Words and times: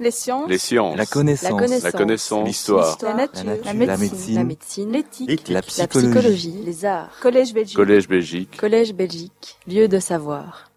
Les 0.00 0.10
sciences. 0.10 0.48
Les 0.48 0.56
sciences. 0.56 0.96
La 0.96 1.04
connaissance. 1.04 1.82
La 1.82 1.92
connaissance. 1.92 2.46
L'histoire. 2.46 2.96
La 3.02 3.12
nature. 3.12 3.44
La 3.44 3.52
nature. 3.52 3.64
La 3.66 3.74
médecine. 3.74 3.98
médecine. 3.98 4.34
La 4.34 4.44
médecine. 4.44 4.92
L'éthique. 4.92 5.48
La 5.50 5.60
psychologie. 5.60 6.54
Les 6.64 6.86
arts. 6.86 7.10
Collège 7.20 7.52
Belgique. 7.52 7.76
Collège 7.76 8.08
Belgique. 8.08 8.56
Collège 8.56 8.94
Belgique. 8.94 9.58
Lieu 9.68 9.88
de 9.88 9.98
savoir. 9.98 10.70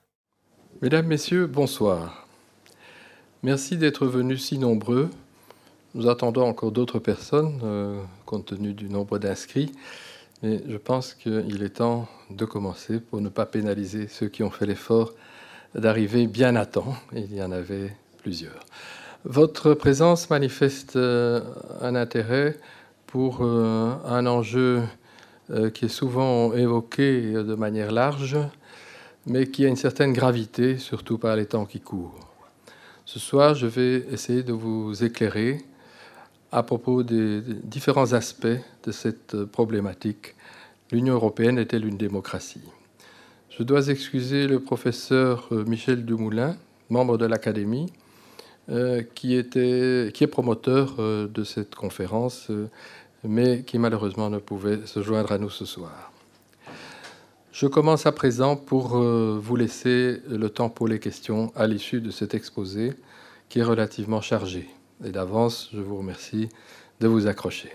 Mesdames, 0.82 1.08
Messieurs, 1.08 1.48
bonsoir. 1.48 2.28
Merci 3.44 3.78
d'être 3.78 4.06
venus 4.06 4.44
si 4.44 4.58
nombreux. 4.58 5.10
Nous 5.96 6.10
attendons 6.10 6.46
encore 6.46 6.74
d'autres 6.74 7.00
personnes, 7.00 7.62
euh, 7.64 8.02
compte 8.26 8.48
tenu 8.48 8.74
du 8.74 8.90
nombre 8.90 9.20
d'inscrits, 9.20 9.72
mais 10.42 10.62
je 10.68 10.76
pense 10.76 11.14
qu'il 11.14 11.64
est 11.64 11.78
temps 11.78 12.10
de 12.30 12.44
commencer 12.44 13.00
pour 13.00 13.22
ne 13.22 13.30
pas 13.30 13.46
pénaliser 13.46 14.10
ceux 14.10 14.28
qui 14.28 14.44
ont 14.44 14.50
fait 14.50 14.66
l'effort 14.66 15.14
d'arriver 15.76 16.28
bien 16.28 16.56
à 16.58 16.66
temps. 16.66 16.96
Il 17.14 17.34
y 17.34 17.42
en 17.42 17.52
avait 17.52 17.96
plusieurs. 18.18 18.66
Votre 19.26 19.74
présence 19.74 20.30
manifeste 20.30 20.98
euh, 20.98 21.40
un 21.80 21.96
intérêt 21.96 22.58
pour 23.08 23.38
euh, 23.40 23.94
un 24.04 24.26
enjeu 24.26 24.82
euh, 25.50 25.70
qui 25.70 25.86
est 25.86 25.90
souvent 25.90 26.52
évoqué 26.52 27.32
de 27.32 27.56
manière 27.56 27.94
large, 27.94 28.38
mais 29.26 29.48
qui 29.48 29.64
a 29.64 29.70
une 29.70 29.78
certaine 29.78 30.12
gravité, 30.12 30.78
surtout 30.78 31.18
par 31.18 31.38
les 31.38 31.46
temps 31.46 31.64
qui 31.64 31.80
courent. 31.80 32.20
Ce 33.06 33.18
soir, 33.18 33.56
je 33.56 33.66
vais 33.66 34.06
essayer 34.12 34.44
de 34.44 34.52
vous 34.52 35.06
éclairer 35.06 35.64
à 36.52 36.62
propos 36.62 37.02
des 37.02 37.40
différents 37.64 38.12
aspects 38.12 38.60
de 38.84 38.92
cette 38.92 39.46
problématique. 39.46 40.36
L'Union 40.92 41.14
européenne 41.14 41.60
est-elle 41.60 41.86
une 41.86 41.98
démocratie? 41.98 42.70
Je 43.50 43.64
dois 43.64 43.88
excuser 43.88 44.48
le 44.48 44.60
professeur 44.60 45.48
Michel 45.66 46.04
Dumoulin, 46.04 46.58
membre 46.90 47.18
de 47.18 47.26
l'Académie, 47.26 47.94
qui, 48.70 49.36
était, 49.36 50.12
qui 50.14 50.24
est 50.24 50.28
promoteur 50.28 50.96
euh, 51.00 51.28
de 51.28 51.44
cette 51.44 51.76
conférence, 51.76 52.50
euh, 52.50 52.70
mais 53.24 53.64
qui 53.64 53.78
malheureusement 53.78 54.30
ne 54.30 54.40
pouvait 54.40 54.86
se 54.86 55.02
joindre 55.02 55.32
à 55.32 55.38
nous 55.38 55.50
ce 55.50 55.66
soir. 55.66 56.12
Je 57.52 57.68
commence 57.68 58.06
à 58.06 58.12
présent 58.12 58.56
pour 58.56 58.98
euh, 58.98 59.40
vous 59.42 59.56
laisser 59.56 60.22
le 60.28 60.50
temps 60.50 60.70
pour 60.70 60.88
les 60.88 61.00
questions 61.00 61.52
à 61.56 61.68
l'issue 61.68 62.02
de 62.02 62.10
cet 62.10 62.34
exposé 62.34 62.94
qui 63.48 63.60
est 63.60 63.64
relativement 63.64 64.22
chargé. 64.22 64.68
Et 65.06 65.12
d'avance, 65.12 65.70
je 65.74 65.80
vous 65.80 65.98
remercie 65.98 66.50
de 67.00 67.08
vous 67.08 67.28
accrocher. 67.28 67.72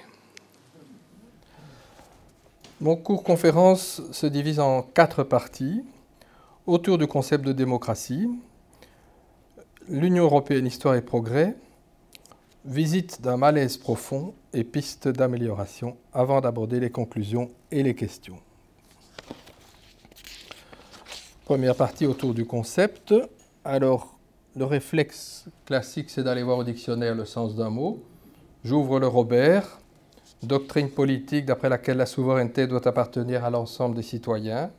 Mon 2.81 2.97
cours 2.97 3.23
conférence 3.23 4.03
se 4.13 4.27
divise 4.27 4.59
en 4.59 4.83
quatre 4.83 5.23
parties 5.23 5.83
autour 6.67 6.99
du 6.99 7.07
concept 7.07 7.45
de 7.45 7.53
démocratie, 7.53 8.29
l'Union 9.89 10.25
européenne, 10.25 10.67
histoire 10.67 10.95
et 10.95 11.03
progrès, 11.03 11.57
visite 12.65 13.23
d'un 13.23 13.37
malaise 13.37 13.77
profond 13.77 14.35
et 14.53 14.65
pistes 14.65 15.09
d'amélioration 15.09 15.97
avant 16.13 16.41
d'aborder 16.41 16.81
les 16.81 16.91
conclusions 16.91 17.51
et 17.71 17.83
les 17.83 17.95
questions. 17.95 18.39
Première 21.45 21.77
partie 21.77 22.07
autour 22.07 22.35
du 22.35 22.45
concept. 22.45 23.15
Alors, 23.65 24.19
le 24.55 24.65
réflexe 24.65 25.47
classique, 25.65 26.11
c'est 26.11 26.23
d'aller 26.23 26.43
voir 26.43 26.59
au 26.59 26.65
dictionnaire 26.65 27.15
le 27.15 27.25
sens 27.25 27.55
d'un 27.55 27.71
mot. 27.71 28.03
J'ouvre 28.65 29.01
le 29.01 29.07
Robert. 29.07 29.79
Doctrine 30.43 30.91
politique 30.91 31.47
d'après 31.47 31.69
laquelle 31.69 31.97
la 31.97 32.07
souveraineté 32.07 32.67
doit 32.67 32.87
appartenir 32.87 33.45
à 33.45 33.51
l'ensemble 33.51 33.97
des 33.97 34.03
citoyens. 34.03 34.71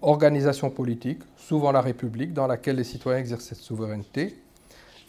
Organisation 0.00 0.70
politique, 0.70 1.20
souvent 1.36 1.72
la 1.72 1.80
République, 1.80 2.32
dans 2.32 2.46
laquelle 2.46 2.76
les 2.76 2.84
citoyens 2.84 3.20
exercent 3.20 3.44
cette 3.44 3.58
souveraineté. 3.58 4.36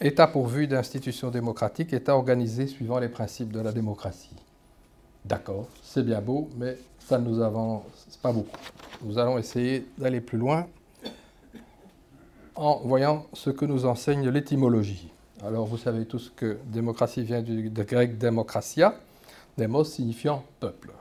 État 0.00 0.26
pourvu 0.26 0.66
d'institutions 0.66 1.30
démocratiques, 1.30 1.92
État 1.92 2.16
organisé 2.16 2.66
suivant 2.66 2.98
les 2.98 3.08
principes 3.08 3.52
de 3.52 3.60
la 3.60 3.72
démocratie. 3.72 4.36
D'accord, 5.24 5.68
c'est 5.82 6.04
bien 6.04 6.20
beau, 6.20 6.50
mais 6.56 6.76
ça 6.98 7.18
ne 7.18 7.28
nous 7.28 7.40
avance 7.40 7.82
pas 8.22 8.32
beaucoup. 8.32 8.58
Nous 9.02 9.18
allons 9.18 9.38
essayer 9.38 9.86
d'aller 9.96 10.20
plus 10.20 10.38
loin 10.38 10.66
en 12.54 12.80
voyant 12.84 13.26
ce 13.32 13.50
que 13.50 13.64
nous 13.64 13.86
enseigne 13.86 14.28
l'étymologie. 14.28 15.10
Alors 15.44 15.66
vous 15.66 15.78
savez 15.78 16.06
tous 16.06 16.32
que 16.34 16.58
démocratie 16.66 17.22
vient 17.22 17.42
du 17.42 17.70
grec 17.70 18.16
démocratia, 18.18 18.94
démos 19.56 19.92
signifiant 19.92 20.44
peuple. 20.60 20.92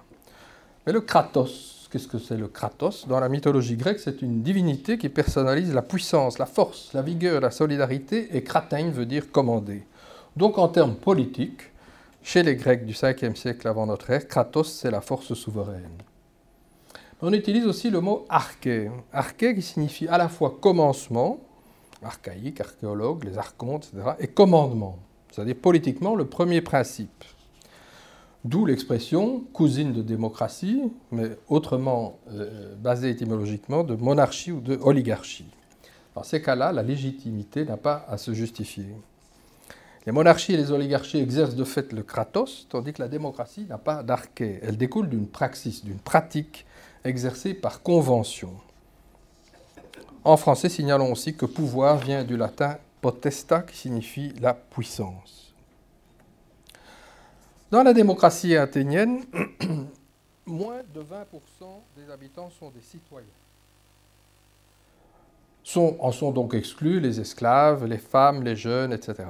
Mais 0.86 0.94
le 0.94 1.02
kratos, 1.02 1.73
qu'est-ce 1.94 2.08
que 2.08 2.18
c'est 2.18 2.38
le 2.38 2.48
kratos? 2.48 3.08
Dans 3.08 3.20
la 3.20 3.30
mythologie 3.30 3.78
grecque, 3.78 4.00
c'est 4.00 4.24
une 4.24 4.42
divinité 4.42 4.98
qui 4.98 5.10
personnalise 5.10 5.76
la 5.76 5.84
puissance, 5.84 6.40
la 6.40 6.48
force, 6.48 6.92
la 6.94 7.04
vigueur, 7.04 7.40
la 7.40 7.52
solidarité, 7.52 8.36
et 8.36 8.44
kratein 8.44 8.90
veut 8.90 9.06
dire 9.06 9.32
commander. 9.32 9.84
Donc 10.36 10.58
en 10.58 10.70
termes 10.70 10.96
politiques, 10.96 11.62
chez 12.24 12.42
les 12.42 12.56
Grecs 12.56 12.84
du 12.88 12.94
5e 12.94 13.36
siècle 13.36 13.68
avant 13.68 13.86
notre 13.86 14.10
ère, 14.10 14.28
kratos, 14.28 14.74
c'est 14.74 14.90
la 14.90 15.02
force 15.02 15.36
souveraine. 15.36 16.02
On 17.22 17.32
utilise 17.32 17.68
aussi 17.68 17.92
le 17.92 18.02
mot 18.02 18.26
arché. 18.28 18.90
Arché 19.12 19.54
qui 19.54 19.62
signifie 19.62 20.08
à 20.08 20.18
la 20.18 20.30
fois 20.30 20.58
commencement, 20.60 21.42
archaïque, 22.02 22.60
archéologue, 22.60 23.24
les 23.24 23.38
archontes, 23.38 23.92
etc., 23.94 24.14
et 24.20 24.28
commandement, 24.30 24.98
c'est-à-dire 25.30 25.58
politiquement 25.62 26.16
le 26.16 26.26
premier 26.26 26.62
principe. 26.62 27.24
D'où 28.46 28.66
l'expression 28.66 29.40
cousine 29.54 29.94
de 29.94 30.02
démocratie, 30.02 30.82
mais 31.12 31.38
autrement 31.48 32.20
euh, 32.30 32.76
basée 32.76 33.10
étymologiquement 33.10 33.86
de 33.86 33.96
monarchie 33.96 34.52
ou 34.52 34.60
de 34.60 34.78
oligarchie. 34.82 35.48
Dans 36.14 36.24
ces 36.24 36.42
cas-là, 36.42 36.74
la 36.74 36.84
légitimité 36.84 37.64
n'a 37.64 37.78
pas 37.78 38.06
à 38.10 38.18
se 38.18 38.34
justifier. 38.34 38.88
Les 40.06 40.12
monarchies 40.12 40.54
et 40.54 40.58
les 40.58 40.72
oligarchies 40.72 41.20
exercent 41.20 41.56
de 41.56 41.64
fait 41.64 41.94
le 41.94 42.04
kratos, 42.04 42.68
tandis 42.70 42.92
que 42.92 43.02
la 43.02 43.08
démocratie 43.08 43.66
n'a 43.70 43.78
pas 43.78 44.04
d'arché. 44.04 44.60
Elle 44.62 44.76
découle 44.76 45.08
d'une 45.08 45.28
praxis, 45.28 45.86
d'une 45.86 46.00
pratique 46.00 46.66
exercée 47.06 47.54
par 47.54 47.82
convention. 47.82 48.52
En 50.26 50.36
français, 50.36 50.68
signalons 50.68 51.14
aussi 51.14 51.36
que 51.36 51.46
pouvoir 51.46 51.98
vient 51.98 52.26
du 52.26 52.36
latin 52.36 52.78
potesta, 53.02 53.62
qui 53.62 53.78
signifie 53.78 54.34
la 54.42 54.54
puissance. 54.54 55.43
Dans 57.74 57.82
la 57.82 57.96
démocratie 57.96 58.56
athénienne, 58.56 59.22
moins 60.46 60.82
de 60.94 61.00
20% 61.00 61.04
des 61.98 62.14
habitants 62.14 62.52
sont 62.60 62.70
des 62.70 62.84
citoyens. 62.84 63.26
En 66.00 66.12
sont 66.12 66.32
donc 66.32 66.54
exclus 66.54 67.00
les 67.00 67.20
esclaves, 67.20 67.88
les 67.88 67.98
femmes, 67.98 68.44
les 68.44 68.56
jeunes, 68.56 68.94
etc. 68.94 69.24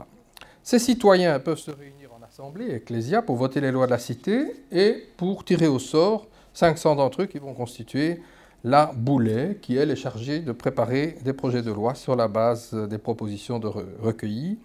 Ces 0.62 0.80
citoyens 0.80 1.40
peuvent 1.40 1.58
se 1.58 1.72
réunir 1.72 2.10
en 2.12 2.22
assemblée, 2.22 2.72
ecclésia, 2.72 3.22
pour 3.22 3.38
voter 3.38 3.62
les 3.62 3.72
lois 3.72 3.86
de 3.86 3.92
la 3.92 3.98
cité 3.98 4.54
et 4.74 5.08
pour 5.16 5.46
tirer 5.46 5.68
au 5.68 5.80
sort 5.80 6.28
500 6.54 6.98
d'entre 6.98 7.22
eux 7.22 7.28
qui 7.28 7.40
vont 7.40 7.54
constituer 7.54 8.22
la 8.66 8.92
boulet, 8.94 9.58
qui 9.62 9.78
elle 9.78 9.90
est 9.90 9.96
chargée 9.96 10.42
de 10.42 10.52
préparer 10.52 11.18
des 11.24 11.32
projets 11.32 11.62
de 11.62 11.72
loi 11.72 11.96
sur 11.96 12.18
la 12.18 12.28
base 12.28 12.74
des 12.74 12.98
propositions 12.98 13.60
de 13.60 13.70
re- 13.70 13.86
recueillies 14.02 14.58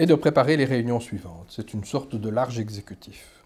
et 0.00 0.06
de 0.06 0.14
préparer 0.14 0.56
les 0.56 0.64
réunions 0.64 0.98
suivantes. 0.98 1.44
C'est 1.50 1.74
une 1.74 1.84
sorte 1.84 2.16
de 2.16 2.30
large 2.30 2.58
exécutif. 2.58 3.44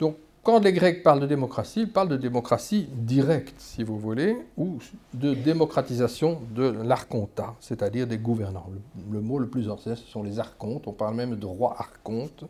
Donc, 0.00 0.16
quand 0.42 0.58
les 0.58 0.72
Grecs 0.72 1.04
parlent 1.04 1.20
de 1.20 1.26
démocratie, 1.26 1.82
ils 1.82 1.92
parlent 1.92 2.08
de 2.08 2.16
démocratie 2.16 2.88
directe, 2.90 3.54
si 3.58 3.84
vous 3.84 3.96
voulez, 3.96 4.36
ou 4.56 4.78
de 5.14 5.34
démocratisation 5.34 6.40
de 6.50 6.64
l'archontat, 6.64 7.54
c'est-à-dire 7.60 8.08
des 8.08 8.18
gouvernants. 8.18 8.66
Le, 9.12 9.20
mot 9.20 9.38
le 9.38 9.46
plus 9.48 9.70
ancien, 9.70 9.94
ce 9.94 10.04
sont 10.04 10.24
les 10.24 10.40
archontes. 10.40 10.88
On 10.88 10.92
parle 10.92 11.14
même 11.14 11.36
de 11.36 11.46
roi 11.46 11.76
archonte. 11.78 12.42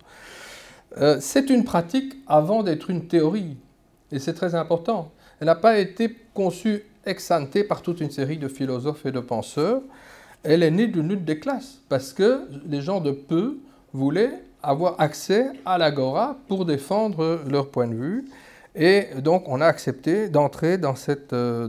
Euh, 0.96 1.18
c'est 1.20 1.50
une 1.50 1.64
pratique 1.64 2.14
avant 2.26 2.62
d'être 2.62 2.88
une 2.88 3.08
théorie, 3.08 3.58
et 4.10 4.20
c'est 4.20 4.32
très 4.32 4.54
important. 4.54 5.12
Elle 5.38 5.46
n'a 5.46 5.54
pas 5.54 5.78
été 5.78 6.16
conçue 6.32 6.86
ex 7.04 7.30
ante 7.30 7.62
par 7.64 7.82
toute 7.82 8.00
une 8.00 8.10
série 8.10 8.38
de 8.38 8.48
philosophes 8.48 9.04
et 9.04 9.12
de 9.12 9.20
penseurs. 9.20 9.82
Elle 10.44 10.62
est 10.62 10.70
née 10.70 10.88
d'une 10.88 11.08
lutte 11.08 11.24
des 11.24 11.38
classes, 11.38 11.80
parce 11.88 12.12
que 12.12 12.48
les 12.66 12.80
gens 12.80 13.00
de 13.00 13.12
peu 13.12 13.58
voulaient 13.92 14.42
avoir 14.62 15.00
accès 15.00 15.50
à 15.64 15.78
l'agora 15.78 16.36
pour 16.48 16.64
défendre 16.64 17.40
leur 17.48 17.70
point 17.70 17.86
de 17.86 17.94
vue. 17.94 18.24
Et 18.74 19.08
donc, 19.18 19.44
on 19.48 19.60
a 19.60 19.66
accepté 19.66 20.28
d'entrer 20.28 20.78
dans 20.78 20.94
cette, 20.94 21.32
euh, 21.32 21.68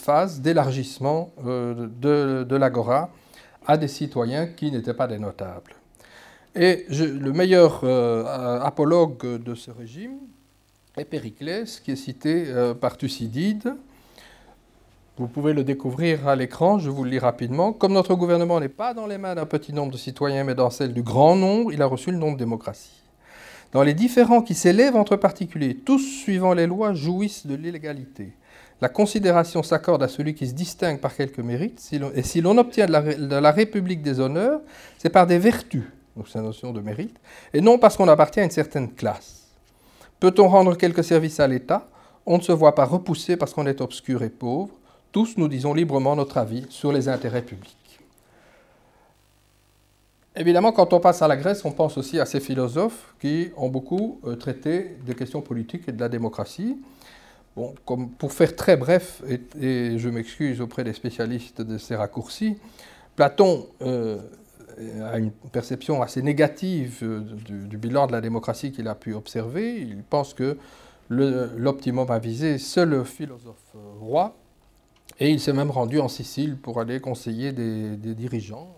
phase 0.00 0.40
d'élargissement 0.40 1.32
euh, 1.46 1.88
de, 2.44 2.56
l'agora 2.56 3.10
à 3.66 3.76
des 3.78 3.88
citoyens 3.88 4.46
qui 4.46 4.70
n'étaient 4.70 4.94
pas 4.94 5.06
des 5.06 5.18
notables. 5.18 5.74
Et 6.54 6.84
le 6.90 7.32
meilleur 7.32 7.80
euh, 7.84 8.60
apologue 8.60 9.42
de 9.42 9.54
ce 9.54 9.70
régime 9.70 10.18
est 10.98 11.06
Périclès, 11.06 11.80
qui 11.80 11.92
est 11.92 11.96
cité 11.96 12.52
par 12.78 12.98
Thucydide. 12.98 13.74
Vous 15.18 15.28
pouvez 15.28 15.52
le 15.52 15.62
découvrir 15.62 16.26
à 16.26 16.36
l'écran, 16.36 16.78
je 16.78 16.88
vous 16.88 17.04
le 17.04 17.10
lis 17.10 17.18
rapidement. 17.18 17.74
Comme 17.74 17.92
notre 17.92 18.14
gouvernement 18.14 18.58
n'est 18.60 18.70
pas 18.70 18.94
dans 18.94 19.06
les 19.06 19.18
mains 19.18 19.34
d'un 19.34 19.44
petit 19.44 19.74
nombre 19.74 19.92
de 19.92 19.98
citoyens, 19.98 20.42
mais 20.42 20.54
dans 20.54 20.70
celles 20.70 20.94
du 20.94 21.02
grand 21.02 21.36
nombre, 21.36 21.70
il 21.70 21.82
a 21.82 21.86
reçu 21.86 22.10
le 22.10 22.16
nom 22.16 22.32
de 22.32 22.38
démocratie. 22.38 23.02
Dans 23.72 23.82
les 23.82 23.92
différends 23.92 24.40
qui 24.40 24.54
s'élèvent 24.54 24.96
entre 24.96 25.16
particuliers, 25.16 25.74
tous 25.74 25.98
suivant 25.98 26.54
les 26.54 26.66
lois 26.66 26.94
jouissent 26.94 27.46
de 27.46 27.54
l'illégalité. 27.54 28.32
la 28.80 28.88
considération 28.88 29.62
s'accorde 29.62 30.02
à 30.02 30.08
celui 30.08 30.34
qui 30.34 30.46
se 30.46 30.54
distingue 30.54 30.98
par 30.98 31.14
quelques 31.14 31.38
mérites, 31.40 31.90
et 32.14 32.22
si 32.22 32.40
l'on 32.40 32.56
obtient 32.56 32.86
de 32.86 32.92
la, 32.92 33.02
de 33.02 33.36
la, 33.36 33.50
République 33.52 34.00
des 34.00 34.18
honneurs, 34.18 34.60
c'est 34.96 35.10
par 35.10 35.26
des 35.26 35.38
vertus, 35.38 35.84
donc 36.16 36.26
c'est 36.26 36.38
la 36.38 36.44
notion 36.44 36.72
de 36.72 36.80
mérite, 36.80 37.20
et 37.52 37.60
non 37.60 37.78
parce 37.78 37.98
qu'on 37.98 38.08
appartient 38.08 38.40
à 38.40 38.44
une 38.44 38.50
certaine 38.50 38.90
classe. 38.90 39.48
Peut-on 40.18 40.48
rendre 40.48 40.74
quelques 40.74 41.04
services 41.04 41.38
à 41.38 41.46
l'État? 41.46 41.86
On 42.24 42.38
ne 42.38 42.42
se 42.42 42.52
voit 42.52 42.74
pas 42.74 42.86
repoussé 42.86 43.36
parce 43.36 43.52
qu'on 43.52 43.66
est 43.66 43.80
obscur 43.80 44.22
et 44.22 44.30
pauvre. 44.30 44.70
Tous 45.12 45.36
nous 45.36 45.46
disons 45.48 45.74
librement 45.74 46.16
notre 46.16 46.38
avis 46.38 46.66
sur 46.70 46.90
les 46.90 47.08
intérêts 47.08 47.42
publics. 47.42 47.76
Évidemment, 50.34 50.72
quand 50.72 50.94
on 50.94 51.00
passe 51.00 51.20
à 51.20 51.28
la 51.28 51.36
Grèce, 51.36 51.62
on 51.66 51.72
pense 51.72 51.98
aussi 51.98 52.18
à 52.18 52.24
ces 52.24 52.40
philosophes 52.40 53.14
qui 53.20 53.50
ont 53.58 53.68
beaucoup 53.68 54.18
euh, 54.24 54.34
traité 54.34 54.96
des 55.04 55.14
questions 55.14 55.42
politiques 55.42 55.86
et 55.88 55.92
de 55.92 56.00
la 56.00 56.08
démocratie. 56.08 56.78
Pour 57.84 58.32
faire 58.32 58.56
très 58.56 58.78
bref, 58.78 59.22
et, 59.60 59.98
je 59.98 60.08
m'excuse 60.08 60.62
auprès 60.62 60.84
des 60.84 60.94
spécialistes 60.94 61.60
de 61.60 61.76
ces 61.76 61.94
raccourcis, 61.94 62.56
Platon 63.14 63.66
euh, 63.82 64.16
a 65.04 65.18
une 65.18 65.32
perception 65.52 66.00
assez 66.00 66.22
négative 66.22 67.00
euh, 67.02 67.20
du, 67.20 67.76
bilan 67.76 68.06
de 68.06 68.12
la 68.12 68.22
démocratie 68.22 68.72
qu'il 68.72 68.88
a 68.88 68.94
pu 68.94 69.12
observer. 69.12 69.78
Il 69.82 70.02
pense 70.02 70.32
que 70.32 70.56
l'optimum 71.10 72.10
à 72.10 72.18
viser, 72.18 72.56
c'est 72.56 72.86
le 72.86 73.04
philosophe 73.04 73.76
roi, 74.00 74.34
et 75.22 75.30
il 75.30 75.38
s'est 75.38 75.52
même 75.52 75.70
rendu 75.70 76.00
en 76.00 76.08
Sicile 76.08 76.56
pour 76.56 76.80
aller 76.80 76.98
conseiller 76.98 77.52
des, 77.52 77.96
dirigeants 78.14 78.74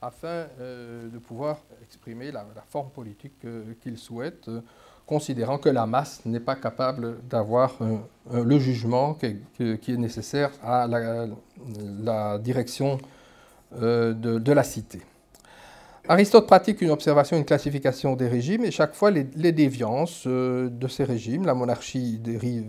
afin 0.00 0.46
euh, 0.58 1.10
de 1.10 1.18
pouvoir 1.18 1.58
exprimer 1.82 2.32
la, 2.32 2.46
forme 2.70 2.88
politique 2.88 3.34
qu'il 3.82 3.98
souhaite, 3.98 4.48
euh, 4.48 4.62
considérant 5.04 5.58
que 5.58 5.68
la 5.68 5.84
masse 5.84 6.24
n'est 6.24 6.40
pas 6.40 6.56
capable 6.56 7.18
d'avoir 7.28 7.74
euh, 7.82 8.42
le 8.42 8.58
jugement 8.58 9.14
qui 9.14 9.26
est, 9.60 9.88
nécessaire 9.98 10.50
à 10.62 10.86
la, 10.86 12.38
direction 12.38 12.96
de, 13.70 14.52
la 14.52 14.64
cité. 14.64 15.02
Aristote 16.08 16.46
pratique 16.46 16.80
une 16.82 16.90
observation, 16.90 17.36
une 17.36 17.44
classification 17.44 18.14
des 18.14 18.28
régimes, 18.28 18.64
et 18.64 18.70
chaque 18.70 18.94
fois 18.94 19.10
les, 19.10 19.24
déviances 19.52 20.26
de 20.26 20.88
ces 20.88 21.04
régimes, 21.04 21.44
la 21.46 21.54
monarchie 21.54 22.18
dérive 22.18 22.66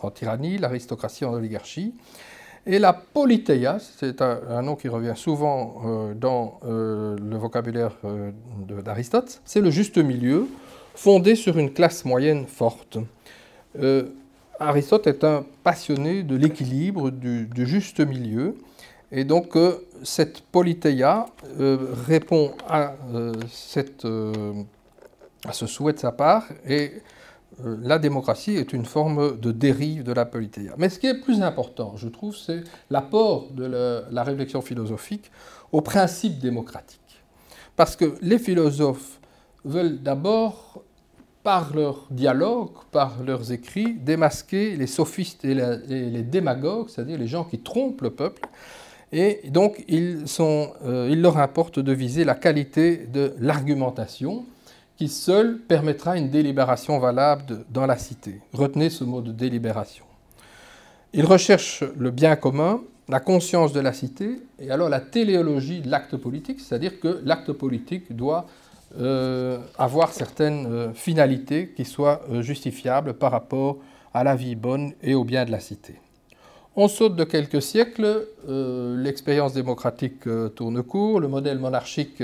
en 0.00 0.10
tyrannie, 0.10 0.58
l'aristocratie 0.58 1.24
en 1.24 1.32
oligarchie, 1.32 1.94
et 2.64 2.78
la 2.78 2.92
politeia, 2.92 3.78
c'est 3.80 4.22
un, 4.22 4.62
nom 4.62 4.76
qui 4.76 4.86
revient 4.86 5.14
souvent 5.16 5.82
euh, 5.84 6.14
dans 6.14 6.60
euh, 6.64 7.16
le 7.18 7.36
vocabulaire 7.36 7.96
euh, 8.04 8.30
d'Aristote, 8.84 9.40
c'est 9.44 9.60
le 9.60 9.70
juste 9.70 9.98
milieu, 9.98 10.46
fondé 10.94 11.34
sur 11.34 11.58
une 11.58 11.72
classe 11.72 12.04
moyenne 12.04 12.46
forte. 12.46 12.98
Aristote 14.60 15.08
est 15.08 15.24
un 15.24 15.44
passionné 15.64 16.22
de 16.22 16.36
l'équilibre, 16.36 17.10
du, 17.10 17.48
juste 17.66 17.98
milieu, 17.98 18.54
et 19.10 19.24
donc 19.24 19.56
cette 20.02 20.40
politeia 20.40 21.26
répond 22.06 22.52
à, 22.68 22.94
cette, 23.50 24.06
à 25.44 25.52
ce 25.52 25.66
souhait 25.66 25.92
de 25.92 25.98
sa 25.98 26.12
part, 26.12 26.44
et 26.66 27.02
euh, 27.64 27.76
la 27.82 27.98
démocratie 27.98 28.52
est 28.52 28.72
une 28.72 28.86
forme 28.86 29.38
de 29.38 29.52
dérive 29.52 30.04
de 30.04 30.12
la 30.12 30.24
politeia. 30.24 30.74
Mais 30.78 30.88
ce 30.88 30.98
qui 30.98 31.06
est 31.06 31.20
plus 31.20 31.42
important, 31.42 31.94
je 31.96 32.08
trouve, 32.08 32.34
c'est 32.36 32.64
l'apport 32.90 33.50
de 33.52 33.64
la, 34.10 34.22
réflexion 34.22 34.62
philosophique 34.62 35.30
au 35.70 35.80
principe 35.80 36.38
démocratique. 36.38 37.00
Parce 37.76 37.96
que 37.96 38.16
les 38.22 38.38
philosophes 38.38 39.20
veulent 39.64 40.02
d'abord, 40.02 40.82
par 41.42 41.74
leur 41.74 42.06
dialogue, 42.10 42.70
par 42.92 43.22
leurs 43.24 43.50
écrits, 43.50 43.94
démasquer 43.94 44.76
les 44.76 44.86
sophistes 44.86 45.44
et, 45.44 45.54
les 45.54 46.22
démagogues, 46.22 46.88
c'est-à-dire 46.88 47.18
les 47.18 47.26
gens 47.26 47.44
qui 47.44 47.58
trompent 47.58 48.02
le 48.02 48.10
peuple. 48.10 48.42
Et 49.12 49.42
donc, 49.50 49.84
euh, 49.90 51.08
il 51.10 51.20
leur 51.20 51.36
importe 51.36 51.78
de 51.78 51.92
viser 51.92 52.24
la 52.24 52.34
qualité 52.34 52.96
de 52.96 53.34
l'argumentation 53.40 54.46
qui 54.96 55.08
seul 55.08 55.58
permettra 55.58 56.16
une 56.16 56.30
délibération 56.30 56.98
valable 56.98 57.64
dans 57.70 57.86
la 57.86 57.98
cité. 57.98 58.40
Retenez 58.54 58.88
ce 58.88 59.04
mot 59.04 59.20
de 59.20 59.32
délibération. 59.32 60.04
Il 61.12 61.26
recherche 61.26 61.84
le 61.98 62.10
bien 62.10 62.36
commun, 62.36 62.80
la 63.08 63.20
conscience 63.20 63.74
de 63.74 63.80
la 63.80 63.92
cité, 63.92 64.40
et 64.58 64.70
alors 64.70 64.88
la 64.88 65.00
téléologie 65.00 65.82
de 65.82 65.90
l'acte 65.90 66.16
politique, 66.16 66.60
c'est-à-dire 66.60 66.98
que 66.98 67.20
l'acte 67.24 67.52
politique 67.52 68.16
doit 68.16 68.46
euh, 68.98 69.58
avoir 69.76 70.12
certaines 70.12 70.66
euh, 70.66 70.92
finalités 70.94 71.72
qui 71.76 71.84
soient 71.84 72.22
justifiables 72.40 73.12
par 73.14 73.32
rapport 73.32 73.76
à 74.14 74.24
la 74.24 74.36
vie 74.36 74.54
bonne 74.54 74.92
et 75.02 75.14
au 75.14 75.24
bien 75.24 75.44
de 75.44 75.50
la 75.50 75.60
cité. 75.60 75.96
On 76.74 76.88
saute 76.88 77.16
de 77.16 77.24
quelques 77.24 77.60
siècles, 77.60 78.26
l'expérience 78.48 79.52
démocratique 79.52 80.24
tourne 80.54 80.82
court, 80.82 81.20
le 81.20 81.28
modèle 81.28 81.58
monarchique 81.58 82.22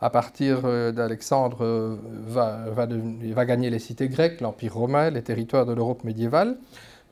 à 0.00 0.10
partir 0.10 0.60
euh, 0.64 0.92
d'Alexandre, 0.92 1.58
euh, 1.62 1.96
va, 2.26 3.44
gagner 3.46 3.70
les 3.70 3.78
cités 3.78 4.08
grecques, 4.08 4.40
l'Empire 4.40 4.74
romain, 4.74 5.10
les 5.10 5.22
territoires 5.22 5.66
de 5.66 5.72
l'Europe 5.72 6.04
médiévale. 6.04 6.58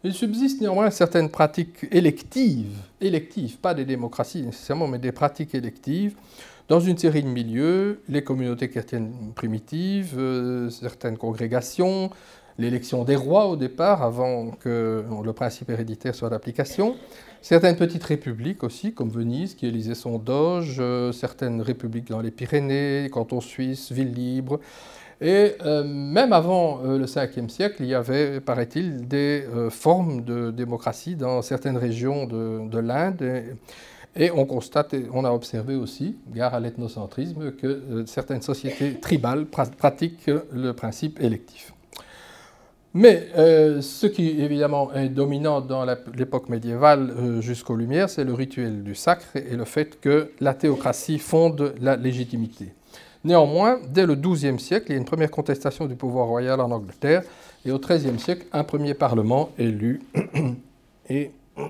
Il 0.02 0.12
subsiste 0.12 0.60
néanmoins 0.60 0.90
certaines 0.90 1.30
pratiques 1.30 1.86
électives, 1.90 2.76
électives, 3.00 3.56
pas 3.56 3.72
des 3.72 3.86
démocraties 3.86 4.42
nécessairement, 4.42 4.86
mais 4.86 4.98
des 4.98 5.12
pratiques 5.12 5.54
électives, 5.54 6.14
dans 6.68 6.80
une 6.80 6.98
série 6.98 7.22
de 7.22 7.28
milieux, 7.28 8.02
les 8.08 8.22
communautés 8.22 8.68
chrétiennes 8.68 9.32
primitives, 9.34 10.14
euh, 10.18 10.68
certaines 10.68 11.16
congrégations, 11.16 12.10
l'élection 12.58 13.04
des 13.04 13.16
rois 13.16 13.46
au 13.46 13.56
départ, 13.56 14.02
avant 14.02 14.50
que 14.50 15.04
le 15.24 15.32
principe 15.32 15.70
héréditaire 15.70 16.14
soit 16.14 16.30
d'application, 16.30 16.96
Certaines 17.44 17.76
petites 17.76 18.04
républiques 18.04 18.64
aussi, 18.64 18.94
comme 18.94 19.10
Venise, 19.10 19.54
qui 19.54 19.66
élisait 19.66 19.94
son 19.94 20.16
doge, 20.16 20.76
euh, 20.78 21.12
certaines 21.12 21.60
républiques 21.60 22.08
dans 22.08 22.22
les 22.22 22.30
Pyrénées, 22.30 23.10
cantons 23.12 23.42
suisses, 23.42 23.92
villes 23.92 24.14
libres. 24.14 24.60
Et 25.20 25.52
euh, 25.62 25.84
même 25.84 26.32
avant 26.32 26.80
euh, 26.82 26.96
le 26.96 27.04
5e 27.04 27.50
siècle, 27.50 27.76
il 27.80 27.88
y 27.88 27.94
avait, 27.94 28.40
paraît-il, 28.40 29.06
des 29.06 29.44
formes 29.68 30.24
de 30.24 30.52
démocratie 30.52 31.16
dans 31.16 31.42
certaines 31.42 31.76
régions 31.76 32.24
de, 32.24 32.78
l'Inde. 32.78 33.44
Et, 34.16 34.30
on 34.30 34.46
constate, 34.46 34.94
et 34.94 35.04
on 35.12 35.26
a 35.26 35.30
observé 35.30 35.74
aussi, 35.74 36.16
gare 36.32 36.54
à 36.54 36.60
l'ethnocentrisme, 36.60 37.52
que 37.52 38.04
certaines 38.06 38.40
sociétés 38.40 38.94
tribales 38.94 39.44
pratiquent 39.44 40.30
le 40.50 40.72
principe 40.72 41.20
électif. 41.20 41.73
Mais 42.96 43.26
euh, 43.36 43.82
ce 43.82 44.06
qui 44.06 44.40
évidemment 44.40 44.92
est 44.92 45.08
dominant 45.08 45.60
dans 45.60 45.84
l'époque 45.84 46.48
médiévale 46.48 47.10
euh, 47.10 47.40
jusqu'aux 47.40 47.74
Lumières, 47.74 48.08
c'est 48.08 48.22
le 48.22 48.32
rituel 48.32 48.84
du 48.84 48.94
sacre 48.94 49.34
et 49.34 49.56
le 49.56 49.64
fait 49.64 50.00
que 50.00 50.30
la 50.38 50.54
théocratie 50.54 51.18
fonde 51.18 51.74
la 51.80 51.96
légitimité. 51.96 52.72
Néanmoins, 53.24 53.80
dès 53.88 54.06
le 54.06 54.14
XIIe 54.14 54.60
siècle, 54.60 54.86
il 54.90 54.92
y 54.92 54.94
a 54.94 54.98
une 54.98 55.06
première 55.06 55.32
contestation 55.32 55.86
du 55.86 55.96
pouvoir 55.96 56.28
royal 56.28 56.60
en 56.60 56.70
Angleterre, 56.70 57.22
et 57.66 57.72
au 57.72 57.80
XIIIe 57.80 58.18
siècle, 58.20 58.46
un 58.52 58.62
premier 58.62 58.94
parlement 58.94 59.50
élu. 59.58 60.00
et 61.08 61.32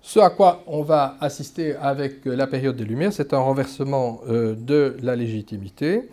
ce 0.00 0.20
à 0.20 0.30
quoi 0.30 0.62
on 0.66 0.82
va 0.82 1.18
assister 1.20 1.76
avec 1.76 2.24
la 2.24 2.46
période 2.46 2.76
des 2.76 2.84
Lumières, 2.84 3.12
c'est 3.12 3.34
un 3.34 3.40
renversement 3.40 4.20
euh, 4.28 4.54
de 4.54 4.96
la 5.02 5.16
légitimité. 5.16 6.08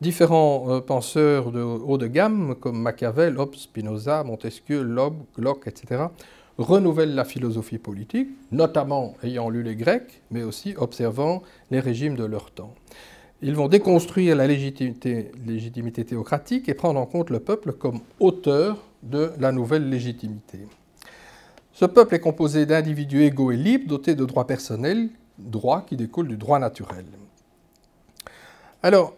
Différents 0.00 0.66
euh, 0.68 0.80
penseurs 0.80 1.52
de 1.52 1.60
haut 1.62 1.96
de 1.96 2.06
gamme, 2.06 2.54
comme 2.56 2.80
Machiavel, 2.80 3.38
Hobbes, 3.38 3.54
Spinoza, 3.54 4.24
Montesquieu, 4.24 4.82
Locke, 4.82 5.16
Locke, 5.38 5.66
etc., 5.68 6.04
renouvellent 6.58 7.14
la 7.14 7.24
philosophie 7.24 7.78
politique, 7.78 8.28
notamment 8.52 9.14
ayant 9.22 9.48
lu 9.48 9.62
les 9.62 9.76
Grecs, 9.76 10.22
mais 10.30 10.42
aussi 10.42 10.74
observant 10.76 11.42
les 11.70 11.80
régimes 11.80 12.16
de 12.16 12.24
leur 12.24 12.50
temps. 12.50 12.74
Ils 13.42 13.54
vont 13.54 13.68
déconstruire 13.68 14.36
la 14.36 14.46
légitimité, 14.46 15.30
légitimité 15.46 16.04
théocratique 16.04 16.68
et 16.68 16.74
prendre 16.74 16.98
en 16.98 17.06
compte 17.06 17.30
le 17.30 17.40
peuple 17.40 17.72
comme 17.72 18.00
auteur 18.20 18.78
de 19.02 19.32
la 19.38 19.52
nouvelle 19.52 19.90
légitimité. 19.90 20.60
Ce 21.72 21.84
peuple 21.84 22.14
est 22.14 22.20
composé 22.20 22.64
d'individus 22.64 23.24
égaux 23.24 23.52
et 23.52 23.56
libres, 23.56 23.88
dotés 23.88 24.14
de 24.14 24.24
droits 24.24 24.46
personnels, 24.46 25.10
droits 25.38 25.84
qui 25.86 25.96
découlent 25.96 26.28
du 26.28 26.38
droit 26.38 26.58
naturel. 26.58 27.04
Alors, 28.82 29.15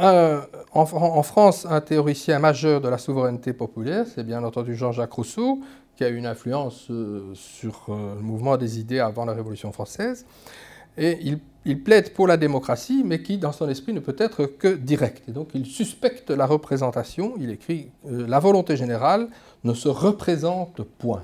euh, 0.00 0.40
en, 0.72 1.22
France, 1.22 1.66
un 1.68 1.80
théoricien 1.80 2.38
majeur 2.38 2.80
de 2.80 2.88
la 2.88 2.98
souveraineté 2.98 3.52
populaire, 3.52 4.06
c'est 4.12 4.24
bien 4.24 4.42
entendu 4.44 4.74
Jean-Jacques 4.74 5.12
Rousseau, 5.12 5.60
qui 5.96 6.04
a 6.04 6.08
eu 6.08 6.16
une 6.16 6.26
influence 6.26 6.88
euh, 6.90 7.32
sur 7.34 7.86
euh, 7.88 8.16
le 8.16 8.20
mouvement 8.20 8.56
des 8.56 8.80
idées 8.80 8.98
avant 8.98 9.24
la 9.24 9.32
Révolution 9.32 9.72
française. 9.72 10.26
Et 10.98 11.18
il, 11.64 11.82
plaide 11.82 12.12
pour 12.12 12.26
la 12.26 12.36
démocratie, 12.36 13.02
mais 13.04 13.22
qui, 13.22 13.38
dans 13.38 13.52
son 13.52 13.68
esprit, 13.68 13.92
ne 13.92 14.00
peut 14.00 14.14
être 14.18 14.46
que 14.46 14.68
directe. 14.68 15.30
Donc, 15.30 15.48
il 15.54 15.66
suspecte 15.66 16.30
la 16.30 16.46
représentation. 16.46 17.34
Il 17.40 17.50
écrit 17.50 17.90
La 18.04 18.38
volonté 18.38 18.76
générale 18.76 19.28
ne 19.64 19.74
se 19.74 19.88
représente 19.88 20.82
point. 20.82 21.22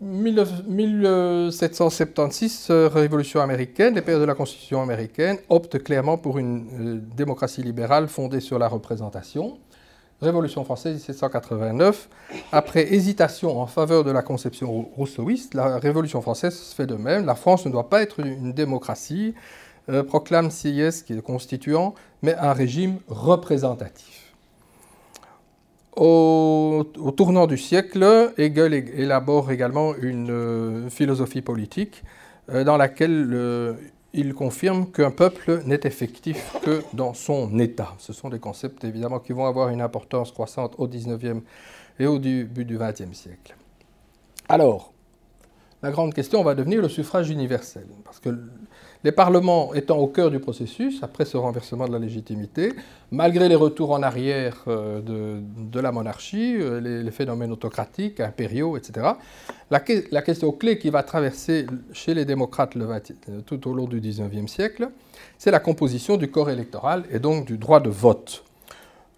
1776, 0.00 2.66
euh, 2.70 2.88
révolution 2.88 3.40
américaine, 3.40 3.94
les 3.94 4.02
pères 4.02 4.20
de 4.20 4.24
la 4.24 4.34
Constitution 4.34 4.82
américaine 4.82 5.38
optent 5.48 5.82
clairement 5.82 6.18
pour 6.18 6.36
une 6.38 6.66
euh, 6.78 7.00
démocratie 7.16 7.62
libérale 7.62 8.08
fondée 8.08 8.40
sur 8.40 8.58
la 8.58 8.68
représentation. 8.68 9.56
Révolution 10.20 10.64
française 10.64 10.96
1789. 10.96 12.10
Après 12.52 12.92
hésitation 12.92 13.58
en 13.58 13.66
faveur 13.66 14.04
de 14.04 14.10
la 14.10 14.20
conception 14.22 14.82
rousseauiste, 14.96 15.54
la 15.54 15.78
Révolution 15.78 16.20
française 16.20 16.74
fait 16.76 16.86
de 16.86 16.96
même. 16.96 17.24
La 17.24 17.34
France 17.34 17.64
ne 17.64 17.70
doit 17.70 17.88
pas 17.88 18.02
être 18.02 18.20
une 18.20 18.52
démocratie, 18.52 19.34
euh, 19.88 20.02
proclame 20.02 20.50
Sieyès, 20.50 21.02
qui 21.02 21.14
est 21.14 21.22
constituant, 21.22 21.94
mais 22.22 22.34
un 22.34 22.52
régime 22.52 22.98
représentatif. 23.08 24.25
Au, 25.96 26.84
tournant 27.16 27.46
du 27.46 27.56
siècle, 27.56 28.32
Hegel 28.36 28.74
élabore 28.74 29.50
également 29.50 29.94
une 29.96 30.30
euh, 30.30 30.90
philosophie 30.90 31.40
politique 31.40 32.04
euh, 32.50 32.64
dans 32.64 32.76
laquelle 32.76 33.76
il 34.12 34.34
confirme 34.34 34.90
qu'un 34.90 35.10
peuple 35.10 35.62
n'est 35.66 35.80
effectif 35.84 36.56
que 36.64 36.82
dans 36.94 37.14
son 37.14 37.58
État. 37.58 37.94
Ce 37.98 38.12
sont 38.12 38.30
des 38.30 38.38
concepts 38.38 38.82
évidemment 38.84 39.20
qui 39.20 39.32
vont 39.32 39.46
avoir 39.46 39.68
une 39.68 39.82
importance 39.82 40.32
croissante 40.32 40.74
au 40.78 40.88
XIXe 40.88 41.42
et 41.98 42.06
au 42.06 42.18
début 42.18 42.64
du 42.64 42.78
XXe 42.78 43.12
siècle. 43.12 43.54
Alors, 44.48 44.92
la 45.82 45.90
grande 45.90 46.14
question 46.14 46.42
va 46.42 46.54
devenir 46.54 46.80
le 46.80 46.88
suffrage 46.88 47.30
universel, 47.30 47.86
parce 48.04 48.18
que 48.18 48.30
les 49.06 49.12
parlements 49.12 49.72
étant 49.72 49.98
au 49.98 50.08
cœur 50.08 50.32
du 50.32 50.40
processus, 50.40 51.00
après 51.00 51.24
ce 51.24 51.36
renversement 51.36 51.86
de 51.86 51.92
la 51.92 52.00
légitimité, 52.00 52.72
malgré 53.12 53.48
les 53.48 53.54
retours 53.54 53.92
en 53.92 54.02
arrière 54.02 54.64
euh, 54.66 55.00
de, 55.00 55.78
la 55.80 55.92
monarchie, 55.92 56.56
euh, 56.58 56.80
les, 56.80 57.10
phénomènes 57.12 57.52
autocratiques, 57.52 58.18
impériaux, 58.18 58.76
etc., 58.76 59.06
la, 59.70 60.22
question 60.22 60.50
clé 60.50 60.76
qui 60.80 60.90
va 60.90 61.04
traverser 61.04 61.66
chez 61.92 62.14
les 62.14 62.24
démocrates 62.24 62.72
tout 63.46 63.68
au 63.68 63.74
long 63.74 63.86
du 63.86 64.00
XIXe 64.00 64.50
siècle, 64.50 64.88
c'est 65.38 65.52
la 65.52 65.60
composition 65.60 66.16
du 66.16 66.28
corps 66.28 66.50
électoral 66.50 67.04
et 67.12 67.20
donc 67.20 67.46
du 67.46 67.58
droit 67.58 67.78
de 67.78 67.90
vote. 67.90 68.42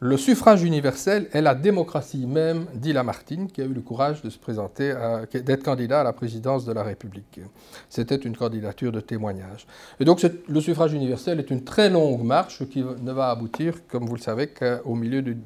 Le 0.00 0.16
suffrage 0.16 0.62
universel 0.62 1.28
est 1.32 1.40
la 1.40 1.56
démocratie 1.56 2.24
même, 2.24 2.66
dit 2.72 2.92
Lamartine, 2.92 3.48
qui 3.50 3.60
a 3.60 3.64
eu 3.64 3.72
le 3.72 3.80
courage 3.80 4.22
de 4.22 4.30
se 4.30 4.38
présenter, 4.38 4.94
d'être 5.32 5.64
candidat 5.64 6.02
à 6.02 6.04
la 6.04 6.12
présidence 6.12 6.64
de 6.64 6.72
la 6.72 6.84
République. 6.84 7.40
C'était 7.88 8.14
une 8.14 8.36
candidature 8.36 8.92
de 8.92 9.00
témoignage. 9.00 9.66
Et 9.98 10.04
donc 10.04 10.24
le 10.48 10.60
suffrage 10.60 10.92
universel 10.92 11.40
est 11.40 11.50
une 11.50 11.64
très 11.64 11.90
longue 11.90 12.22
marche 12.22 12.64
qui 12.68 12.84
ne 12.84 13.10
va 13.10 13.30
aboutir, 13.30 13.74
comme 13.88 14.06
vous 14.06 14.14
le 14.14 14.20
savez, 14.20 14.46
qu'au 14.46 14.94
milieu 14.94 15.20
du 15.20 15.36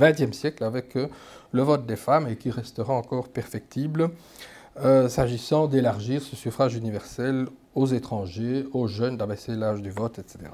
XXe 0.00 0.36
siècle 0.36 0.64
avec 0.64 0.96
euh, 0.96 1.06
le 1.52 1.62
vote 1.62 1.86
des 1.86 1.94
femmes 1.94 2.26
et 2.26 2.34
qui 2.34 2.50
restera 2.50 2.92
encore 2.92 3.28
perfectible 3.28 4.10
euh, 4.82 5.08
s'agissant 5.08 5.68
d'élargir 5.68 6.20
ce 6.20 6.34
suffrage 6.34 6.74
universel 6.74 7.46
aux 7.76 7.86
étrangers, 7.86 8.66
aux 8.72 8.88
jeunes, 8.88 9.16
d'abaisser 9.16 9.54
l'âge 9.54 9.82
du 9.82 9.90
vote, 9.90 10.18
etc. 10.18 10.50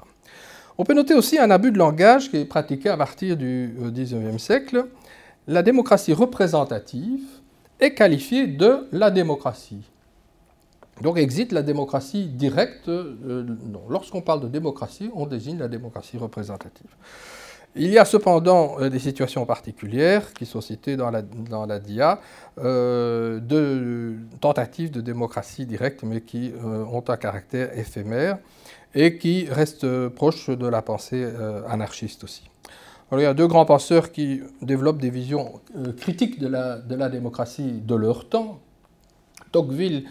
On 0.79 0.83
peut 0.83 0.93
noter 0.93 1.15
aussi 1.15 1.39
un 1.39 1.49
abus 1.49 1.71
de 1.71 1.77
langage 1.77 2.29
qui 2.29 2.37
est 2.37 2.45
pratiqué 2.45 2.89
à 2.89 2.97
partir 2.97 3.35
du 3.35 3.73
XIXe 3.79 4.13
euh, 4.13 4.37
siècle. 4.37 4.85
La 5.47 5.63
démocratie 5.63 6.13
représentative 6.13 7.23
est 7.79 7.95
qualifiée 7.95 8.45
de 8.45 8.87
la 8.91 9.09
démocratie. 9.09 9.81
Donc 11.01 11.17
existe 11.17 11.51
la 11.51 11.63
démocratie 11.63 12.27
directe. 12.27 12.89
Euh, 12.89 13.43
lorsqu'on 13.89 14.21
parle 14.21 14.41
de 14.41 14.47
démocratie, 14.47 15.09
on 15.15 15.25
désigne 15.25 15.57
la 15.57 15.67
démocratie 15.67 16.17
représentative. 16.17 16.89
Il 17.75 17.89
y 17.89 17.97
a 17.97 18.05
cependant 18.05 18.79
euh, 18.79 18.89
des 18.89 18.99
situations 18.99 19.47
particulières 19.47 20.31
qui 20.33 20.45
sont 20.45 20.61
citées 20.61 20.95
dans 20.95 21.09
la, 21.09 21.23
dans 21.23 21.65
la 21.65 21.79
DIA, 21.79 22.19
de 22.57 24.15
tentatives 24.41 24.91
de 24.91 25.01
démocratie 25.01 25.65
directe, 25.65 26.03
mais 26.03 26.21
qui 26.21 26.53
ont 26.63 27.03
un 27.07 27.17
caractère 27.17 27.75
éphémère 27.77 28.37
et 28.97 29.19
qui 29.19 29.47
reste 29.47 30.07
proche 30.09 30.49
de 30.49 30.67
la 30.67 30.81
pensée 30.81 31.23
euh, 31.23 31.61
anarchiste 31.69 32.23
aussi. 32.23 32.49
il 33.11 33.19
y 33.19 33.25
a 33.25 33.35
deux 33.35 33.45
grands 33.45 33.65
penseurs 33.65 34.11
qui 34.11 34.41
développent 34.63 34.97
des 34.97 35.11
visions 35.11 35.61
euh, 35.77 35.93
critiques 35.93 36.39
de 36.39 36.47
la, 36.47 36.79
de 36.79 36.95
la 36.95 37.07
démocratie 37.07 37.73
de 37.85 37.93
leur 37.95 38.27
temps. 38.27 38.59
Tocqueville 39.51 40.05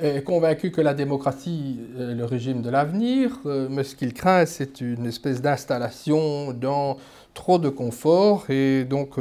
est 0.00 0.24
convaincu 0.24 0.72
que 0.72 0.80
la 0.80 0.92
démocratie 0.92 1.78
est 1.96 2.14
le 2.14 2.24
régime 2.24 2.62
de 2.62 2.70
l'avenir, 2.70 3.38
euh, 3.46 3.68
mais 3.70 3.84
ce 3.84 3.94
qu'il 3.94 4.12
craint, 4.12 4.44
c'est 4.44 4.80
une 4.80 5.06
espèce 5.06 5.40
d'installation 5.40 6.52
dans 6.52 6.96
trop 7.34 7.58
de 7.60 7.68
confort 7.68 8.50
et 8.50 8.82
donc 8.84 9.18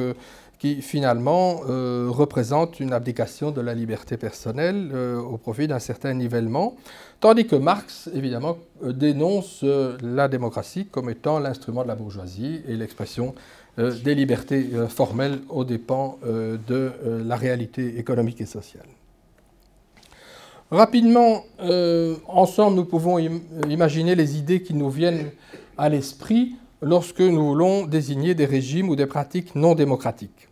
qui 0.61 0.83
finalement 0.83 1.61
représente 1.65 2.79
une 2.79 2.93
abdication 2.93 3.49
de 3.49 3.61
la 3.61 3.73
liberté 3.73 4.15
personnelle 4.15 4.93
au 4.95 5.37
profit 5.37 5.67
d'un 5.67 5.79
certain 5.79 6.13
nivellement. 6.13 6.75
Tandis 7.21 7.45
que 7.45 7.55
Marx, 7.55 8.09
évidemment, 8.15 8.57
euh, 8.83 8.93
dénonce 8.93 9.59
euh, 9.63 9.95
la 10.01 10.27
démocratie 10.27 10.87
comme 10.87 11.07
étant 11.11 11.37
l'instrument 11.37 11.83
de 11.83 11.87
la 11.87 11.93
bourgeoisie 11.93 12.61
et 12.67 12.75
l'expression 12.75 13.35
euh, 13.77 13.93
des 14.03 14.15
libertés 14.15 14.67
formelles 14.89 15.37
aux 15.49 15.63
dépens 15.63 16.17
de 16.23 16.91
la 17.23 17.35
réalité 17.35 17.99
économique 17.99 18.41
et 18.41 18.45
sociale. 18.47 18.87
Rapidement, 20.71 21.43
ensemble, 22.27 22.77
nous 22.77 22.85
pouvons 22.85 23.19
imaginer 23.69 24.15
les 24.15 24.37
idées 24.37 24.61
qui 24.63 24.73
nous 24.73 24.89
viennent 24.89 25.31
à 25.77 25.89
l'esprit 25.89 26.55
lorsque 26.81 27.19
nous 27.21 27.45
voulons 27.45 27.85
désigner 27.85 28.35
des 28.35 28.45
régimes 28.45 28.89
ou 28.89 28.95
des 28.95 29.05
pratiques 29.05 29.53
non 29.55 29.75
démocratiques 29.75 30.47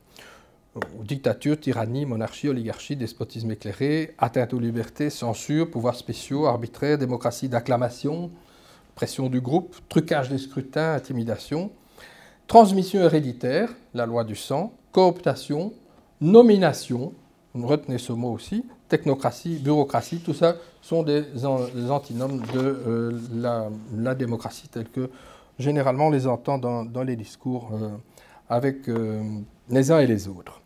dictature, 1.04 1.60
tyrannie, 1.60 2.06
monarchie, 2.06 2.50
oligarchie, 2.50 2.96
despotisme 2.96 3.52
éclairé, 3.52 4.16
atteinte 4.18 4.54
aux 4.54 4.60
libertés, 4.60 5.10
censure, 5.10 5.70
pouvoirs 5.70 5.96
spéciaux, 5.96 6.46
arbitraire, 6.46 6.98
démocratie 6.98 7.50
d'acclamation, 7.50 8.32
pression 8.96 9.30
du 9.30 9.42
groupe, 9.42 9.76
trucage 9.90 10.30
des 10.30 10.38
scrutins, 10.38 10.94
intimidation, 10.94 11.72
transmission 12.48 13.02
héréditaire, 13.02 13.70
la 13.94 14.06
loi 14.06 14.24
du 14.24 14.36
sang, 14.36 14.74
cooptation, 14.92 15.74
nomination, 16.22 17.14
retenez 17.56 17.98
ce 17.98 18.14
mot 18.14 18.32
aussi, 18.32 18.66
technocratie, 18.90 19.60
bureaucratie, 19.60 20.20
tout 20.20 20.34
ça 20.34 20.56
sont 20.82 21.04
des, 21.04 21.24
antinomes 21.90 22.42
de 22.54 22.60
euh, 22.88 23.70
la, 23.96 24.16
démocratie 24.16 24.68
telle 24.68 24.90
que 24.90 25.10
généralement 25.58 26.08
on 26.08 26.12
les 26.12 26.28
entend 26.28 26.58
dans, 26.58 27.04
les 27.04 27.16
discours 27.16 27.70
euh, 27.74 27.90
avec 28.50 28.88
euh, 28.90 29.22
les 29.70 29.92
uns 29.92 30.00
et 30.00 30.08
les 30.08 30.28
autres. 30.28 30.62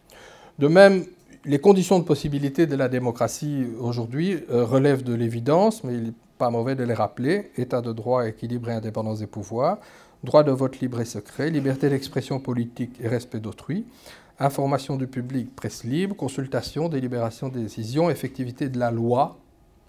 De 0.59 0.67
même, 0.67 1.05
les 1.45 1.59
conditions 1.59 1.99
de 1.99 2.05
possibilité 2.05 2.67
de 2.67 2.75
la 2.75 2.87
démocratie 2.87 3.65
aujourd'hui 3.79 4.39
euh, 4.49 4.63
relèvent 4.63 5.03
de 5.03 5.13
l'évidence, 5.13 5.83
mais 5.83 5.93
il 5.93 6.03
n'est 6.03 6.13
pas 6.37 6.49
mauvais 6.49 6.75
de 6.75 6.83
les 6.83 6.93
rappeler. 6.93 7.51
État 7.57 7.81
de 7.81 7.91
droit, 7.91 8.27
équilibre 8.27 8.69
et 8.69 8.73
indépendance 8.73 9.19
des 9.19 9.27
pouvoirs, 9.27 9.79
droit 10.23 10.43
de 10.43 10.51
vote 10.51 10.79
libre 10.79 11.01
et 11.01 11.05
secret, 11.05 11.49
liberté 11.49 11.89
d'expression 11.89 12.39
politique 12.39 12.95
et 13.01 13.07
respect 13.07 13.39
d'autrui, 13.39 13.85
information 14.39 14.95
du 14.95 15.07
public, 15.07 15.53
presse 15.55 15.83
libre, 15.83 16.15
consultation, 16.15 16.87
délibération 16.87 17.49
des 17.49 17.61
décisions, 17.61 18.09
effectivité 18.09 18.69
de 18.69 18.79
la 18.79 18.91
loi, 18.91 19.37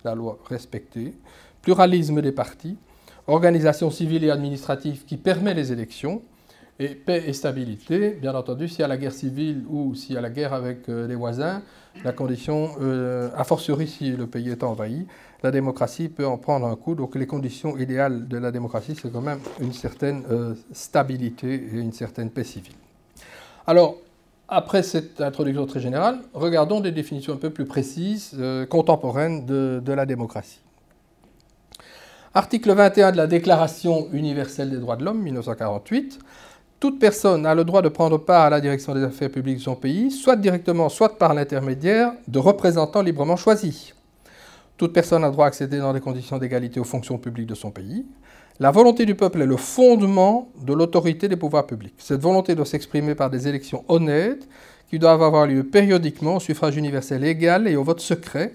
la 0.05 0.15
loi 0.15 0.39
respectée, 0.49 1.15
pluralisme 1.63 2.21
des 2.21 2.33
partis, 2.33 2.77
organisation 3.27 3.91
civile 3.91 4.25
et 4.25 4.31
administrative 4.31 5.05
qui 5.05 5.17
permet 5.17 5.55
les 5.55 5.73
élections, 5.73 6.21
et 6.81 6.89
paix 6.89 7.23
et 7.27 7.33
stabilité, 7.33 8.11
bien 8.11 8.35
entendu, 8.35 8.69
s'il 8.69 8.81
y 8.81 8.83
a 8.83 8.89
la 8.89 8.97
guerre 8.97 9.13
civile 9.13 9.65
ou 9.69 9.95
s'il 9.95 10.15
y 10.15 10.19
a 10.19 10.21
la 10.21 10.31
guerre 10.31 10.53
avec 10.53 10.89
euh, 10.89 11.07
les 11.07 11.15
voisins, 11.15 11.63
la 12.03 12.13
condition, 12.13 12.71
euh, 12.81 13.31
a 13.37 13.45
fortiori 13.45 13.87
si 13.87 14.11
le 14.11 14.27
pays 14.27 14.51
est 14.51 14.65
envahi, 14.65 15.07
la 15.45 15.53
démocratie 15.53 16.09
peut 16.09 16.27
en 16.27 16.37
prendre 16.37 16.67
un 16.67 16.75
coup. 16.75 16.97
Donc 16.97 17.15
les 17.15 17.27
conditions 17.27 17.79
idéales 17.79 18.27
de 18.27 18.39
la 18.39 18.51
démocratie, 18.51 18.97
c'est 19.01 19.13
quand 19.13 19.21
même 19.21 19.39
une 19.61 19.73
certaine 19.73 20.25
euh, 20.31 20.55
stabilité 20.73 21.55
et 21.55 21.79
une 21.79 21.93
certaine 21.93 22.31
paix 22.31 22.45
civile. 22.45 22.75
Alors, 23.69 23.97
après 24.49 24.83
cette 24.83 25.21
introduction 25.21 25.67
très 25.67 25.81
générale, 25.81 26.19
regardons 26.35 26.81
des 26.81 26.93
définitions 26.93 27.35
un 27.35 27.39
peu 27.39 27.51
plus 27.51 27.65
précises, 27.65 28.37
contemporaines 28.69 29.47
de, 29.47 29.81
de 29.83 29.93
la 29.93 30.05
démocratie. 30.05 30.61
Article 32.35 32.73
21 32.73 33.13
de 33.13 33.17
la 33.17 33.27
Déclaration 33.27 34.09
universelle 34.13 34.71
des 34.71 34.79
droits 34.79 34.97
de 34.97 35.05
l'homme, 35.05 35.23
1948 35.23 36.19
toute 36.81 36.99
personne 36.99 37.47
a 37.47 37.55
le 37.55 37.65
droit 37.65 37.83
de 37.83 37.89
prendre 37.89 38.19
part 38.19 38.45
à 38.45 38.51
la 38.51 38.61
direction 38.61 38.95
des 38.95 39.03
affaires 39.03 39.31
publiques 39.31 39.59
de 39.59 39.63
son 39.63 39.75
pays, 39.75 40.11
soit 40.11 40.37
directement, 40.37 40.89
soit 40.89 41.19
par 41.19 41.33
l'intermédiaire 41.35 42.13
de 42.29 42.39
représentants 42.39 43.03
librement 43.03 43.37
choisis. 43.37 43.95
Toute 44.77 44.93
personne 44.93 45.25
a 45.25 45.29
le 45.29 45.33
droit 45.33 45.47
d'accéder 45.47 45.79
dans 45.79 45.93
des 45.93 46.01
conditions 46.01 46.39
d'égalité 46.39 46.81
aux 46.81 46.85
fonctions 46.85 47.17
publiques 47.17 47.47
de 47.47 47.55
son 47.55 47.71
pays. 47.71 48.05
La 48.61 48.71
volonté 48.71 49.07
du 49.07 49.15
peuple 49.15 49.43
est 49.43 49.47
le 49.47 49.57
fondement 49.57 50.49
de 50.65 50.73
l'autorité 50.73 51.29
des 51.29 51.37
pouvoirs 51.37 51.67
publics. 51.67 51.95
Cette 51.99 52.21
volonté 52.21 52.55
doit 52.55 52.67
s'exprimer 52.67 53.15
par 53.15 53.31
des 53.31 53.49
élections 53.49 53.85
honnêtes 53.89 54.49
qui 54.91 54.99
doivent 54.99 55.23
avoir 55.23 55.47
lieu 55.47 55.65
périodiquement 55.65 56.37
au 56.37 56.41
suffrage 56.41 56.77
universel 56.77 57.25
égal 57.25 57.67
et 57.67 57.77
au 57.77 57.83
vote 57.83 58.01
secret 58.01 58.53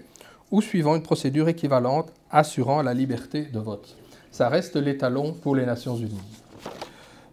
ou 0.50 0.62
suivant 0.62 0.96
une 0.96 1.02
procédure 1.02 1.48
équivalente 1.48 2.12
assurant 2.30 2.82
la 2.82 2.94
liberté 2.94 3.42
de 3.42 3.58
vote. 3.58 3.96
Ça 4.30 4.48
reste 4.48 4.76
l'étalon 4.76 5.34
pour 5.34 5.54
les 5.54 5.66
Nations 5.66 5.96
Unies. 5.96 6.20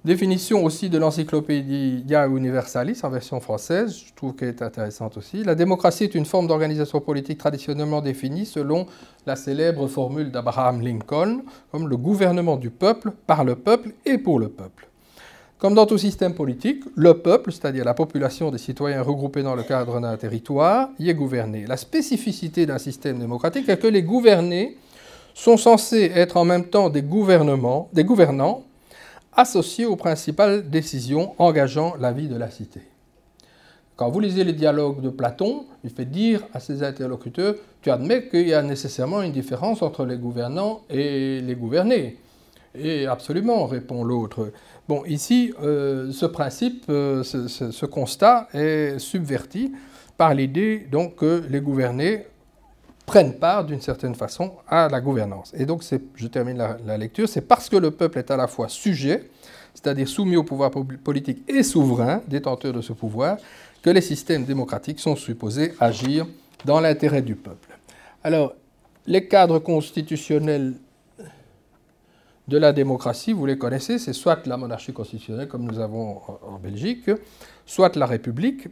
Définition 0.07 0.63
aussi 0.63 0.89
de 0.89 0.97
l'encyclopédie 0.97 2.01
Universalis 2.09 3.01
en 3.03 3.09
version 3.09 3.41
française, 3.41 3.93
je 4.07 4.13
trouve 4.13 4.37
qu'elle 4.37 4.47
est 4.47 4.61
intéressante 4.61 5.17
aussi. 5.17 5.43
La 5.43 5.53
démocratie 5.53 6.05
est 6.05 6.15
une 6.15 6.23
forme 6.23 6.47
d'organisation 6.47 7.01
politique 7.01 7.39
traditionnellement 7.39 7.99
définie 7.99 8.45
selon 8.45 8.85
la 9.25 9.35
célèbre 9.35 9.85
formule 9.87 10.31
d'Abraham 10.31 10.79
Lincoln, 10.79 11.41
comme 11.73 11.89
le 11.89 11.97
gouvernement 11.97 12.55
du 12.55 12.69
peuple, 12.69 13.11
par 13.27 13.43
le 13.43 13.55
peuple 13.55 13.91
et 14.05 14.17
pour 14.17 14.39
le 14.39 14.47
peuple. 14.47 14.87
Comme 15.59 15.73
dans 15.73 15.85
tout 15.85 15.97
système 15.97 16.33
politique, 16.33 16.85
le 16.95 17.15
peuple, 17.15 17.51
c'est-à-dire 17.51 17.83
la 17.83 17.93
population 17.93 18.49
des 18.49 18.59
citoyens 18.59 19.01
regroupés 19.01 19.43
dans 19.43 19.55
le 19.55 19.63
cadre 19.63 19.99
d'un 19.99 20.15
territoire, 20.15 20.87
y 20.99 21.09
est 21.09 21.15
gouverné. 21.15 21.65
La 21.67 21.75
spécificité 21.75 22.65
d'un 22.65 22.77
système 22.77 23.19
démocratique 23.19 23.67
est 23.67 23.77
que 23.77 23.87
les 23.87 24.03
gouvernés 24.03 24.77
sont 25.33 25.57
censés 25.57 26.09
être 26.15 26.37
en 26.37 26.45
même 26.45 26.63
temps 26.63 26.89
des, 26.89 27.01
gouvernements, 27.01 27.89
des 27.91 28.05
gouvernants 28.05 28.63
associés 29.37 29.85
aux 29.85 29.95
principales 29.95 30.69
décisions 30.69 31.33
engageant 31.37 31.95
la 31.99 32.11
vie 32.11 32.27
de 32.27 32.35
la 32.35 32.49
cité. 32.49 32.81
Quand 33.95 34.09
vous 34.09 34.19
lisez 34.19 34.43
les 34.43 34.53
dialogues 34.53 35.01
de 35.01 35.09
Platon, 35.09 35.65
il 35.83 35.89
fait 35.89 36.05
dire 36.05 36.43
à 36.53 36.59
ses 36.59 36.83
interlocuteurs, 36.83 37.55
tu 37.81 37.89
admets 37.89 38.27
qu'il 38.27 38.47
y 38.47 38.53
a 38.53 38.61
nécessairement 38.61 39.21
une 39.21 39.31
différence 39.31 39.81
entre 39.81 40.05
les 40.05 40.17
gouvernants 40.17 40.81
et 40.89 41.41
les 41.41 41.55
gouvernés. 41.55 42.17
Et 42.75 43.07
absolument, 43.07 43.65
répond 43.65 44.03
l'autre. 44.03 44.51
Bon, 44.87 45.03
ici, 45.05 45.53
euh, 45.63 46.11
ce 46.11 46.27
principe, 46.27 46.85
euh, 46.89 47.23
ce, 47.23 47.85
constat 47.87 48.49
est 48.53 48.99
subverti 48.99 49.73
par 50.15 50.33
l'idée 50.35 50.87
donc 50.91 51.15
que 51.15 51.43
les 51.49 51.59
gouvernés 51.59 52.27
prennent 53.07 53.33
part 53.33 53.63
d'une 53.63 53.79
certaine 53.79 54.13
façon 54.15 54.51
à 54.67 54.89
la 54.89 54.99
gouvernance. 54.99 55.53
Et 55.57 55.65
donc, 55.65 55.81
je 56.15 56.27
termine 56.27 56.57
la, 56.57 56.97
lecture, 56.97 57.27
c'est 57.27 57.41
parce 57.41 57.69
que 57.69 57.77
le 57.77 57.89
peuple 57.89 58.19
est 58.19 58.29
à 58.29 58.35
la 58.35 58.47
fois 58.47 58.67
sujet, 58.67 59.29
c'est-à-dire 59.73 60.07
soumis 60.07 60.35
au 60.35 60.43
pouvoir 60.43 60.71
politique 61.03 61.41
et 61.47 61.63
souverain, 61.63 62.21
détenteur 62.27 62.73
de 62.73 62.81
ce 62.81 62.91
pouvoir, 62.91 63.37
que 63.81 63.89
les 63.89 64.01
systèmes 64.01 64.43
démocratiques 64.43 64.99
sont 64.99 65.15
supposés 65.15 65.73
agir 65.79 66.27
dans 66.65 66.81
l'intérêt 66.81 67.21
du 67.21 67.35
peuple. 67.35 67.69
Alors, 68.25 68.53
les 69.05 69.25
cadres 69.25 69.59
constitutionnels 69.59 70.73
de 72.49 72.57
la 72.57 72.73
démocratie, 72.73 73.31
vous 73.31 73.45
les 73.45 73.57
connaissez, 73.57 73.99
c'est 73.99 74.11
soit 74.11 74.45
la 74.45 74.57
monarchie 74.57 74.91
constitutionnelle 74.91 75.47
comme 75.47 75.63
nous 75.63 75.79
avons 75.79 76.21
en 76.45 76.59
Belgique, 76.61 77.09
soit 77.65 77.95
la 77.95 78.05
République, 78.05 78.67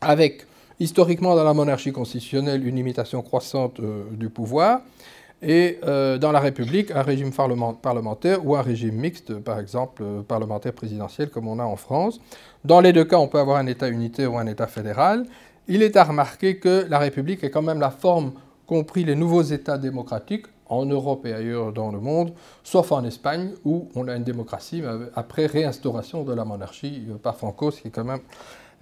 avec 0.00 0.46
historiquement 0.80 1.34
dans 1.34 1.44
la 1.44 1.54
monarchie 1.54 1.92
constitutionnelle 1.92 2.66
une 2.66 2.78
imitation 2.78 3.22
croissante 3.22 3.80
euh, 3.80 4.04
du 4.12 4.28
pouvoir, 4.30 4.80
et 5.42 5.80
euh, 5.84 6.18
dans 6.18 6.30
la 6.30 6.38
République 6.38 6.92
un 6.92 7.02
régime 7.02 7.32
parlementaire 7.82 8.46
ou 8.46 8.54
un 8.54 8.62
régime 8.62 8.94
mixte, 8.94 9.34
par 9.34 9.58
exemple 9.58 10.02
euh, 10.02 10.22
parlementaire 10.22 10.72
présidentiel 10.72 11.30
comme 11.30 11.48
on 11.48 11.58
a 11.58 11.64
en 11.64 11.76
France. 11.76 12.20
Dans 12.64 12.80
les 12.80 12.92
deux 12.92 13.04
cas, 13.04 13.18
on 13.18 13.26
peut 13.26 13.40
avoir 13.40 13.56
un 13.56 13.66
État 13.66 13.88
unitaire 13.88 14.32
ou 14.32 14.38
un 14.38 14.46
État 14.46 14.68
fédéral. 14.68 15.26
Il 15.66 15.82
est 15.82 15.96
à 15.96 16.04
remarquer 16.04 16.58
que 16.58 16.86
la 16.88 16.98
République 16.98 17.42
est 17.42 17.50
quand 17.50 17.62
même 17.62 17.80
la 17.80 17.90
forme, 17.90 18.32
compris 18.66 19.04
les 19.04 19.16
nouveaux 19.16 19.42
États 19.42 19.78
démocratiques, 19.78 20.46
en 20.68 20.86
Europe 20.86 21.26
et 21.26 21.34
ailleurs 21.34 21.72
dans 21.72 21.90
le 21.90 22.00
monde, 22.00 22.32
sauf 22.64 22.92
en 22.92 23.04
Espagne 23.04 23.50
où 23.64 23.90
on 23.94 24.08
a 24.08 24.16
une 24.16 24.24
démocratie 24.24 24.82
après 25.14 25.44
réinstauration 25.44 26.24
de 26.24 26.32
la 26.32 26.46
monarchie 26.46 27.06
par 27.22 27.36
Franco, 27.36 27.70
ce 27.70 27.82
qui 27.82 27.88
est 27.88 27.90
quand 27.90 28.04
même 28.04 28.20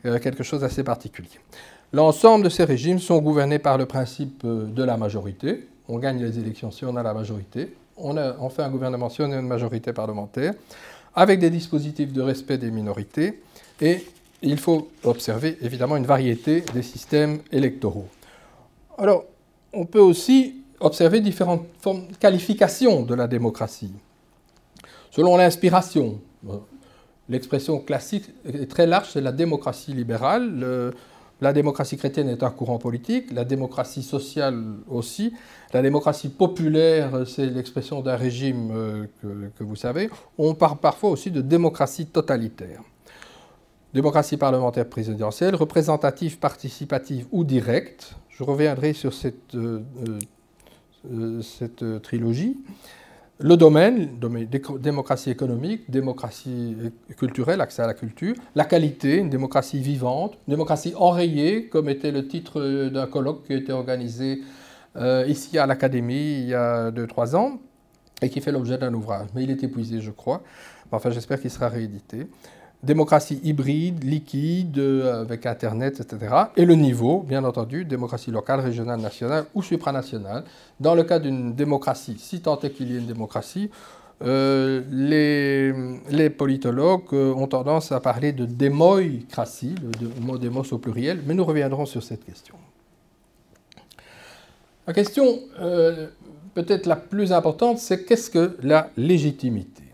quelque 0.03 0.45
chose 0.45 0.61
d'assez 0.61 0.85
particulier. 0.85 1.41
L'ensemble 1.93 2.45
de 2.45 2.49
ces 2.49 2.65
régimes 2.65 3.01
sont 3.01 3.19
gouvernés 3.19 3.59
par 3.59 3.77
le 3.77 3.87
principe 3.87 4.43
euh, 4.45 4.67
de 4.67 4.85
la 4.85 4.97
majorité. 4.97 5.67
On 5.89 5.99
gagne 5.99 6.23
les 6.23 6.39
élections 6.39 6.71
si 6.71 6.85
on 6.85 6.95
a 6.97 7.03
la 7.03 7.13
majorité. 7.13 7.75
On, 7.97 8.17
on 8.17 8.49
fait 8.49 8.63
un 8.63 8.71
gouvernement 8.71 9.09
si 9.09 9.23
on 9.23 9.33
a 9.33 9.37
une 9.37 9.49
majorité 9.49 9.93
parlementaire, 9.93 10.55
avec 11.15 11.41
des 11.41 11.51
dispositifs 11.51 12.13
de 12.13 12.23
respect 12.23 12.59
des 12.59 12.71
minorités. 12.71 13.43
Et 13.81 14.07
il 14.43 14.59
faut 14.59 14.89
observer 15.05 15.59
évidemment 15.61 15.97
une 15.97 16.07
variété 16.07 16.65
des 16.73 16.83
systèmes 16.83 17.41
électoraux. 17.51 18.09
Alors, 18.97 19.25
on 19.73 19.85
peut 19.85 20.01
aussi 20.01 20.63
observer 20.79 21.21
différentes 21.21 21.67
formes, 21.81 22.07
qualifications 22.19 23.03
de 23.03 23.15
la 23.15 23.27
démocratie. 23.27 23.93
Selon 25.11 25.37
l'inspiration, 25.37 26.21
l'expression 27.29 27.81
classique 27.81 28.31
est 28.47 28.71
très 28.71 28.87
large, 28.87 29.09
c'est 29.13 29.21
la 29.21 29.33
démocratie 29.33 29.93
libérale. 29.93 30.93
La 31.41 31.53
démocratie 31.53 31.97
chrétienne 31.97 32.29
est 32.29 32.43
un 32.43 32.51
courant 32.51 32.79
politique, 32.79 33.33
la 33.33 33.45
démocratie 33.45 34.03
sociale 34.03 34.63
aussi. 34.89 35.33
La 35.73 35.83
démocratie 35.83 36.29
populaire, 36.29 37.27
c'est 37.27 37.47
l'expression 37.47 38.01
d'un 38.03 38.17
régime 38.17 38.71
euh, 38.73 39.07
que, 39.57 39.65
vous 39.65 39.77
savez. 39.77 40.11
On 40.37 40.55
parle 40.55 40.79
parfois 40.79 41.11
aussi 41.11 41.31
de 41.31 41.41
démocratie 41.41 42.07
totalitaire. 42.07 42.83
Démocratie 43.95 44.37
parlementaire 44.37 44.89
présidentielle, 44.89 45.55
représentative, 45.55 46.39
participative 46.39 47.27
ou 47.33 47.45
directe. 47.45 48.17
Je 48.29 48.45
reviendrai 48.45 48.93
sur 48.93 49.13
cette 49.13 49.55
euh, 49.55 49.81
euh, 51.11 51.41
cette 51.41 52.03
trilogie. 52.03 52.59
Le 53.43 53.57
domaine, 53.57 54.11
démocratie 54.81 55.31
économique, 55.31 55.91
démocratie 55.91 56.77
culturelle, 57.17 57.63
accès 57.63 57.81
à 57.81 57.87
la 57.87 57.95
culture, 57.95 58.35
la 58.55 58.67
qualité, 58.67 59.17
une 59.17 59.31
démocratie 59.31 59.81
vivante, 59.81 60.35
une 60.47 60.53
démocratie 60.53 60.93
enrayée, 60.95 61.67
comme 61.69 61.89
était 61.89 62.11
le 62.11 62.29
titre 62.29 62.61
euh, 62.61 62.91
d'un 62.91 63.07
colloque 63.07 63.47
qui 63.47 63.55
a 63.55 63.57
été 63.57 63.73
organisé 63.73 64.43
ici 65.29 65.57
à 65.57 65.67
l'Académie 65.67 66.41
il 66.41 66.49
y 66.49 66.55
a 66.55 66.91
2-3 66.91 67.37
ans 67.37 67.61
et 68.23 68.29
qui 68.29 68.41
fait 68.41 68.51
l'objet 68.51 68.77
d'un 68.77 68.93
ouvrage. 68.93 69.29
Mais 69.35 69.45
il 69.45 69.51
est 69.51 69.63
épuisé, 69.63 70.01
je 70.01 70.11
crois. 70.11 70.43
Enfin, 70.91 71.11
j'espère 71.11 71.41
qu'il 71.41 71.51
sera 71.51 71.69
réédité 71.69 72.27
démocratie 72.83 73.41
hybride, 73.43 74.03
liquide, 74.05 74.79
euh, 74.79 75.23
avec 75.23 75.47
Internet, 75.47 76.01
etc. 76.01 76.35
Et 76.57 76.65
le 76.65 76.75
niveau, 76.75 77.21
bien 77.21 77.45
entendu, 77.45 77.85
démocratie 77.85 78.31
locale, 78.31 78.61
régionale, 78.61 79.01
nationale 79.01 79.45
ou 79.55 79.63
supranationale. 79.63 80.45
Dans 80.79 80.95
le 80.95 81.05
cas 81.05 81.19
d'une 81.19 81.55
démocratie, 81.55 82.17
si 82.19 82.41
tant 82.41 82.59
est 82.61 82.71
qu'il 82.71 82.91
y 82.91 82.95
ait 82.95 82.99
une 82.99 83.07
démocratie, 83.07 83.71
euh, 84.23 84.83
les, 84.91 86.31
politologues 86.31 87.15
euh, 87.15 87.33
ont 87.35 87.47
tendance 87.47 87.91
à 87.93 88.01
parler 88.01 88.33
de 88.33 88.45
démocratie, 88.45 89.75
le, 90.01 90.09
mot 90.21 90.39
démos 90.39 90.73
au 90.73 90.79
pluriel, 90.79 91.21
mais 91.27 91.35
nous 91.35 91.45
reviendrons 91.45 91.87
sur 91.87 92.03
cette 92.03 92.25
question. 92.25 92.55
La 94.87 94.93
question 94.95 95.39
peut-être 96.55 96.87
la 96.87 96.97
plus 96.97 97.33
importante, 97.33 97.79
c'est 97.79 98.05
qu'est-ce 98.05 98.29
que 98.29 98.57
la 98.63 98.91
légitimité? 98.97 99.85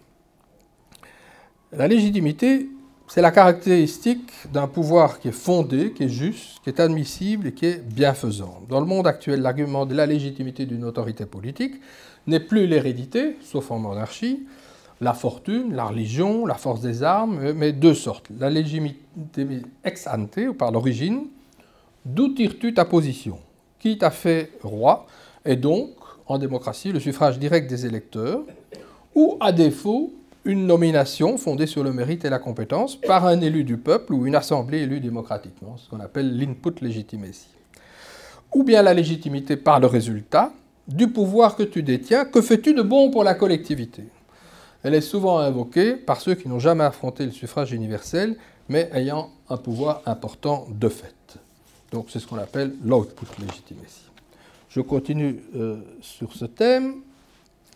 La 1.72 1.86
légitimité, 1.86 2.68
c'est 3.08 3.22
la 3.22 3.30
caractéristique 3.30 4.30
d'un 4.52 4.66
pouvoir 4.66 5.20
qui 5.20 5.28
est 5.28 5.32
fondé, 5.32 5.92
qui 5.92 6.04
est 6.04 6.08
juste, 6.08 6.58
qui 6.62 6.70
est 6.70 6.80
admissible 6.80 7.48
et 7.48 7.52
qui 7.52 7.66
est 7.66 7.82
bienfaisant. 7.82 8.62
Dans 8.68 8.80
le 8.80 8.86
monde 8.86 9.06
actuel, 9.06 9.42
l'argument 9.42 9.86
de 9.86 9.94
la 9.94 10.06
légitimité 10.06 10.66
d'une 10.66 10.84
autorité 10.84 11.24
politique 11.24 11.74
n'est 12.26 12.40
plus 12.40 12.66
l'hérédité, 12.66 13.36
sauf 13.42 13.70
en 13.70 13.78
monarchie, 13.78 14.46
la 15.00 15.12
fortune, 15.12 15.74
la 15.74 15.84
religion, 15.84 16.46
la 16.46 16.54
force 16.54 16.80
des 16.80 17.02
armes, 17.02 17.52
mais 17.52 17.72
deux 17.72 17.94
sortes. 17.94 18.26
La 18.38 18.50
légitimité 18.50 19.46
ex 19.84 20.06
ante, 20.06 20.38
ou 20.48 20.54
par 20.54 20.72
l'origine, 20.72 21.26
d'où 22.04 22.34
tires-tu 22.34 22.74
ta 22.74 22.84
position 22.84 23.38
Qui 23.78 23.98
t'a 23.98 24.10
fait 24.10 24.52
roi 24.62 25.06
Et 25.44 25.56
donc, 25.56 25.90
en 26.26 26.38
démocratie, 26.38 26.92
le 26.92 26.98
suffrage 26.98 27.38
direct 27.38 27.70
des 27.70 27.86
électeurs, 27.86 28.40
ou 29.14 29.36
à 29.38 29.52
défaut, 29.52 30.12
une 30.46 30.64
nomination 30.66 31.36
fondée 31.38 31.66
sur 31.66 31.82
le 31.82 31.92
mérite 31.92 32.24
et 32.24 32.30
la 32.30 32.38
compétence 32.38 32.94
par 32.96 33.26
un 33.26 33.40
élu 33.40 33.64
du 33.64 33.76
peuple 33.76 34.14
ou 34.14 34.26
une 34.26 34.36
assemblée 34.36 34.78
élue 34.78 35.00
démocratiquement, 35.00 35.76
ce 35.76 35.90
qu'on 35.90 35.98
appelle 35.98 36.38
l'input 36.38 36.80
legitimacy. 36.80 37.48
Ou 38.54 38.62
bien 38.62 38.82
la 38.82 38.94
légitimité 38.94 39.56
par 39.56 39.80
le 39.80 39.88
résultat 39.88 40.52
du 40.86 41.08
pouvoir 41.08 41.56
que 41.56 41.64
tu 41.64 41.82
détiens, 41.82 42.24
que 42.24 42.40
fais-tu 42.40 42.74
de 42.74 42.82
bon 42.82 43.10
pour 43.10 43.24
la 43.24 43.34
collectivité? 43.34 44.04
Elle 44.84 44.94
est 44.94 45.00
souvent 45.00 45.40
invoquée 45.40 45.96
par 45.96 46.20
ceux 46.20 46.36
qui 46.36 46.48
n'ont 46.48 46.60
jamais 46.60 46.84
affronté 46.84 47.24
le 47.26 47.32
suffrage 47.32 47.72
universel, 47.72 48.36
mais 48.68 48.88
ayant 48.92 49.30
un 49.48 49.56
pouvoir 49.56 50.02
important 50.06 50.68
de 50.70 50.88
fait. 50.88 51.38
Donc 51.90 52.06
c'est 52.08 52.20
ce 52.20 52.26
qu'on 52.26 52.38
appelle 52.38 52.72
l'output 52.84 53.26
legitimacy. 53.40 54.02
Je 54.68 54.80
continue 54.80 55.40
euh, 55.56 55.78
sur 56.00 56.34
ce 56.34 56.44
thème 56.44 57.00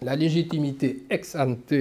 la 0.03 0.17
légitimité 0.17 1.05
ex 1.11 1.35
ante 1.35 1.75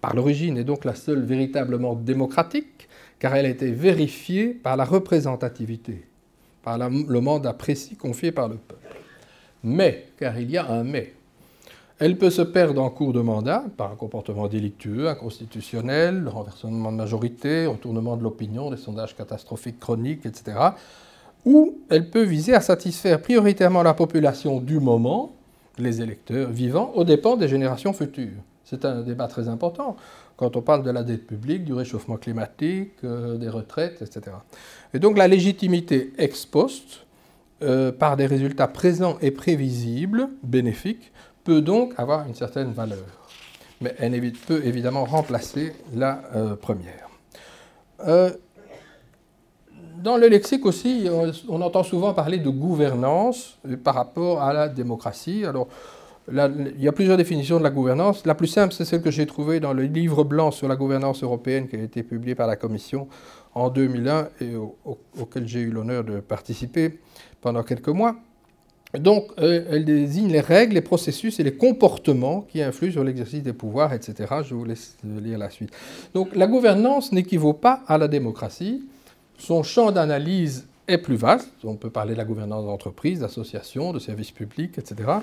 par 0.00 0.14
l'origine 0.14 0.58
est 0.58 0.64
donc 0.64 0.84
la 0.84 0.94
seule 0.94 1.22
véritablement 1.22 1.94
démocratique, 1.94 2.88
car 3.18 3.34
elle 3.36 3.46
a 3.46 3.50
été 3.50 3.70
vérifiée 3.70 4.48
par 4.48 4.76
la 4.76 4.84
représentativité, 4.84 6.04
par 6.62 6.78
le 6.78 7.20
mandat 7.20 7.52
précis 7.52 7.96
confié 7.96 8.32
par 8.32 8.48
le 8.48 8.56
peuple. 8.56 8.82
Mais, 9.64 10.06
car 10.18 10.38
il 10.38 10.50
y 10.50 10.58
a 10.58 10.68
un 10.70 10.84
mais, 10.84 11.14
elle 11.98 12.18
peut 12.18 12.30
se 12.30 12.42
perdre 12.42 12.82
en 12.82 12.90
cours 12.90 13.12
de 13.12 13.20
mandat 13.20 13.64
par 13.76 13.92
un 13.92 13.94
comportement 13.94 14.48
délictueux, 14.48 15.08
inconstitutionnel, 15.08 16.22
le 16.22 16.30
renversement 16.30 16.90
de 16.90 16.96
majorité, 16.96 17.66
retournement 17.66 18.16
de 18.16 18.24
l'opinion, 18.24 18.70
des 18.72 18.76
sondages 18.76 19.14
catastrophiques 19.14 19.78
chroniques, 19.78 20.26
etc. 20.26 20.56
Ou 21.44 21.78
elle 21.90 22.10
peut 22.10 22.24
viser 22.24 22.54
à 22.54 22.60
satisfaire 22.60 23.22
prioritairement 23.22 23.84
la 23.84 23.94
population 23.94 24.58
du 24.58 24.80
moment, 24.80 25.32
les 25.78 26.00
électeurs 26.00 26.50
vivants 26.50 26.92
aux 26.94 27.04
dépens 27.04 27.36
des 27.36 27.48
générations 27.48 27.92
futures. 27.92 28.40
C'est 28.64 28.84
un 28.84 29.02
débat 29.02 29.26
très 29.26 29.48
important 29.48 29.96
quand 30.36 30.56
on 30.56 30.62
parle 30.62 30.82
de 30.82 30.90
la 30.90 31.02
dette 31.02 31.26
publique, 31.26 31.64
du 31.64 31.72
réchauffement 31.72 32.16
climatique, 32.16 32.92
euh, 33.04 33.36
des 33.36 33.48
retraites, 33.48 34.02
etc. 34.02 34.36
Et 34.92 34.98
donc 34.98 35.16
la 35.16 35.28
légitimité 35.28 36.12
ex 36.18 36.46
post, 36.46 37.06
euh, 37.62 37.92
par 37.92 38.16
des 38.16 38.26
résultats 38.26 38.66
présents 38.66 39.18
et 39.20 39.30
prévisibles, 39.30 40.28
bénéfiques, 40.42 41.12
peut 41.44 41.60
donc 41.60 41.94
avoir 41.96 42.26
une 42.26 42.34
certaine 42.34 42.72
valeur. 42.72 43.04
Mais 43.80 43.94
elle 43.98 44.32
peut 44.32 44.62
évidemment 44.64 45.04
remplacer 45.04 45.74
la 45.94 46.22
euh, 46.34 46.56
première. 46.56 47.08
Dans 50.02 50.16
le 50.16 50.28
lexique 50.28 50.66
aussi, 50.66 51.08
on, 51.48 51.60
entend 51.62 51.82
souvent 51.82 52.12
parler 52.12 52.38
de 52.38 52.50
gouvernance 52.50 53.58
par 53.84 53.94
rapport 53.94 54.42
à 54.42 54.52
la 54.52 54.68
démocratie. 54.68 55.44
Alors, 55.44 55.68
il 56.30 56.80
y 56.80 56.88
a 56.88 56.92
plusieurs 56.92 57.16
définitions 57.16 57.58
de 57.58 57.64
la 57.64 57.70
gouvernance. 57.70 58.24
La 58.26 58.34
plus 58.34 58.46
simple, 58.46 58.72
c'est 58.72 58.84
celle 58.84 59.02
que 59.02 59.10
j'ai 59.10 59.26
trouvée 59.26 59.60
dans 59.60 59.72
le 59.72 59.84
livre 59.84 60.24
blanc 60.24 60.50
sur 60.50 60.68
la 60.68 60.76
gouvernance 60.76 61.22
européenne 61.22 61.68
qui 61.68 61.76
a 61.76 61.80
été 61.80 62.02
publié 62.02 62.34
par 62.34 62.46
la 62.46 62.56
Commission 62.56 63.08
en 63.54 63.70
2001 63.70 64.28
et 64.40 64.52
auquel 65.18 65.46
j'ai 65.46 65.60
eu 65.60 65.70
l'honneur 65.70 66.04
de 66.04 66.20
participer 66.20 66.98
pendant 67.40 67.62
quelques 67.62 67.88
mois. 67.88 68.16
Donc, 68.98 69.28
euh, 69.38 69.64
elle 69.70 69.86
désigne 69.86 70.30
les 70.30 70.40
règles, 70.40 70.74
les 70.74 70.82
processus 70.82 71.40
et 71.40 71.42
les 71.42 71.54
comportements 71.54 72.42
qui 72.42 72.60
influent 72.60 72.92
sur 72.92 73.04
l'exercice 73.04 73.42
des 73.42 73.54
pouvoirs, 73.54 73.92
etc. 73.94 74.34
Je 74.44 74.54
vous 74.54 74.66
laisse 74.66 74.98
lire 75.02 75.38
la 75.38 75.48
suite. 75.48 75.70
Donc, 76.12 76.34
la 76.36 76.46
gouvernance 76.46 77.10
n'équivaut 77.10 77.54
pas 77.54 77.82
à 77.86 77.96
la 77.96 78.06
démocratie. 78.06 78.84
Son 79.42 79.64
champ 79.64 79.90
d'analyse 79.90 80.68
est 80.86 80.98
plus 80.98 81.16
vaste. 81.16 81.50
On 81.64 81.74
peut 81.74 81.90
parler 81.90 82.12
de 82.12 82.18
la 82.18 82.24
gouvernance 82.24 82.64
d'entreprise, 82.64 83.18
d'associations, 83.18 83.92
de 83.92 83.98
services 83.98 84.30
publics, 84.30 84.78
etc. 84.78 85.14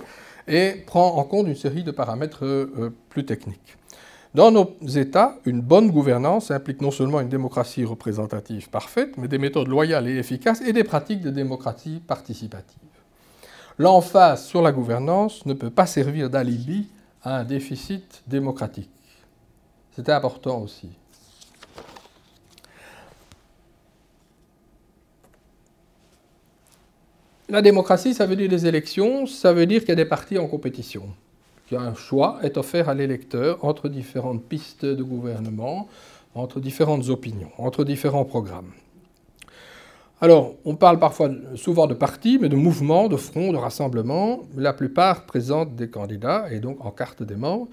Et 0.45 0.83
prend 0.85 1.15
en 1.15 1.23
compte 1.23 1.47
une 1.47 1.55
série 1.55 1.83
de 1.83 1.91
paramètres 1.91 2.43
euh, 2.43 2.93
plus 3.07 3.23
techniques. 3.23 3.77
Dans 4.35 4.51
nos 4.51 4.75
États, 4.89 5.37
une 5.45 5.61
bonne 5.61 5.89
gouvernance 5.89 6.51
implique 6.51 6.81
non 6.81 6.91
seulement 6.91 7.21
une 7.21 7.29
démocratie 7.29 7.85
représentative 7.85 8.69
parfaite, 8.69 9.15
mais 9.17 9.29
des 9.29 9.37
méthodes 9.37 9.69
loyales 9.69 10.09
et 10.09 10.17
efficaces 10.17 10.59
et 10.67 10.73
des 10.73 10.83
pratiques 10.83 11.21
de 11.21 11.29
démocratie 11.29 12.01
participative. 12.05 12.77
L'emphase 13.77 14.43
sur 14.43 14.61
la 14.61 14.73
gouvernance 14.73 15.45
ne 15.45 15.53
peut 15.53 15.69
pas 15.69 15.85
servir 15.85 16.29
d'alibi 16.29 16.89
à 17.23 17.37
un 17.37 17.45
déficit 17.45 18.21
démocratique. 18.27 18.91
C'était 19.95 20.11
important 20.11 20.59
aussi. 20.59 20.89
La 27.49 27.63
démocratie, 27.63 28.13
ça 28.13 28.27
veut 28.27 28.35
dire 28.35 28.47
des 28.47 28.67
élections, 28.67 29.25
ça 29.25 29.53
veut 29.53 29.65
dire 29.65 29.79
qu'il 29.79 29.89
y 29.89 29.93
a 29.93 29.95
des 29.95 30.05
partis 30.05 30.37
en 30.37 30.45
compétition. 30.45 31.03
Un 31.71 31.95
choix 31.95 32.37
est 32.43 32.57
offert 32.57 32.89
à 32.89 32.93
l'électeur 32.93 33.65
entre 33.65 33.89
différentes 33.89 34.43
pistes 34.43 34.85
de 34.85 35.01
gouvernement, 35.01 35.87
entre 36.35 36.59
différentes 36.59 37.09
opinions, 37.09 37.49
entre 37.57 37.83
différents 37.83 38.25
programmes. 38.25 38.71
Alors, 40.21 40.53
on 40.63 40.75
parle 40.75 40.99
parfois, 40.99 41.31
souvent 41.55 41.87
de 41.87 41.95
partis, 41.95 42.37
mais 42.39 42.49
de 42.49 42.55
mouvements, 42.55 43.07
de 43.07 43.17
fronts, 43.17 43.51
de 43.51 43.57
rassemblements. 43.57 44.41
La 44.55 44.73
plupart 44.73 45.25
présentent 45.25 45.75
des 45.75 45.89
candidats 45.89 46.51
et 46.51 46.59
donc 46.59 46.85
en 46.85 46.91
carte 46.91 47.23
des 47.23 47.35
membres. 47.35 47.67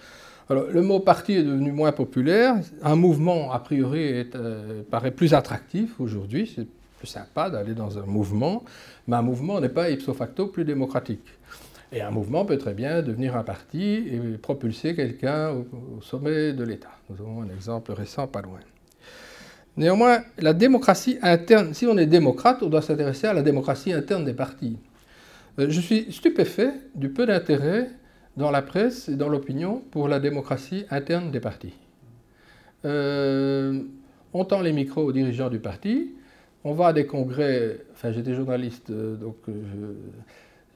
Alors, 0.49 0.65
le 0.71 0.81
mot 0.81 1.01
parti 1.01 1.35
est 1.35 1.43
devenu 1.43 1.73
moins 1.73 1.93
populaire. 1.93 2.55
Un 2.83 2.97
mouvement, 2.97 3.53
a 3.53 3.59
priori, 3.59 4.27
euh, 4.37 4.83
paraît 4.91 5.11
plus 5.11 5.35
attractif 5.35 6.01
aujourd'hui. 6.01 6.51
C'est 6.55 6.67
plus 6.99 7.07
sympa 7.07 7.51
d'aller 7.51 7.75
dans 7.75 7.99
un 7.99 8.07
mouvement, 8.07 8.65
mais 9.07 9.17
un 9.17 9.23
mouvement 9.23 9.61
n'est 9.61 9.69
pas 9.69 9.91
ipso 9.91 10.15
facto 10.15 10.47
plus 10.47 10.65
démocratique. 10.65 11.27
Et 11.93 12.01
un 12.01 12.11
mouvement 12.11 12.45
peut 12.45 12.59
très 12.59 12.75
bien 12.75 13.03
devenir 13.03 13.37
un 13.37 13.45
parti 13.45 14.05
et 14.11 14.19
propulser 14.39 14.95
quelqu'un 14.95 15.51
au, 15.51 16.01
sommet 16.03 16.53
de 16.53 16.65
l'État. 16.65 16.91
Nous 17.09 17.17
avons 17.21 17.43
un 17.43 17.49
exemple 17.49 17.93
récent 17.93 18.27
pas 18.27 18.43
loin. 18.43 18.59
Néanmoins, 19.77 20.23
la 20.39 20.53
démocratie 20.53 21.19
interne, 21.23 21.75
si 21.75 21.87
on 21.87 21.97
est 21.99 22.07
démocrate, 22.07 22.63
on 22.63 22.69
doit 22.69 22.83
s'intéresser 22.83 23.27
à 23.27 23.35
la 23.35 23.43
démocratie 23.43 23.93
interne 23.93 24.25
des 24.25 24.33
partis. 24.33 24.79
Euh, 25.59 25.67
je 25.69 25.81
suis 25.81 26.11
stupéfait 26.13 26.73
du 26.95 27.11
peu 27.11 27.27
d'intérêt 27.27 27.91
dans 28.37 28.51
la 28.51 28.63
presse 28.63 29.09
et 29.09 29.17
dans 29.17 29.29
l'opinion 29.29 29.83
pour 29.91 30.09
la 30.09 30.19
démocratie 30.19 30.87
interne 30.91 31.31
des 31.31 31.41
partis. 31.41 31.75
Euh, 32.85 33.83
on 34.33 34.45
tend 34.45 34.61
les 34.61 34.73
micros 34.73 35.03
aux 35.03 35.13
dirigeants 35.13 35.51
du 35.51 35.59
parti, 35.59 36.13
on 36.65 36.75
va 36.75 36.89
à 36.89 36.93
des 36.93 37.07
congrès, 37.07 37.79
enfin 37.93 38.13
j'étais 38.13 38.35
journaliste, 38.35 38.91
euh, 38.91 39.15
donc 39.15 39.37
euh, 39.49 39.53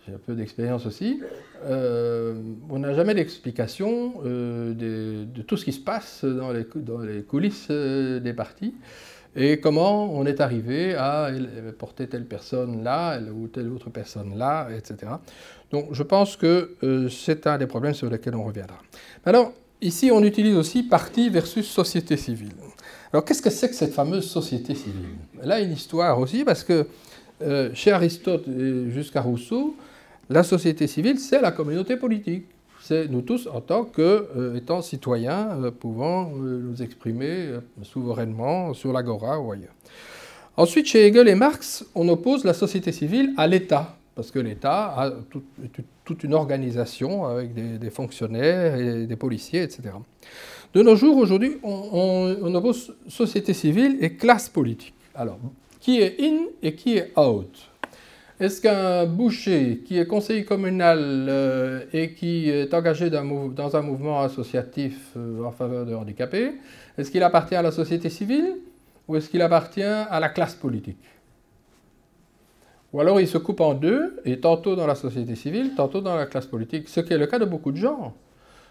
j'ai 0.07 0.15
un 0.15 0.19
peu 0.19 0.35
d'expérience 0.35 0.87
aussi, 0.87 1.21
euh, 1.65 2.35
on 2.69 2.79
n'a 2.79 2.95
jamais 2.95 3.15
d'explication 3.15 4.23
de, 4.23 5.27
tout 5.47 5.57
ce 5.57 5.65
qui 5.65 5.73
se 5.73 5.81
passe 5.81 6.25
dans 6.25 6.53
les, 6.53 6.65
dans 6.77 7.01
les 7.01 7.23
coulisses 7.23 7.71
des 7.71 8.33
partis 8.33 8.75
et 9.37 9.61
comment 9.61 10.13
on 10.13 10.27
est 10.27 10.41
arrivé 10.41 10.95
à 10.95 11.31
porter 11.79 12.09
telle 12.09 12.25
personne 12.25 12.83
là 12.83 13.21
ou 13.21 13.47
telle 13.49 13.69
autre 13.69 13.91
personne 13.91 14.37
là, 14.37 14.69
etc. 14.77 15.13
Donc 15.71 15.89
je 15.93 16.03
pense 16.03 16.37
que 16.37 16.77
c'est 17.11 17.47
un 17.47 17.59
des 17.59 17.67
problèmes 17.67 17.95
sur 17.95 18.11
lesquels 18.11 18.35
on 18.35 18.45
reviendra. 18.45 18.79
Alors, 19.25 19.53
ici 19.81 20.11
on 20.13 20.23
utilise 20.25 20.57
aussi 20.57 20.83
parti 20.83 21.29
versus 21.31 21.69
société 21.69 22.17
civile. 22.17 22.55
Alors 23.13 23.25
qu'est-ce 23.25 23.43
que 23.43 23.51
c'est 23.51 23.69
que 23.69 23.75
cette 23.75 23.93
fameuse 23.93 24.29
société 24.29 24.75
civile? 24.75 25.17
Là, 25.43 25.61
une 25.61 25.73
histoire 25.73 26.19
aussi, 26.19 26.45
parce 26.45 26.63
que 26.63 26.87
euh, 27.43 27.71
chez 27.75 27.91
Aristote 27.91 28.45
jusqu'à 28.89 29.21
Rousseau, 29.21 29.75
la 30.29 30.45
société 30.45 30.87
civile, 30.87 31.19
c'est 31.19 31.41
la 31.41 31.51
communauté 31.51 31.97
politique. 31.97 32.45
C'est 32.83 33.09
nous 33.09 33.23
tous 33.23 33.49
en 33.53 33.61
tant 33.61 33.85
que 33.85 34.29
euh, 34.37 34.55
étant 34.55 34.81
citoyens 34.81 35.49
euh, 35.61 35.71
pouvant 35.71 36.31
nous 36.31 36.81
exprimer 36.83 37.51
souverainement 37.83 38.75
sur 38.75 38.93
l'agora 38.93 39.41
ou 39.41 39.53
ailleurs. 39.53 39.75
Ensuite, 40.57 40.87
chez 40.87 41.07
Hegel 41.07 41.29
et 41.29 41.35
Marx, 41.35 41.85
on 41.95 42.09
oppose 42.09 42.45
la 42.45 42.55
société 42.55 42.93
civile 42.93 43.33
à 43.37 43.47
l'État, 43.47 43.97
parce 44.15 44.31
que 44.31 44.39
l'État 44.39 44.95
a 44.97 45.13
toute 46.05 46.25
une 46.25 46.35
organisation 46.35 47.25
avec 47.25 47.55
des, 47.55 47.91
fonctionnaires 47.91 48.77
et 48.77 49.07
des 49.07 49.17
policiers, 49.17 49.63
etc. 49.63 49.91
De 50.73 50.83
nos 50.83 50.95
jours, 50.95 51.17
aujourd'hui, 51.17 51.59
on, 51.65 52.55
oppose 52.55 52.95
société 53.09 53.55
civile 53.55 53.99
et 54.01 54.15
classe 54.15 54.49
politique. 54.49 54.95
Alors, 55.15 55.39
qui 55.81 56.01
est 56.01 56.21
in 56.21 56.45
et 56.63 56.75
qui 56.75 56.97
est 56.97 57.13
out? 57.19 57.71
Est-ce 58.39 58.63
qu'un 58.63 59.05
boucher 59.05 59.83
qui 59.85 59.99
est 59.99 60.07
conseiller 60.07 60.45
communal 60.45 61.27
euh, 61.29 61.85
et 61.93 62.15
qui 62.15 62.49
est 62.49 62.73
engagé 62.73 63.11
dans 63.11 63.77
un 63.77 63.83
mouvement 63.83 64.23
associatif 64.23 65.11
euh, 65.17 65.45
en 65.45 65.51
faveur 65.51 65.85
de 65.85 65.95
handicapés, 65.95 66.53
est-ce 66.97 67.11
qu'il 67.11 67.23
appartient 67.23 67.57
à 67.57 67.63
la 67.63 67.73
société 67.73 68.09
civile 68.09 68.57
ou 69.09 69.17
est-ce 69.17 69.29
qu'il 69.29 69.43
appartient 69.43 69.83
à 69.83 70.21
la 70.21 70.29
classe 70.29 70.55
politique? 70.55 71.05
Ou 72.93 73.01
alors 73.01 73.21
il 73.21 73.29
se 73.29 73.39
coupe 73.39 73.61
en 73.61 73.75
deux, 73.75 74.21
et 74.25 74.41
tantôt 74.41 74.75
dans 74.75 74.87
la 74.87 74.95
société 74.95 75.35
civile, 75.35 75.73
tantôt 75.77 76.01
dans 76.01 76.17
la 76.17 76.27
classe 76.27 76.47
politique, 76.47 76.89
ce 76.89 77.01
qui 77.01 77.13
est 77.13 77.19
le 77.19 77.27
cas 77.27 77.39
de 77.39 77.45
beaucoup 77.45 77.73
de 77.73 77.77
gens. 77.77 78.15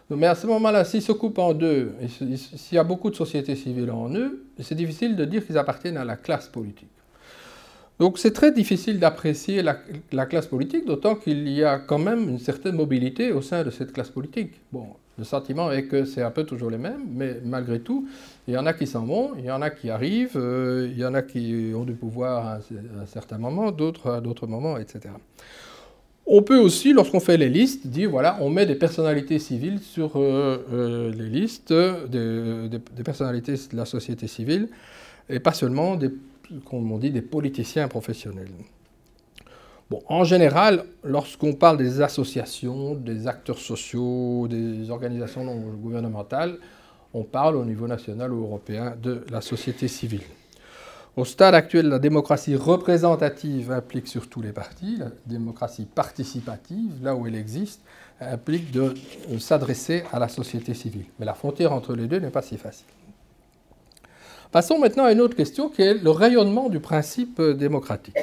Mais 0.10 0.28
à 0.28 0.36
ce 0.36 0.48
moment-là, 0.48 0.84
s'ils 0.86 1.04
se 1.04 1.12
coupent 1.12 1.38
en 1.38 1.54
deux, 1.54 1.94
s'il 2.08 2.76
y 2.76 2.80
a 2.80 2.84
beaucoup 2.84 3.12
de 3.12 3.16
sociétés 3.16 3.56
civiles 3.56 3.92
en 3.92 4.12
eux, 4.14 4.44
c'est 4.60 4.76
difficile 4.76 5.16
de 5.16 5.24
dire 5.26 5.46
qu'ils 5.46 5.58
appartiennent 5.58 5.98
à 5.98 6.06
la 6.06 6.16
classe 6.16 6.48
politique. 6.48 6.90
Donc 8.00 8.18
c'est 8.18 8.32
très 8.32 8.52
difficile 8.52 8.98
d'apprécier 8.98 9.62
la, 9.62 10.26
classe 10.26 10.48
politique, 10.48 10.86
d'autant 10.86 11.16
qu'il 11.16 11.48
y 11.50 11.66
a 11.66 11.78
quand 11.80 12.00
même 12.00 12.30
une 12.30 12.40
certaine 12.40 12.76
mobilité 12.76 13.34
au 13.34 13.42
sein 13.42 13.64
de 13.64 13.70
cette 13.70 13.92
classe 13.92 14.10
politique. 14.10 14.54
Bon, 14.72 14.88
le 15.18 15.26
sentiment 15.26 15.70
est 15.70 15.84
que 15.84 16.06
c'est 16.06 16.22
un 16.22 16.32
peu 16.32 16.46
toujours 16.46 16.70
les 16.70 16.78
mêmes, 16.78 17.04
mais 17.12 17.42
malgré 17.44 17.82
tout, 17.82 18.08
il 18.48 18.54
y 18.54 18.58
en 18.58 18.66
a 18.66 18.72
qui 18.72 18.88
s'en 18.88 19.06
vont, 19.06 19.32
il 19.38 19.44
y 19.44 19.52
en 19.52 19.62
a 19.62 19.70
qui 19.70 19.90
arrivent, 19.90 20.38
euh, 20.38 20.88
il 20.90 20.98
y 20.98 21.06
en 21.06 21.14
a 21.14 21.22
qui 21.22 21.74
ont 21.76 21.84
du 21.84 21.94
pouvoir 21.94 22.48
à 22.48 22.60
un 23.02 23.06
certain 23.06 23.38
moment, 23.38 23.72
d'autres 23.72 24.10
à 24.10 24.22
d'autres 24.22 24.48
moments, 24.48 24.78
etc. 24.78 25.10
On 26.32 26.44
peut 26.44 26.60
aussi, 26.60 26.94
lorsqu'on 26.94 27.20
fait 27.20 27.38
les 27.38 27.50
listes, 27.50 27.88
dire 27.88 28.12
voilà, 28.12 28.38
on 28.40 28.52
met 28.52 28.68
des 28.68 28.76
personnalités 28.76 29.40
civiles 29.40 29.80
sur 29.80 30.12
euh, 30.16 30.64
euh, 30.72 31.12
les 31.12 31.28
listes, 31.28 31.74
des, 31.74 32.80
personnalités 33.04 33.54
de 33.54 33.76
la 33.76 33.86
société 33.86 34.28
civile, 34.28 34.70
et 35.28 35.40
pas 35.40 35.54
seulement, 35.54 35.96
des, 35.96 36.12
comme 36.66 37.00
dit, 37.00 37.10
des 37.10 37.24
politiciens 37.24 37.88
professionnels. 37.88 38.52
Bon, 39.90 40.04
en 40.08 40.24
général, 40.24 40.86
lorsqu'on 41.04 41.54
parle 41.54 41.78
des 41.78 42.00
associations, 42.00 42.94
des 42.94 43.26
acteurs 43.26 43.58
sociaux, 43.58 44.48
des 44.48 44.92
organisations 44.92 45.44
non 45.44 45.56
gouvernementales, 45.82 46.60
on 47.12 47.24
parle 47.24 47.56
au 47.56 47.66
niveau 47.66 47.88
national 47.88 48.32
ou 48.32 48.44
européen 48.44 48.96
de 49.02 49.26
la 49.32 49.42
société 49.42 49.88
civile. 49.88 50.22
Au 51.20 51.26
stade 51.26 51.54
actuel, 51.54 51.90
la 51.90 52.00
démocratie 52.00 52.56
représentative 52.56 53.74
implique 53.74 54.08
surtout 54.08 54.42
les 54.42 54.54
partis, 54.54 54.96
la 55.00 55.08
démocratie 55.26 55.84
participative, 55.84 56.94
là 57.04 57.14
où 57.14 57.28
elle 57.28 57.36
existe, 57.36 57.82
implique 58.22 58.72
de 58.72 58.94
s'adresser 59.38 60.04
à 60.14 60.20
la 60.20 60.30
société 60.30 60.74
civile. 60.74 61.04
Mais 61.20 61.26
la 61.26 61.34
frontière 61.34 61.74
entre 61.74 61.94
les 61.94 62.08
deux 62.08 62.20
n'est 62.20 62.30
pas 62.30 62.42
si 62.42 62.58
facile. 62.58 62.86
Passons 64.54 64.80
maintenant 64.80 65.04
à 65.04 65.12
une 65.12 65.20
autre 65.20 65.36
question 65.36 65.68
qui 65.68 65.82
est 65.82 65.96
le 65.96 66.10
rayonnement 66.10 66.70
du 66.70 66.80
principe 66.80 67.42
démocratique. 67.42 68.16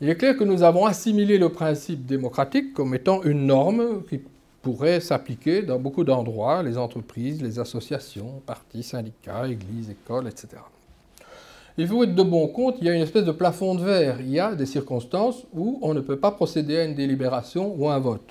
Il 0.00 0.08
est 0.08 0.16
clair 0.16 0.38
que 0.38 0.44
nous 0.44 0.62
avons 0.62 0.86
assimilé 0.86 1.36
le 1.36 1.50
principe 1.50 2.06
démocratique 2.06 2.72
comme 2.72 2.94
étant 2.94 3.22
une 3.24 3.44
norme 3.44 4.04
qui 4.08 4.22
pourrait 4.62 5.00
s'appliquer 5.00 5.60
dans 5.60 5.78
beaucoup 5.78 6.04
d'endroits, 6.04 6.62
les 6.62 6.78
entreprises, 6.78 7.42
les 7.42 7.58
associations, 7.58 8.40
partis, 8.46 8.82
syndicats, 8.82 9.46
églises, 9.46 9.90
écoles, 9.90 10.28
etc. 10.28 10.62
Il 11.76 11.88
faut 11.88 12.04
être 12.04 12.14
de 12.14 12.22
bon 12.22 12.46
compte, 12.46 12.76
il 12.80 12.86
y 12.86 12.90
a 12.90 12.94
une 12.94 13.02
espèce 13.02 13.24
de 13.24 13.32
plafond 13.32 13.74
de 13.74 13.82
verre. 13.82 14.20
Il 14.20 14.30
y 14.30 14.38
a 14.38 14.54
des 14.54 14.66
circonstances 14.66 15.44
où 15.52 15.80
on 15.82 15.92
ne 15.92 16.00
peut 16.00 16.18
pas 16.18 16.30
procéder 16.30 16.78
à 16.78 16.84
une 16.84 16.94
délibération 16.94 17.74
ou 17.76 17.88
un 17.88 17.98
vote. 17.98 18.30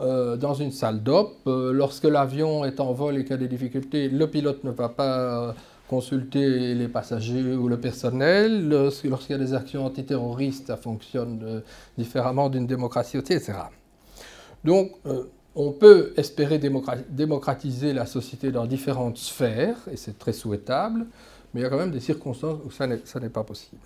Euh, 0.00 0.36
dans 0.36 0.54
une 0.54 0.72
salle 0.72 1.00
d'op, 1.04 1.36
euh, 1.46 1.72
lorsque 1.72 2.04
l'avion 2.04 2.64
est 2.64 2.80
en 2.80 2.92
vol 2.92 3.16
et 3.16 3.22
qu'il 3.22 3.30
y 3.30 3.34
a 3.34 3.36
des 3.36 3.46
difficultés, 3.46 4.08
le 4.08 4.28
pilote 4.28 4.64
ne 4.64 4.72
va 4.72 4.88
pas 4.88 5.54
consulter 5.86 6.74
les 6.74 6.88
passagers 6.88 7.54
ou 7.54 7.68
le 7.68 7.78
personnel. 7.78 8.68
Lorsqu'il 8.68 9.10
y 9.30 9.34
a 9.34 9.38
des 9.38 9.54
actions 9.54 9.86
antiterroristes, 9.86 10.66
ça 10.66 10.76
fonctionne 10.76 11.62
différemment 11.96 12.48
d'une 12.48 12.66
démocratie, 12.66 13.18
etc. 13.18 13.52
Donc, 14.64 14.92
on 15.54 15.70
peut 15.70 16.12
espérer 16.16 16.58
démocratiser 16.58 17.92
la 17.92 18.06
société 18.06 18.50
dans 18.50 18.66
différentes 18.66 19.18
sphères, 19.18 19.76
et 19.92 19.96
c'est 19.96 20.18
très 20.18 20.32
souhaitable, 20.32 21.06
mais 21.54 21.60
il 21.60 21.62
y 21.62 21.66
a 21.66 21.70
quand 21.70 21.78
même 21.78 21.92
des 21.92 22.00
circonstances 22.00 22.58
où 22.66 22.70
ça 22.70 22.86
n'est 22.86 23.28
pas 23.28 23.44
possible. 23.44 23.80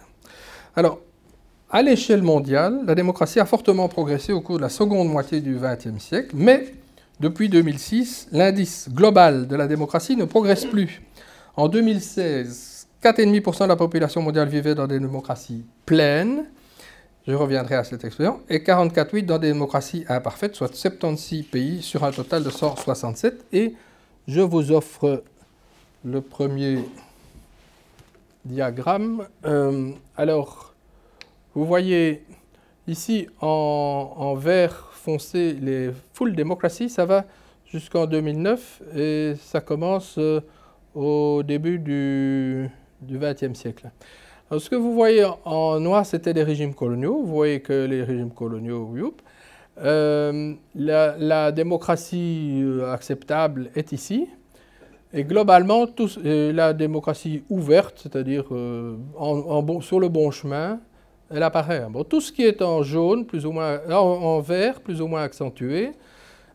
Alors, 0.74 1.00
à 1.70 1.82
l'échelle 1.82 2.22
mondiale, 2.22 2.80
la 2.86 2.94
démocratie 2.94 3.38
a 3.40 3.44
fortement 3.44 3.88
progressé 3.88 4.32
au 4.32 4.40
cours 4.40 4.56
de 4.56 4.62
la 4.62 4.70
seconde 4.70 5.08
moitié 5.08 5.42
du 5.42 5.58
XXe 5.60 6.02
siècle, 6.02 6.30
mais 6.34 6.72
depuis 7.20 7.48
2006, 7.48 8.28
l'indice 8.32 8.88
global 8.90 9.46
de 9.46 9.54
la 9.54 9.66
démocratie 9.66 10.16
ne 10.16 10.24
progresse 10.24 10.64
plus. 10.64 11.02
En 11.56 11.68
2016, 11.68 12.86
4,5% 13.02 13.64
de 13.64 13.68
la 13.68 13.76
population 13.76 14.22
mondiale 14.22 14.48
vivait 14.48 14.74
dans 14.74 14.86
des 14.86 14.98
démocraties 14.98 15.64
pleines, 15.84 16.46
je 17.26 17.34
reviendrai 17.34 17.74
à 17.74 17.84
cette 17.84 18.02
expression, 18.04 18.40
et 18.48 18.60
44,8 18.60 19.26
dans 19.26 19.38
des 19.38 19.48
démocraties 19.48 20.04
imparfaites, 20.08 20.54
soit 20.54 20.74
76 20.74 21.42
pays 21.42 21.82
sur 21.82 22.02
un 22.04 22.12
total 22.12 22.42
de 22.42 22.48
167. 22.48 23.44
Et 23.52 23.74
je 24.26 24.40
vous 24.40 24.72
offre 24.72 25.22
le 26.04 26.20
premier 26.22 26.78
diagramme. 28.48 29.26
Euh, 29.44 29.90
alors, 30.16 30.74
vous 31.54 31.64
voyez 31.64 32.24
ici 32.86 33.28
en, 33.40 34.34
vert 34.36 34.90
foncé 34.92 35.52
les 35.54 35.90
full 36.12 36.34
démocraties, 36.34 36.88
ça 36.88 37.04
va 37.04 37.24
jusqu'en 37.66 38.06
2009 38.06 38.82
et 38.96 39.34
ça 39.40 39.60
commence 39.60 40.16
euh, 40.18 40.40
au 40.94 41.42
début 41.42 41.78
du 41.78 42.70
XXe 43.02 43.58
siècle 43.58 43.90
ce 44.56 44.70
que 44.70 44.76
vous 44.76 44.94
voyez 44.94 45.26
en 45.44 45.78
noir, 45.78 46.06
c'était 46.06 46.32
les 46.32 46.42
régimes 46.42 46.74
coloniaux. 46.74 47.22
Vous 47.22 47.34
voyez 47.34 47.60
que 47.60 47.84
les 47.84 48.02
régimes 48.02 48.30
coloniaux, 48.30 48.90
euh, 49.80 50.54
la, 50.74 51.52
démocratie 51.52 52.64
acceptable 52.86 53.70
est 53.74 53.92
ici. 53.92 54.28
Et 55.12 55.24
globalement, 55.24 55.86
euh, 56.24 56.52
la 56.52 56.72
démocratie 56.74 57.42
ouverte, 57.48 58.00
c'est-à-dire 58.02 58.44
sur 58.44 60.00
le 60.00 60.08
bon 60.08 60.30
chemin, 60.30 60.80
elle 61.30 61.42
apparaît. 61.42 61.86
Bon, 61.90 62.04
tout 62.04 62.20
ce 62.20 62.32
qui 62.32 62.42
est 62.44 62.62
en 62.62 62.82
jaune, 62.82 63.26
plus 63.26 63.46
ou 63.46 63.52
moins, 63.52 63.80
en 63.90 64.40
vert, 64.40 64.80
plus 64.80 65.00
ou 65.00 65.06
moins 65.06 65.22
accentué, 65.22 65.92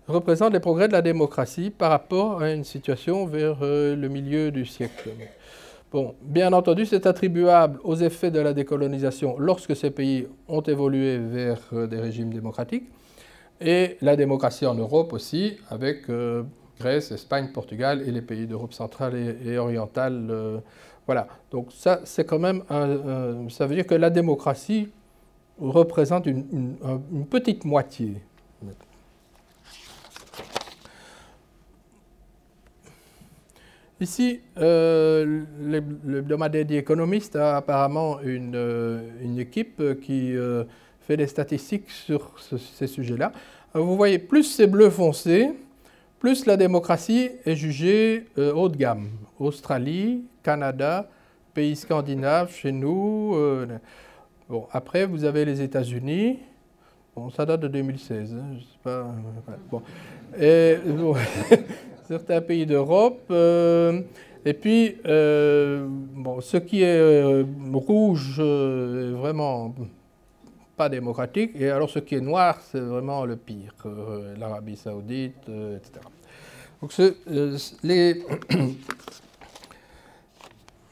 représente 0.07 0.53
les 0.53 0.59
progrès 0.59 0.87
de 0.87 0.93
la 0.93 1.01
démocratie 1.01 1.69
par 1.69 1.89
rapport 1.89 2.41
à 2.41 2.51
une 2.51 2.63
situation 2.63 3.25
vers 3.25 3.57
le 3.61 4.07
milieu 4.07 4.51
du 4.51 4.65
siècle. 4.65 5.09
Bon, 5.93 6.15
bien 6.23 6.51
entendu, 6.53 6.87
c'est 6.87 7.05
attribuable 7.05 7.79
aux 7.83 7.95
effets 7.95 8.31
de 8.31 8.39
la 8.39 8.53
décolonisation 8.53 9.35
lorsque 9.37 9.75
ces 9.75 9.91
pays 9.91 10.25
ont 10.47 10.61
évolué 10.61 11.19
vers 11.19 11.59
euh, 11.71 11.85
des 11.85 11.99
régimes 11.99 12.33
démocratiques, 12.33 12.85
et 13.61 13.97
la 14.01 14.15
démocratie 14.15 14.65
en 14.65 14.73
Europe 14.73 15.13
aussi, 15.13 15.57
avec 15.69 16.09
euh, 16.09 16.41
Grèce, 16.79 17.11
Espagne, 17.11 17.49
Portugal 17.53 18.01
et 18.05 18.11
les 18.11 18.21
pays 18.21 18.47
d'Europe 18.47 18.73
centrale 18.73 19.15
et, 19.15 19.57
orientale. 19.57 20.27
Euh, 20.29 20.59
voilà, 21.05 21.27
donc 21.51 21.71
ça, 21.71 22.01
c'est 22.05 22.25
quand 22.25 22.39
même, 22.39 22.63
ça 23.49 23.67
veut 23.67 23.75
dire 23.75 23.85
que 23.85 23.95
la 23.95 24.09
démocratie 24.09 24.89
représente 25.59 26.25
une 26.25 26.77
petite 27.29 27.65
moitié 27.65 28.21
Ici, 34.03 34.41
euh, 34.57 35.43
l'hebdomadaire 36.05 36.67
The 36.67 36.71
Economist 36.71 37.37
a 37.37 37.55
apparemment 37.55 38.19
une, 38.19 38.53
euh, 38.53 39.37
équipe 39.37 39.81
qui 40.01 40.35
euh, 40.35 40.65
fait 40.99 41.15
des 41.15 41.27
statistiques 41.27 41.89
sur 41.89 42.33
ces 42.37 42.87
sujets-là. 42.87 43.31
Vous 43.73 43.95
voyez, 43.95 44.19
plus 44.19 44.43
c'est 44.43 44.67
bleu 44.67 44.89
foncé, 44.89 45.51
plus 46.23 46.45
la 46.45 46.55
démocratie 46.55 47.31
est 47.45 47.55
jugée 47.55 48.27
euh, 48.37 48.53
haut 48.53 48.69
de 48.69 48.77
gamme. 48.77 49.09
Australie, 49.39 50.23
Canada, 50.41 51.09
pays 51.53 51.75
scandinaves, 51.75 52.53
chez 52.53 52.71
nous. 52.71 53.35
bon, 54.47 54.65
après, 54.71 55.05
vous 55.05 55.25
avez 55.25 55.43
les 55.43 55.61
États-Unis. 55.61 56.39
Bon, 57.13 57.29
ça 57.29 57.45
date 57.45 57.59
de 57.59 57.67
2016. 57.67 58.35
Hein. 58.87 59.01
Et, 60.39 60.77
certains 62.07 62.39
pays 62.39 62.65
d'Europe. 62.65 63.21
Euh, 63.31 64.01
et 64.45 64.53
puis, 64.53 64.95
euh, 65.05 65.87
ce 66.39 66.55
qui 66.57 66.83
est 66.83 66.99
euh, 66.99 67.43
rouge 67.73 68.39
vraiment 68.39 69.75
pas 70.75 70.89
démocratique, 70.89 71.51
et 71.55 71.69
alors 71.69 71.89
ce 71.89 71.99
qui 71.99 72.15
est 72.15 72.21
noir, 72.21 72.59
c'est 72.71 72.79
vraiment 72.79 73.25
le 73.25 73.35
pire, 73.35 73.73
l'Arabie 74.37 74.75
saoudite, 74.75 75.47
etc. 75.47 75.99
Donc, 76.81 76.93
les, 77.83 78.25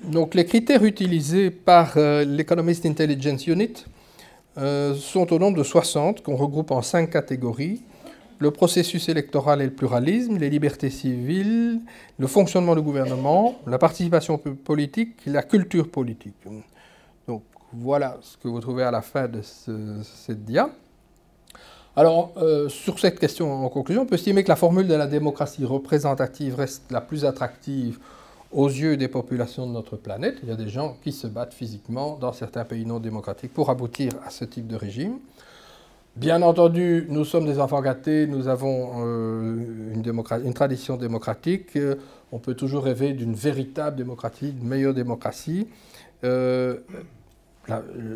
donc, 0.04 0.36
les 0.36 0.46
critères 0.46 0.84
utilisés 0.84 1.52
par 1.52 1.94
l'Economist 1.96 2.86
Intelligence 2.86 3.48
Unit 3.48 3.86
sont 4.56 5.34
au 5.34 5.40
nombre 5.40 5.58
de 5.58 5.64
60, 5.64 6.22
qu'on 6.22 6.36
regroupe 6.36 6.72
en 6.72 6.82
cinq 6.82 7.10
catégories 7.10 7.82
le 8.42 8.50
processus 8.50 9.08
électoral 9.08 9.62
et 9.62 9.66
le 9.66 9.72
pluralisme, 9.72 10.38
les 10.38 10.50
libertés 10.50 10.90
civiles, 10.90 11.80
le 12.18 12.28
fonctionnement 12.28 12.76
du 12.76 12.82
gouvernement, 12.82 13.60
la 13.68 13.78
participation 13.78 14.40
politique, 14.40 15.16
la 15.28 15.44
culture 15.44 15.90
politique. 15.90 16.34
Voilà 17.74 18.18
ce 18.22 18.38
que 18.38 18.48
vous 18.48 18.60
trouvez 18.60 18.84
à 18.84 18.92
la 18.92 19.02
fin 19.02 19.28
de 19.28 19.42
cette 19.42 20.44
dia. 20.44 20.70
Alors, 21.96 22.32
euh, 22.38 22.70
sur 22.70 23.00
cette 23.00 23.20
question 23.20 23.66
en 23.66 23.70
conclusion, 23.70 24.04
on 24.04 24.06
peut 24.06 24.16
estimer 24.16 24.44
que 24.44 24.50
la 24.50 24.56
formule 24.56 24.88
de 24.88 24.94
la 24.94 25.08
démocratie 25.08 25.66
représentative 25.66 26.56
reste 26.56 26.90
la 26.90 27.02
plus 27.02 27.26
attractive 27.26 28.00
aux 28.54 28.70
yeux 28.70 28.96
des 28.96 29.10
populations 29.10 29.68
de 29.68 29.74
notre 29.74 29.98
planète. 29.98 30.38
Il 30.44 30.50
y 30.50 30.52
a 30.54 30.56
des 30.56 30.70
gens 30.70 30.98
qui 31.04 31.12
se 31.12 31.28
battent 31.28 31.54
physiquement 31.54 32.18
dans 32.20 32.32
certains 32.32 32.64
pays 32.64 32.86
non 32.86 33.00
démocratiques 33.00 33.54
pour 33.54 33.70
aboutir 33.70 34.14
à 34.26 34.30
ce 34.30 34.46
type 34.46 34.68
de 34.68 34.76
régime. 34.76 35.20
Bien 36.16 36.42
entendu, 36.42 37.08
nous 37.10 37.24
sommes 37.24 37.46
des 37.46 37.60
enfants 37.60 37.82
gâtés, 37.82 38.28
nous 38.28 38.48
avons 38.50 39.06
euh, 39.06 39.94
une, 39.94 40.54
tradition 40.54 40.98
démocratique. 40.98 41.76
Euh, 41.78 41.96
on 42.34 42.40
peut 42.40 42.54
toujours 42.54 42.84
rêver 42.84 43.14
d'une 43.14 43.34
véritable 43.34 43.96
démocratie, 43.98 44.52
d'une 44.52 44.68
meilleure 44.68 44.94
démocratie. 44.94 45.68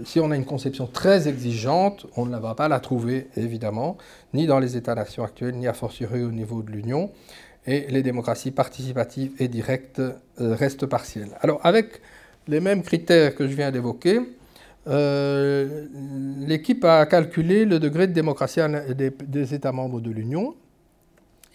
Si 0.05 0.19
on 0.19 0.31
a 0.31 0.35
une 0.35 0.45
conception 0.45 0.87
très 0.87 1.27
exigeante, 1.27 2.05
on 2.15 2.25
ne 2.25 2.37
va 2.37 2.55
pas 2.55 2.67
la 2.67 2.79
trouver, 2.79 3.27
évidemment, 3.35 3.97
ni 4.33 4.47
dans 4.47 4.59
les 4.59 4.77
États-nations 4.77 5.23
actuels, 5.23 5.55
ni 5.55 5.67
a 5.67 5.73
fortiori 5.73 6.23
au 6.23 6.31
niveau 6.31 6.61
de 6.61 6.71
l'Union. 6.71 7.11
Et 7.67 7.87
les 7.89 8.03
démocraties 8.03 8.51
participatives 8.51 9.31
et 9.39 9.47
directes 9.47 10.01
restent 10.37 10.85
partielles. 10.85 11.31
Alors, 11.41 11.59
avec 11.63 12.01
les 12.47 12.59
mêmes 12.59 12.83
critères 12.83 13.35
que 13.35 13.47
je 13.47 13.55
viens 13.55 13.71
d'évoquer, 13.71 14.19
euh, 14.87 15.87
l'équipe 16.39 16.85
a 16.85 17.05
calculé 17.05 17.65
le 17.65 17.79
degré 17.79 18.07
de 18.07 18.13
démocratie 18.13 18.59
des, 18.95 19.53
États 19.53 19.71
membres 19.71 19.99
de 19.99 20.11
l'Union. 20.11 20.55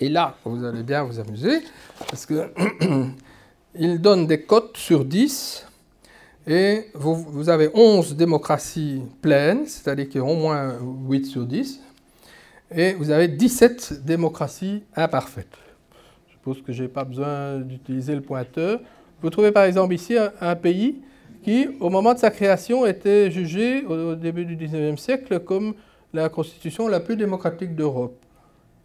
Et 0.00 0.08
là, 0.08 0.36
vous 0.44 0.64
allez 0.64 0.82
bien 0.82 1.04
vous 1.04 1.20
amuser, 1.20 1.60
parce 2.08 2.26
qu'il 2.26 4.00
donne 4.00 4.26
des 4.26 4.42
cotes 4.42 4.76
sur 4.76 5.04
10, 5.04 5.66
et 6.46 6.86
vous, 6.94 7.48
avez 7.48 7.70
11 7.74 8.16
démocraties 8.16 9.02
pleines, 9.20 9.66
c'est-à-dire 9.66 10.08
qu'il 10.08 10.20
y 10.20 10.24
a 10.24 10.26
au 10.26 10.36
moins 10.36 10.78
8 11.08 11.26
sur 11.26 11.46
10, 11.46 11.80
et 12.74 12.94
vous 12.94 13.10
avez 13.10 13.28
17 13.28 14.04
démocraties 14.04 14.82
imparfaites. 14.96 15.56
Je 16.28 16.32
suppose 16.32 16.62
que 16.62 16.72
je 16.72 16.84
n'ai 16.84 16.88
pas 16.88 17.04
besoin 17.04 17.58
d'utiliser 17.58 18.14
le 18.14 18.22
pointeur. 18.22 18.80
Vous 19.20 19.28
trouvez 19.28 19.52
par 19.52 19.64
exemple 19.64 19.92
ici 19.94 20.16
un 20.40 20.56
pays 20.56 21.02
qui, 21.42 21.68
au 21.80 21.90
moment 21.90 22.14
de 22.14 22.18
sa 22.18 22.30
création, 22.30 22.86
était 22.86 23.30
jugée 23.30 23.84
au 23.84 24.14
début 24.14 24.44
du 24.44 24.56
XIXe 24.56 25.00
siècle 25.00 25.40
comme 25.40 25.74
la 26.12 26.28
constitution 26.28 26.88
la 26.88 27.00
plus 27.00 27.16
démocratique 27.16 27.74
d'Europe. 27.74 28.16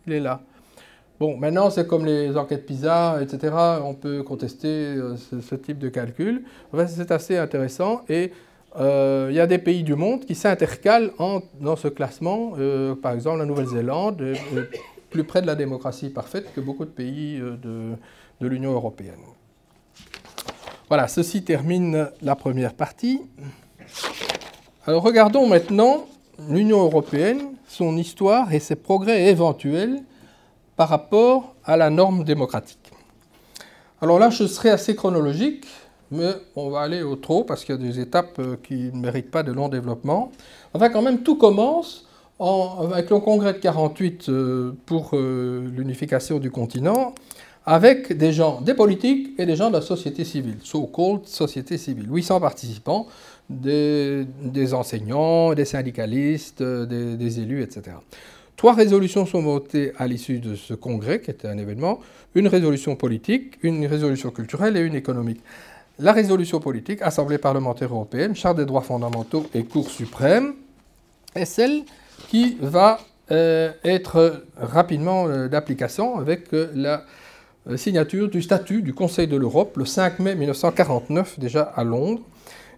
Il 0.05 0.13
est 0.13 0.19
là. 0.19 0.41
Bon, 1.17 1.37
maintenant, 1.37 1.69
c'est 1.69 1.87
comme 1.87 2.05
les 2.05 2.35
enquêtes 2.35 2.65
PISA, 2.65 3.21
etc. 3.21 3.53
On 3.83 3.93
peut 3.93 4.21
contester 4.23 4.67
euh, 4.67 5.15
ce, 5.15 5.55
type 5.55 5.79
de 5.79 5.87
calcul. 5.87 6.43
Enfin, 6.73 6.87
c'est 6.87 7.09
assez 7.09 7.37
intéressant. 7.37 8.01
Et 8.09 8.33
euh, 8.77 9.27
il 9.29 9.35
y 9.35 9.39
a 9.39 9.47
des 9.47 9.57
pays 9.57 9.83
du 9.83 9.95
monde 9.95 10.25
qui 10.25 10.35
s'intercalent 10.35 11.11
dans 11.61 11.77
ce 11.77 11.87
classement. 11.87 12.53
Euh, 12.59 12.95
par 12.95 13.13
exemple, 13.13 13.39
la 13.39 13.45
Nouvelle-Zélande 13.45 14.21
est 14.21 14.79
plus 15.09 15.23
près 15.23 15.41
de 15.41 15.47
la 15.47 15.55
démocratie 15.55 16.09
parfaite 16.09 16.53
que 16.53 16.59
beaucoup 16.59 16.83
de 16.83 16.89
pays 16.89 17.39
de 17.39 18.47
l'Union 18.47 18.73
européenne. 18.73 19.13
Voilà, 20.89 21.07
ceci 21.07 21.43
termine 21.43 22.09
la 22.21 22.35
première 22.35 22.73
partie. 22.73 23.21
Alors 24.85 25.01
regardons 25.01 25.47
maintenant 25.47 26.07
l'Union 26.49 26.83
européenne, 26.83 27.53
son 27.69 27.95
histoire 27.95 28.53
et 28.53 28.59
ses 28.59 28.75
progrès 28.75 29.29
éventuels 29.29 30.03
par 30.75 30.89
rapport 30.89 31.55
à 31.63 31.77
la 31.77 31.89
norme 31.89 32.23
démocratique. 32.23 32.91
Alors 34.01 34.19
là, 34.19 34.29
je 34.29 34.45
serai 34.45 34.69
assez 34.69 34.95
chronologique. 34.95 35.65
mais 36.11 36.33
on 36.55 36.69
va 36.69 36.81
aller 36.81 37.01
au 37.01 37.15
trop 37.15 37.43
parce 37.43 37.65
qu'il 37.65 37.75
y 37.75 37.77
a 37.77 37.81
des 37.81 37.99
étapes 37.99 38.37
euh, 38.39 38.57
qui 38.61 38.91
ne 38.93 38.99
méritent 38.99 39.31
pas 39.31 39.41
de 39.41 39.51
long 39.51 39.69
développement. 39.69 40.31
Enfin, 40.73 40.89
quand 40.89 41.01
même, 41.01 41.23
tout 41.23 41.35
commence 41.35 42.05
avec 42.39 43.09
le 43.09 43.19
congrès 43.19 43.53
de 43.53 43.59
48 43.59 44.29
euh, 44.29 44.73
pour 44.85 45.11
euh, 45.13 45.67
l'unification 45.75 46.37
du 46.37 46.51
continent, 46.51 47.15
avec 47.65 48.15
des 48.15 48.33
gens, 48.33 48.61
des 48.61 48.73
politiques 48.73 49.29
et 49.39 49.45
des 49.45 49.55
gens 49.55 49.69
de 49.69 49.75
la 49.75 49.81
société 49.81 50.23
civile, 50.25 50.57
so-called 50.61 51.25
société 51.25 51.77
civile. 51.77 52.07
800 52.11 52.39
participants, 52.41 53.07
des, 53.49 54.27
enseignants, 54.73 55.53
des 55.53 55.65
syndicalistes, 55.65 56.61
des, 56.61 57.15
des 57.15 57.39
élus, 57.39 57.63
etc. 57.63 57.95
Trois 58.57 58.73
résolutions 58.73 59.25
sont 59.25 59.41
votées 59.41 59.91
à 59.97 60.07
l'issue 60.07 60.39
de 60.39 60.55
ce 60.55 60.73
congrès, 60.73 61.19
qui 61.19 61.31
était 61.31 61.47
un 61.47 61.57
événement, 61.57 61.99
une 62.35 62.47
résolution 62.47 62.95
politique, 62.95 63.57
une 63.63 63.85
résolution 63.85 64.31
culturelle 64.31 64.77
et 64.77 64.81
une 64.81 64.95
économique. 64.95 65.41
La 65.99 66.13
résolution 66.13 66.59
politique, 66.59 67.01
Assemblée 67.01 67.37
parlementaire 67.37 67.93
européenne, 67.93 68.35
Charte 68.35 68.57
des 68.57 68.65
droits 68.65 68.81
fondamentaux 68.81 69.45
et 69.53 69.63
Cour 69.63 69.89
suprême, 69.89 70.53
est 71.35 71.45
celle 71.45 71.83
qui 72.29 72.57
va 72.61 72.99
euh, 73.31 73.71
être 73.83 74.43
rapidement 74.55 75.27
euh, 75.27 75.47
d'application 75.47 76.17
avec 76.17 76.53
euh, 76.53 76.69
la 76.75 77.03
signature 77.77 78.29
du 78.29 78.41
statut 78.41 78.83
du 78.83 78.93
Conseil 78.93 79.27
de 79.27 79.35
l'Europe 79.35 79.75
le 79.77 79.85
5 79.85 80.19
mai 80.19 80.35
1949, 80.35 81.39
déjà 81.39 81.61
à 81.63 81.83
Londres. 81.83 82.21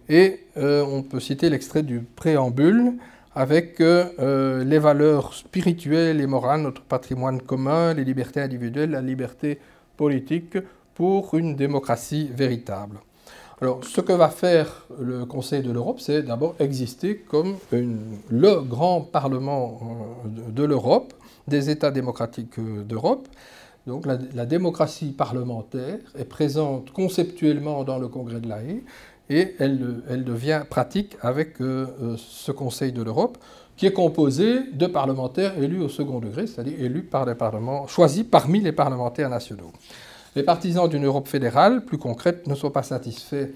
Et 0.08 0.40
on 0.56 1.02
peut 1.02 1.20
citer 1.20 1.50
l'extrait 1.50 1.82
du 1.82 2.00
préambule 2.00 2.94
avec 3.34 3.78
les 3.78 4.78
valeurs 4.78 5.34
spirituelles 5.34 6.20
et 6.20 6.26
morales, 6.26 6.62
notre 6.62 6.82
patrimoine 6.82 7.40
commun, 7.40 7.94
les 7.94 8.04
libertés 8.04 8.40
individuelles, 8.40 8.90
la 8.90 9.02
liberté 9.02 9.58
politique 9.96 10.58
pour 10.94 11.34
une 11.34 11.54
démocratie 11.54 12.30
véritable. 12.34 12.98
Alors, 13.60 13.84
ce 13.84 14.00
que 14.00 14.12
va 14.12 14.28
faire 14.28 14.86
le 15.00 15.24
Conseil 15.24 15.62
de 15.62 15.72
l'Europe, 15.72 15.98
c'est 15.98 16.22
d'abord 16.22 16.54
exister 16.60 17.16
comme 17.16 17.56
le 17.72 18.60
grand 18.60 19.00
Parlement 19.00 19.80
euh, 20.24 20.50
de 20.52 20.62
l'Europe, 20.62 21.12
des 21.48 21.68
États 21.68 21.90
démocratiques 21.90 22.58
euh, 22.60 22.84
d'Europe. 22.84 23.26
Donc, 23.88 24.04
la, 24.06 24.46
démocratie 24.46 25.12
parlementaire 25.12 25.98
est 26.16 26.26
présente 26.26 26.92
conceptuellement 26.92 27.84
dans 27.84 27.98
le 27.98 28.06
Congrès 28.06 28.38
de 28.38 28.48
la 28.48 28.62
Haye 28.62 28.82
et 29.30 29.54
elle, 29.58 30.24
devient 30.24 30.62
pratique 30.68 31.16
avec 31.20 31.60
euh, 31.60 32.16
ce 32.16 32.52
Conseil 32.52 32.92
de 32.92 33.02
l'Europe 33.02 33.38
qui 33.76 33.86
est 33.86 33.92
composé 33.92 34.60
de 34.72 34.86
parlementaires 34.86 35.56
élus 35.62 35.80
au 35.80 35.88
second 35.88 36.18
degré, 36.18 36.48
c'est-à-dire 36.48 36.80
élus 36.80 37.04
par 37.04 37.26
des 37.26 37.36
parlements, 37.36 37.86
choisis 37.86 38.24
parmi 38.24 38.60
les 38.60 38.72
parlementaires 38.72 39.30
nationaux. 39.30 39.70
Les 40.34 40.42
partisans 40.42 40.88
d'une 40.88 41.04
Europe 41.04 41.28
fédérale 41.28 41.84
plus 41.84 41.98
concrète 41.98 42.46
ne 42.48 42.56
sont 42.56 42.70
pas 42.70 42.82
satisfaits 42.82 43.50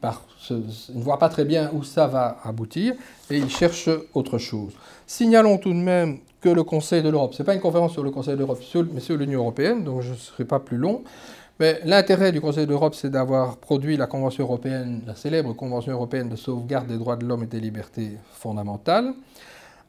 par 0.00 0.22
ce, 0.38 0.54
ils 0.88 0.98
ne 0.98 1.02
voient 1.02 1.18
pas 1.18 1.28
très 1.28 1.44
bien 1.44 1.70
où 1.72 1.82
ça 1.82 2.06
va 2.06 2.38
aboutir 2.44 2.94
et 3.30 3.38
ils 3.38 3.50
cherchent 3.50 3.90
autre 4.12 4.38
chose. 4.38 4.72
Signalons 5.06 5.58
tout 5.58 5.70
de 5.72 5.78
même 5.78 6.18
que 6.40 6.48
le 6.48 6.62
Conseil 6.62 7.02
de 7.02 7.08
l'Europe, 7.08 7.34
ce 7.34 7.42
n'est 7.42 7.46
pas 7.46 7.54
une 7.54 7.60
conférence 7.60 7.92
sur 7.92 8.02
le 8.02 8.10
Conseil 8.10 8.34
de 8.34 8.40
l'Europe, 8.40 8.60
mais 8.92 9.00
sur 9.00 9.16
l'Union 9.16 9.40
européenne, 9.40 9.84
donc 9.84 10.02
je 10.02 10.10
ne 10.10 10.16
serai 10.16 10.44
pas 10.44 10.60
plus 10.60 10.76
long, 10.76 11.02
l'intérêt 11.58 12.32
du 12.32 12.40
Conseil 12.40 12.66
de 12.66 12.70
l'Europe, 12.70 12.94
c'est 12.94 13.10
d'avoir 13.10 13.56
produit 13.56 13.96
la 13.96 14.06
Convention 14.06 14.44
européenne, 14.44 15.02
la 15.06 15.14
célèbre 15.14 15.52
Convention 15.52 15.92
européenne 15.92 16.28
de 16.28 16.36
sauvegarde 16.36 16.88
des 16.88 16.98
droits 16.98 17.16
de 17.16 17.24
l'homme 17.24 17.44
et 17.44 17.46
des 17.46 17.60
libertés 17.60 18.18
fondamentales 18.32 19.14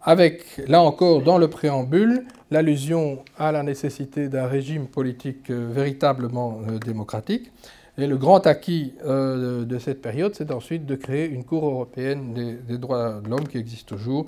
avec, 0.06 0.62
là 0.67 0.82
encore, 0.82 1.23
dans 1.23 1.39
le 1.39 1.47
préambule, 1.49 2.25
l'allusion 2.51 3.23
à 3.39 3.51
la 3.51 3.63
nécessité 3.63 4.30
d'un 4.30 4.45
régime 4.45 4.86
politique 4.86 5.49
euh, 5.49 5.67
véritablement 5.73 6.60
euh, 6.69 6.78
démocratique. 6.78 7.51
Et 7.97 8.06
le 8.06 8.15
grand 8.15 8.45
acquis 8.45 8.93
euh, 9.04 9.65
de 9.65 9.80
cette 9.80 10.04
période, 10.04 10.36
c'est 10.36 10.51
ensuite 10.51 10.86
de 10.86 10.95
créer 10.95 11.28
une 11.28 11.43
Cour 11.43 11.65
européenne 11.65 12.34
des, 12.34 12.78
droits 12.78 13.19
de 13.23 13.30
l'homme 13.30 13.47
qui 13.47 13.58
existe 13.58 13.88
toujours 13.88 14.28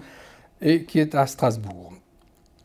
et 0.61 0.83
qui 0.83 0.97
est 0.99 1.13
à 1.13 1.27
Strasbourg. 1.27 1.93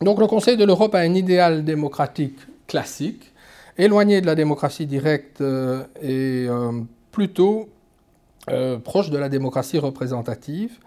Donc 0.01 0.19
le 0.19 0.25
Conseil 0.25 0.57
de 0.57 0.65
l'Europe 0.65 0.95
a 0.95 0.99
un 0.99 1.13
idéal 1.13 1.63
démocratique 1.63 2.39
classique, 2.67 3.31
éloigné 3.77 4.21
de 4.21 4.25
la 4.25 4.35
démocratie 4.35 4.85
directe 4.85 5.43
et 6.01 6.47
plutôt 7.11 7.69
proche 8.83 9.09
de 9.09 9.17
la 9.17 9.29
démocratie 9.29 9.79
représentative. 9.79 10.77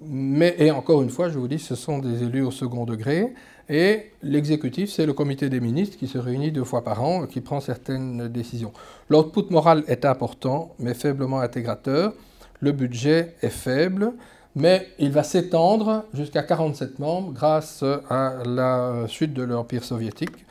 Mais, 0.00 0.54
et 0.58 0.70
encore 0.70 1.02
une 1.02 1.10
fois, 1.10 1.28
je 1.28 1.38
vous 1.38 1.48
dis, 1.48 1.58
ce 1.58 1.74
sont 1.74 1.98
des 1.98 2.22
élus 2.22 2.42
au 2.42 2.52
second 2.52 2.84
degré. 2.84 3.34
Et 3.68 4.12
l'exécutif, 4.22 4.90
c'est 4.90 5.04
le 5.04 5.12
comité 5.12 5.48
des 5.50 5.60
ministres 5.60 5.98
qui 5.98 6.06
se 6.06 6.18
réunit 6.18 6.52
deux 6.52 6.64
fois 6.64 6.84
par 6.84 7.02
an 7.02 7.24
et 7.24 7.26
qui 7.26 7.40
prend 7.40 7.60
certaines 7.60 8.28
décisions. 8.28 8.72
L'output 9.08 9.50
moral 9.50 9.82
est 9.88 10.04
important, 10.04 10.74
mais 10.78 10.94
faiblement 10.94 11.40
intégrateur. 11.40 12.14
Le 12.60 12.72
budget 12.72 13.34
est 13.42 13.50
faible, 13.50 14.12
mais 14.54 14.86
il 14.98 15.10
va 15.10 15.24
s'étendre 15.24 16.04
jusqu'à 16.14 16.44
47 16.44 16.98
membres 17.00 17.32
grâce 17.32 17.84
à 18.08 18.36
la 18.46 19.06
chute 19.08 19.34
de 19.34 19.42
l'Empire 19.42 19.84
soviétique. 19.84 20.46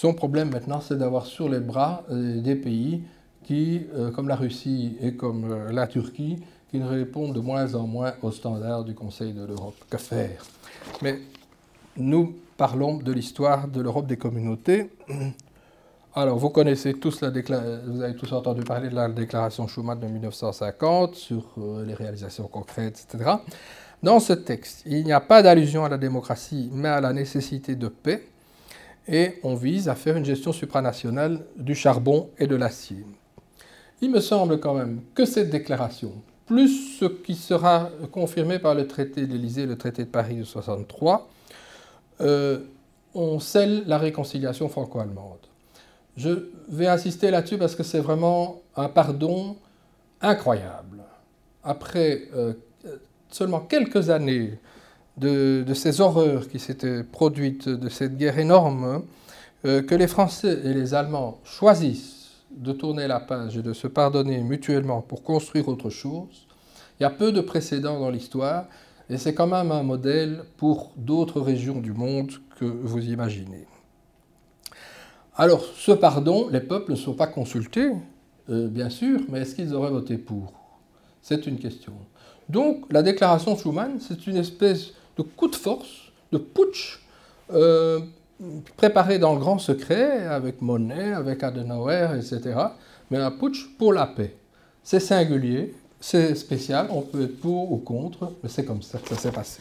Son 0.00 0.14
problème 0.14 0.50
maintenant, 0.50 0.80
c'est 0.80 0.96
d'avoir 0.96 1.26
sur 1.26 1.46
les 1.50 1.60
bras 1.60 2.04
euh, 2.10 2.40
des 2.40 2.56
pays 2.56 3.02
qui, 3.44 3.82
euh, 3.94 4.10
comme 4.10 4.28
la 4.28 4.36
Russie 4.36 4.96
et 5.02 5.12
comme 5.12 5.52
euh, 5.52 5.72
la 5.72 5.86
Turquie, 5.86 6.38
qui 6.70 6.78
ne 6.78 6.88
répondent 6.88 7.34
de 7.34 7.40
moins 7.40 7.74
en 7.74 7.86
moins 7.86 8.14
aux 8.22 8.30
standards 8.30 8.84
du 8.84 8.94
Conseil 8.94 9.34
de 9.34 9.44
l'Europe. 9.44 9.74
Que 9.90 9.98
faire? 9.98 10.42
Mais 11.02 11.18
nous 11.98 12.34
parlons 12.56 12.96
de 12.96 13.12
l'histoire 13.12 13.68
de 13.68 13.82
l'Europe 13.82 14.06
des 14.06 14.16
communautés. 14.16 14.88
Alors, 16.14 16.38
vous 16.38 16.48
connaissez 16.48 16.94
tous 16.94 17.20
la 17.20 17.28
vous 17.28 18.00
avez 18.00 18.16
tous 18.16 18.32
entendu 18.32 18.62
parler 18.62 18.88
de 18.88 18.94
la 18.94 19.06
déclaration 19.06 19.68
Schuman 19.68 20.00
de 20.00 20.06
1950 20.06 21.14
sur 21.14 21.44
les 21.86 21.92
réalisations 21.92 22.48
concrètes, 22.48 23.06
etc. 23.06 23.32
Dans 24.02 24.18
ce 24.18 24.32
texte, 24.32 24.82
il 24.86 25.04
n'y 25.04 25.12
a 25.12 25.20
pas 25.20 25.42
d'allusion 25.42 25.84
à 25.84 25.90
la 25.90 25.98
démocratie, 25.98 26.70
mais 26.72 26.88
à 26.88 27.02
la 27.02 27.12
nécessité 27.12 27.76
de 27.76 27.88
paix, 27.88 28.29
et 29.08 29.38
on 29.42 29.54
vise 29.54 29.88
à 29.88 29.94
faire 29.94 30.16
une 30.16 30.24
gestion 30.24 30.52
supranationale 30.52 31.40
du 31.56 31.74
charbon 31.74 32.30
et 32.38 32.46
de 32.46 32.56
l'acier. 32.56 33.04
Il 34.00 34.10
me 34.10 34.20
semble 34.20 34.60
quand 34.60 34.74
même 34.74 35.00
que 35.14 35.24
cette 35.24 35.50
déclaration 35.50 36.12
plus 36.50 36.98
ce 36.98 37.04
qui 37.04 37.36
sera 37.36 37.90
confirmé 38.10 38.58
par 38.58 38.74
le 38.74 38.88
traité 38.88 39.28
d'Élysée, 39.28 39.66
le 39.66 39.78
traité 39.78 40.02
de 40.02 40.08
Paris 40.08 40.34
de 40.34 40.42
63, 40.42 41.30
euh, 42.22 42.58
on 43.14 43.38
scelle 43.38 43.84
la 43.86 43.98
réconciliation 43.98 44.68
franco-allemande. 44.68 45.38
Je 46.16 46.48
vais 46.68 46.88
insister 46.88 47.30
là-dessus 47.30 47.56
parce 47.56 47.76
que 47.76 47.84
c'est 47.84 48.00
vraiment 48.00 48.62
un 48.74 48.88
pardon 48.88 49.58
incroyable. 50.20 51.04
Après 51.62 52.22
euh, 52.34 52.54
seulement 53.30 53.60
quelques 53.60 54.10
années 54.10 54.58
de, 55.20 55.74
ces 55.74 56.00
horreurs 56.00 56.48
qui 56.48 56.58
s'étaient 56.58 57.04
produites, 57.04 57.68
de 57.68 57.88
cette 57.88 58.16
guerre 58.16 58.38
énorme, 58.38 59.02
euh, 59.64 59.82
que 59.82 59.94
les 59.94 60.06
Français 60.06 60.60
et 60.64 60.72
les 60.72 60.94
Allemands 60.94 61.38
choisissent 61.44 62.30
de 62.50 62.72
tourner 62.72 63.06
la 63.06 63.20
page 63.20 63.56
et 63.56 63.62
de 63.62 63.72
se 63.72 63.86
pardonner 63.86 64.40
mutuellement 64.40 65.02
pour 65.02 65.22
construire 65.22 65.68
autre 65.68 65.90
chose. 65.90 66.46
Il 66.98 67.02
y 67.02 67.06
a 67.06 67.10
peu 67.10 67.32
de 67.32 67.40
précédents 67.40 68.00
dans 68.00 68.10
l'histoire 68.10 68.66
et 69.08 69.18
c'est 69.18 69.34
quand 69.34 69.46
même 69.46 69.70
un 69.70 69.82
modèle 69.82 70.44
pour 70.56 70.92
d'autres 70.96 71.40
régions 71.40 71.80
du 71.80 71.92
monde 71.92 72.32
que 72.58 72.64
vous 72.64 73.04
imaginez. 73.04 73.66
Alors, 75.36 75.64
ce 75.64 75.92
pardon, 75.92 76.48
les 76.50 76.60
peuples 76.60 76.92
ne 76.92 76.96
sont 76.96 77.14
pas 77.14 77.26
consultés, 77.26 77.90
euh, 78.50 78.68
bien 78.68 78.90
sûr, 78.90 79.20
mais 79.28 79.40
est-ce 79.40 79.54
qu'ils 79.54 79.74
auraient 79.74 79.90
voté 79.90 80.18
pour? 80.18 80.52
C'est 81.22 81.46
une 81.46 81.58
question. 81.58 81.92
Donc, 82.48 82.84
la 82.90 83.02
déclaration 83.02 83.56
Schuman, 83.56 84.00
c'est 84.00 84.26
une 84.26 84.36
espèce 84.36 84.92
de 85.20 85.22
coup 85.22 85.48
de 85.48 85.56
force, 85.56 86.12
de 86.32 86.38
putsch, 86.38 87.00
euh, 87.52 88.00
préparé 88.76 89.18
dans 89.18 89.34
le 89.34 89.38
grand 89.38 89.58
secret, 89.58 90.26
avec 90.26 90.62
Monet, 90.62 91.12
avec 91.12 91.42
Adenauer, 91.42 92.08
etc., 92.16 92.40
mais 93.10 93.18
un 93.18 93.30
putsch 93.30 93.76
pour 93.76 93.92
la 93.92 94.06
paix. 94.06 94.34
C'est 94.82 95.00
singulier, 95.00 95.74
c'est 96.00 96.34
spécial, 96.34 96.86
on 96.90 97.02
peut 97.02 97.24
être 97.24 97.38
pour 97.40 97.70
ou 97.70 97.76
contre, 97.76 98.32
mais 98.42 98.48
c'est 98.48 98.64
comme 98.64 98.80
ça 98.80 98.98
que 98.98 99.08
ça 99.08 99.16
s'est 99.16 99.32
passé. 99.32 99.60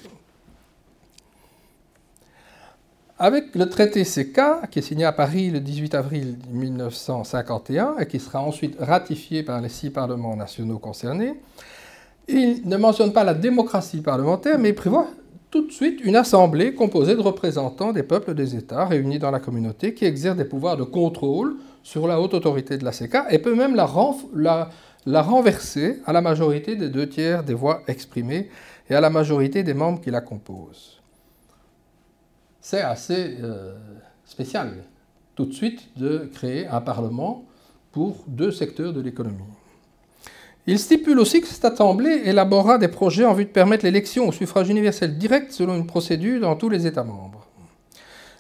Avec 3.22 3.54
le 3.54 3.68
traité 3.68 4.04
CK, 4.06 4.70
qui 4.72 4.80
est 4.80 4.82
signé 4.82 5.04
à 5.04 5.12
Paris 5.12 5.50
le 5.50 5.60
18 5.60 5.94
avril 5.94 6.38
1951 6.52 7.98
et 8.00 8.08
qui 8.08 8.18
sera 8.18 8.42
ensuite 8.42 8.78
ratifié 8.80 9.44
par 9.44 9.60
les 9.60 9.68
six 9.68 9.90
parlements 9.90 10.38
nationaux 10.38 10.80
concernés, 10.80 11.34
il 12.30 12.62
ne 12.66 12.78
mentionne 12.78 13.12
pas 13.12 13.26
la 13.26 13.34
démocratie 13.34 14.00
parlementaire, 14.00 14.58
mais 14.58 14.70
il 14.70 14.76
prévoit 14.76 15.08
tout 15.52 15.66
de 15.66 15.72
suite 15.72 16.02
une 16.04 16.16
assemblée 16.16 16.74
composée 16.74 17.16
de 17.16 17.22
représentants 17.22 17.92
des 17.92 18.04
peuples 18.04 18.34
des 18.36 18.56
États 18.56 18.86
réunis 18.86 19.20
dans 19.20 19.32
la 19.32 19.40
communauté 19.40 19.94
qui 19.94 20.06
exercent 20.06 20.38
des 20.38 20.46
pouvoirs 20.46 20.78
de 20.78 20.84
contrôle 20.84 21.58
sur 21.82 22.08
la 22.08 22.22
haute 22.22 22.34
autorité 22.34 22.78
de 22.78 22.86
la 22.86 22.92
CK 22.92 23.18
et 23.32 23.40
peut 23.40 23.56
même 23.56 23.76
la, 23.76 25.22
renverser 25.22 26.02
à 26.06 26.14
la 26.14 26.22
majorité 26.22 26.76
des 26.76 26.90
deux 26.90 27.10
tiers 27.10 27.44
des 27.44 27.54
voix 27.56 27.82
exprimées 27.88 28.50
et 28.90 28.96
à 28.96 29.02
la 29.02 29.10
majorité 29.10 29.64
des 29.64 29.74
membres 29.74 30.02
qui 30.02 30.12
la 30.12 30.22
composent. 30.22 31.02
C'est 32.62 32.82
assez 32.82 33.38
euh, 33.42 33.76
spécial 34.26 34.84
tout 35.36 35.46
de 35.46 35.54
suite 35.54 35.98
de 35.98 36.30
créer 36.34 36.68
un 36.68 36.82
Parlement 36.82 37.46
pour 37.92 38.24
deux 38.28 38.52
secteurs 38.52 38.94
de 38.94 39.02
l'économie. 39.02 39.59
Il 40.68 40.78
stipule 40.78 41.20
aussi 41.20 41.42
que 41.42 41.48
cette 41.48 41.66
assemblée 41.66 42.22
élabora 42.26 42.78
des 42.78 42.88
projets 42.88 43.26
en 43.26 43.34
vue 43.34 43.46
de 43.46 43.50
permettre 43.50 43.86
l'élection 43.86 44.28
au 44.28 44.32
suffrage 44.32 44.70
universel 44.70 45.18
direct 45.18 45.52
selon 45.52 45.76
une 45.76 45.88
procédure 45.88 46.42
dans 46.42 46.56
tous 46.56 46.70
les 46.70 46.86
États 46.86 47.04
membres. 47.04 47.48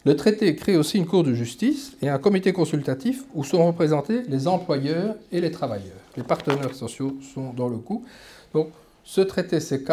Le 0.05 0.15
traité 0.15 0.55
crée 0.55 0.77
aussi 0.77 0.97
une 0.97 1.05
cour 1.05 1.23
de 1.23 1.33
justice 1.33 1.93
et 2.01 2.07
un 2.07 2.19
comité 2.19 2.53
consultatif 2.53 3.23
où 3.33 3.43
sont 3.43 3.65
représentés 3.65 4.21
les 4.27 4.47
employeurs 4.47 5.15
et 5.31 5.41
les 5.41 5.51
travailleurs. 5.51 5.97
Les 6.15 6.23
partenaires 6.23 6.73
sociaux 6.73 7.17
sont 7.33 7.51
dans 7.53 7.67
le 7.67 7.77
coup. 7.77 8.05
Donc, 8.53 8.69
ce 9.03 9.21
traité 9.21 9.59
CK 9.59 9.91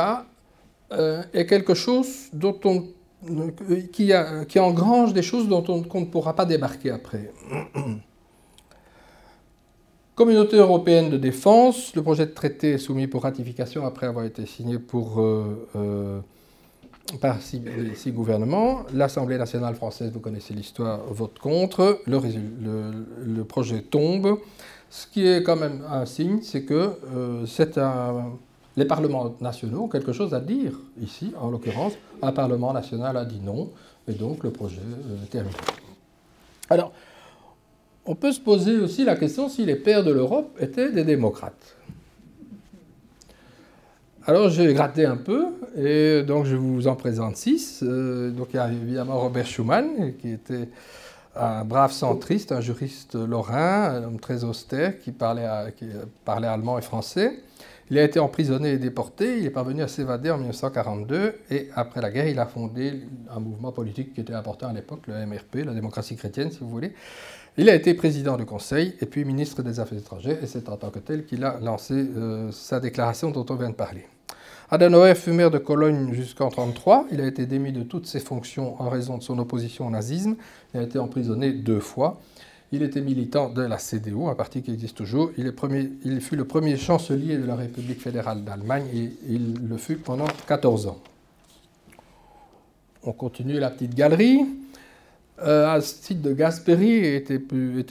euh, 0.93 1.23
est 1.35 1.47
quelque 1.47 1.75
chose 1.75 2.29
dont 2.33 2.59
on, 2.65 2.85
qui, 3.93 4.13
qui, 4.49 4.59
engrange 4.59 5.13
des 5.13 5.23
choses 5.23 5.49
dont 5.49 5.65
on, 5.69 6.01
ne 6.01 6.05
pourra 6.05 6.37
pas 6.37 6.45
débarquer 6.45 6.91
après. 6.91 7.33
Communauté 10.17 10.57
européenne 10.57 11.11
de 11.11 11.19
défense, 11.19 11.95
le 11.95 12.03
projet 12.03 12.27
de 12.27 12.33
traité 12.33 12.73
est 12.73 12.79
soumis 12.79 13.07
pour 13.07 13.23
ratification 13.23 13.87
après 13.87 14.07
avoir 14.07 14.25
été 14.25 14.47
signé 14.47 14.79
pour, 14.79 15.21
euh, 15.21 15.69
euh, 15.77 16.21
par 17.21 17.41
six, 17.41 17.63
gouvernements. 18.09 18.85
L'Assemblée 18.93 19.39
nationale 19.39 19.75
française, 19.75 20.11
vous 20.13 20.21
connaissez 20.21 20.55
l'histoire, 20.55 21.01
vote 21.11 21.39
contre. 21.39 22.01
Le, 22.07 23.43
projet 23.43 23.83
tombe. 23.83 24.39
Ce 24.91 25.07
qui 25.07 25.29
est 25.29 25.43
quand 25.45 25.57
même 25.57 25.83
un 25.89 26.07
signe, 26.07 26.41
c'est 26.43 26.65
que 26.65 26.93
un 27.79 28.31
les 28.77 28.85
parlements 28.85 29.35
nationaux 29.41 29.85
ont 29.85 29.89
quelque 29.89 30.13
chose 30.13 30.35
à 30.35 30.41
dire 30.41 30.73
ici, 31.01 31.33
en 31.41 31.51
l'occurrence, 31.51 31.95
un 32.23 32.33
parlement 32.33 32.73
national 32.73 33.17
a 33.17 33.25
dit 33.25 33.41
non, 33.43 33.71
et 34.07 34.13
donc 34.13 34.45
le 34.45 34.51
projet 34.51 34.81
euh, 34.81 35.25
est 35.25 35.29
terminé. 35.29 35.57
Alors, 36.69 36.93
on 38.07 38.15
peut 38.15 38.33
se 38.33 38.41
poser 38.41 38.79
aussi 38.79 39.05
la 39.05 39.17
question 39.17 39.49
si 39.49 39.65
les 39.65 39.77
pères 39.77 40.05
de 40.05 40.13
l'Europe 40.13 40.57
étaient 40.61 40.93
des 40.93 41.05
démocrates. 41.05 41.77
Alors 44.29 44.49
j'ai 44.49 44.73
gratté 44.75 45.07
un 45.07 45.17
peu, 45.17 45.47
et 45.77 46.25
donc 46.25 46.47
je 46.47 46.57
vous 46.57 46.89
en 46.89 46.97
présente 46.97 47.37
six. 47.37 47.81
Euh, 47.83 48.31
donc 48.31 48.49
il 48.53 48.57
y 48.57 48.59
a 48.59 48.71
évidemment 48.71 49.21
Robert 49.21 49.47
Schuman, 49.47 50.15
qui 50.19 50.33
était 50.33 50.69
un 51.37 51.65
brave 51.65 51.93
centriste, 51.93 52.51
un 52.51 52.61
juriste 52.61 53.15
lorrain, 53.15 53.95
un 53.95 54.05
homme 54.05 54.19
très 54.19 54.43
austère, 54.43 54.99
qui 54.99 55.13
parlait, 55.13 55.47
qui 55.77 55.87
parlait 56.25 56.49
allemand 56.49 56.77
et 56.79 56.83
français. 56.83 57.39
Il 57.89 57.99
a 57.99 58.03
été 58.03 58.19
emprisonné 58.19 58.73
et 58.73 58.79
déporté, 58.79 59.39
il 59.39 59.47
est 59.47 59.51
parvenu 59.51 59.81
à 59.83 59.87
s'évader 59.87 60.33
en 60.33 60.39
1942 60.39 61.35
et 61.53 61.69
après 61.77 62.01
la 62.01 62.11
guerre, 62.11 62.27
il 62.27 62.41
a 62.41 62.47
fondé 62.47 63.03
un 63.31 63.39
mouvement 63.39 63.71
politique 63.71 64.13
qui 64.13 64.21
était 64.21 64.35
important 64.35 64.67
à 64.67 64.73
l'époque, 64.73 65.03
le 65.07 65.25
MRP, 65.25 65.65
la 65.65 65.73
démocratie 65.73 66.17
chrétienne 66.17 66.51
si 66.51 66.59
vous 66.59 66.69
voulez. 66.69 66.95
Il 67.59 67.71
a 67.71 67.75
été 67.75 67.95
président 67.95 68.37
du 68.37 68.45
Conseil 68.45 68.95
et 69.01 69.07
puis 69.07 69.25
ministre 69.25 69.63
des 69.63 69.81
Affaires 69.81 69.99
étrangères 69.99 70.43
et 70.43 70.47
c'est 70.47 70.69
en 70.69 70.77
tant 70.77 70.91
que 70.91 70.99
tel 70.99 71.25
qu'il 71.25 71.43
a 71.43 71.59
lancé 71.61 71.95
euh, 71.95 72.53
sa 72.53 72.81
déclaration 72.81 73.31
dont 73.31 73.47
on 73.49 73.55
vient 73.55 73.71
de 73.71 73.75
parler. 73.75 74.05
Adenauer 74.71 75.15
fut 75.15 75.33
maire 75.33 75.51
de 75.51 75.57
Cologne 75.57 76.13
jusqu'en 76.13 76.49
1933. 76.49 77.07
Il 77.13 77.21
a 77.23 77.27
été 77.27 77.47
démis 77.47 77.73
de 77.73 77.83
toutes 77.83 78.07
ses 78.07 78.21
fonctions 78.21 78.81
en 78.83 78.91
raison 78.91 79.17
de 79.17 79.23
son 79.23 79.39
opposition 79.39 79.87
au 79.87 79.91
nazisme. 79.91 80.37
Il 80.75 80.81
a 80.81 80.83
été 80.83 80.99
emprisonné 80.99 81.53
deux 81.53 81.81
fois. 81.81 82.21
Il 82.73 82.83
était 82.83 83.01
militant 83.01 83.49
de 83.49 83.63
la 83.63 83.79
CDU, 83.79 84.27
un 84.27 84.35
parti 84.35 84.61
qui 84.61 84.73
existe 84.73 84.97
toujours. 84.97 85.31
Il, 85.39 86.21
fut 86.21 86.37
le 86.37 86.45
premier 86.45 86.77
chancelier 86.77 87.39
de 87.39 87.47
la 87.47 87.55
République 87.55 88.03
fédérale 88.03 88.45
d'Allemagne 88.45 88.87
et 88.93 89.13
il 89.29 89.55
le 89.67 89.79
fut 89.79 89.97
pendant 89.97 90.27
14 90.47 90.89
ans. 90.89 90.99
On 93.05 93.13
continue 93.13 93.59
la 93.61 93.71
petite 93.71 93.95
galerie. 93.95 94.45
Euh, 95.43 95.81
de 96.11 96.33
Gasperi 96.33 97.15
était, 97.15 97.39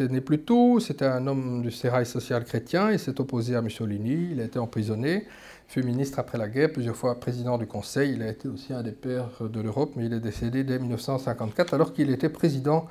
né 0.07 0.21
plus 0.21 0.39
tôt. 0.39 0.79
C'était 0.79 1.05
un 1.05 1.27
homme 1.27 1.61
du 1.61 1.71
sérail 1.71 2.05
social 2.05 2.43
chrétien. 2.43 2.91
Il 2.91 2.99
s'est 2.99 3.19
opposé 3.21 3.55
à 3.55 3.61
Mussolini. 3.61 4.29
Il 4.31 4.41
a 4.41 4.45
été 4.45 4.57
emprisonné. 4.57 5.25
Fut 5.67 5.83
ministre 5.83 6.19
après 6.19 6.37
la 6.37 6.47
guerre, 6.47 6.71
plusieurs 6.71 6.95
fois 6.95 7.19
président 7.19 7.57
du 7.57 7.65
Conseil. 7.65 8.13
Il 8.13 8.21
a 8.21 8.29
été 8.29 8.47
aussi 8.47 8.73
un 8.73 8.83
des 8.83 8.91
pères 8.91 9.29
de 9.41 9.61
l'Europe, 9.61 9.93
mais 9.95 10.05
il 10.05 10.13
est 10.13 10.19
décédé 10.19 10.63
dès 10.63 10.77
1954 10.79 11.73
alors 11.73 11.93
qu'il 11.93 12.11
était 12.11 12.29
président 12.29 12.87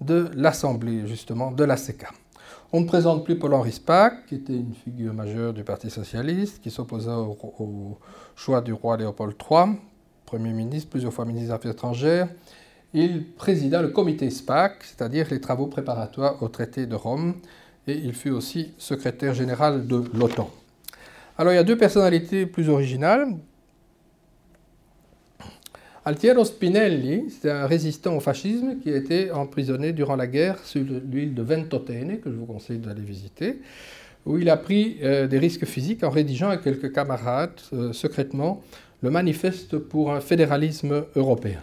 de 0.00 0.30
l'Assemblée, 0.34 1.06
justement, 1.06 1.50
de 1.50 1.64
la 1.64 1.76
CECA. 1.76 2.08
On 2.72 2.80
ne 2.80 2.86
présente 2.86 3.24
plus 3.24 3.38
Paul-Henri 3.38 3.72
Spaak, 3.72 4.26
qui 4.26 4.36
était 4.36 4.54
une 4.54 4.72
figure 4.72 5.12
majeure 5.12 5.52
du 5.52 5.62
Parti 5.62 5.90
socialiste, 5.90 6.62
qui 6.62 6.70
s'opposa 6.70 7.18
au, 7.18 7.98
choix 8.34 8.60
du 8.60 8.72
roi 8.72 8.96
Léopold 8.96 9.34
III, 9.38 9.76
Premier 10.24 10.52
ministre, 10.52 10.88
plusieurs 10.88 11.12
fois 11.12 11.24
ministre 11.24 11.48
des 11.48 11.54
Affaires 11.54 11.72
étrangères. 11.72 12.28
Il 12.94 13.24
présida 13.24 13.80
le 13.80 13.88
comité 13.88 14.28
SPAC, 14.28 14.84
c'est-à-dire 14.84 15.26
les 15.30 15.40
travaux 15.40 15.66
préparatoires 15.66 16.42
au 16.42 16.48
traité 16.48 16.86
de 16.86 16.94
Rome, 16.94 17.34
et 17.86 17.94
il 17.94 18.12
fut 18.12 18.30
aussi 18.30 18.72
secrétaire 18.78 19.34
général 19.34 19.86
de 19.86 20.04
l'OTAN. 20.14 20.50
Alors 21.38 21.52
il 21.52 21.56
y 21.56 21.58
a 21.58 21.64
deux 21.64 21.78
personnalités 21.78 22.46
plus 22.46 22.68
originales, 22.68 23.28
Altiero 26.04 26.44
Spinelli, 26.44 27.30
c'est 27.30 27.48
un 27.48 27.66
résistant 27.68 28.16
au 28.16 28.20
fascisme 28.20 28.80
qui 28.80 28.90
a 28.90 28.96
été 28.96 29.30
emprisonné 29.30 29.92
durant 29.92 30.16
la 30.16 30.26
guerre 30.26 30.58
sur 30.64 30.82
l'île 30.82 31.32
de 31.32 31.42
Ventotene, 31.42 32.18
que 32.18 32.28
je 32.28 32.34
vous 32.34 32.44
conseille 32.44 32.78
d'aller 32.78 33.02
visiter, 33.02 33.60
où 34.26 34.36
il 34.36 34.50
a 34.50 34.56
pris 34.56 34.96
euh, 35.04 35.28
des 35.28 35.38
risques 35.38 35.64
physiques 35.64 36.02
en 36.02 36.10
rédigeant 36.10 36.48
avec 36.48 36.62
quelques 36.62 36.92
camarades 36.92 37.60
euh, 37.72 37.92
secrètement 37.92 38.64
le 39.00 39.10
manifeste 39.10 39.78
pour 39.78 40.12
un 40.12 40.20
fédéralisme 40.20 41.04
européen. 41.14 41.60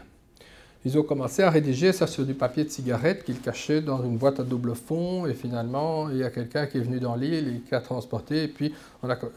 Ils 0.86 0.98
ont 0.98 1.04
commencé 1.04 1.44
à 1.44 1.50
rédiger 1.50 1.92
ça 1.92 2.08
sur 2.08 2.26
du 2.26 2.34
papier 2.34 2.64
de 2.64 2.70
cigarette 2.70 3.26
qu'ils 3.26 3.42
cachaient 3.42 3.82
dans 3.82 4.02
une 4.02 4.16
boîte 4.16 4.40
à 4.40 4.44
double 4.44 4.76
fond, 4.76 5.26
et 5.26 5.34
finalement, 5.34 6.10
il 6.10 6.18
y 6.18 6.24
a 6.24 6.30
quelqu'un 6.30 6.68
qui 6.68 6.78
est 6.78 6.82
venu 6.82 7.00
dans 7.00 7.16
l'île 7.16 7.48
et 7.50 7.60
qui 7.68 7.76
a 7.76 7.82
transporté, 7.82 8.44
et 8.44 8.48
puis 8.48 8.74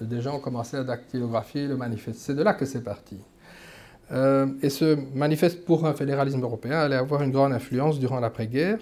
des 0.00 0.20
gens 0.20 0.36
ont 0.36 0.40
commencé 0.40 0.76
à 0.76 0.84
dactylographier 0.84 1.66
le 1.66 1.76
manifeste. 1.76 2.20
C'est 2.20 2.34
de 2.34 2.42
là 2.42 2.54
que 2.54 2.64
c'est 2.64 2.84
parti. 2.84 3.16
Euh, 4.12 4.46
et 4.62 4.70
ce 4.70 4.96
manifeste 5.14 5.64
pour 5.64 5.86
un 5.86 5.94
fédéralisme 5.94 6.42
européen 6.42 6.78
allait 6.78 6.96
avoir 6.96 7.22
une 7.22 7.32
grande 7.32 7.52
influence 7.52 7.98
durant 7.98 8.20
l'après-guerre. 8.20 8.78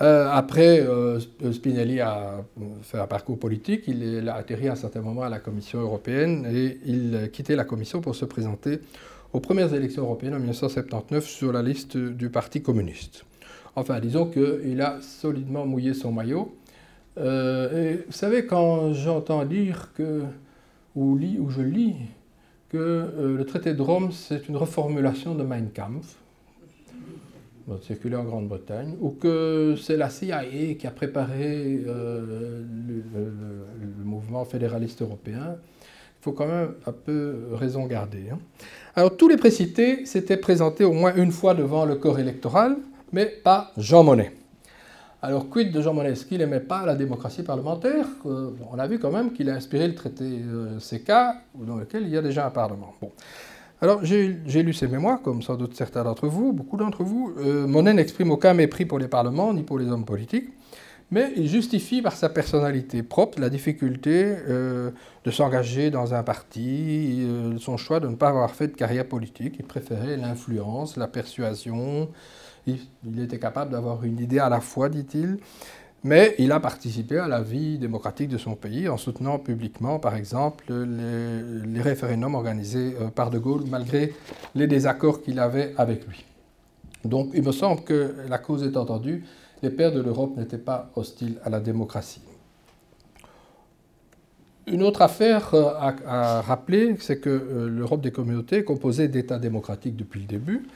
Euh, 0.00 0.28
après, 0.30 0.80
euh, 0.80 1.18
Spinelli 1.52 2.00
a 2.00 2.44
fait 2.82 2.98
un 2.98 3.08
parcours 3.08 3.38
politique, 3.38 3.88
il 3.88 4.28
a 4.28 4.36
atterri 4.36 4.68
à 4.68 4.72
un 4.72 4.76
certain 4.76 5.00
moment 5.00 5.22
à 5.22 5.28
la 5.28 5.40
Commission 5.40 5.80
européenne 5.80 6.46
et 6.48 6.78
il 6.86 7.30
quittait 7.32 7.56
la 7.56 7.64
Commission 7.64 8.00
pour 8.00 8.14
se 8.14 8.24
présenter 8.24 8.78
aux 9.32 9.40
premières 9.40 9.74
élections 9.74 10.02
européennes 10.02 10.34
en 10.34 10.38
1979 10.38 11.26
sur 11.26 11.52
la 11.52 11.62
liste 11.62 11.96
du 11.96 12.30
Parti 12.30 12.62
communiste. 12.62 13.24
Enfin, 13.76 14.00
disons 14.00 14.26
qu'il 14.26 14.80
a 14.80 15.00
solidement 15.00 15.66
mouillé 15.66 15.94
son 15.94 16.12
maillot. 16.12 16.56
et 17.16 17.98
vous 18.06 18.12
savez, 18.12 18.46
quand 18.46 18.92
j'entends 18.92 19.44
dire 19.44 19.92
que, 19.94 20.22
ou 20.94 21.18
je 21.50 21.62
lis 21.62 21.94
que 22.68 22.76
euh, 22.76 23.36
le 23.36 23.44
traité 23.44 23.74
de 23.74 23.82
Rome, 23.82 24.12
c'est 24.12 24.48
une 24.48 24.56
reformulation 24.56 25.34
de 25.34 25.42
Mein 25.42 25.70
Kampf, 25.74 26.16
circulé 27.82 28.16
en 28.16 28.24
Grande-Bretagne, 28.24 28.96
ou 29.00 29.10
que 29.10 29.74
c'est 29.80 29.96
la 29.96 30.08
CIA 30.08 30.44
qui 30.78 30.86
a 30.86 30.90
préparé 30.90 31.82
euh, 31.86 32.64
le, 32.88 34.04
mouvement 34.04 34.44
fédéraliste 34.44 35.02
européen. 35.02 35.56
Il 36.20 36.24
faut 36.24 36.32
quand 36.32 36.46
même 36.46 36.74
un 36.86 36.92
peu 36.92 37.36
raison 37.52 37.86
garder. 37.86 38.24
Hein. 38.32 38.38
Alors 38.96 39.16
tous 39.16 39.28
les 39.28 39.36
précités 39.36 40.04
s'étaient 40.04 40.36
présentés 40.36 40.84
au 40.84 40.92
moins 40.92 41.14
une 41.14 41.30
fois 41.30 41.54
devant 41.54 41.84
le 41.84 41.94
corps 41.94 42.18
électoral, 42.18 42.76
mais 43.12 43.26
pas 43.26 43.72
Jean 43.76 44.02
Monnet. 44.02 44.32
Alors, 45.20 45.48
quid 45.48 45.72
de 45.72 45.82
Jean 45.82 45.94
Monnet? 45.94 46.10
Est-ce 46.10 46.24
qu'il 46.24 46.38
n'aimait 46.38 46.60
pas 46.60 46.86
la 46.86 46.94
démocratie 46.94 47.42
parlementaire? 47.42 48.06
Euh, 48.24 48.50
On 48.70 48.78
a 48.78 48.86
vu 48.86 49.00
quand 49.00 49.10
même 49.10 49.32
qu'il 49.32 49.50
a 49.50 49.54
inspiré 49.54 49.88
le 49.88 49.96
traité 49.96 50.24
euh, 50.24 50.78
CK, 50.78 51.10
dans 51.66 51.76
lequel 51.76 52.04
il 52.04 52.10
y 52.10 52.16
a 52.16 52.22
déjà 52.22 52.46
un 52.46 52.50
Parlement. 52.50 52.94
Bon. 53.02 53.10
Alors, 53.80 54.04
j'ai 54.04 54.62
lu 54.62 54.72
ses 54.72 54.86
mémoires, 54.86 55.20
comme 55.20 55.42
sans 55.42 55.56
doute 55.56 55.74
certains 55.74 56.04
d'entre 56.04 56.28
vous, 56.28 56.52
beaucoup 56.52 56.76
d'entre 56.76 57.02
vous. 57.02 57.34
Euh, 57.38 57.66
Monnet 57.66 57.94
n'exprime 57.94 58.30
aucun 58.30 58.54
mépris 58.54 58.84
pour 58.84 59.00
les 59.00 59.08
parlements, 59.08 59.52
ni 59.52 59.64
pour 59.64 59.80
les 59.80 59.88
hommes 59.88 60.04
politiques, 60.04 60.50
mais 61.10 61.32
il 61.36 61.48
justifie 61.48 62.02
par 62.02 62.12
sa 62.12 62.28
personnalité 62.28 63.02
propre 63.02 63.40
la 63.40 63.48
difficulté 63.48 64.36
de 64.46 65.30
s'engager 65.30 65.90
dans 65.90 66.12
un 66.12 66.22
parti, 66.22 67.26
son 67.58 67.78
choix 67.78 67.98
de 67.98 68.08
ne 68.08 68.14
pas 68.14 68.28
avoir 68.28 68.50
fait 68.50 68.68
de 68.68 68.76
carrière 68.76 69.06
politique. 69.06 69.56
Il 69.58 69.64
préférait 69.64 70.18
l'influence, 70.18 70.98
la 70.98 71.08
persuasion, 71.08 72.10
il 72.66 73.20
était 73.20 73.38
capable 73.38 73.70
d'avoir 73.70 74.04
une 74.04 74.20
idée 74.20 74.38
à 74.38 74.50
la 74.50 74.60
fois, 74.60 74.90
dit-il, 74.90 75.38
mais 76.04 76.34
il 76.38 76.52
a 76.52 76.60
participé 76.60 77.18
à 77.18 77.26
la 77.26 77.42
vie 77.42 77.78
démocratique 77.78 78.28
de 78.28 78.38
son 78.38 78.54
pays 78.54 78.88
en 78.88 78.96
soutenant 78.96 79.38
publiquement, 79.38 79.98
par 79.98 80.14
exemple, 80.14 80.72
les, 80.72 81.82
référendums 81.82 82.34
organisés 82.34 82.94
euh, 83.00 83.08
par 83.08 83.30
De 83.30 83.38
Gaulle, 83.38 83.64
malgré 83.68 84.14
les 84.54 84.66
désaccords 84.66 85.22
qu'il 85.22 85.40
avait 85.40 85.74
avec 85.76 86.06
lui. 86.06 86.24
Donc 87.04 87.30
il 87.34 87.42
me 87.42 87.52
semble 87.52 87.82
que 87.82 88.14
la 88.28 88.38
cause 88.38 88.62
est 88.62 88.76
entendue, 88.76 89.24
les 89.62 89.70
pères 89.70 89.92
de 89.92 90.00
l'Europe 90.00 90.36
n'étaient 90.36 90.58
pas 90.58 90.90
hostiles 90.96 91.38
à 91.44 91.50
la 91.50 91.60
démocratie. 91.60 92.22
Une 94.66 94.82
autre 94.82 95.00
affaire 95.00 95.54
euh, 95.54 95.70
à, 96.06 96.42
rappeler, 96.42 96.96
c'est 97.00 97.20
que 97.20 97.30
euh, 97.30 97.68
l'Europe 97.68 98.02
des 98.02 98.10
communautés 98.10 98.58
est 98.58 98.64
composée 98.64 99.08
d'États 99.08 99.38
démocratiques 99.38 99.96
depuis 99.96 100.20
le 100.20 100.26
début, 100.26 100.66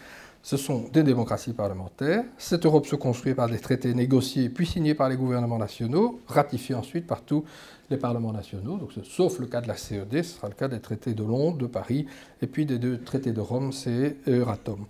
ce 0.42 0.56
sont 0.56 0.88
des 0.92 1.04
démocraties 1.04 1.52
parlementaires. 1.52 2.24
Cette 2.36 2.66
Europe 2.66 2.86
se 2.86 2.96
construit 2.96 3.34
par 3.34 3.48
des 3.48 3.58
traités 3.58 3.94
négociés 3.94 4.48
puis 4.48 4.66
signés 4.66 4.94
par 4.94 5.08
les 5.08 5.16
gouvernements 5.16 5.58
nationaux, 5.58 6.20
ratifiés 6.26 6.74
ensuite 6.74 7.06
par 7.06 7.22
tous 7.22 7.44
les 7.90 7.96
parlements 7.96 8.32
nationaux. 8.32 8.88
Sauf 9.04 9.38
le 9.38 9.46
cas 9.46 9.60
de 9.60 9.68
la 9.68 9.76
CED, 9.76 10.24
ce 10.24 10.36
sera 10.36 10.48
le 10.48 10.54
cas 10.54 10.66
des 10.66 10.80
traités 10.80 11.14
de 11.14 11.22
Londres, 11.22 11.58
de 11.58 11.66
Paris 11.66 12.06
et 12.40 12.48
puis 12.48 12.66
des 12.66 12.78
deux 12.78 12.98
traités 12.98 13.32
de 13.32 13.40
Rome, 13.40 13.72
c'est 13.72 14.16
Euratom. 14.26 14.86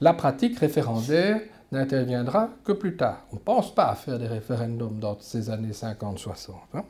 La 0.00 0.14
pratique 0.14 0.58
référendaire 0.58 1.40
n'interviendra 1.74 2.50
que 2.64 2.72
plus 2.72 2.96
tard. 2.96 3.26
On 3.32 3.36
ne 3.36 3.40
pense 3.40 3.74
pas 3.74 3.86
à 3.86 3.94
faire 3.94 4.18
des 4.18 4.26
référendums 4.26 4.98
dans 4.98 5.16
ces 5.20 5.50
années 5.50 5.72
50-60. 5.72 6.52
Hein. 6.74 6.84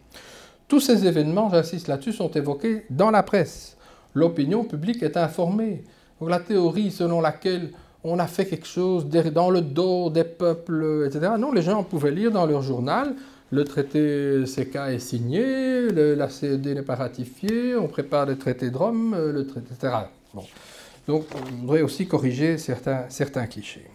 Tous 0.69 0.81
ces 0.81 1.07
événements, 1.07 1.51
j'insiste 1.51 1.89
là-dessus, 1.89 2.13
sont 2.13 2.31
évoqués 2.31 2.87
dans 2.91 3.11
la 3.11 3.23
presse. 3.23 3.77
L'opinion 4.15 4.65
publique 4.65 5.03
est 5.03 5.17
informée. 5.17 5.85
Donc 6.21 6.31
la 6.31 6.39
théorie 6.39 6.91
selon 6.91 7.21
laquelle 7.21 7.73
on 8.05 8.19
a 8.19 8.27
fait 8.27 8.47
quelque 8.47 8.67
chose 8.67 9.07
dans 9.07 9.51
le 9.51 9.63
dos 9.63 10.11
des 10.11 10.25
peuples, 10.25 11.07
etc. 11.07 11.33
Non, 11.39 11.53
les 11.53 11.63
gens 11.63 11.83
pouvaient 11.83 12.11
lire 12.11 12.31
dans 12.31 12.47
leur 12.47 12.63
journal, 12.63 13.15
le 13.51 13.65
traité 13.65 14.45
CK 14.47 14.77
est 14.91 14.99
signé, 14.99 15.91
la 15.91 16.29
CED 16.29 16.67
n'est 16.67 16.83
pas 16.83 16.97
ratifiée, 16.97 17.77
on 17.77 17.89
prépare 17.89 18.27
le 18.27 18.37
traité 18.37 18.71
de 18.71 18.77
Rome, 18.77 19.17
le 19.17 19.41
etc. 19.41 19.95
Donc, 21.07 21.25
on 21.35 21.55
voudrait 21.61 21.83
aussi 21.83 22.07
corriger 22.07 22.59
certains 22.59 23.47
clichés. 23.47 23.87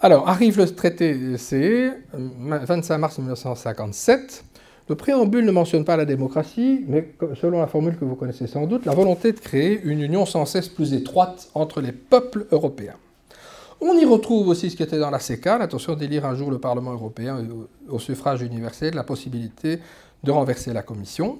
Alors, 0.00 0.28
arrive 0.28 0.58
le 0.58 0.66
traité 0.66 1.38
CE, 1.38 1.92
25 2.12 2.98
mars 2.98 3.18
1957. 3.18 4.44
Le 4.90 4.94
préambule 4.94 5.46
ne 5.46 5.50
mentionne 5.50 5.86
pas 5.86 5.96
la 5.96 6.04
démocratie, 6.04 6.84
mais 6.86 7.14
selon 7.40 7.60
la 7.60 7.66
formule 7.66 7.96
que 7.96 8.04
vous 8.04 8.14
connaissez 8.14 8.46
sans 8.46 8.66
doute, 8.66 8.84
la 8.84 8.92
volonté 8.92 9.32
de 9.32 9.40
créer 9.40 9.80
une 9.82 10.00
union 10.02 10.26
sans 10.26 10.44
cesse 10.44 10.68
plus 10.68 10.92
étroite 10.92 11.48
entre 11.54 11.80
les 11.80 11.92
peuples 11.92 12.46
européens. 12.52 12.96
On 13.80 13.94
y 13.94 14.04
retrouve 14.04 14.48
aussi 14.48 14.70
ce 14.70 14.76
qui 14.76 14.82
était 14.82 14.98
dans 14.98 15.10
la 15.10 15.18
CECA, 15.18 15.58
l'intention 15.58 15.94
d'élire 15.94 16.26
un 16.26 16.34
jour 16.34 16.50
le 16.50 16.58
Parlement 16.58 16.92
européen 16.92 17.44
au 17.88 17.98
suffrage 17.98 18.42
universel, 18.42 18.94
la 18.94 19.02
possibilité 19.02 19.80
de 20.22 20.30
renverser 20.30 20.74
la 20.74 20.82
Commission. 20.82 21.38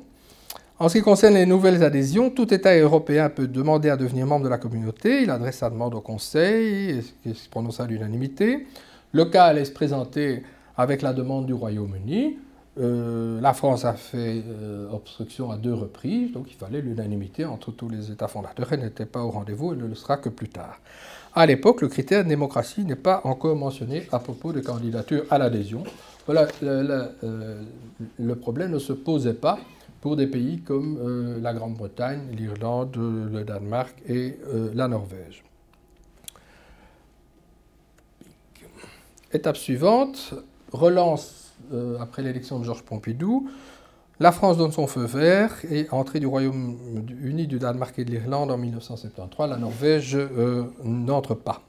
En 0.79 0.91
ce 0.91 0.99
qui 0.99 1.03
concerne 1.03 1.35
les 1.35 1.47
nouvelles 1.47 1.83
adhésions, 1.83 2.29
tout 2.29 2.53
État 2.53 2.77
européen 2.77 3.31
peut 3.31 3.47
demander 3.47 3.89
à 3.89 3.97
devenir 3.97 4.27
membre 4.27 4.45
de 4.45 4.51
la 4.51 4.59
communauté. 4.59 5.23
Il 5.23 5.31
adresse 5.31 5.59
sa 5.59 5.71
demande 5.71 5.95
au 5.95 6.03
Conseil, 6.03 7.03
qui 7.23 7.35
se 7.35 7.49
prononce 7.49 7.81
à 7.81 7.87
l'unanimité. 7.87 8.67
Le 9.13 9.25
cas 9.25 9.45
allait 9.47 9.65
se 9.65 9.73
présenter 9.73 10.43
avec 10.77 11.01
la 11.01 11.15
demande 11.15 11.47
du 11.47 11.55
Royaume-Uni. 11.55 12.37
Euh, 12.79 13.41
la 13.41 13.55
France 13.55 13.87
a 13.87 13.95
fait 13.95 14.43
euh, 14.47 14.91
obstruction 14.93 15.51
à 15.51 15.57
deux 15.57 15.73
reprises, 15.73 16.33
donc 16.33 16.49
il 16.51 16.57
fallait 16.57 16.83
l'unanimité 16.83 17.47
entre 17.47 17.71
tous 17.73 17.89
les 17.89 18.11
États 18.11 18.29
fondateurs. 18.29 18.71
Elle 18.71 18.81
n'était 18.81 19.07
pas 19.07 19.23
au 19.23 19.31
rendez-vous, 19.31 19.73
elle 19.73 19.79
ne 19.79 19.87
le 19.87 19.95
sera 19.95 20.19
que 20.19 20.29
plus 20.29 20.51
tard. 20.51 20.79
À 21.35 21.47
l'époque, 21.47 21.81
le 21.81 21.89
critère 21.89 22.23
de 22.23 22.29
démocratie 22.29 22.85
n'est 22.85 22.97
pas 22.97 23.23
encore 23.25 23.57
mentionné 23.57 24.07
à 24.13 24.19
propos 24.19 24.53
des 24.53 24.61
candidatures 24.61 25.25
à 25.31 25.39
l'adhésion. 25.39 25.85
Voilà, 26.27 26.49
euh, 26.63 27.63
le, 28.19 28.35
problème 28.35 28.73
ne 28.73 28.79
se 28.79 28.93
posait 28.93 29.33
pas 29.33 29.59
pour 30.07 30.15
des 30.15 30.29
pays 30.29 30.61
comme 30.61 31.41
la 31.43 31.53
Grande-Bretagne, 31.53 32.29
l'Irlande, 32.31 32.97
le 32.97 33.43
Danemark 33.43 33.93
et 34.09 34.39
la 34.73 34.87
Norvège. 34.87 35.43
Étape 39.33 39.57
suivante, 39.57 40.35
relance 40.71 41.57
euh, 41.73 41.99
après 41.99 42.23
l'élection 42.23 42.61
de 42.61 42.65
Georges 42.65 42.85
Pompidou, 42.85 43.51
la 44.21 44.31
France 44.31 44.59
donne 44.59 44.71
son 44.71 44.87
feu 44.87 45.07
vert 45.07 45.57
et 45.69 45.89
entrée 45.91 46.21
du 46.21 46.29
Royaume-Uni, 46.29 47.49
du 47.49 47.59
Danemark 47.59 47.99
et 47.99 48.05
de 48.05 48.13
l'Irlande 48.13 48.53
en 48.53 48.59
1973. 48.59 49.51
La 49.51 49.57
Norvège 49.57 50.15
euh, 50.15 50.67
n'entre 50.85 51.35
pas. 51.35 51.63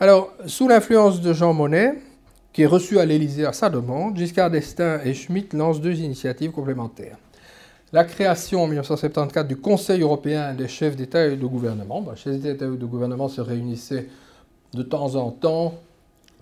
Alors, 0.00 0.32
sous 0.46 0.66
l'influence 0.66 1.20
de 1.20 1.32
Jean 1.32 1.54
Monnet, 1.54 1.94
qui 2.52 2.62
est 2.62 2.66
reçu 2.66 2.98
à 2.98 3.04
l'Élysée 3.04 3.46
à 3.46 3.52
sa 3.52 3.70
demande, 3.70 4.16
Giscard 4.16 4.50
d'Estaing 4.50 4.98
et 5.04 5.14
Schmitt 5.14 5.54
lancent 5.54 5.80
deux 5.80 6.00
initiatives 6.00 6.50
complémentaires. 6.50 7.18
La 7.96 8.04
création 8.04 8.62
en 8.62 8.66
1974 8.66 9.48
du 9.48 9.56
Conseil 9.56 10.02
européen 10.02 10.52
des 10.52 10.68
chefs 10.68 10.96
d'État 10.96 11.28
et 11.28 11.36
de 11.38 11.46
gouvernement. 11.46 12.06
les 12.10 12.14
chefs 12.14 12.38
d'État 12.38 12.66
et 12.66 12.76
de 12.76 12.84
gouvernement 12.84 13.26
se 13.26 13.40
réunissaient 13.40 14.06
de 14.74 14.82
temps 14.82 15.14
en 15.14 15.30
temps 15.30 15.72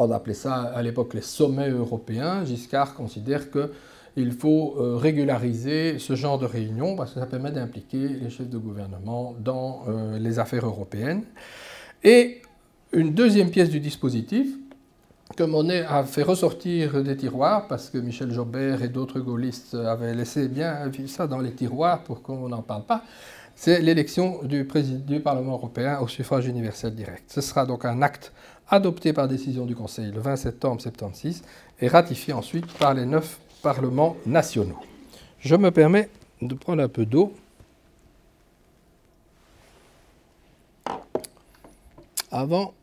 on 0.01 0.11
appelait 0.11 0.35
ça 0.35 0.63
à 0.63 0.83
l'époque 0.83 1.15
les 1.15 1.21
sommets 1.21 1.71
européens. 1.71 2.45
Giscard 2.45 2.95
considère 2.95 3.53
qu'il 3.53 4.33
faut 4.33 4.75
euh, 4.81 4.97
régulariser 4.97 6.01
ce 6.01 6.17
genre 6.17 6.41
de 6.41 6.47
réunion 6.47 6.97
parce 6.97 7.13
que 7.13 7.21
ça 7.21 7.27
permet 7.27 7.53
d'impliquer 7.53 8.09
les 8.09 8.31
chefs 8.31 8.51
de 8.51 8.59
gouvernement 8.59 9.37
dans 9.39 9.85
euh, 9.87 10.19
les 10.19 10.41
affaires 10.41 10.67
européennes. 10.67 11.23
Et 12.03 12.43
une 12.93 13.15
deuxième 13.15 13.51
pièce 13.51 13.71
du 13.71 13.79
dispositif 13.79 14.49
que 15.37 15.43
Monet 15.43 15.83
a 15.83 16.05
fait 16.05 16.22
ressortir 16.22 17.03
des 17.03 17.16
tiroirs 17.16 17.66
parce 17.66 17.91
que 17.91 17.99
Michel 17.99 18.31
Jobert 18.31 18.83
et 18.83 18.89
d'autres 18.89 19.20
gaullistes 19.20 19.75
avaient 19.75 20.14
laissé 20.14 20.49
bien 20.49 20.91
ça 21.07 21.27
dans 21.27 21.41
les 21.41 21.53
tiroirs 21.53 22.05
pour 22.05 22.22
qu'on 22.22 22.49
n'en 22.49 22.62
parle 22.62 22.85
pas, 22.85 23.03
c'est 23.57 23.81
l'élection 23.81 24.43
du, 24.45 24.68
du 25.07 25.20
Parlement 25.20 25.53
européen 25.53 25.99
au 26.01 26.09
suffrage 26.09 26.47
universel 26.47 26.95
direct. 26.95 27.25
Ce 27.29 27.41
sera 27.41 27.66
donc 27.66 27.85
un 27.85 28.03
acte 28.03 28.33
adopté 28.68 29.12
par 29.12 29.29
décision 29.29 29.66
du 29.66 29.75
Conseil 29.75 30.11
le 30.12 30.20
20 30.20 30.37
septembre 30.37 30.77
1976 30.77 31.43
et 31.81 31.89
ratifié 31.89 32.33
ensuite 32.33 32.66
par 32.79 32.95
les 32.95 33.07
neuf 33.07 33.39
parlements 33.62 34.16
nationaux. 34.27 34.79
Je 35.41 35.57
me 35.57 35.70
permets 35.70 36.09
de 36.43 36.55
prendre 36.55 36.83
un 36.83 36.89
peu 36.89 37.07
d'eau. 37.07 37.33
Avant 42.31 42.75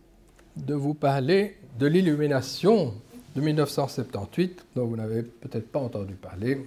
de 0.55 0.73
vous 0.73 0.93
parler 0.93 1.57
de 1.79 1.87
l'illumination 1.87 2.93
de 3.35 3.41
1978, 3.41 4.65
dont 4.75 4.85
vous 4.85 4.97
n'avez 4.97 5.23
peut-être 5.23 5.71
pas 5.71 5.79
entendu 5.79 6.13
parler, 6.15 6.65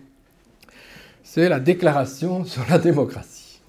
c'est 1.23 1.49
la 1.49 1.61
déclaration 1.61 2.45
sur 2.45 2.65
la 2.69 2.79
démocratie. 2.79 3.61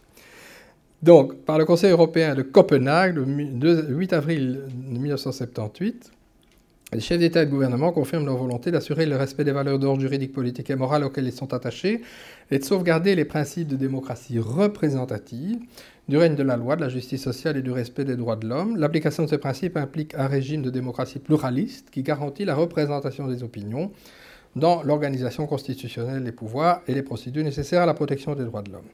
Donc, 1.03 1.36
par 1.45 1.57
le 1.57 1.66
Conseil 1.66 1.91
européen 1.91 2.34
de 2.34 2.41
Copenhague, 2.41 3.16
le 3.16 3.86
8 3.89 4.13
avril 4.13 4.63
1978, 4.89 6.11
les 6.93 6.99
chefs 6.99 7.20
d'État 7.20 7.43
et 7.43 7.45
de 7.45 7.51
gouvernement 7.51 7.91
confirment 7.91 8.26
leur 8.26 8.38
volonté 8.38 8.72
d'assurer 8.72 9.05
le 9.05 9.18
respect 9.18 9.43
des 9.43 9.51
valeurs 9.51 9.80
d'ordre 9.80 9.99
juridique, 9.99 10.34
politique 10.34 10.70
et 10.70 10.76
moral 10.76 11.03
auxquelles 11.03 11.26
ils 11.26 11.34
sont 11.34 11.53
attachés 11.53 12.01
et 12.51 12.59
de 12.59 12.63
sauvegarder 12.63 13.16
les 13.16 13.26
principes 13.26 13.68
de 13.68 13.76
démocratie 13.76 14.39
représentative, 14.39 15.57
du 16.08 16.18
règne 16.18 16.36
de 16.36 16.43
la 16.43 16.56
loi, 16.56 16.76
de 16.76 16.82
la 16.82 16.89
justice 16.89 17.24
sociale 17.24 17.58
et 17.58 17.62
du 17.62 17.72
respect 17.72 18.06
des 18.06 18.16
droits 18.16 18.36
de 18.36 18.47
l'homme. 18.47 18.78
L'application 18.78 19.24
de 19.24 19.30
ces 19.30 19.38
principes 19.38 19.78
implique 19.78 20.14
un 20.16 20.28
régime 20.28 20.62
de 20.62 20.70
démocratie 20.70 21.20
pluraliste 21.20 21.89
qui 21.89 22.03
garantit 22.03 22.45
la 22.45 22.56
représentation 22.56 23.28
des 23.28 23.43
opinions 23.43 23.91
dans 24.56 24.84
l'organisation 24.84 25.47
constitutionnelle 25.47 26.24
des 26.24 26.32
pouvoirs 26.32 26.82
et 26.88 26.93
les 26.93 27.01
procédures 27.01 27.43
nécessaires 27.43 27.82
à 27.82 27.86
la 27.86 27.93
protection 27.93 28.36
des 28.36 28.45
droits 28.45 28.62
de 28.62 28.72
l'homme. 28.72 28.86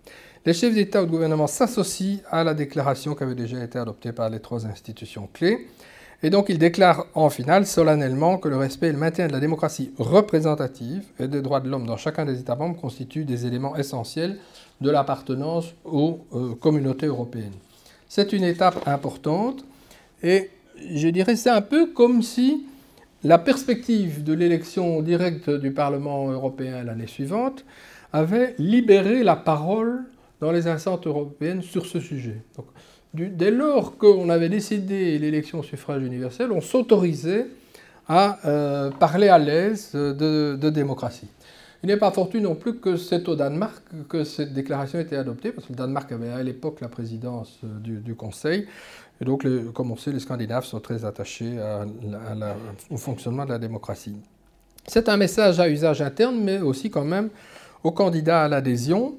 Les 0.46 0.54
chefs 0.54 0.74
d'État 0.74 1.04
ou 1.04 1.06
de 1.06 1.12
gouvernement 1.12 1.48
s'associent 1.48 2.20
à 2.32 2.44
la 2.44 2.56
déclaration 2.56 3.14
qui 3.14 3.24
avait 3.24 3.36
déjà 3.36 3.64
été 3.64 3.78
adoptée 3.78 4.12
par 4.12 4.30
les 4.30 4.40
trois 4.40 4.66
institutions 4.66 5.30
clés. 5.32 5.68
Et 6.24 6.30
donc 6.30 6.50
ils 6.50 6.60
déclarent 6.60 7.08
en 7.16 7.30
finale 7.30 7.66
solennellement 7.66 8.38
que 8.38 8.48
le 8.48 8.58
respect 8.58 8.90
et 8.90 8.92
le 8.92 8.98
maintien 9.00 9.28
de 9.28 9.32
la 9.32 9.40
démocratie 9.40 9.92
représentative 9.98 11.04
et 11.20 11.28
des 11.28 11.42
droits 11.42 11.62
de 11.62 11.70
l'homme 11.70 11.88
dans 11.88 11.98
chacun 11.98 12.26
des 12.26 12.40
États 12.40 12.56
membres 12.56 12.80
constituent 12.80 13.26
des 13.26 13.48
éléments 13.48 13.76
essentiels 13.76 14.38
de 14.82 14.92
l'appartenance 14.92 15.74
aux 15.84 16.20
euh, 16.34 16.54
communautés 16.56 17.08
européennes. 17.08 17.54
C'est 18.08 18.34
une 18.34 18.44
étape 18.44 18.88
importante 18.88 19.66
et 20.22 20.52
je 20.94 21.08
dirais 21.08 21.36
c'est 21.36 21.50
un 21.50 21.62
peu 21.62 21.88
comme 21.88 22.22
si 22.22 22.68
la 23.24 23.40
perspective 23.40 24.24
de 24.24 24.34
l'élection 24.34 25.02
directe 25.02 25.50
du 25.50 25.72
Parlement 25.72 26.30
européen 26.30 26.84
l'année 26.84 27.08
suivante 27.08 27.66
avait 28.14 28.54
libéré 28.60 29.24
la 29.24 29.36
parole 29.36 30.04
dans 30.40 30.52
les 30.52 30.68
instances 30.68 31.06
européennes 31.06 31.62
sur 31.62 31.86
ce 31.86 32.00
sujet. 32.00 32.42
Dès 33.14 33.52
lors 33.52 33.98
qu'on 33.98 34.30
avait 34.30 34.50
décidé 34.50 35.18
l'élection 35.20 35.60
au 35.60 35.64
suffrage 35.64 36.04
universel, 36.04 36.52
on 36.52 36.62
s'autorisait 36.62 37.48
à 38.08 38.40
euh, 38.46 38.90
parler 38.92 39.28
à 39.28 39.38
l'aise 39.38 39.92
de, 39.94 40.70
démocratie. 40.70 41.28
Il 41.84 41.88
n'est 41.88 41.98
pas 41.98 42.12
fortuit 42.12 42.42
non 42.42 42.56
plus 42.56 42.78
que 42.78 42.96
c'est 42.96 43.28
au 43.28 43.36
Danemark 43.36 43.84
que 44.08 44.24
cette 44.24 44.54
déclaration 44.54 45.00
a 45.00 45.02
été 45.02 45.16
adoptée, 45.16 45.52
parce 45.52 45.68
que 45.68 45.74
le 45.74 45.78
Danemark 45.78 46.12
avait 46.12 46.30
à 46.30 46.44
l'époque 46.44 46.80
la 46.82 46.90
présidence 46.90 47.60
euh, 47.64 48.00
du, 48.00 48.16
Conseil. 48.16 48.68
Et 49.20 49.26
donc, 49.26 49.46
comme 49.74 49.92
on 49.92 49.98
sait, 49.98 50.12
les 50.12 50.20
Scandinaves 50.20 50.66
sont 50.66 50.80
très 50.80 51.06
attachés 51.06 51.56
au 52.90 52.98
fonctionnement 52.98 53.46
de 53.46 53.52
la 53.52 53.60
démocratie. 53.60 54.16
C'est 54.88 55.10
un 55.10 55.18
message 55.18 55.60
à 55.60 55.70
usage 55.70 56.02
interne, 56.02 56.42
mais 56.44 56.60
aussi 56.60 56.90
quand 56.90 57.06
même 57.06 57.30
aux 57.84 57.92
candidats 57.92 58.44
à 58.44 58.48
l'adhésion. 58.48 59.16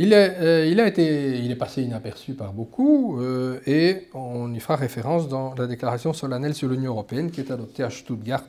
Il, 0.00 0.12
euh, 0.12 0.66
il, 0.66 0.80
a 0.80 0.88
été, 0.88 1.38
il 1.38 1.52
est 1.52 1.56
passé 1.56 1.82
inaperçu 1.82 2.34
par 2.34 2.52
beaucoup 2.52 3.20
euh, 3.20 3.60
et 3.64 4.08
on 4.12 4.52
y 4.52 4.58
fera 4.58 4.74
référence 4.74 5.28
dans 5.28 5.54
la 5.54 5.68
déclaration 5.68 6.12
solennelle 6.12 6.54
sur 6.54 6.68
l'Union 6.68 6.90
européenne 6.90 7.30
qui 7.30 7.40
est 7.40 7.52
adoptée 7.52 7.84
à 7.84 7.90
Stuttgart 7.90 8.48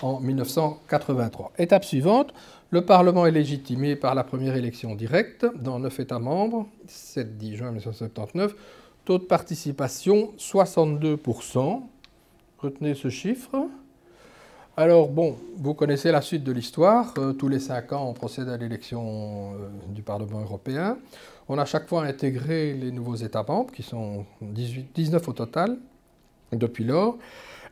en 0.00 0.20
1983. 0.20 1.52
Étape 1.58 1.84
suivante, 1.84 2.32
le 2.70 2.80
Parlement 2.80 3.26
est 3.26 3.30
légitimé 3.30 3.94
par 3.94 4.14
la 4.14 4.24
première 4.24 4.56
élection 4.56 4.94
directe 4.94 5.44
dans 5.54 5.78
neuf 5.78 6.00
États 6.00 6.18
membres, 6.18 6.66
7-10 6.88 7.56
juin 7.56 7.66
1979. 7.72 8.54
Taux 9.04 9.18
de 9.18 9.24
participation 9.24 10.32
62%. 10.38 11.82
Retenez 12.58 12.94
ce 12.94 13.10
chiffre. 13.10 13.68
Alors 14.80 15.10
bon, 15.10 15.36
vous 15.58 15.74
connaissez 15.74 16.10
la 16.10 16.22
suite 16.22 16.42
de 16.42 16.52
l'histoire. 16.52 17.12
Euh, 17.18 17.34
tous 17.34 17.48
les 17.48 17.58
cinq 17.58 17.92
ans, 17.92 18.08
on 18.08 18.14
procède 18.14 18.48
à 18.48 18.56
l'élection 18.56 19.52
euh, 19.52 19.68
du 19.88 20.00
Parlement 20.00 20.40
européen. 20.40 20.96
On 21.50 21.58
a 21.58 21.66
chaque 21.66 21.86
fois 21.86 22.04
intégré 22.04 22.72
les 22.72 22.90
nouveaux 22.90 23.16
États 23.16 23.44
membres, 23.46 23.70
qui 23.74 23.82
sont 23.82 24.24
18, 24.40 24.88
19 24.94 25.28
au 25.28 25.32
total 25.34 25.76
depuis 26.52 26.84
lors. 26.84 27.18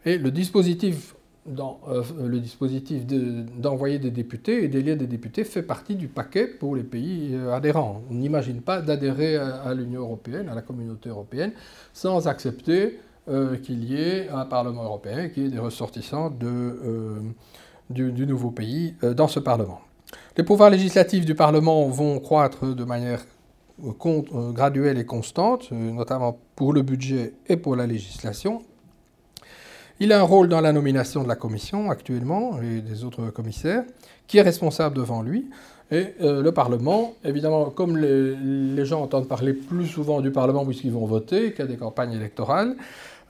Et 0.04 0.18
le 0.18 0.30
dispositif 0.30 1.14
euh, 1.48 2.02
le 2.26 2.40
dispositif 2.40 3.06
d'envoyer 3.06 3.98
des 3.98 4.10
députés 4.10 4.64
et 4.64 4.68
d'élire 4.68 4.98
des 4.98 5.06
députés 5.06 5.44
fait 5.44 5.62
partie 5.62 5.94
du 5.94 6.08
paquet 6.08 6.46
pour 6.46 6.76
les 6.76 6.82
pays 6.82 7.34
adhérents. 7.50 8.02
On 8.10 8.14
n'imagine 8.16 8.60
pas 8.60 8.82
d'adhérer 8.82 9.36
à 9.36 9.72
l'Union 9.72 10.02
européenne, 10.02 10.50
à 10.50 10.54
la 10.54 10.60
communauté 10.60 11.08
européenne, 11.08 11.52
sans 11.94 12.28
accepter 12.28 12.98
euh, 13.30 13.56
qu'il 13.56 13.84
y 13.84 14.00
ait 14.00 14.30
un 14.30 14.46
Parlement 14.46 14.84
européen, 14.84 15.28
qu'il 15.28 15.42
y 15.42 15.46
ait 15.46 15.50
des 15.50 15.58
ressortissants 15.58 16.32
euh, 16.42 17.20
du, 17.90 18.26
nouveau 18.26 18.50
pays 18.50 18.94
euh, 19.02 19.12
dans 19.12 19.28
ce 19.28 19.38
Parlement. 19.38 19.80
Les 20.38 20.44
pouvoirs 20.44 20.70
législatifs 20.70 21.26
du 21.26 21.34
Parlement 21.34 21.86
vont 21.88 22.20
croître 22.20 22.74
de 22.74 22.84
manière 22.84 23.20
graduelle 23.78 24.98
et 24.98 25.04
constante, 25.04 25.70
notamment 25.72 26.38
pour 26.56 26.72
le 26.72 26.80
budget 26.80 27.34
et 27.48 27.58
pour 27.58 27.76
la 27.76 27.86
législation. 27.86 28.62
Il 30.00 30.12
a 30.12 30.20
un 30.20 30.22
rôle 30.22 30.48
dans 30.48 30.62
la 30.62 30.72
nomination 30.72 31.22
de 31.22 31.28
la 31.28 31.36
Commission 31.36 31.90
actuellement 31.90 32.62
et 32.62 32.80
des 32.80 33.04
autres 33.04 33.28
commissaires, 33.28 33.84
qui 34.26 34.38
est 34.38 34.42
responsable 34.42 34.96
devant 34.96 35.22
lui. 35.22 35.50
Et 35.90 36.14
le 36.20 36.50
Parlement, 36.50 37.14
évidemment, 37.24 37.70
comme 37.70 37.98
les, 37.98 38.34
les, 38.36 38.84
gens 38.84 39.02
entendent 39.02 39.28
parler 39.28 39.52
plus 39.52 39.86
souvent 39.86 40.20
du 40.20 40.30
Parlement 40.30 40.64
puisqu'ils 40.64 40.92
vont 40.92 41.06
voter 41.06 41.54
a 41.58 41.66
des 41.66 41.76
campagnes 41.76 42.12
électorales, 42.12 42.76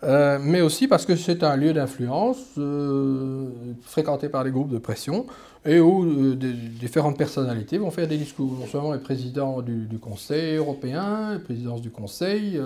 euh, 0.04 0.38
mais 0.40 0.60
aussi 0.60 0.86
parce 0.86 1.04
que 1.04 1.16
c'est 1.16 1.42
un 1.42 1.56
lieu 1.56 1.72
d'influence 1.72 2.38
euh, 2.56 3.48
fréquenté 3.82 4.28
par 4.28 4.44
les 4.44 4.52
groupes 4.52 4.70
de 4.70 4.78
pression 4.78 5.26
et 5.66 5.80
où 5.80 6.04
euh, 6.04 6.36
différentes 6.36 7.18
personnalités 7.18 7.78
vont 7.78 7.90
faire 7.90 8.06
des 8.06 8.16
discours. 8.16 8.52
Non 8.60 8.66
seulement 8.66 8.92
les 8.92 9.00
présidents 9.00 9.60
du, 9.60 9.98
Conseil 10.00 10.56
européen, 10.56 11.34
les 11.34 11.40
présidences 11.40 11.82
du 11.82 11.90
Conseil, 11.90 12.60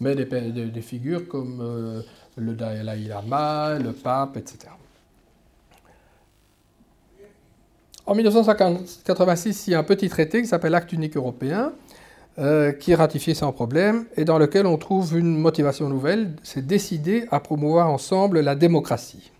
mais 0.00 0.16
des, 0.16 0.82
figures 0.82 1.28
comme 1.28 2.02
le 2.36 2.52
Dalai 2.54 3.08
Lama, 3.08 3.78
le 3.78 3.92
pape, 3.92 4.36
etc. 4.36 4.72
En 8.06 8.14
1986, 8.14 9.66
il 9.66 9.70
y 9.70 9.74
a 9.74 9.80
un 9.80 9.84
petit 9.84 10.08
traité 10.08 10.40
qui 10.40 10.48
s'appelle 10.48 10.74
Acte 10.74 10.92
unique 10.92 11.16
européen, 11.16 11.72
euh, 12.38 12.70
qui 12.70 12.92
est 12.92 12.96
ratifié 12.96 13.32
sans 13.32 13.50
problème 13.50 14.04
et 14.14 14.26
dans 14.26 14.36
lequel 14.36 14.66
on 14.66 14.76
trouve 14.76 15.16
une 15.16 15.38
motivation 15.38 15.88
nouvelle, 15.88 16.32
c'est 16.42 16.66
décider 16.66 17.24
à 17.30 17.40
promouvoir 17.40 17.88
ensemble 17.88 18.40
la 18.40 18.54
démocratie. 18.54 19.32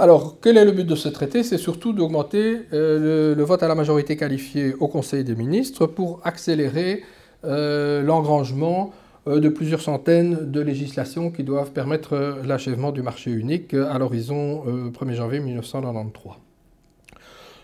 Alors, 0.00 0.38
quel 0.42 0.56
est 0.56 0.64
le 0.64 0.72
but 0.72 0.88
de 0.88 0.96
ce 0.96 1.08
traité? 1.08 1.44
C'est 1.44 1.56
surtout 1.56 1.92
d'augmenter 1.92 2.62
euh, 2.72 3.36
le, 3.36 3.42
vote 3.44 3.62
à 3.62 3.68
la 3.68 3.76
majorité 3.76 4.16
qualifiée 4.16 4.74
au 4.80 4.88
Conseil 4.88 5.22
des 5.22 5.36
ministres 5.36 5.86
pour 5.86 6.20
accélérer 6.24 7.04
euh, 7.44 8.02
l'engrangement 8.02 8.90
de 9.28 9.48
plusieurs 9.48 9.80
centaines 9.80 10.50
de 10.50 10.60
législations 10.60 11.30
qui 11.30 11.44
doivent 11.44 11.70
permettre 11.70 12.40
l'achèvement 12.44 12.90
du 12.90 13.02
marché 13.02 13.30
unique 13.30 13.72
à 13.72 13.96
l'horizon 14.00 14.64
1er 14.66 15.14
janvier 15.14 15.38
1993. 15.38 16.32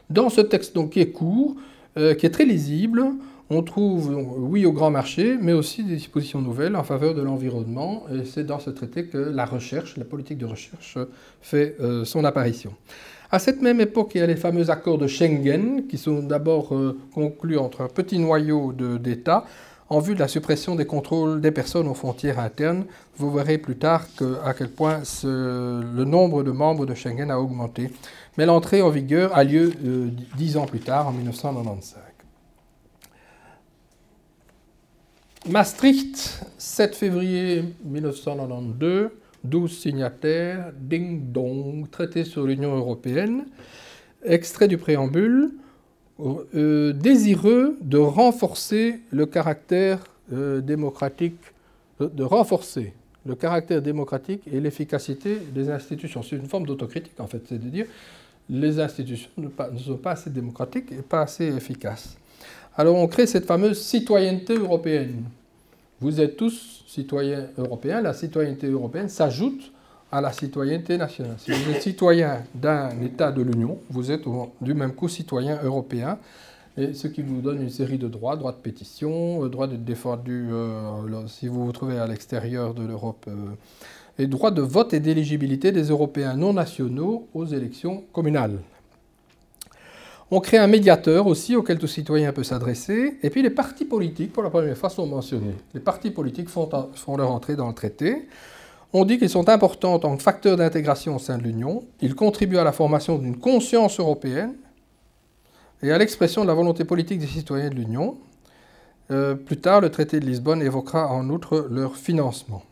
Dans 0.09 0.29
ce 0.29 0.41
texte 0.41 0.73
donc, 0.73 0.91
qui 0.91 1.01
est 1.01 1.11
court, 1.11 1.57
qui 1.97 2.27
est 2.27 2.33
très 2.33 2.45
lisible, 2.45 3.13
on 3.53 3.63
trouve, 3.63 4.15
oui, 4.39 4.65
au 4.67 4.73
grand 4.73 4.91
marché, 4.91 5.37
mais 5.41 5.53
aussi 5.53 5.85
des 5.85 5.97
dispositions 5.97 6.41
nouvelles 6.41 6.77
en 6.77 6.85
faveur 6.85 7.15
de 7.15 7.23
l'environnement. 7.23 8.05
Et 8.13 8.25
c'est 8.25 8.45
dans 8.45 8.59
ce 8.59 8.71
traité 8.71 9.07
que 9.07 9.19
la 9.19 9.45
recherche, 9.45 9.97
la 9.97 10.05
politique 10.05 10.39
de 10.39 10.47
recherche, 10.47 10.99
fait 11.41 11.77
euh, 11.81 12.05
son 12.05 12.25
apparition. 12.25 12.73
À 13.31 13.39
cette 13.39 13.63
même 13.63 13.81
époque, 13.81 14.13
il 14.15 14.19
y 14.19 14.21
a 14.23 14.27
les 14.27 14.37
fameux 14.37 14.71
accords 14.71 14.99
de 14.99 15.07
Schengen, 15.07 15.87
qui 15.89 15.99
sont 15.99 16.23
d'abord 16.23 16.75
euh, 16.75 16.99
conclus 17.15 17.59
entre 17.59 17.83
un 17.83 17.89
petit 17.89 18.19
noyau 18.19 18.73
d'États 18.73 19.45
en 19.93 20.01
vue 20.01 20.15
de 20.15 20.21
la 20.21 20.29
suppression 20.29 20.75
des 20.75 20.87
contrôles 20.87 21.43
des 21.43 21.51
personnes 21.51 21.87
aux 21.87 21.95
frontières 21.95 22.39
internes. 22.39 22.85
Vous 23.17 23.31
verrez 23.31 23.59
plus 23.59 23.77
tard 23.77 24.07
à 24.45 24.55
quel 24.55 24.71
point 24.71 25.03
le 25.25 26.05
nombre 26.05 26.43
de 26.43 26.51
membres 26.51 26.87
de 26.87 26.95
Schengen 26.95 27.31
a 27.31 27.39
augmenté. 27.39 27.91
Mais 28.39 28.47
l'entrée 28.47 28.81
en 28.81 28.89
vigueur 28.89 29.37
a 29.37 29.45
lieu 29.45 29.73
euh, 29.85 30.09
dix 30.37 30.57
ans 30.57 30.65
plus 30.65 30.81
tard, 30.81 31.09
en 31.09 31.13
1995. 31.13 32.12
Maastricht, 35.49 36.45
7 36.57 36.95
février 36.95 37.65
1992, 37.85 39.11
12 39.43 39.77
signataires, 39.77 40.73
ding 40.79 41.33
dong, 41.33 41.91
traité 41.91 42.23
sur 42.23 42.47
l'Union 42.47 42.77
européenne, 42.77 43.47
extrait 44.25 44.69
du 44.69 44.79
préambule, 44.79 45.51
euh, 46.55 46.93
désireux 46.93 47.77
de 47.81 47.99
renforcer 47.99 49.01
le 49.11 49.27
caractère 49.27 49.99
euh, 50.33 50.61
démocratique, 50.61 51.41
euh, 52.01 52.09
de 52.09 52.23
renforcer 52.23 52.93
le 53.27 53.35
caractère 53.35 53.83
démocratique 53.83 54.43
et 54.47 54.61
l'efficacité 54.61 55.39
des 55.53 55.71
institutions. 55.71 56.23
C'est 56.23 56.37
une 56.37 56.47
forme 56.47 56.67
d'autocritique 56.67 57.19
en 57.19 57.27
fait, 57.27 57.43
c'est 57.49 57.59
de 57.59 57.69
dire 57.69 57.87
les 58.49 58.79
institutions 58.79 59.31
ne, 59.37 59.49
ne 59.73 59.79
sont 59.79 59.97
pas 59.97 60.13
assez 60.13 60.31
démocratiques 60.31 60.93
et 60.93 61.03
pas 61.03 61.23
assez 61.23 61.47
efficaces. 61.47 62.17
Alors 62.77 62.97
on 62.97 63.07
crée 63.07 63.27
cette 63.27 63.45
fameuse 63.45 63.81
citoyenneté 63.81 64.55
européenne. 64.55 65.25
Vous 66.01 66.21
êtes 66.21 66.37
tous 66.37 66.85
citoyens 66.87 67.49
européens. 67.59 68.01
La 68.01 68.15
citoyenneté 68.15 68.67
européenne 68.67 69.09
s'ajoute 69.09 69.73
à 70.11 70.21
la 70.21 70.33
citoyenneté 70.33 70.97
nationale. 70.97 71.37
Si 71.39 71.53
vous 71.53 71.71
êtes 71.71 71.83
citoyen 71.83 72.45
d'un 72.55 72.91
État 73.03 73.31
de 73.31 73.43
l'Union, 73.43 73.79
vous 73.91 74.11
êtes 74.11 74.25
du 74.61 74.75
même 74.75 74.93
coup 74.93 75.09
citoyen 75.09 75.61
européen. 75.63 76.19
Ce 76.77 77.07
qui 77.07 77.21
vous 77.21 77.43
donne 77.43 77.61
une 77.61 77.69
série 77.69 77.99
de 77.99 78.09
droits, 78.09 78.37
droit 78.37 78.53
de 78.53 78.57
pétition, 78.57 79.45
euh, 79.45 79.51
droit 79.51 79.67
d'être 79.67 79.85
défendu 79.85 80.49
euh, 80.51 81.27
si 81.27 81.47
vous 81.47 81.67
vous 81.67 81.73
trouvez 81.73 81.99
à 81.99 82.07
l'extérieur 82.07 82.73
de 82.73 82.83
l'Europe, 82.83 83.27
euh, 83.29 83.35
et 84.19 84.27
droit 84.27 84.51
de 84.51 84.63
vote 84.63 84.95
et 84.95 85.01
d'éligibilité 85.01 85.71
des 85.71 85.91
Européens 85.91 86.35
non 86.35 86.55
nationaux 86.55 87.29
aux 87.35 87.45
élections 87.45 88.05
communales. 88.15 88.59
On 90.35 90.41
crée 90.41 90.57
un 90.57 90.67
médiateur 90.67 91.27
aussi 91.27 91.57
auquel 91.57 91.77
tout 91.79 91.87
citoyen 91.87 92.33
peut 92.33 92.43
s'adresser. 92.43 93.19
Et 93.23 93.29
puis 93.29 93.43
les 93.43 93.51
partis 93.51 93.85
politiques, 93.85 94.33
pour 94.33 94.43
la 94.43 94.49
première 94.49 94.75
fois, 94.79 94.89
sont 94.89 95.07
mentionnés. 95.07 95.57
Les 95.75 95.81
partis 95.81 96.11
politiques 96.11 96.49
font, 96.49 96.71
leur 97.19 97.31
entrée 97.31 97.55
dans 97.55 97.69
le 97.69 97.75
traité. 97.75 98.27
On 98.95 99.05
dit 99.05 99.19
qu'ils 99.19 99.29
sont 99.29 99.51
importants 99.51 99.93
en 99.93 99.99
tant 99.99 100.17
que 100.17 100.23
facteurs 100.23 100.57
d'intégration 100.57 101.17
au 101.17 101.19
sein 101.19 101.37
de 101.37 101.43
l'Union. 101.43 101.85
Ils 102.01 102.15
contribuent 102.15 102.57
à 102.57 102.65
la 102.65 102.73
formation 102.73 103.19
d'une 103.19 103.37
conscience 103.37 104.01
européenne 104.01 104.55
et 105.83 105.93
à 105.93 105.99
l'expression 105.99 106.41
de 106.41 106.47
la 106.47 106.55
volonté 106.55 106.85
politique 106.85 107.19
des 107.19 107.27
citoyens 107.27 107.69
de 107.69 107.75
l'Union. 107.75 108.17
Euh, 109.11 109.35
plus 109.35 109.59
tard, 109.59 109.83
le 109.83 109.91
traité 109.91 110.19
de 110.19 110.25
Lisbonne 110.25 110.63
évoquera 110.63 111.13
en 111.13 111.29
outre 111.29 111.69
leur 111.71 111.95
financement. 111.95 112.63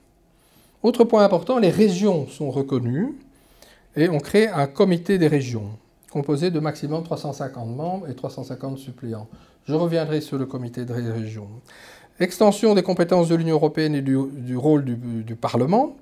Autre 0.82 1.04
point 1.04 1.22
important, 1.26 1.58
les 1.58 1.68
régions 1.68 2.26
sont 2.26 2.50
reconnues 2.50 3.18
et 3.96 4.08
on 4.08 4.18
crée 4.18 4.48
un 4.48 4.66
comité 4.66 5.18
des 5.18 5.28
régions 5.28 5.68
composé 6.11 6.50
de 6.50 6.61
maximum 6.61 7.02
350 7.02 7.76
membres 7.76 8.08
et 8.08 8.14
350 8.14 8.78
suppléants. 8.78 9.28
Je 9.66 9.74
reviendrai 9.74 10.20
sur 10.20 10.38
le 10.38 10.46
comité 10.46 10.84
de 10.84 10.92
région. 10.92 11.46
Extension 12.18 12.74
des 12.74 12.82
compétences 12.82 13.28
de 13.28 13.34
l'Union 13.34 13.54
européenne 13.54 13.94
et 13.94 14.02
du, 14.02 14.16
rôle 14.56 14.84
du, 14.84 15.36
Parlement. 15.36 15.96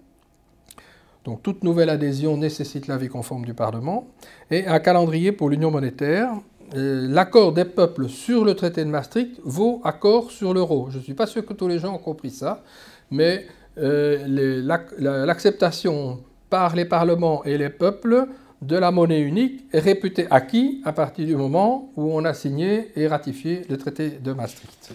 Donc 1.24 1.42
toute 1.42 1.62
nouvelle 1.62 1.90
adhésion 1.90 2.36
nécessite 2.36 2.86
l'avis 2.88 3.08
conforme 3.08 3.44
du 3.44 3.54
Parlement. 3.54 4.08
Et 4.50 4.66
un 4.66 4.80
calendrier 4.80 5.30
pour 5.32 5.50
l'Union 5.50 5.70
monétaire. 5.70 6.30
L'accord 6.74 7.52
des 7.52 7.64
peuples 7.64 8.08
sur 8.08 8.44
le 8.44 8.54
traité 8.54 8.84
de 8.84 8.90
Maastricht 8.90 9.40
vaut 9.44 9.80
accord 9.84 10.30
sur 10.30 10.52
l'euro. 10.52 10.88
Je 10.90 10.98
ne 10.98 11.02
suis 11.02 11.14
pas 11.14 11.26
sûr 11.26 11.44
que 11.46 11.52
tous 11.52 11.68
les 11.68 11.78
gens 11.78 11.94
ont 11.94 11.98
compris 11.98 12.30
ça, 12.30 12.62
mais 13.10 13.46
euh, 13.78 14.60
l'acceptation 14.98 16.18
par 16.50 16.74
les 16.74 16.84
parlements 16.84 17.44
et 17.44 17.56
les 17.58 17.70
peuples 17.70 18.26
de 18.62 18.76
la 18.76 18.90
monnaie 18.90 19.20
unique 19.20 19.64
est 19.72 19.78
réputé 19.78 20.26
acquis 20.30 20.80
à 20.84 20.92
partir 20.92 21.26
du 21.26 21.36
moment 21.36 21.90
où 21.96 22.12
on 22.12 22.24
a 22.24 22.34
signé 22.34 22.90
et 22.96 23.06
ratifié 23.06 23.62
le 23.68 23.76
traité 23.76 24.10
de 24.10 24.32
Maastricht. 24.32 24.92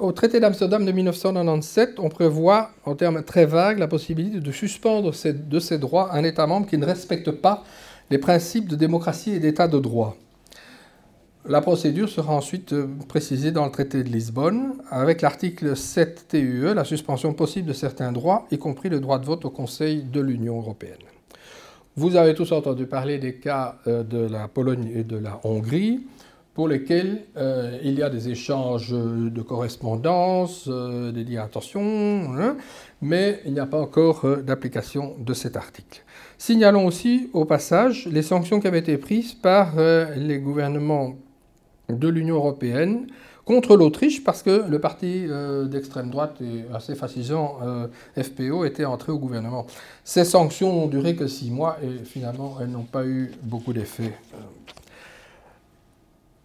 au 0.00 0.12
traité 0.12 0.40
d'Amsterdam 0.40 0.84
de 0.86 0.92
1997, 0.92 1.98
on 1.98 2.08
prévoit, 2.08 2.70
en 2.84 2.94
termes 2.94 3.22
très 3.22 3.44
vagues, 3.44 3.78
la 3.78 3.88
possibilité 3.88 4.40
de 4.40 4.52
suspendre 4.52 5.12
de 5.12 5.60
ses 5.60 5.78
droits 5.78 6.14
un 6.14 6.24
État 6.24 6.46
membre 6.46 6.66
qui 6.66 6.78
ne 6.78 6.86
respecte 6.86 7.30
pas 7.30 7.64
les 8.10 8.18
principes 8.18 8.68
de 8.68 8.76
démocratie 8.76 9.32
et 9.32 9.38
d'État 9.38 9.68
de 9.68 9.78
droit. 9.78 10.16
La 11.48 11.62
procédure 11.62 12.10
sera 12.10 12.34
ensuite 12.34 12.74
euh, 12.74 12.86
précisée 13.08 13.52
dans 13.52 13.64
le 13.64 13.70
traité 13.70 14.04
de 14.04 14.10
Lisbonne, 14.10 14.74
avec 14.90 15.22
l'article 15.22 15.74
7 15.74 16.26
TUE, 16.28 16.74
la 16.74 16.84
suspension 16.84 17.32
possible 17.32 17.66
de 17.66 17.72
certains 17.72 18.12
droits, 18.12 18.46
y 18.50 18.58
compris 18.58 18.90
le 18.90 19.00
droit 19.00 19.18
de 19.18 19.24
vote 19.24 19.46
au 19.46 19.50
Conseil 19.50 20.02
de 20.02 20.20
l'Union 20.20 20.58
européenne. 20.58 20.98
Vous 21.96 22.16
avez 22.16 22.34
tous 22.34 22.52
entendu 22.52 22.84
parler 22.84 23.16
des 23.16 23.36
cas 23.36 23.76
euh, 23.86 24.02
de 24.02 24.18
la 24.18 24.46
Pologne 24.46 24.92
et 24.94 25.04
de 25.04 25.16
la 25.16 25.40
Hongrie. 25.42 26.00
pour 26.52 26.66
lesquels 26.66 27.22
il 27.84 27.94
y 27.96 28.02
a 28.02 28.10
des 28.10 28.30
échanges 28.30 28.90
de 28.90 29.42
correspondance, 29.42 30.68
des 30.68 31.22
dires 31.22 31.44
attention, 31.44 31.80
hein, 32.36 32.56
mais 33.00 33.40
il 33.46 33.52
n'y 33.52 33.60
a 33.60 33.66
pas 33.66 33.80
encore 33.80 34.26
d'application 34.42 35.14
de 35.20 35.34
cet 35.34 35.56
article. 35.56 36.02
Signalons 36.36 36.84
aussi 36.84 37.30
au 37.32 37.44
passage 37.44 38.08
les 38.10 38.22
sanctions 38.22 38.58
qui 38.58 38.66
avaient 38.66 38.80
été 38.80 38.98
prises 38.98 39.34
par 39.34 39.74
les 40.16 40.40
gouvernements 40.40 41.14
de 41.88 42.08
l'Union 42.08 42.36
européenne 42.36 43.06
contre 43.48 43.76
l'Autriche 43.76 44.22
parce 44.24 44.42
que 44.42 44.68
le 44.68 44.78
parti 44.78 45.24
euh, 45.26 45.64
d'extrême 45.64 46.10
droite 46.10 46.36
et 46.42 46.64
assez 46.74 46.94
fascisant 46.94 47.58
euh, 47.62 47.86
FPO 48.22 48.66
était 48.66 48.84
entré 48.84 49.10
au 49.10 49.18
gouvernement. 49.18 49.66
Ces 50.04 50.26
sanctions 50.26 50.70
n'ont 50.70 50.86
duré 50.86 51.16
que 51.16 51.26
six 51.26 51.50
mois 51.50 51.78
et 51.82 52.04
finalement 52.04 52.58
elles 52.60 52.68
n'ont 52.68 52.82
pas 52.82 53.06
eu 53.06 53.32
beaucoup 53.42 53.72
d'effet. 53.72 54.12
Euh, 54.34 54.38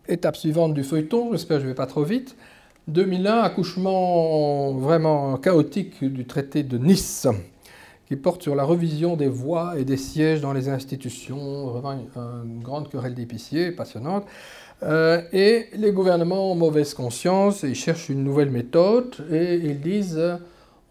étape 0.07 0.37
suivante 0.37 0.73
du 0.73 0.85
feuilleton, 0.85 1.33
j'espère 1.33 1.57
que 1.57 1.63
je 1.63 1.67
ne 1.67 1.71
vais 1.71 1.75
pas 1.75 1.87
trop 1.87 2.03
vite. 2.03 2.37
2001, 2.87 3.39
accouchement 3.39 4.71
vraiment 4.71 5.35
chaotique 5.37 6.05
du 6.05 6.25
traité 6.25 6.63
de 6.63 6.77
Nice, 6.77 7.27
qui 8.07 8.15
porte 8.15 8.43
sur 8.43 8.55
la 8.55 8.63
revision 8.63 9.17
des 9.17 9.27
voix 9.27 9.77
et 9.77 9.83
des 9.83 9.97
sièges 9.97 10.39
dans 10.39 10.53
les 10.53 10.69
institutions, 10.69 11.67
vraiment 11.67 11.97
une 12.45 12.61
grande 12.61 12.89
querelle 12.89 13.13
d'épiciers 13.13 13.71
passionnante. 13.71 14.25
Euh, 14.83 15.21
et 15.31 15.67
les 15.75 15.91
gouvernements 15.91 16.51
ont 16.51 16.55
mauvaise 16.55 16.93
conscience, 16.93 17.63
ils 17.63 17.75
cherchent 17.75 18.09
une 18.09 18.23
nouvelle 18.23 18.49
méthode 18.49 19.15
et 19.31 19.55
ils 19.55 19.79
disent 19.79 20.17
euh, 20.17 20.35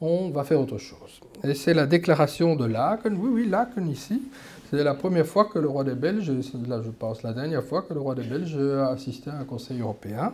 on 0.01 0.31
va 0.31 0.45
faire 0.45 0.61
autre 0.61 0.79
chose. 0.79 1.21
Et 1.45 1.55
c'est 1.55 1.75
la 1.75 1.87
déclaration 1.87 2.57
de 2.57 2.65
Laken, 2.65 3.15
oui, 3.15 3.31
oui, 3.33 3.49
Laken 3.49 3.89
ici. 3.89 4.23
C'est 4.71 4.83
la 4.83 4.95
première 4.95 5.27
fois 5.27 5.45
que 5.45 5.59
le 5.59 5.69
roi 5.69 5.85
des 5.85 5.95
Belges, 5.95 6.33
là 6.67 6.81
je 6.83 6.91
pense 6.91 7.23
la 7.23 7.35
dernière 7.35 7.63
fois 7.63 7.83
que 7.83 7.93
le 7.93 8.01
roi 8.01 8.15
des 8.15 8.23
Belges 8.23 8.57
a 8.57 8.89
assisté 8.89 9.29
à 9.29 9.39
un 9.39 9.45
conseil 9.45 9.81
européen. 9.81 10.33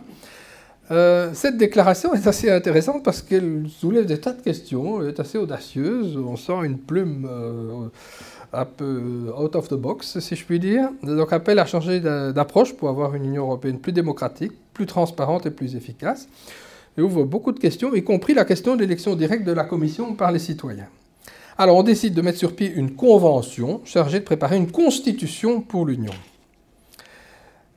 Euh, 0.91 1.31
cette 1.33 1.57
déclaration 1.57 2.13
est 2.13 2.25
assez 2.25 2.49
intéressante 2.49 3.03
parce 3.03 3.21
qu'elle 3.21 3.65
soulève 3.69 4.05
des 4.05 4.19
tas 4.19 4.31
de 4.31 4.41
questions, 4.41 5.01
elle 5.01 5.09
est 5.09 5.19
assez 5.19 5.37
audacieuse, 5.37 6.17
on 6.17 6.37
sent 6.37 6.63
une 6.63 6.77
plume 6.77 7.27
un 8.53 8.65
peu 8.65 9.31
out 9.37 9.55
of 9.55 9.67
the 9.69 9.75
box, 9.75 10.19
si 10.19 10.35
je 10.35 10.45
puis 10.45 10.59
dire. 10.59 10.89
Donc 11.03 11.31
appelle 11.33 11.59
à 11.59 11.65
changer 11.65 11.99
d'approche 11.99 12.73
pour 12.73 12.89
avoir 12.89 13.15
une 13.15 13.25
Union 13.25 13.43
européenne 13.43 13.79
plus 13.79 13.91
démocratique, 13.91 14.51
plus 14.73 14.85
transparente 14.85 15.45
et 15.45 15.51
plus 15.51 15.75
efficace. 15.75 16.27
Et 16.97 17.01
ouvre 17.01 17.23
beaucoup 17.23 17.51
de 17.51 17.59
questions, 17.59 17.93
y 17.93 18.03
compris 18.03 18.33
la 18.33 18.45
question 18.45 18.75
de 18.75 18.81
l'élection 18.81 19.15
directe 19.15 19.45
de 19.45 19.51
la 19.51 19.63
Commission 19.63 20.15
par 20.15 20.31
les 20.31 20.39
citoyens. 20.39 20.87
Alors 21.57 21.75
on 21.77 21.83
décide 21.83 22.13
de 22.13 22.21
mettre 22.21 22.37
sur 22.37 22.55
pied 22.55 22.71
une 22.71 22.95
convention 22.95 23.81
chargée 23.85 24.19
de 24.19 24.25
préparer 24.25 24.57
une 24.57 24.71
constitution 24.71 25.61
pour 25.61 25.85
l'Union. 25.85 26.13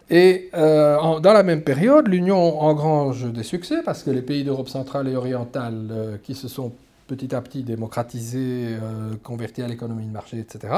Et 0.09 0.51
euh, 0.55 1.20
dans 1.20 1.33
la 1.33 1.43
même 1.43 1.62
période, 1.62 2.07
l'Union 2.07 2.61
engrange 2.61 3.33
des 3.33 3.43
succès 3.43 3.77
parce 3.85 4.03
que 4.03 4.11
les 4.11 4.23
pays 4.23 4.45
d'Europe 4.45 4.68
centrale 4.68 5.09
et 5.09 5.16
orientale 5.16 5.89
euh, 5.91 6.16
qui 6.23 6.35
se 6.35 6.49
sont 6.49 6.73
petit 7.12 7.34
à 7.34 7.42
petit 7.42 7.62
démocratisée, 7.62 8.78
euh, 8.82 9.12
à 9.58 9.68
l'économie 9.68 10.06
de 10.06 10.12
marché, 10.12 10.38
etc., 10.38 10.74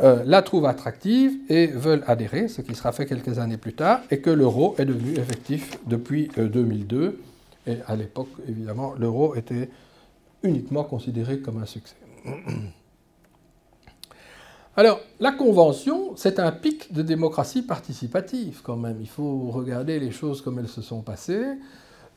euh, 0.00 0.22
la 0.26 0.42
trouvent 0.42 0.66
attractive 0.66 1.32
et 1.48 1.68
veulent 1.68 2.02
adhérer, 2.06 2.48
ce 2.48 2.62
qui 2.62 2.74
sera 2.74 2.90
fait 2.90 3.06
quelques 3.06 3.38
années 3.38 3.58
plus 3.58 3.74
tard, 3.74 4.00
et 4.10 4.20
que 4.20 4.30
l'euro 4.30 4.74
est 4.78 4.86
devenu 4.86 5.12
effectif 5.12 5.78
depuis 5.86 6.30
2002. 6.36 6.98
Euh, 6.98 7.12
et 7.66 7.78
à 7.86 7.94
l'époque, 7.94 8.30
évidemment, 8.48 8.94
l'euro 8.98 9.36
était 9.36 9.68
uniquement 10.42 10.82
considéré 10.82 11.38
comme 11.38 11.62
un 11.62 11.66
succès. 11.66 11.94
Alors, 14.76 15.00
la 15.20 15.30
Convention, 15.30 16.16
c'est 16.16 16.40
un 16.40 16.50
pic 16.50 16.92
de 16.92 17.02
démocratie 17.02 17.62
participative 17.62 18.62
quand 18.64 18.78
même. 18.78 18.96
Il 19.00 19.08
faut 19.08 19.50
regarder 19.50 20.00
les 20.00 20.10
choses 20.10 20.42
comme 20.42 20.58
elles 20.58 20.68
se 20.68 20.82
sont 20.82 21.02
passées. 21.02 21.44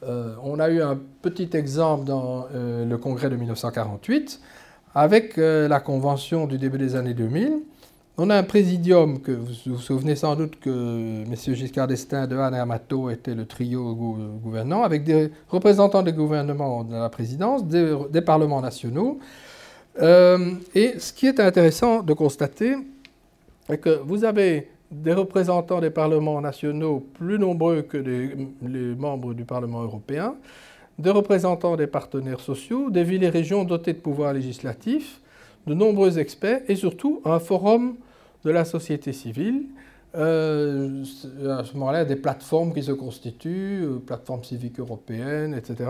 Euh, 0.08 0.36
on 0.44 0.60
a 0.60 0.70
eu 0.70 0.82
un 0.82 1.00
petit 1.22 1.50
exemple 1.54 2.06
dans 2.06 2.48
euh, 2.54 2.86
le 2.86 2.98
congrès 2.98 3.30
de 3.30 3.36
1948 3.36 4.40
avec 4.94 5.38
euh, 5.38 5.68
la 5.68 5.80
convention 5.80 6.46
du 6.46 6.58
début 6.58 6.78
des 6.78 6.96
années 6.96 7.14
2000. 7.14 7.60
On 8.18 8.30
a 8.30 8.38
un 8.38 8.44
présidium 8.44 9.20
que 9.20 9.32
vous 9.32 9.54
vous 9.66 9.78
souvenez 9.78 10.16
sans 10.16 10.36
doute 10.36 10.60
que 10.60 11.24
M. 11.24 11.36
Giscard 11.36 11.88
d'Estaing, 11.88 12.28
Dehaene 12.28 12.54
et 12.54 12.60
Amato 12.60 13.10
étaient 13.10 13.36
le 13.36 13.46
trio 13.46 13.94
gouvernant, 14.42 14.84
avec 14.84 15.04
des 15.04 15.32
représentants 15.50 16.02
des 16.02 16.14
gouvernements 16.14 16.86
de 16.86 16.94
la 16.94 17.10
présidence, 17.10 17.66
des, 17.66 18.22
parlements 18.22 18.62
nationaux. 18.62 19.20
et 20.00 20.94
ce 20.98 21.12
qui 21.12 21.28
est 21.28 21.42
intéressant 21.42 22.04
de 22.04 22.14
constater, 22.14 22.78
c'est 23.68 23.80
que 23.80 24.00
vous 24.06 24.24
avez 24.24 24.70
des 25.04 25.14
représentants 25.14 25.82
des 25.82 25.90
parlements 25.90 26.42
nationaux 26.42 27.06
plus 27.14 27.40
nombreux 27.40 27.82
que 27.82 27.98
les, 27.98 28.96
membres 28.96 29.34
du 29.34 29.46
Parlement 29.46 29.84
européen, 29.84 30.36
des 30.98 31.10
représentants 31.10 31.76
des 31.76 31.88
partenaires 31.88 32.40
sociaux, 32.40 32.90
des 32.90 33.04
villes 33.04 33.24
et 33.24 33.30
régions 33.30 33.64
dotées 33.64 33.94
de 33.94 34.00
pouvoirs 34.00 34.34
législatifs, 34.34 35.22
de 35.68 35.74
nombreux 35.74 36.20
experts 36.20 36.62
et 36.68 36.76
surtout 36.76 37.22
un 37.26 37.40
forum 37.40 37.96
de 38.44 38.52
la 38.52 38.64
société 38.64 39.12
civile. 39.12 39.64
Euh, 40.16 41.04
à 41.50 41.66
ce 41.66 41.74
moment-là, 41.74 42.06
des 42.06 42.16
plateformes 42.16 42.74
qui 42.74 42.84
se 42.84 42.94
constituent, 42.94 43.84
euh, 43.84 44.00
plateformes 44.06 44.44
civiques 44.46 44.80
européennes, 44.80 45.54
etc. 45.54 45.90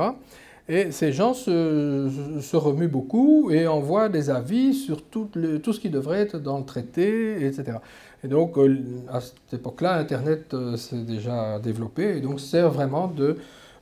Et 0.68 0.92
ces 0.92 1.12
gens 1.12 1.36
se, 1.36 2.56
remuent 2.56 2.88
beaucoup 2.88 3.52
et 3.52 3.68
envoient 3.68 4.10
des 4.10 4.32
avis 4.32 4.74
sur 4.74 5.04
tout, 5.04 5.30
tout, 5.62 5.74
ce 5.74 5.80
qui 5.80 5.92
devrait 5.92 6.22
être 6.22 6.40
dans 6.40 6.58
le 6.58 6.66
traité, 6.66 7.46
etc. 7.46 7.78
Et 8.26 8.28
donc, 8.28 8.58
euh, 8.58 8.76
à 9.08 9.22
cette 9.22 9.54
époque-là, 9.54 9.98
Internet 9.98 10.52
euh, 10.56 10.78
s'est 10.78 11.04
déjà 11.04 11.60
développé 11.60 12.18
et 12.18 12.22
donc 12.22 12.40
sert 12.40 12.72
vraiment 12.72 13.14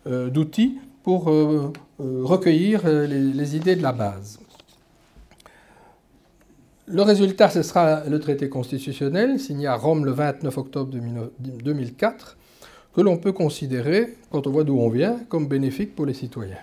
euh, 0.06 0.30
d'outil 0.30 0.80
pour 1.02 1.26
recueillir 2.00 2.88
les, 2.88 3.56
idées 3.58 3.76
de 3.76 3.84
la 3.84 3.91
base. 3.91 4.39
Le 6.88 7.02
résultat, 7.02 7.50
ce 7.50 7.62
sera 7.62 8.06
le 8.06 8.20
traité 8.22 8.48
constitutionnel 8.48 9.38
signé 9.38 9.68
à 9.68 9.76
Rome 9.76 10.06
le 10.06 10.12
29 10.12 10.58
octobre 10.58 10.94
2004, 11.39 12.38
que 12.96 13.02
l'on 13.02 13.18
peut 13.18 13.34
considérer, 13.34 14.16
quand 14.32 14.48
on 14.48 14.52
voit 14.52 14.64
d'où 14.64 14.80
on 14.80 14.89
vient, 14.89 15.20
comme 15.28 15.48
bénéfique 15.48 15.94
pour 15.94 16.06
les 16.06 16.14
citoyens. 16.14 16.56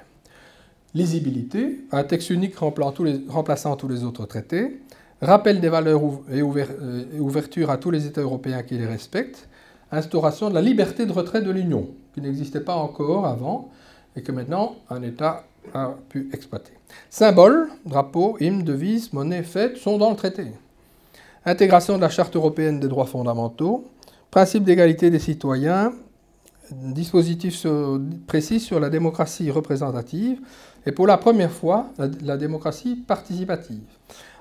Lisibilité, 0.95 1.81
un 1.93 2.05
texte 2.05 2.31
unique 2.31 2.57
remplaçant 2.57 3.77
tous 3.77 3.89
les 3.89 4.05
autres 4.05 4.25
traités, 4.25 4.81
rappel 5.23 5.61
des 5.61 5.69
valeurs 5.69 6.01
et, 6.31 6.41
euh, 6.41 7.05
ouverture 7.19 7.71
à 7.71 7.77
tous 7.77 7.91
les 7.91 8.07
États 8.07 8.23
européens 8.23 8.63
qui 8.63 8.79
les 8.79 8.87
respectent, 8.87 9.49
instauration 9.93 10.49
de 10.49 10.55
la 10.55 10.63
liberté 10.63 11.07
de 11.07 11.13
retrait 11.13 11.43
de 11.43 11.51
l'Union, 11.51 11.89
qui 12.15 12.21
n'existait 12.21 12.61
pas 12.61 12.77
encore 12.77 13.27
avant 13.27 13.71
et 14.17 14.23
que 14.23 14.33
maintenant 14.33 14.77
un 14.89 15.03
État 15.03 15.45
a 15.75 15.95
pu 16.09 16.29
exploiter. 16.33 16.73
Symboles, 17.11 17.69
drapeaux, 17.85 18.37
hymnes, 18.41 18.63
devises, 18.63 19.13
monnaie, 19.13 19.43
fêtes 19.43 19.77
sont 19.77 19.99
dans 19.99 20.11
le 20.11 20.17
traité. 20.17 20.47
Intégration 21.45 21.97
de 21.97 22.03
la 22.03 22.09
Charte 22.09 22.35
européenne 22.37 22.81
des 22.81 22.89
droits 22.89 23.07
fondamentaux, 23.07 23.87
principe 24.31 24.65
d'égalité 24.65 25.11
des 25.11 25.19
citoyens, 25.19 25.93
dispositif 26.73 27.67
précis 28.27 28.61
sur 28.61 28.79
la 28.79 28.91
démocratie 28.91 29.51
représentative 29.51 30.41
et 30.87 30.93
pour 30.93 31.07
la 31.07 31.19
première 31.19 31.51
fois 31.51 31.87
la 32.23 32.37
démocratie 32.37 32.95
participative 32.95 33.81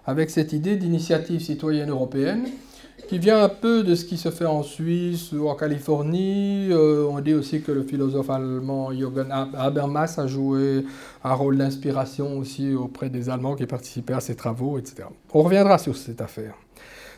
avec 0.06 0.30
cette 0.30 0.54
idée 0.54 0.76
d'initiative 0.76 1.41
citoyenne 1.41 1.89
européenne 1.89 2.47
qui 3.10 3.18
vient 3.18 3.43
un 3.43 3.50
peu 3.50 3.84
de 3.84 3.95
ce 3.95 4.06
qui 4.06 4.18
se 4.18 4.30
fait 4.30 4.45
en 4.45 4.62
Suisse 4.62 5.32
ou 5.32 5.50
en 5.50 5.56
Californie. 5.56 6.68
Euh, 6.70 7.08
on 7.10 7.20
dit 7.22 7.34
aussi 7.34 7.62
que 7.62 7.72
le 7.72 7.82
philosophe 7.82 8.30
allemand 8.30 8.93
Jürgen 8.93 9.32
Habermas 9.32 10.20
a 10.20 10.28
joué 10.28 10.86
un 11.24 11.34
rôle 11.34 11.58
d'inspiration 11.58 12.38
aussi 12.38 12.76
auprès 12.76 13.10
des 13.10 13.30
Allemands 13.30 13.56
qui 13.56 13.66
participaient 13.66 14.14
à 14.14 14.20
ces 14.20 14.36
travaux, 14.36 14.78
etc. 14.78 15.08
On 15.34 15.41
reviendra 15.41 15.80
sur 15.80 15.97
cette 15.97 16.22
affaire. 16.22 16.54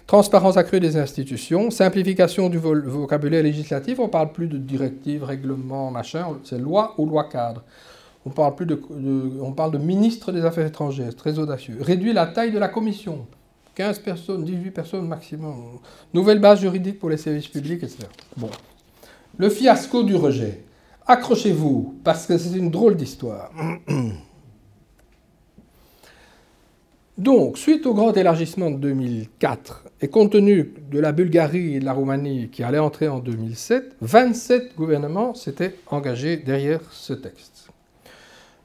Transparence 0.08 0.56
accrue 0.56 0.80
des 0.80 0.96
institutions, 0.96 1.70
simplification 1.72 2.50
du 2.50 2.58
vocabulaire 2.58 3.44
législatif, 3.44 4.00
on 4.00 4.08
parle 4.10 4.32
plus 4.32 4.48
de 4.48 4.58
directives, 4.58 5.24
règlements, 5.24 5.92
machin, 5.92 6.26
c'est 6.44 6.58
loi 6.58 6.96
ou 6.98 7.06
loi 7.06 7.26
cadre. 7.26 7.64
On 8.26 8.30
parle, 8.30 8.56
plus 8.56 8.66
de, 8.68 8.80
ministre 9.78 10.32
des 10.32 10.46
Affaires 10.46 10.68
étrangères, 10.68 11.16
très 11.16 11.40
audacieux. 11.40 11.78
Réduit 11.82 12.14
la 12.14 12.28
taille 12.28 12.52
de 12.52 12.60
la 12.60 12.68
commission. 12.68 13.26
15 13.76 14.00
personnes, 14.00 14.44
18 14.44 14.72
personnes 14.72 15.08
maximum. 15.08 15.80
Nouvelle 16.14 16.40
base 16.40 16.62
juridique 16.62 17.00
pour 17.00 17.10
les 17.10 17.18
services 17.18 17.48
publics, 17.48 17.82
etc. 17.82 18.04
Bon. 18.38 18.50
Le 19.38 19.50
fiasco 19.50 20.04
du 20.04 20.16
rejet. 20.16 20.64
Accrochez-vous, 21.08 21.96
parce 22.04 22.28
que 22.28 22.38
c'est 22.38 22.56
une 22.58 22.70
drôle 22.70 22.96
d'histoire. 22.96 23.52
Donc, 27.18 27.58
suite 27.58 27.86
au 27.86 27.94
grand 27.94 28.16
élargissement 28.16 28.72
de 28.72 28.78
2004, 28.78 29.84
et 30.02 30.08
compte 30.08 30.32
tenu 30.32 30.74
de 30.90 31.00
la 31.00 31.12
Bulgarie 31.12 31.76
et 31.76 31.80
de 31.80 31.86
la 31.86 31.94
Roumanie 31.94 32.50
qui 32.50 32.64
allaient 32.64 32.80
entrer 32.80 33.08
en 33.08 33.20
2007, 33.20 33.98
27 34.02 34.76
gouvernements 34.76 35.36
s'étaient 35.36 35.76
engagés 35.88 36.38
derrière 36.38 36.82
ce 36.92 37.14
texte. 37.14 37.61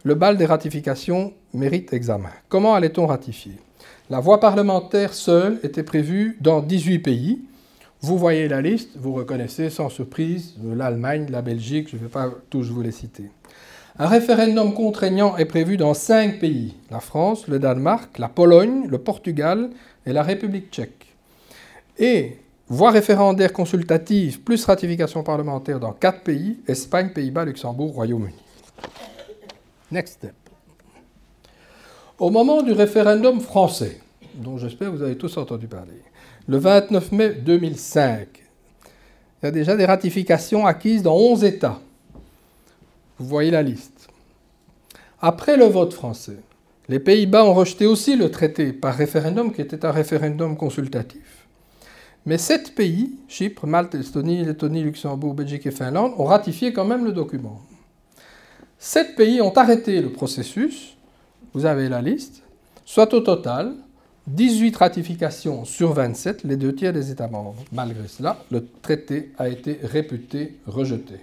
Le 0.07 0.15
bal 0.15 0.37
des 0.37 0.47
ratifications 0.47 1.33
mérite 1.53 1.93
examen. 1.93 2.31
Comment 2.49 2.77
allait-on 2.77 3.09
ratifier? 3.09 3.55
La 4.09 4.21
voie 4.21 4.39
parlementaire 4.39 5.13
seule 5.13 5.59
était 5.65 5.83
prévue 5.83 6.39
dans 6.41 6.61
18 6.61 7.01
pays. 7.01 7.41
Vous 8.03 8.17
voyez 8.17 8.47
la 8.47 8.63
liste, 8.63 8.91
vous 8.95 9.15
reconnaissez 9.15 9.69
sans 9.69 9.89
surprise 9.89 10.55
l'Allemagne, 10.63 11.27
la 11.29 11.43
Belgique, 11.43 11.89
je 11.91 11.97
ne 11.97 12.03
vais 12.03 12.09
pas 12.09 12.31
tous 12.51 12.71
vous 12.71 12.83
les 12.83 12.93
citer. 12.93 13.25
Un 13.99 14.07
référendum 14.07 14.75
contraignant 14.75 15.37
est 15.39 15.45
prévu 15.45 15.77
dans 15.77 15.93
cinq 15.93 16.39
pays 16.39 16.77
la 16.93 17.01
France, 17.01 17.49
le 17.49 17.59
Danemark, 17.59 18.17
la 18.21 18.29
Pologne, 18.29 18.87
le 18.87 18.99
Portugal 18.99 19.71
et 20.07 20.13
la 20.13 20.23
République 20.23 20.71
tchèque. 20.71 21.17
Et 21.99 22.37
voie 22.69 22.93
référendaire 22.93 23.53
consultative 23.53 24.41
plus 24.43 24.65
ratification 24.67 25.25
parlementaire 25.25 25.81
dans 25.81 25.91
quatre 25.91 26.21
pays 26.21 26.61
Espagne, 26.69 27.09
Pays-Bas, 27.09 27.45
Luxembourg, 27.45 27.93
Royaume-Uni. 27.95 28.46
Next 29.91 30.15
step. 30.15 30.35
Au 32.19 32.31
moment 32.31 32.63
du 32.63 32.73
référendum 32.73 33.41
français, 33.41 34.01
dont 34.35 34.59
j'espère 34.59 34.91
vous 34.91 35.03
avez 35.03 35.17
tous 35.17 35.37
entendu 35.37 35.69
parler, 35.69 36.03
le 36.49 36.59
29 36.59 37.13
mai 37.13 37.29
2005, 37.31 38.27
il 39.43 39.45
y 39.45 39.49
a 39.49 39.51
déjà 39.51 39.77
des 39.77 39.85
ratifications 39.85 40.67
acquises 40.67 41.03
dans 41.03 41.15
11 41.15 41.45
États. 41.45 41.81
Vous 43.19 43.27
voyez 43.27 43.51
la 43.51 43.63
liste. 43.63 44.09
Après 45.21 45.57
le 45.57 45.67
vote 45.67 45.93
français, 45.93 46.39
les 46.89 46.99
Pays-Bas 46.99 47.45
ont 47.45 47.55
rejeté 47.55 47.87
aussi 47.87 48.17
le 48.17 48.31
traité 48.31 48.73
par 48.73 48.95
référendum 48.95 49.53
qui 49.53 49.61
était 49.61 49.85
un 49.85 49.93
référendum 49.93 50.57
consultatif. 50.57 51.47
Mais 52.25 52.39
sept 52.39 52.75
pays, 52.75 53.13
Chypre, 53.29 53.67
Malte, 53.67 53.95
Estonie, 53.95 54.45
Lettonie, 54.45 54.83
Luxembourg, 54.83 55.35
Belgique 55.35 55.67
et 55.67 55.71
Finlande, 55.71 56.13
ont 56.19 56.25
ratifié 56.25 56.73
quand 56.73 56.85
même 56.85 57.05
le 57.05 57.13
document. 57.13 57.61
Sept 58.79 59.17
pays 59.17 59.41
ont 59.41 59.53
arrêté 59.55 60.01
le 60.01 60.11
processus, 60.11 60.97
vous 61.55 61.67
avez 61.67 61.89
la 61.89 62.03
liste, 62.03 62.43
soit 62.85 63.13
au 63.15 63.21
total 63.21 63.75
18 64.27 64.77
ratifications 64.77 65.65
sur 65.65 65.93
27, 65.93 66.43
les 66.43 66.57
deux 66.57 66.75
tiers 66.75 66.93
des 66.93 67.11
États 67.11 67.29
membres. 67.29 67.55
Malgré 67.73 68.09
cela, 68.09 68.39
le 68.51 68.67
traité 68.83 69.31
a 69.39 69.49
été 69.49 69.79
réputé 69.83 70.57
rejeté. 70.67 71.15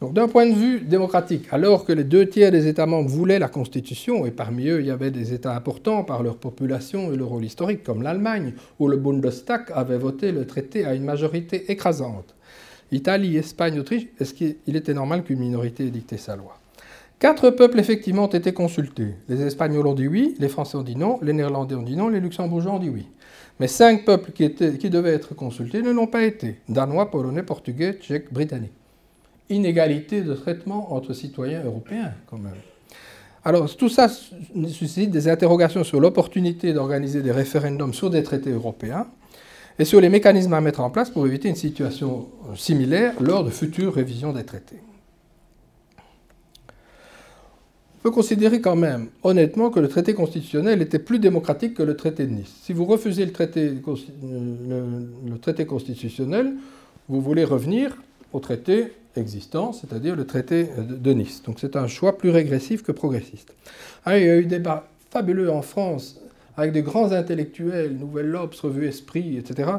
Donc 0.00 0.14
d'un 0.14 0.28
point 0.28 0.46
de 0.46 0.54
vue 0.54 0.80
démocratique, 0.80 1.46
alors 1.52 1.84
que 1.84 1.92
les 1.92 2.04
deux 2.04 2.26
tiers 2.26 2.50
des 2.50 2.66
États 2.66 2.86
membres 2.86 3.10
voulaient 3.10 3.38
la 3.38 3.48
Constitution, 3.48 4.24
et 4.24 4.30
parmi 4.30 4.66
eux 4.66 4.80
il 4.80 4.86
y 4.86 4.90
avait 4.90 5.10
des 5.10 5.34
États 5.34 5.54
importants 5.54 6.04
par 6.04 6.22
leur 6.22 6.38
population 6.38 7.12
et 7.12 7.16
leur 7.16 7.28
rôle 7.28 7.44
historique, 7.44 7.84
comme 7.84 8.02
l'Allemagne, 8.02 8.54
où 8.78 8.88
le 8.88 8.96
Bundestag 8.96 9.70
avait 9.74 9.98
voté 9.98 10.32
le 10.32 10.46
traité 10.46 10.86
à 10.86 10.94
une 10.94 11.04
majorité 11.04 11.70
écrasante, 11.70 12.34
Italie, 12.92 13.36
Espagne, 13.36 13.78
Autriche, 13.78 14.06
est-ce 14.18 14.34
qu'il 14.34 14.76
était 14.76 14.94
normal 14.94 15.22
qu'une 15.22 15.38
minorité 15.38 15.86
ait 15.86 15.90
dicté 15.90 16.16
sa 16.16 16.36
loi? 16.36 16.58
Quatre 17.18 17.50
peuples 17.50 17.78
effectivement 17.78 18.24
ont 18.24 18.28
été 18.28 18.52
consultés. 18.52 19.14
Les 19.28 19.42
Espagnols 19.42 19.86
ont 19.86 19.94
dit 19.94 20.08
oui, 20.08 20.34
les 20.38 20.48
Français 20.48 20.76
ont 20.76 20.82
dit 20.82 20.96
non, 20.96 21.18
les 21.22 21.32
Néerlandais 21.32 21.74
ont 21.74 21.82
dit 21.82 21.96
non, 21.96 22.08
les 22.08 22.20
Luxembourgeois 22.20 22.72
ont 22.72 22.78
dit 22.78 22.88
oui. 22.88 23.06
Mais 23.60 23.68
cinq 23.68 24.06
peuples 24.06 24.32
qui, 24.32 24.90
devaient 24.90 25.12
être 25.12 25.34
consultés 25.34 25.82
ne 25.82 25.90
l'ont 25.90 26.06
pas 26.06 26.22
été. 26.24 26.56
Danois, 26.68 27.10
Polonais, 27.10 27.42
Portugais, 27.42 27.98
Tchèques, 28.00 28.32
Britanniques 28.32 28.72
inégalité 29.50 30.22
de 30.22 30.34
traitement 30.34 30.94
entre 30.94 31.12
citoyens 31.12 31.62
européens, 31.64 32.12
quand 32.26 32.38
même. 32.38 32.54
Alors, 33.44 33.74
tout 33.74 33.88
ça 33.88 34.08
suscite 34.08 35.10
des 35.10 35.28
interrogations 35.28 35.82
sur 35.82 36.00
l'opportunité 36.00 36.72
d'organiser 36.72 37.22
des 37.22 37.32
référendums 37.32 37.94
sur 37.94 38.10
des 38.10 38.22
traités 38.22 38.50
européens 38.50 39.06
et 39.80 39.86
sur 39.86 40.00
les 40.00 40.10
mécanismes 40.10 40.52
à 40.52 40.60
mettre 40.60 40.80
en 40.80 40.90
place 40.90 41.08
pour 41.08 41.26
éviter 41.26 41.48
une 41.48 41.56
situation 41.56 42.28
similaire 42.54 43.14
lors 43.18 43.44
de 43.44 43.50
futures 43.50 43.94
révisions 43.94 44.30
des 44.34 44.44
traités. 44.44 44.76
On 46.68 48.02
peut 48.02 48.10
considérer 48.10 48.60
quand 48.60 48.76
même, 48.76 49.08
honnêtement, 49.22 49.70
que 49.70 49.80
le 49.80 49.88
traité 49.88 50.12
constitutionnel 50.12 50.82
était 50.82 50.98
plus 50.98 51.18
démocratique 51.18 51.74
que 51.74 51.82
le 51.82 51.96
traité 51.96 52.26
de 52.26 52.32
Nice. 52.32 52.52
Si 52.62 52.74
vous 52.74 52.84
refusez 52.84 53.24
le 53.24 53.32
traité, 53.32 53.72
traité 55.40 55.64
constitutionnel, 55.64 56.52
vous 57.08 57.22
voulez 57.22 57.44
revenir 57.44 57.96
au 58.34 58.40
traité 58.40 58.92
existant, 59.16 59.72
c'est-à-dire 59.72 60.14
le 60.14 60.26
traité 60.26 60.68
de 60.78 61.12
Nice. 61.14 61.42
Donc 61.42 61.58
c'est 61.58 61.76
un 61.76 61.86
choix 61.86 62.18
plus 62.18 62.30
régressif 62.30 62.82
que 62.82 62.92
progressiste. 62.92 63.54
Ah, 64.04 64.18
il 64.18 64.26
y 64.26 64.28
a 64.28 64.36
eu 64.36 64.42
des 64.42 64.58
débats 64.58 64.88
fabuleux 65.10 65.50
en 65.50 65.62
France 65.62 66.20
avec 66.56 66.72
des 66.72 66.82
grands 66.82 67.12
intellectuels, 67.12 67.96
Nouvelle 67.96 68.28
Lobs, 68.28 68.54
Revue 68.62 68.86
Esprit, 68.86 69.36
etc., 69.36 69.70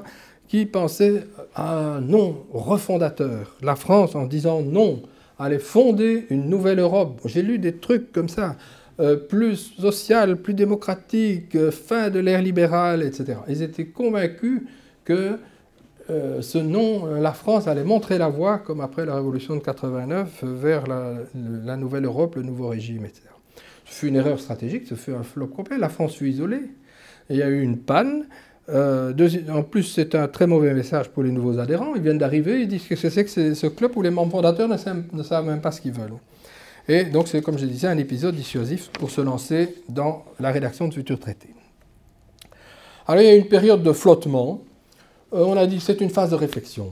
qui 0.48 0.66
pensaient 0.66 1.28
à 1.56 1.78
un 1.78 2.02
non 2.02 2.44
refondateur. 2.52 3.56
La 3.62 3.76
France, 3.76 4.16
en 4.16 4.26
disant 4.26 4.62
non, 4.62 5.02
allait 5.40 5.60
fonder 5.60 6.28
une 6.30 6.50
nouvelle 6.50 6.80
Europe. 6.80 7.22
J'ai 7.26 7.42
lu 7.42 7.58
des 7.58 7.78
trucs 7.78 8.12
comme 8.12 8.30
ça, 8.30 8.58
euh, 9.00 9.16
plus 9.16 9.74
social, 9.80 10.38
plus 10.38 10.54
démocratique, 10.54 11.56
euh, 11.56 11.72
fin 11.72 12.10
de 12.10 12.20
l'ère 12.20 12.42
libérale, 12.42 13.02
etc. 13.02 13.40
Ils 13.48 13.64
étaient 13.64 13.86
convaincus 13.86 14.64
que 15.06 15.38
euh, 16.10 16.42
ce 16.42 16.58
nom, 16.58 17.06
la 17.16 17.32
France 17.32 17.68
allait 17.68 17.84
montrer 17.84 18.18
la 18.18 18.28
voie, 18.28 18.60
comme 18.60 18.82
après 18.82 19.06
la 19.06 19.16
Révolution 19.16 19.56
de 19.56 19.62
89, 19.62 20.44
vers 20.44 20.84
la, 20.86 21.78
nouvelle 21.78 22.06
Europe, 22.06 22.36
le 22.36 22.44
nouveau 22.44 22.68
régime, 22.68 23.06
etc. 23.06 23.24
Fut 23.92 24.08
une 24.08 24.16
erreur 24.16 24.40
stratégique, 24.40 24.88
ce 24.88 24.96
fut 24.96 25.14
un 25.14 25.24
flop 25.24 25.48
complet. 25.48 25.78
La 25.78 25.90
France 25.90 26.16
fut 26.16 26.30
isolée. 26.30 26.62
il 27.30 27.36
y 27.36 27.44
a 27.44 27.50
eu 27.50 27.62
une 27.62 27.78
panne. 27.78 28.26
Euh, 28.70 29.14
en 29.50 29.64
plus, 29.64 29.84
c'est 29.84 30.16
un 30.16 30.28
très 30.28 30.48
mauvais 30.48 30.74
message 30.74 31.10
pour 31.10 31.24
les 31.24 31.32
nouveaux 31.32 31.60
adhérents. 31.60 31.94
Ils 31.96 32.02
viennent 32.02 32.18
d'arriver, 32.18 32.62
ils 32.62 32.68
disent 32.68 32.88
que 32.88 32.96
c'est 32.96 33.26
que 33.26 33.54
ce 33.54 33.68
club 33.68 33.92
où 33.96 34.02
les 34.02 34.12
membres 34.12 34.32
fondateurs 34.32 34.70
ne 34.70 34.78
savent, 34.78 35.04
ne 35.12 35.24
savent 35.24 35.46
même 35.46 35.62
pas 35.62 35.72
ce 35.72 35.82
qu'ils 35.82 35.92
veulent. 35.92 36.14
Et 36.88 37.04
donc, 37.04 37.28
c'est 37.28 37.42
comme 37.42 37.58
je 37.58 37.66
disais, 37.66 37.88
un 37.88 37.98
épisode 37.98 38.36
dissuasif 38.36 38.90
pour 38.94 39.12
se 39.12 39.22
lancer 39.22 39.76
dans 39.90 40.26
la 40.40 40.52
rédaction 40.52 40.88
de 40.88 40.94
futurs 40.94 41.20
traités. 41.20 41.54
Alors, 43.08 43.22
il 43.22 43.28
y 43.28 43.30
a 43.30 43.36
eu 43.36 43.40
une 43.40 43.50
période 43.50 43.84
de 43.84 43.92
flottement 43.92 44.64
euh, 45.34 45.46
on 45.46 45.56
a 45.58 45.66
dit 45.66 45.78
que 45.78 45.84
c'est 45.84 46.02
une 46.02 46.10
phase 46.10 46.32
de 46.32 46.36
réflexion. 46.36 46.92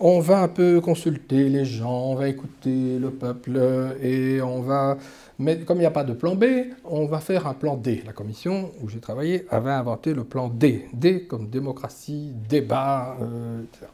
On 0.00 0.20
va 0.20 0.42
un 0.42 0.48
peu 0.48 0.80
consulter 0.80 1.48
les 1.48 1.64
gens, 1.64 2.10
on 2.10 2.14
va 2.14 2.28
écouter 2.28 3.00
le 3.00 3.10
peuple 3.10 3.60
et 4.00 4.40
on 4.40 4.60
va. 4.60 4.96
Mais 5.40 5.58
comme 5.58 5.78
il 5.78 5.80
n'y 5.80 5.86
a 5.86 5.90
pas 5.90 6.04
de 6.04 6.12
plan 6.12 6.36
B, 6.36 6.44
on 6.84 7.06
va 7.06 7.18
faire 7.18 7.48
un 7.48 7.54
plan 7.54 7.76
D. 7.76 8.04
La 8.06 8.12
commission 8.12 8.70
où 8.80 8.88
j'ai 8.88 9.00
travaillé 9.00 9.44
avait 9.50 9.72
inventé 9.72 10.14
le 10.14 10.22
plan 10.22 10.50
D. 10.50 10.86
D 10.92 11.24
comme 11.24 11.48
démocratie, 11.48 12.30
débat, 12.48 13.16
euh, 13.20 13.62
etc. 13.62 13.86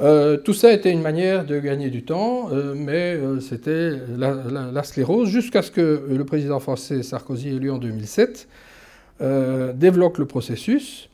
Euh, 0.00 0.36
tout 0.36 0.54
ça 0.54 0.72
était 0.72 0.92
une 0.92 1.02
manière 1.02 1.44
de 1.44 1.58
gagner 1.58 1.90
du 1.90 2.04
temps, 2.04 2.50
mais 2.76 3.18
c'était 3.40 3.94
la, 4.16 4.82
sclérose, 4.84 5.28
jusqu'à 5.28 5.62
ce 5.62 5.72
que 5.72 6.06
le 6.08 6.24
président 6.24 6.60
français 6.60 7.02
Sarkozy, 7.02 7.48
élu 7.48 7.72
en 7.72 7.78
2007, 7.78 8.46
développe 9.74 10.18
le 10.18 10.26
processus 10.26 11.08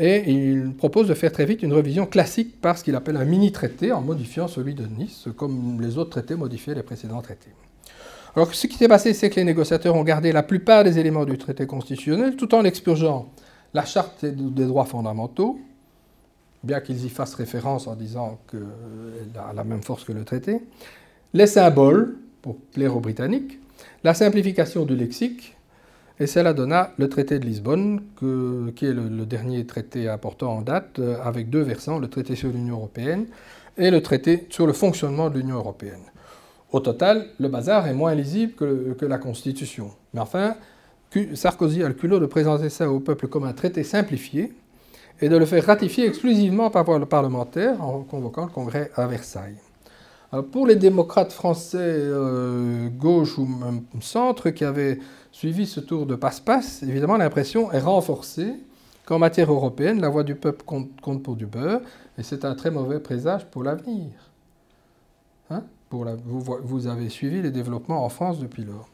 et 0.00 0.30
il 0.30 0.72
propose 0.72 1.08
de 1.08 1.14
faire 1.14 1.30
très 1.30 1.44
vite 1.44 1.62
une 1.62 1.74
révision 1.74 2.06
classique 2.06 2.58
par 2.60 2.78
ce 2.78 2.84
qu'il 2.84 2.96
appelle 2.96 3.18
un 3.18 3.24
mini-traité 3.24 3.92
en 3.92 4.00
modifiant 4.00 4.48
celui 4.48 4.74
de 4.74 4.86
Nice, 4.86 5.28
comme 5.36 5.78
les 5.80 5.98
autres 5.98 6.10
traités 6.10 6.36
modifiaient 6.36 6.74
les 6.74 6.82
précédents 6.82 7.20
traités. 7.20 7.50
Alors 8.34 8.54
ce 8.54 8.66
qui 8.66 8.76
s'est 8.76 8.88
passé, 8.88 9.12
c'est 9.12 9.28
que 9.28 9.36
les 9.36 9.44
négociateurs 9.44 9.94
ont 9.94 10.04
gardé 10.04 10.32
la 10.32 10.42
plupart 10.42 10.84
des 10.84 10.98
éléments 10.98 11.26
du 11.26 11.36
traité 11.36 11.66
constitutionnel 11.66 12.36
tout 12.36 12.54
en 12.54 12.64
expurgeant 12.64 13.28
la 13.74 13.84
charte 13.84 14.24
des 14.24 14.64
droits 14.64 14.86
fondamentaux, 14.86 15.58
bien 16.62 16.80
qu'ils 16.80 17.04
y 17.04 17.08
fassent 17.10 17.34
référence 17.34 17.86
en 17.86 17.94
disant 17.94 18.38
qu'elle 18.50 19.38
a 19.38 19.52
la 19.52 19.64
même 19.64 19.82
force 19.82 20.04
que 20.04 20.12
le 20.12 20.24
traité, 20.24 20.62
les 21.34 21.46
symboles, 21.46 22.16
pour 22.40 22.56
plaire 22.56 22.96
aux 22.96 23.00
Britanniques, 23.00 23.58
la 24.02 24.14
simplification 24.14 24.86
du 24.86 24.96
lexique, 24.96 25.56
et 26.20 26.26
cela 26.26 26.52
donna 26.52 26.92
le 26.98 27.08
traité 27.08 27.38
de 27.38 27.46
Lisbonne, 27.46 28.02
qui 28.76 28.86
est 28.86 28.92
le, 28.92 29.24
dernier 29.24 29.66
traité 29.66 30.06
important 30.08 30.52
en 30.52 30.60
date, 30.60 30.98
euh, 30.98 31.16
avec 31.24 31.48
deux 31.48 31.62
versants, 31.62 31.98
le 31.98 32.08
traité 32.08 32.36
sur 32.36 32.50
l'Union 32.50 32.76
européenne 32.76 33.26
et 33.78 33.90
le 33.90 34.02
traité 34.02 34.46
sur 34.50 34.66
le 34.66 34.74
fonctionnement 34.74 35.30
de 35.30 35.38
l'Union 35.38 35.56
européenne. 35.56 36.02
Au 36.72 36.80
total, 36.80 37.26
le 37.40 37.48
bazar 37.48 37.88
est 37.88 37.94
moins 37.94 38.14
lisible 38.14 38.52
que, 38.52 39.06
la 39.06 39.18
Constitution. 39.18 39.90
Mais 40.12 40.20
enfin, 40.20 40.54
Sarkozy 41.34 41.82
a 41.82 41.88
le 41.88 41.94
culot 41.94 42.20
de 42.20 42.26
présenter 42.26 42.68
ça 42.68 42.90
au 42.90 43.00
peuple 43.00 43.26
comme 43.26 43.44
un 43.44 43.54
traité 43.54 43.82
simplifié 43.82 44.52
et 45.22 45.28
de 45.28 45.36
le 45.36 45.46
faire 45.46 45.64
ratifier 45.64 46.06
exclusivement 46.06 46.70
par 46.70 46.84
voie 46.84 47.04
parlementaire 47.08 47.82
en 47.82 48.02
convoquant 48.02 48.44
le 48.44 48.50
Congrès 48.50 48.90
à 48.94 49.06
Versailles. 49.06 49.56
pour 50.52 50.66
les 50.66 50.76
démocrates 50.76 51.32
français 51.32 51.78
euh, 51.80 52.88
gauche 52.88 53.38
ou 53.38 53.46
même 53.46 53.82
centre 54.00 54.50
qui 54.50 54.64
avaient 54.64 54.98
Suivi 55.32 55.66
ce 55.66 55.80
tour 55.80 56.06
de 56.06 56.16
passe-passe, 56.16 56.82
évidemment, 56.82 57.16
l'impression 57.16 57.70
est 57.72 57.80
renforcée 57.80 58.54
qu'en 59.06 59.18
matière 59.18 59.52
européenne, 59.52 60.00
la 60.00 60.08
voix 60.08 60.24
du 60.24 60.34
peuple 60.34 60.64
compte, 60.64 61.22
pour 61.22 61.36
du 61.36 61.46
beurre, 61.46 61.80
et 62.18 62.22
c'est 62.22 62.44
un 62.44 62.54
très 62.54 62.70
mauvais 62.70 63.00
présage 63.00 63.46
pour 63.46 63.62
l'avenir. 63.62 64.10
Hein? 65.50 65.62
Pour 65.88 66.04
vous, 66.24 66.58
vous, 66.62 66.86
avez 66.86 67.08
suivi 67.08 67.42
les 67.42 67.50
développements 67.50 68.04
en 68.04 68.08
France 68.08 68.38
depuis 68.38 68.64
lors. 68.64 68.88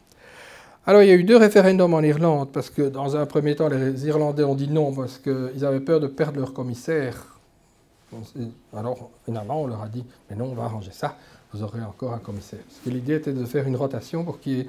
Alors 0.86 1.02
il 1.02 1.08
y 1.08 1.10
a 1.10 1.14
eu 1.14 1.24
deux 1.24 1.36
référendums 1.36 1.94
en 1.94 2.00
Irlande, 2.00 2.50
parce 2.52 2.70
que 2.70 2.82
dans 2.82 3.16
un 3.16 3.26
premier 3.26 3.56
temps, 3.56 3.68
les 3.68 4.06
Irlandais 4.06 4.44
ont 4.44 4.54
dit 4.54 4.68
non, 4.68 4.94
parce 4.94 5.18
qu'ils 5.18 5.64
avaient 5.64 5.80
peur 5.80 6.00
de 6.00 6.06
perdre 6.06 6.38
leur 6.38 6.52
commissaire. 6.52 7.38
Alors 8.72 9.10
finalement, 9.24 9.62
on 9.62 9.66
leur 9.66 9.82
a 9.82 9.88
dit, 9.88 10.04
mais 10.30 10.36
non, 10.36 10.46
on 10.46 10.54
va 10.54 10.64
arranger 10.64 10.92
ça, 10.92 11.16
vous 11.52 11.62
aurez 11.62 11.82
encore 11.82 12.12
un 12.12 12.18
commissaire. 12.18 12.60
Parce 12.66 12.80
que 12.84 12.90
l'idée 12.90 13.14
était 13.16 13.32
de 13.32 13.44
faire 13.44 13.66
une 13.66 13.76
rotation 13.76 14.24
pour 14.24 14.38
qu'il 14.38 14.52
y 14.52 14.60
ait 14.60 14.66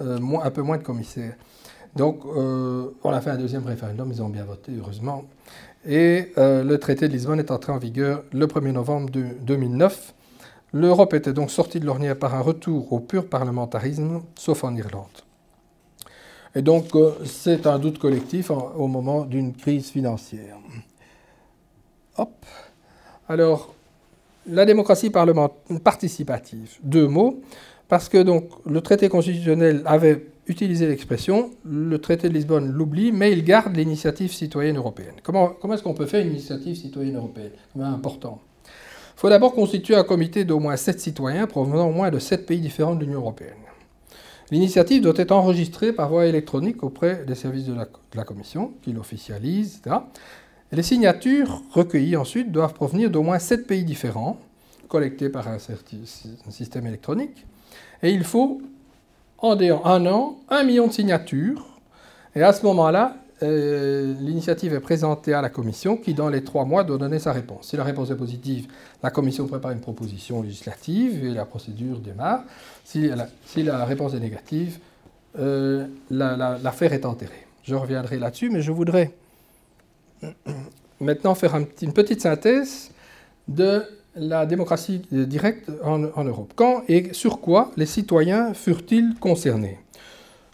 euh, 0.00 0.18
un 0.42 0.50
peu 0.50 0.62
moins 0.62 0.78
de 0.78 0.82
commissaires. 0.82 1.34
Donc, 1.96 2.24
on 2.26 3.10
a 3.10 3.20
fait 3.20 3.30
un 3.30 3.38
deuxième 3.38 3.66
référendum, 3.66 4.10
ils 4.12 4.22
ont 4.22 4.28
bien 4.28 4.44
voté, 4.44 4.72
heureusement. 4.78 5.24
Et 5.86 6.32
le 6.36 6.76
traité 6.76 7.08
de 7.08 7.12
Lisbonne 7.12 7.40
est 7.40 7.50
entré 7.50 7.72
en 7.72 7.78
vigueur 7.78 8.22
le 8.30 8.46
1er 8.46 8.72
novembre 8.72 9.10
2009. 9.10 10.14
L'Europe 10.74 11.14
était 11.14 11.32
donc 11.32 11.50
sortie 11.50 11.80
de 11.80 11.86
l'ornière 11.86 12.16
par 12.16 12.34
un 12.34 12.40
retour 12.40 12.92
au 12.92 13.00
pur 13.00 13.26
parlementarisme, 13.26 14.20
sauf 14.36 14.64
en 14.64 14.76
Irlande. 14.76 15.06
Et 16.54 16.62
donc, 16.62 16.90
c'est 17.24 17.66
un 17.66 17.78
doute 17.78 17.98
collectif 17.98 18.50
au 18.50 18.86
moment 18.86 19.24
d'une 19.24 19.54
crise 19.54 19.90
financière. 19.90 20.56
Hop. 22.18 22.46
Alors, 23.28 23.74
la 24.46 24.64
démocratie 24.64 25.10
participative, 25.10 26.76
deux 26.82 27.06
mots, 27.06 27.40
parce 27.88 28.08
que 28.08 28.18
donc 28.18 28.50
le 28.66 28.80
traité 28.80 29.08
constitutionnel 29.08 29.82
avait 29.86 30.26
utilisé 30.46 30.86
l'expression, 30.86 31.50
le 31.64 31.98
traité 31.98 32.28
de 32.28 32.34
Lisbonne 32.34 32.70
l'oublie, 32.70 33.12
mais 33.12 33.32
il 33.32 33.44
garde 33.44 33.76
l'initiative 33.76 34.32
citoyenne 34.32 34.76
européenne. 34.76 35.14
Comment, 35.22 35.48
comment 35.48 35.74
est-ce 35.74 35.82
qu'on 35.82 35.94
peut 35.94 36.06
faire 36.06 36.24
une 36.24 36.32
initiative 36.32 36.76
citoyenne 36.76 37.16
européenne? 37.16 37.52
C'est 37.76 37.82
important. 37.82 38.40
Il 38.64 39.20
faut 39.20 39.28
d'abord 39.28 39.52
constituer 39.52 39.96
un 39.96 40.04
comité 40.04 40.44
d'au 40.44 40.60
moins 40.60 40.76
sept 40.76 41.00
citoyens 41.00 41.46
provenant 41.46 41.88
au 41.88 41.92
moins 41.92 42.10
de 42.10 42.18
sept 42.18 42.46
pays 42.46 42.60
différents 42.60 42.94
de 42.94 43.04
l'Union 43.04 43.20
européenne. 43.20 43.56
L'initiative 44.50 45.02
doit 45.02 45.14
être 45.16 45.32
enregistrée 45.32 45.92
par 45.92 46.08
voie 46.08 46.26
électronique 46.26 46.82
auprès 46.82 47.24
des 47.26 47.34
services 47.34 47.66
de 47.66 47.74
la, 48.14 48.24
Commission, 48.24 48.72
qui 48.82 48.92
l'officialisent, 48.92 49.80
etc 49.84 50.00
les 50.72 50.82
signatures 50.82 51.62
recueillies 51.70 52.16
ensuite 52.16 52.52
doivent 52.52 52.74
provenir 52.74 53.10
d'au 53.10 53.22
moins 53.22 53.38
sept 53.38 53.66
pays 53.66 53.84
différents, 53.84 54.38
collectés 54.88 55.28
par 55.28 55.48
un, 55.48 55.58
système 56.50 56.86
électronique. 56.86 57.46
Et 58.02 58.10
il 58.10 58.24
faut, 58.24 58.60
en 59.38 59.58
un 59.58 60.06
an, 60.06 60.36
un 60.48 60.64
million 60.64 60.86
de 60.86 60.92
signatures. 60.92 61.66
Et 62.34 62.42
à 62.42 62.52
ce 62.52 62.64
moment-là, 62.66 63.16
euh, 63.42 64.14
l'initiative 64.20 64.74
est 64.74 64.80
présentée 64.80 65.32
à 65.32 65.40
la 65.40 65.48
Commission 65.48 65.96
qui, 65.96 66.14
dans 66.14 66.28
les 66.28 66.42
trois 66.42 66.64
mois, 66.64 66.82
doit 66.82 66.98
donner 66.98 67.18
sa 67.18 67.32
réponse. 67.32 67.68
Si 67.68 67.76
la 67.76 67.84
réponse 67.84 68.10
est 68.10 68.16
positive, 68.16 68.66
la 69.02 69.10
Commission 69.10 69.46
prépare 69.46 69.70
une 69.70 69.80
proposition 69.80 70.42
législative 70.42 71.24
et 71.24 71.30
la 71.30 71.44
procédure 71.44 72.00
démarre. 72.00 72.42
Si 72.84 73.08
la, 73.08 73.84
réponse 73.84 74.14
est 74.14 74.20
négative, 74.20 74.78
euh, 75.38 75.86
l'affaire 76.10 76.92
est 76.92 77.04
enterrée. 77.04 77.46
Je 77.62 77.74
reviendrai 77.74 78.18
là-dessus, 78.18 78.50
mais 78.50 78.62
je 78.62 78.72
voudrais 78.72 79.12
maintenant 81.00 81.34
faire 81.34 81.54
une 81.54 81.92
petite 81.92 82.22
synthèse 82.22 82.90
de 83.46 83.84
la 84.16 84.46
démocratie 84.46 85.02
directe 85.10 85.70
en, 85.82 86.24
Europe. 86.24 86.52
Quand 86.56 86.82
et 86.88 87.12
sur 87.12 87.40
quoi 87.40 87.70
les 87.76 87.86
citoyens 87.86 88.54
furent-ils 88.54 89.14
concernés? 89.20 89.78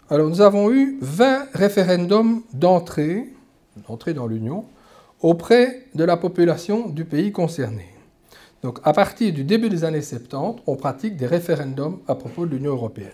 Alors 0.09 0.29
nous 0.29 0.41
avons 0.41 0.71
eu 0.71 0.97
20 1.01 1.47
référendums 1.53 2.43
d'entrée, 2.53 3.29
d'entrée 3.87 4.13
dans 4.13 4.27
l'Union, 4.27 4.65
auprès 5.21 5.85
de 5.95 6.03
la 6.03 6.17
population 6.17 6.89
du 6.89 7.05
pays 7.05 7.31
concerné. 7.31 7.87
Donc 8.61 8.79
à 8.83 8.93
partir 8.93 9.33
du 9.33 9.43
début 9.43 9.69
des 9.69 9.83
années 9.83 10.01
70, 10.01 10.61
on 10.67 10.75
pratique 10.75 11.17
des 11.17 11.25
référendums 11.25 11.99
à 12.07 12.15
propos 12.15 12.45
de 12.45 12.55
l'Union 12.55 12.71
européenne. 12.73 13.09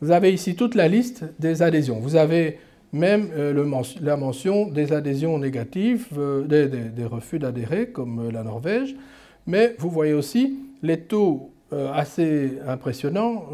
Vous 0.00 0.10
avez 0.10 0.32
ici 0.32 0.56
toute 0.56 0.74
la 0.74 0.88
liste 0.88 1.24
des 1.38 1.62
adhésions. 1.62 2.00
Vous 2.00 2.16
avez 2.16 2.58
même 2.92 3.28
euh, 3.36 3.82
la 4.00 4.16
mention 4.16 4.68
des 4.68 4.92
adhésions 4.92 5.38
négatives, 5.38 6.08
euh, 6.18 6.42
des, 6.42 7.04
refus 7.04 7.38
d'adhérer, 7.38 7.88
comme 7.88 8.26
euh, 8.26 8.32
la 8.32 8.42
Norvège. 8.42 8.94
Mais 9.46 9.76
vous 9.78 9.90
voyez 9.90 10.12
aussi 10.12 10.58
les 10.82 11.00
taux 11.00 11.50
assez 11.70 12.58
impressionnants 12.66 13.44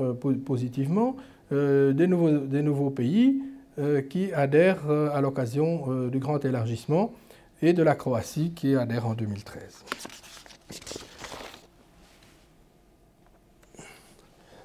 positivement 0.44 1.16
des 1.50 2.06
nouveaux, 2.06 2.90
pays 2.90 3.42
qui 4.10 4.32
adhèrent 4.32 4.90
à 4.90 5.20
l'occasion 5.20 6.08
du 6.08 6.18
grand 6.18 6.44
élargissement 6.44 7.12
et 7.62 7.72
de 7.72 7.82
la 7.82 7.94
Croatie 7.94 8.52
qui 8.54 8.74
adhère 8.74 9.06
en 9.06 9.14
2013. 9.14 9.84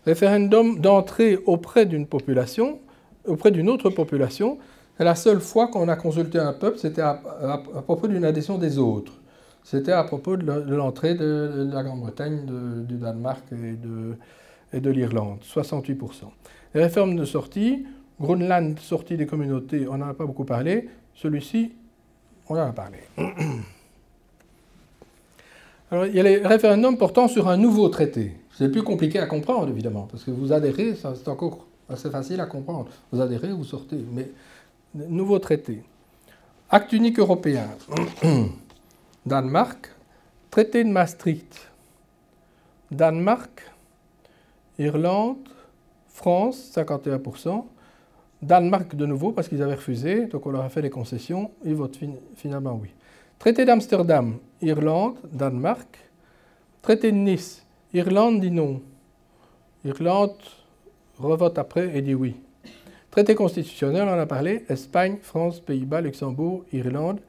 Référendum 0.05 0.79
d'entrée 0.79 1.37
auprès 1.45 1.85
d'une 1.85 2.07
population 2.07 2.79
auprès 3.27 3.51
d'une 3.51 3.69
autre 3.69 3.89
population. 3.89 4.57
la 4.99 5.15
seule 5.15 5.41
fois 5.41 5.67
qu'on 5.67 5.87
a 5.89 5.95
consulté 5.95 6.39
un 6.39 6.53
peuple, 6.53 6.79
c'était 6.79 7.01
à, 7.01 7.21
propos 7.83 8.07
d'une 8.07 8.25
adhésion 8.25 8.57
des 8.57 8.79
autres. 8.79 9.13
C'était 9.69 9.91
à 9.91 10.05
propos 10.05 10.37
de 10.37 10.73
l'entrée 10.73 11.13
de, 11.13 11.69
la 11.69 11.83
Grande-Bretagne, 11.83 12.45
du 12.87 12.95
Danemark 12.95 13.43
et 13.51 14.79
de, 14.79 14.89
l'Irlande, 14.89 15.39
68%. 15.43 15.97
Les 16.73 16.83
réformes 16.83 17.17
de 17.17 17.25
sortie, 17.25 17.85
Groenland, 18.17 18.79
sortie 18.79 19.17
des 19.17 19.25
communautés, 19.25 19.85
on 19.89 19.97
n'en 19.97 20.07
a 20.07 20.13
pas 20.13 20.25
beaucoup 20.25 20.45
parlé. 20.45 20.87
Celui-ci, 21.15 21.73
on 22.47 22.53
en 22.55 22.59
a 22.59 22.71
parlé. 22.71 22.99
Alors, 25.91 26.05
il 26.05 26.15
y 26.15 26.19
a 26.21 26.23
les 26.23 26.37
référendums 26.37 26.97
portant 26.97 27.27
sur 27.27 27.49
un 27.49 27.57
nouveau 27.57 27.89
traité. 27.89 28.37
C'est 28.53 28.71
plus 28.71 28.83
compliqué 28.83 29.19
à 29.19 29.25
comprendre, 29.25 29.67
évidemment, 29.67 30.07
parce 30.09 30.23
que 30.23 30.31
vous 30.31 30.53
adhérez, 30.53 30.95
c'est 30.95 31.27
encore 31.27 31.65
c'est 31.93 32.11
facile 32.11 32.39
à 32.39 32.45
comprendre. 32.45 32.87
Vous 33.11 33.19
adhérez, 33.19 33.51
vous 33.51 33.65
sortez. 33.65 33.97
Mais 34.13 34.31
nouveau 34.95 35.39
traité. 35.39 35.83
Acte 36.69 36.93
unique 36.93 37.19
européen. 37.19 37.67
Danemark. 39.27 39.91
Traité 40.49 40.85
de 40.85 40.89
Maastricht. 40.89 41.69
Danemark. 42.89 43.69
Irlande. 44.79 45.49
France, 46.07 46.71
51%. 46.73 47.65
Danemark 48.41 48.95
de 48.95 49.05
nouveau 49.05 49.33
parce 49.33 49.49
qu'ils 49.49 49.61
avaient 49.61 49.75
refusé, 49.75 50.27
donc 50.27 50.45
on 50.45 50.51
leur 50.51 50.63
a 50.63 50.69
fait 50.69 50.81
des 50.81 50.89
concessions. 50.89 51.51
Ils 51.65 51.75
votent 51.75 51.99
finalement 52.35 52.79
oui. 52.81 52.89
Traité 53.37 53.65
d'Amsterdam, 53.65 54.37
Irlande, 54.61 55.17
Danemark. 55.31 55.97
Traité 56.81 57.11
de 57.11 57.17
Nice, 57.17 57.65
Irlande 57.93 58.39
dit 58.39 58.51
non. 58.51 58.81
Irlande, 59.83 60.37
revote 61.19 61.57
après 61.59 61.97
et 61.97 62.01
dit 62.01 62.15
oui. 62.15 62.35
Traité 63.11 63.35
constitutionnel, 63.35 64.07
on 64.07 64.19
a 64.19 64.25
parlé, 64.25 64.63
Espagne, 64.69 65.17
France, 65.21 65.59
Pays-Bas, 65.59 66.01
Luxembourg, 66.01 66.63
Irlande. 66.71 67.19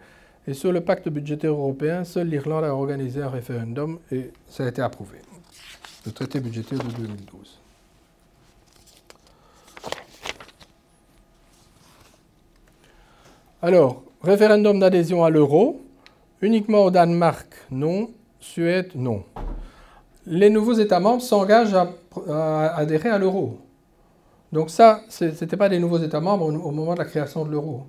Et 0.49 0.55
sur 0.55 0.73
le 0.73 0.81
pacte 0.81 1.11
budgétaire 1.11 1.51
européen, 1.51 2.05
seule 2.05 2.29
l'Irlande 2.29 2.65
a 2.65 2.75
organisé 2.75 3.21
un 3.21 3.29
référendum 3.29 3.99
et 4.11 4.31
ça 4.49 4.65
a 4.65 4.69
été 4.69 4.81
approuvé. 4.81 5.19
Le 6.07 6.11
traité 6.13 6.41
budgétaire 6.41 6.79
de 6.79 6.91
2012. 6.91 7.61
Alors, 13.61 14.03
référendum 14.23 14.81
d'adhésion 14.81 15.23
à 15.23 15.29
l'euro, 15.29 15.83
uniquement 16.41 16.85
au 16.85 16.91
Danemark, 16.91 17.55
non. 17.71 18.11
Suède, 18.41 18.93
non. 18.95 19.25
Les 20.25 20.49
nouveaux 20.49 20.73
États 20.73 21.01
membres 21.01 21.21
s'engagent 21.21 21.75
à 21.75 22.75
adhérer 22.75 23.11
à 23.11 23.19
l'euro. 23.19 23.59
Donc 24.51 24.71
ça, 24.71 25.03
ce 25.11 25.27
n'était 25.27 25.59
pas 25.59 25.69
des 25.69 25.79
nouveaux 25.79 25.99
États 25.99 26.21
membres 26.21 26.47
au, 26.47 26.71
moment 26.71 26.95
de 26.95 27.01
la 27.01 27.05
création 27.05 27.45
de 27.45 27.51
l'euro. 27.51 27.87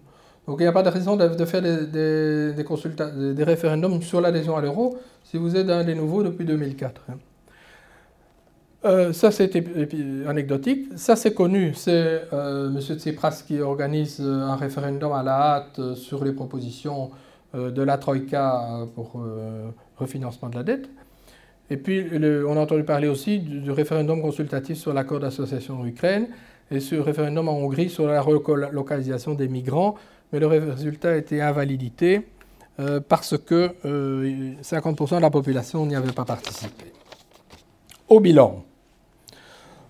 Donc 0.49 0.59
il 0.61 0.63
n'y 0.63 0.67
a 0.67 0.71
pas 0.71 0.81
de 0.81 0.89
raison 0.89 1.15
de, 1.15 1.45
faire 1.45 1.61
des, 1.61 1.85
des, 2.55 3.43
référendums 3.43 4.01
sur 4.01 4.19
l'adhésion 4.19 4.57
à 4.57 4.61
l'euro 4.61 4.97
si 5.23 5.37
vous 5.37 5.55
êtes 5.55 5.69
un 5.69 5.83
des 5.83 5.93
nouveaux 5.93 6.23
depuis 6.23 6.43
2004. 6.43 7.01
Hein. 7.07 7.13
Euh, 8.83 9.13
ça, 9.13 9.29
c'est 9.29 9.51
anecdotique. 10.27 10.87
Ça, 10.95 11.15
c'est 11.15 11.35
connu. 11.35 11.75
C'est 11.75 12.23
euh, 12.33 12.69
M. 12.69 12.81
Tsipras 12.81 13.43
qui 13.45 13.61
organise 13.61 14.19
euh, 14.21 14.41
un 14.41 14.55
référendum 14.55 15.11
à 15.11 15.21
la 15.21 15.33
hâte 15.33 15.93
sur 15.93 16.25
les 16.25 16.31
propositions 16.31 17.11
de 17.53 17.81
la 17.83 17.99
Troïka 17.99 18.87
pour 18.95 19.23
refinancement 19.97 20.49
de 20.49 20.55
la 20.55 20.63
dette. 20.63 20.89
Et 21.69 21.77
puis, 21.77 22.07
on 22.47 22.57
a 22.57 22.59
entendu 22.59 22.83
parler 22.83 23.07
aussi 23.07 23.37
du, 23.37 23.69
référendum 23.69 24.19
consultatif 24.19 24.77
sur 24.79 24.93
l'accord 24.93 25.19
d'association 25.19 25.79
en 25.81 25.85
Ukraine 25.85 26.27
et 26.71 26.79
sur 26.79 26.97
le 26.97 27.03
référendum 27.03 27.47
en 27.47 27.57
Hongrie 27.57 27.89
sur 27.89 28.07
la 28.07 28.21
relocalisation 28.21 29.33
des 29.33 29.47
migrants, 29.47 29.95
mais 30.31 30.39
le 30.39 30.47
résultat 30.47 31.17
été 31.17 31.41
invalidité 31.41 32.21
euh, 32.79 32.99
parce 33.07 33.37
que 33.37 33.71
50% 33.83 33.85
euh, 33.85 35.17
de 35.17 35.21
la 35.21 35.29
population 35.29 35.85
n'y 35.85 35.95
avait 35.95 36.11
pas 36.11 36.25
participé. 36.25 36.85
Au 38.07 38.19
bilan, 38.19 38.63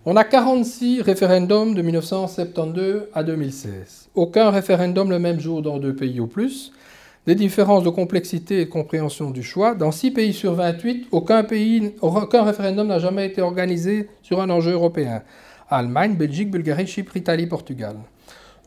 on 0.06 0.16
a 0.16 0.24
46 0.24 1.02
référendums 1.02 1.74
de 1.76 1.82
1972 1.82 3.08
à 3.14 3.24
2016. 3.24 4.10
Aucun 4.16 4.50
référendum 4.50 5.10
le 5.10 5.20
même 5.20 5.40
jour 5.40 5.62
dans 5.62 5.78
deux 5.78 5.96
pays 5.96 6.20
ou 6.20 6.28
plus 6.28 6.72
des 7.28 7.36
différences 7.36 7.84
de 7.84 7.90
complexité 7.90 8.62
et 8.62 8.66
de 8.66 8.70
compréhension 8.72 9.30
du 9.30 9.44
choix. 9.44 9.76
Dans 9.76 9.92
6 9.92 10.12
pays 10.12 10.34
sur 10.34 10.54
28, 10.54 11.10
aucun, 11.12 11.44
pays, 11.44 11.94
aucun 12.02 12.44
référendum 12.44 12.88
n'a 12.88 12.98
jamais 12.98 13.28
été 13.28 13.42
organisé 13.42 14.10
sur 14.24 14.42
un 14.42 14.50
enjeu 14.50 14.72
européen. 14.72 15.22
Allemagne, 15.70 16.16
Belgique, 16.16 16.50
Bulgarie, 16.50 16.88
Chypre, 16.88 17.16
Italie, 17.18 17.46
Portugal. 17.46 17.98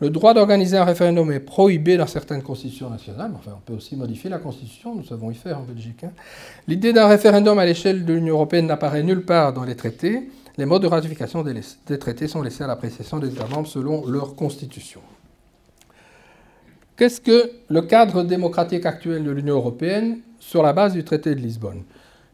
Le 0.03 0.11
droit 0.11 0.35
d'organiser 0.35 0.77
un 0.77 0.85
référendum 0.85 1.31
est 1.31 1.39
prohibé 1.39 1.97
dans 1.97 2.09
certaines 2.09 2.43
constitutions 2.43 2.91
nationales. 2.91 3.31
Enfin, 3.37 3.53
on 3.57 3.61
peut 3.61 3.75
aussi 3.75 3.95
modifier 3.95 4.29
la 4.29 4.39
constitution, 4.39 4.97
nous 4.97 5.05
savons 5.05 5.31
y 5.31 5.35
faire 5.37 5.61
en 5.61 5.63
Belgique. 5.63 6.03
Hein. 6.03 6.11
L'idée 6.67 6.93
d'un 6.93 7.07
référendum 7.07 7.57
à 7.61 7.65
l'échelle 7.65 8.05
de 8.05 8.13
l'Union 8.13 8.35
européenne 8.35 8.67
n'apparaît 8.67 9.05
nulle 9.05 9.25
part 9.25 9.53
dans 9.53 9.63
les 9.63 9.77
traités. 9.77 10.29
Les 10.59 10.65
modes 10.65 10.83
de 10.83 10.89
ratification 10.89 11.45
des, 11.45 11.99
traités 12.01 12.27
sont 12.27 12.43
laissés 12.43 12.65
à 12.65 12.67
l'appréciation 12.67 13.21
des 13.21 13.29
États 13.29 13.47
membres 13.47 13.69
selon 13.69 14.05
leur 14.09 14.35
constitution. 14.35 15.03
Qu'est-ce 16.97 17.21
que 17.21 17.53
le 17.69 17.83
cadre 17.83 18.25
démocratique 18.25 18.85
actuel 18.87 19.23
de 19.23 19.31
l'Union 19.31 19.55
européenne 19.55 20.19
sur 20.41 20.65
la 20.65 20.73
base 20.73 20.95
du 20.95 21.05
traité 21.05 21.37
de 21.37 21.41
Lisbonne? 21.41 21.85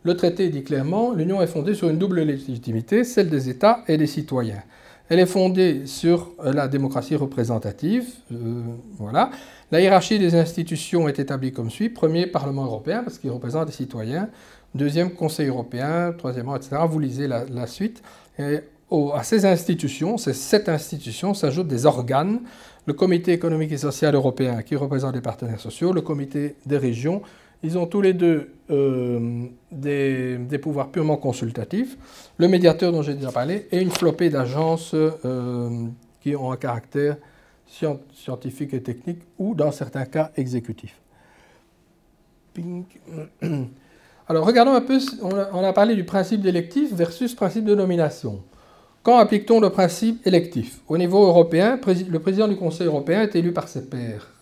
Le 0.05 0.16
traité 0.16 0.49
dit 0.49 0.64
clairement 0.64 1.12
l'Union 1.12 1.43
est 1.43 1.47
fondée 1.47 1.75
sur 1.75 1.91
une 1.91 1.99
double 1.99 2.23
légitimité, 2.23 3.05
celle 3.05 3.29
des 3.29 3.51
États 3.51 3.81
et 3.89 3.99
des 3.99 4.07
citoyens. 4.07 4.62
Elle 5.09 5.20
est 5.20 5.26
fondée 5.26 5.86
sur 5.86 6.32
la 6.42 6.68
démocratie 6.68 7.16
représentative. 7.16 8.06
Euh, 8.30 8.62
voilà. 8.98 9.30
La 9.72 9.80
hiérarchie 9.80 10.18
des 10.18 10.34
institutions 10.34 11.09
est 11.09 11.18
établie 11.18 11.52
comme 11.52 11.70
suit. 11.70 11.88
Premier, 11.88 12.26
Parlement 12.26 12.64
européen, 12.64 13.02
parce 13.02 13.18
qu'il 13.18 13.30
représente 13.30 13.68
les 13.68 13.72
citoyens. 13.72 14.28
Deuxième, 14.74 15.12
Conseil 15.12 15.48
européen. 15.48 16.14
Troisièmement, 16.16 16.56
etc. 16.56 16.76
Vous 16.88 16.98
lisez 16.98 17.26
la, 17.26 17.66
suite. 17.66 18.02
À 18.38 19.22
ces 19.22 19.46
institutions, 19.46 20.18
ces 20.18 20.34
sept 20.34 20.68
institutions, 20.68 21.32
s'ajoutent 21.32 21.68
des 21.68 21.86
organes. 21.86 22.40
Le 22.84 22.92
Comité 22.92 23.32
économique 23.32 23.72
et 23.72 23.78
social 23.78 24.14
européen, 24.14 24.62
qui 24.62 24.76
représente 24.76 25.14
les 25.14 25.20
partenaires 25.22 25.61
sociaux. 25.61 25.92
Le 25.92 26.02
Comité 26.02 26.56
des 26.66 26.78
régions. 26.78 27.22
Ils 27.62 27.76
ont 27.76 27.86
tous 27.86 28.00
les 28.00 28.12
deux 28.12 28.50
euh, 28.70 29.46
des, 29.72 30.59
pouvoirs 30.61 30.90
purement 30.90 31.16
consultatifs. 31.16 31.96
Le 32.36 32.48
médiateur 32.48 32.92
dont 32.92 33.02
j'ai 33.02 33.14
déjà 33.14 33.32
parlé 33.32 33.66
et 33.72 33.80
une 33.80 33.90
flopée 33.90 34.30
d'agences 34.30 34.92
euh, 34.94 35.86
qui 36.20 36.36
ont 36.36 36.52
un 36.52 36.56
caractère 36.56 37.16
scientifique 37.66 38.74
et 38.74 38.82
technique 38.82 39.20
ou, 39.38 39.54
dans 39.54 39.72
certains 39.72 40.04
cas, 40.04 40.30
exécutif. 40.36 41.00
Alors, 44.28 44.46
regardons 44.46 44.72
un 44.72 44.80
peu, 44.80 44.98
on 45.22 45.64
a, 45.64 45.72
parlé 45.72 45.94
du 45.94 46.04
principe 46.04 46.42
d'électif 46.42 46.92
versus 46.92 47.34
principe 47.34 47.64
de 47.64 47.74
nomination. 47.74 48.42
Quand 49.02 49.16
applique-t-on 49.18 49.61
le 49.61 49.70
principe 49.70 50.26
électif? 50.26 50.80
Au 50.86 50.98
niveau 50.98 51.26
européen, 51.26 51.80
le 52.11 52.18
président 52.18 52.46
du 52.46 52.56
Conseil 52.56 52.86
européen 52.88 53.22
est 53.22 53.34
élu 53.36 53.52
par 53.52 53.68
ses 53.68 53.86
pairs. 53.88 54.38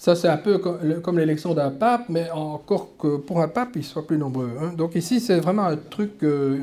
Ça, 0.00 0.16
c'est 0.16 0.28
un 0.28 0.38
peu 0.38 0.56
comme 0.56 1.18
l'élection 1.18 1.52
d'un 1.52 1.70
pape, 1.70 2.04
mais 2.08 2.30
encore 2.30 2.88
que 2.98 3.18
pour 3.18 3.42
un 3.42 3.48
pape, 3.48 3.76
il 3.76 3.84
soit 3.84 4.06
plus 4.06 4.16
nombreux. 4.16 4.50
Hein. 4.58 4.72
Donc 4.74 4.94
ici, 4.94 5.20
c'est 5.20 5.38
vraiment 5.40 5.64
un 5.64 5.76
truc 5.76 6.22
euh, 6.22 6.56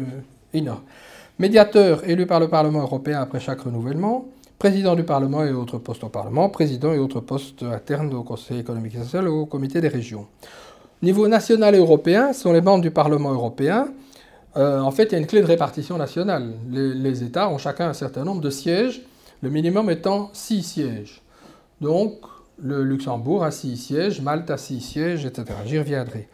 énorme. 0.56 0.82
Médiateur 1.38 2.10
élu 2.10 2.26
par 2.26 2.40
le 2.40 2.48
Parlement 2.48 2.82
européen 2.82 3.22
après 3.22 3.40
chaque 3.40 3.62
renouvellement 3.62 4.26
président 4.58 4.96
du 4.96 5.04
Parlement 5.04 5.44
et 5.44 5.52
autres 5.52 5.78
postes 5.78 6.04
au 6.04 6.10
Parlement, 6.10 6.50
président 6.50 6.94
et 6.94 6.98
autres 6.98 7.20
postes 7.20 7.62
internes 7.62 8.12
au 8.12 8.24
Conseil 8.24 8.58
économique 8.62 8.96
et 8.96 9.04
social 9.04 9.28
ou 9.28 9.42
au 9.42 9.46
Comité 9.46 9.82
des 9.82 9.88
régions. 9.88 10.26
Niveau 11.04 11.28
national 11.28 11.76
et 11.76 11.78
européen, 11.78 12.34
ce 12.34 12.42
sont 12.42 12.54
les 12.54 12.62
membres 12.62 12.82
du 12.82 12.90
Parlement 12.90 13.32
européen. 13.32 13.90
Euh, 14.56 14.80
en 14.80 14.90
fait, 14.90 15.04
il 15.04 15.12
y 15.12 15.16
a 15.16 15.20
une 15.20 15.28
clé 15.28 15.42
de 15.42 15.46
répartition 15.46 15.96
nationale. 16.00 16.54
Les, 16.72 17.24
États 17.24 17.50
ont 17.50 17.60
chacun 17.60 17.88
un 17.88 17.94
certain 17.94 18.24
nombre 18.24 18.42
de 18.42 18.50
sièges, 18.50 19.04
le 19.44 19.52
minimum 19.52 19.92
étant 19.92 20.32
6 20.34 20.64
sièges. 20.64 21.22
Donc, 21.82 22.14
le 22.62 22.84
Luxembourg 22.84 23.44
a 23.44 23.52
6 23.52 23.78
sièges, 23.78 24.22
Malte 24.22 24.50
a 24.50 24.58
6 24.58 24.82
sièges, 24.82 25.26
etc. 25.26 25.46
J'y 25.66 25.78
reviendrai. 25.80 26.28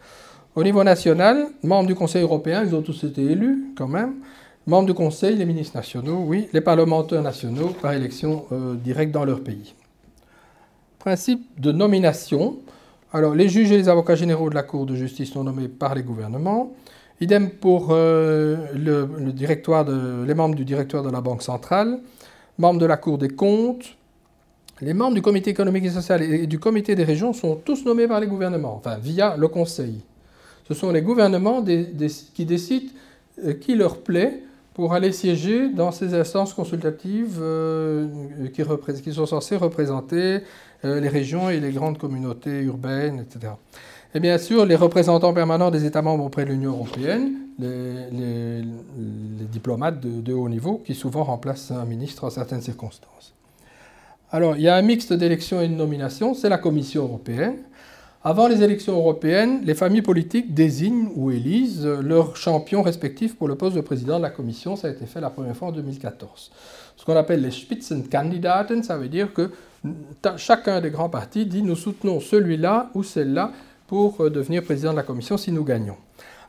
Au 0.56 0.62
niveau 0.62 0.84
national, 0.84 1.48
membres 1.62 1.88
du 1.88 1.94
Conseil 1.94 2.22
européen, 2.22 2.64
ils 2.64 2.74
ont 2.74 2.82
tous 2.82 3.04
été 3.04 3.22
élus 3.22 3.72
quand 3.76 3.88
même. 3.88 4.14
Membres 4.66 4.86
du 4.86 4.94
Conseil, 4.94 5.36
les 5.36 5.44
ministres 5.44 5.76
nationaux, 5.76 6.24
oui, 6.26 6.48
les 6.52 6.60
parlementaires 6.60 7.22
nationaux 7.22 7.68
par 7.82 7.92
élection 7.92 8.46
euh, 8.52 8.74
directe 8.74 9.12
dans 9.12 9.24
leur 9.24 9.42
pays. 9.42 9.74
Principe 10.98 11.60
de 11.60 11.72
nomination. 11.72 12.56
Alors, 13.12 13.34
les 13.34 13.48
juges 13.48 13.72
et 13.72 13.76
les 13.76 13.88
avocats 13.88 14.14
généraux 14.14 14.48
de 14.48 14.54
la 14.54 14.62
Cour 14.62 14.86
de 14.86 14.94
justice 14.94 15.32
sont 15.32 15.44
nommés 15.44 15.68
par 15.68 15.94
les 15.94 16.02
gouvernements. 16.02 16.72
Idem 17.20 17.50
pour 17.50 17.88
euh, 17.90 18.68
le, 18.74 19.32
directoire 19.32 19.84
de, 19.84 20.24
les 20.26 20.34
membres 20.34 20.54
du 20.54 20.64
directoire 20.64 21.02
de 21.02 21.10
la 21.10 21.20
Banque 21.20 21.42
centrale, 21.42 22.00
membres 22.58 22.80
de 22.80 22.86
la 22.86 22.96
Cour 22.96 23.18
des 23.18 23.28
comptes. 23.28 23.96
Les 24.80 24.94
membres 24.94 25.14
du 25.14 25.22
Comité 25.22 25.50
économique 25.50 25.84
et 25.84 25.90
social 25.90 26.22
et 26.22 26.46
du 26.46 26.58
Comité 26.58 26.94
des 26.94 27.04
régions 27.04 27.32
sont 27.32 27.56
tous 27.56 27.84
nommés 27.84 28.08
par 28.08 28.20
les 28.20 28.26
gouvernements, 28.26 28.74
enfin 28.76 28.96
via 29.00 29.36
le 29.36 29.48
Conseil. 29.48 30.00
Ce 30.68 30.74
sont 30.74 30.90
les 30.90 31.02
gouvernements 31.02 31.62
qui 31.62 32.44
décident 32.44 32.92
euh, 33.44 33.54
qui 33.54 33.74
leur 33.74 33.98
plaît 33.98 34.42
pour 34.74 34.94
aller 34.94 35.10
siéger 35.12 35.68
dans 35.68 35.90
ces 35.90 36.14
instances 36.14 36.54
consultatives 36.54 37.38
euh, 37.40 38.08
qui, 38.52 39.12
sont 39.12 39.26
censées 39.26 39.56
représenter 39.56 40.40
euh, 40.84 41.00
les 41.00 41.08
régions 41.08 41.50
et 41.50 41.58
les 41.58 41.72
grandes 41.72 41.98
communautés 41.98 42.62
urbaines, 42.62 43.20
etc. 43.20 43.54
Et 44.14 44.20
bien 44.20 44.38
sûr, 44.38 44.64
les 44.66 44.76
représentants 44.76 45.34
permanents 45.34 45.72
des 45.72 45.84
États 45.84 46.02
membres 46.02 46.24
auprès 46.24 46.44
de 46.44 46.50
l'Union 46.50 46.72
européenne, 46.72 47.32
les, 47.58 48.62
diplomates 49.52 50.00
de, 50.00 50.20
de, 50.20 50.32
haut 50.32 50.48
niveau, 50.48 50.82
qui 50.84 50.94
souvent 50.94 51.24
remplacent 51.24 51.72
un 51.72 51.84
ministre 51.84 52.24
en 52.24 52.30
certaines 52.30 52.62
circonstances. 52.62 53.33
Alors, 54.34 54.56
il 54.56 54.62
y 54.62 54.68
a 54.68 54.74
un 54.74 54.82
mixte 54.82 55.12
d'élections 55.12 55.60
et 55.60 55.68
de 55.68 55.74
nominations, 55.74 56.34
c'est 56.34 56.48
la 56.48 56.58
Commission 56.58 57.04
européenne. 57.04 57.58
Avant 58.24 58.48
les 58.48 58.64
élections 58.64 58.94
européennes, 58.96 59.60
les 59.62 59.76
familles 59.76 60.02
politiques 60.02 60.52
désignent 60.52 61.08
ou 61.14 61.30
élisent 61.30 61.86
leurs 61.86 62.36
champions 62.36 62.82
respectifs 62.82 63.36
pour 63.36 63.46
le 63.46 63.54
poste 63.54 63.76
de 63.76 63.80
président 63.80 64.16
de 64.18 64.24
la 64.24 64.30
Commission. 64.30 64.74
Ça 64.74 64.88
a 64.88 64.90
été 64.90 65.06
fait 65.06 65.20
la 65.20 65.30
première 65.30 65.56
fois 65.56 65.68
en 65.68 65.70
2014. 65.70 66.50
Ce 66.96 67.04
qu'on 67.04 67.14
appelle 67.14 67.42
les 67.42 67.52
Spitzenkandidaten, 67.52 68.82
ça 68.82 68.98
veut 68.98 69.06
dire 69.06 69.32
que 69.32 69.52
chacun 70.36 70.80
des 70.80 70.90
grands 70.90 71.08
partis 71.08 71.46
dit 71.46 71.62
nous 71.62 71.76
soutenons 71.76 72.18
celui-là 72.18 72.90
ou 72.94 73.04
celle-là 73.04 73.52
pour 73.86 74.20
euh, 74.20 74.30
devenir 74.30 74.64
président 74.64 74.90
de 74.90 74.96
la 74.96 75.04
Commission 75.04 75.36
si 75.36 75.52
nous 75.52 75.62
gagnons. 75.62 75.96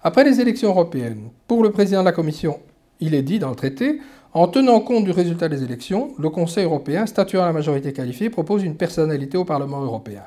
Après 0.02 0.24
les 0.24 0.42
élections 0.42 0.70
européennes, 0.70 1.30
pour 1.48 1.62
le 1.62 1.70
président 1.70 2.00
de 2.00 2.06
la 2.06 2.14
Commission, 2.14 2.60
il 3.00 3.14
est 3.14 3.22
dit 3.22 3.38
dans 3.38 3.50
le 3.52 3.56
traité, 3.56 4.00
en 4.36 4.50
tenant 4.50 4.82
compte 4.82 5.06
du 5.06 5.12
résultat 5.12 5.48
des 5.48 5.64
élections, 5.64 6.12
le 6.20 6.30
Conseil 6.30 6.66
européen, 6.66 7.06
statuant 7.06 7.44
à 7.44 7.46
la 7.46 7.54
majorité 7.54 7.94
qualifiée, 7.94 8.30
propose 8.30 8.64
une 8.64 8.76
personnalité 8.76 9.38
au 9.38 9.46
Parlement 9.46 9.82
européen. 9.82 10.24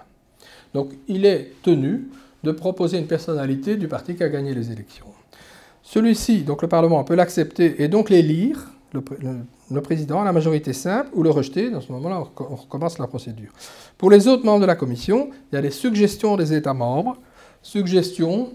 Donc 0.72 0.92
il 1.08 1.26
est 1.26 1.52
tenu 1.62 2.08
de 2.42 2.52
proposer 2.52 2.98
une 2.98 3.06
personnalité 3.06 3.76
du 3.76 3.86
parti 3.86 4.16
qui 4.16 4.24
a 4.24 4.30
gagné 4.30 4.54
les 4.54 4.72
élections. 4.72 5.04
Celui-ci, 5.82 6.40
donc 6.40 6.62
le 6.62 6.68
Parlement 6.68 7.04
peut 7.04 7.14
l'accepter 7.14 7.82
et 7.82 7.88
donc 7.88 8.08
l'élire, 8.08 8.72
le, 8.92 9.80
président, 9.82 10.22
à 10.22 10.24
la 10.24 10.32
majorité 10.32 10.72
simple, 10.72 11.10
ou 11.12 11.22
le 11.22 11.28
rejeter. 11.28 11.70
Dans 11.70 11.82
ce 11.82 11.92
moment-là, 11.92 12.24
on 12.38 12.56
recommence 12.56 12.98
la 12.98 13.06
procédure. 13.06 13.52
Pour 13.98 14.10
les 14.10 14.26
autres 14.26 14.46
membres 14.46 14.62
de 14.62 14.66
la 14.66 14.76
Commission, 14.76 15.28
il 15.52 15.56
y 15.56 15.58
a 15.58 15.62
des 15.62 15.70
suggestions 15.70 16.38
des 16.38 16.54
États 16.54 16.72
membres, 16.72 17.18
suggestions 17.60 18.54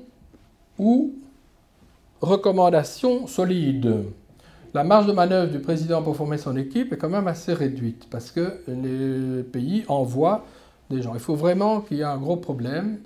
ou 0.80 1.14
recommandations 2.22 3.28
solides. 3.28 4.06
La 4.74 4.84
marge 4.84 5.06
de 5.06 5.12
manœuvre 5.12 5.52
du 5.52 5.60
président 5.60 6.02
pour 6.02 6.16
former 6.16 6.38
son 6.38 6.58
équipe 6.58 6.94
est 6.94 6.98
quand 6.98 7.10
même 7.10 7.28
assez 7.28 7.54
réduite 7.54 8.08
parce 8.10 8.32
que 8.32 8.62
les 8.68 9.44
pays 9.44 9.86
envoient 9.88 10.46
il 10.94 11.20
faut 11.20 11.36
vraiment 11.36 11.82
qu'il 11.82 11.98
y 11.98 12.02
ait 12.02 12.06
un 12.06 12.18
gros 12.18 12.38
problème. 12.38 13.00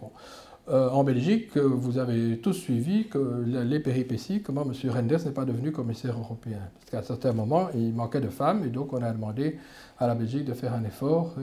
Euh, 0.69 0.89
en 0.89 1.05
Belgique, 1.05 1.55
vous 1.55 1.97
avez 1.97 2.39
tous 2.39 2.51
suivi 2.51 3.07
les 3.45 3.79
péripéties, 3.79 4.41
comment 4.41 4.63
M. 4.63 4.73
Renders 4.91 5.23
n'est 5.23 5.31
pas 5.31 5.45
devenu 5.45 5.71
commissaire 5.71 6.17
européen. 6.17 6.59
Parce 6.73 6.91
qu'à 6.91 6.99
un 6.99 7.03
certain 7.03 7.31
moment, 7.31 7.69
il 7.73 7.93
manquait 7.93 8.19
de 8.19 8.27
femmes, 8.27 8.65
et 8.65 8.69
donc 8.69 8.91
on 8.91 9.01
a 9.01 9.11
demandé 9.11 9.59
à 9.97 10.07
la 10.07 10.15
Belgique 10.15 10.43
de 10.43 10.53
faire 10.53 10.73
un 10.73 10.83
effort, 10.83 11.35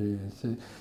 et, 0.00 0.16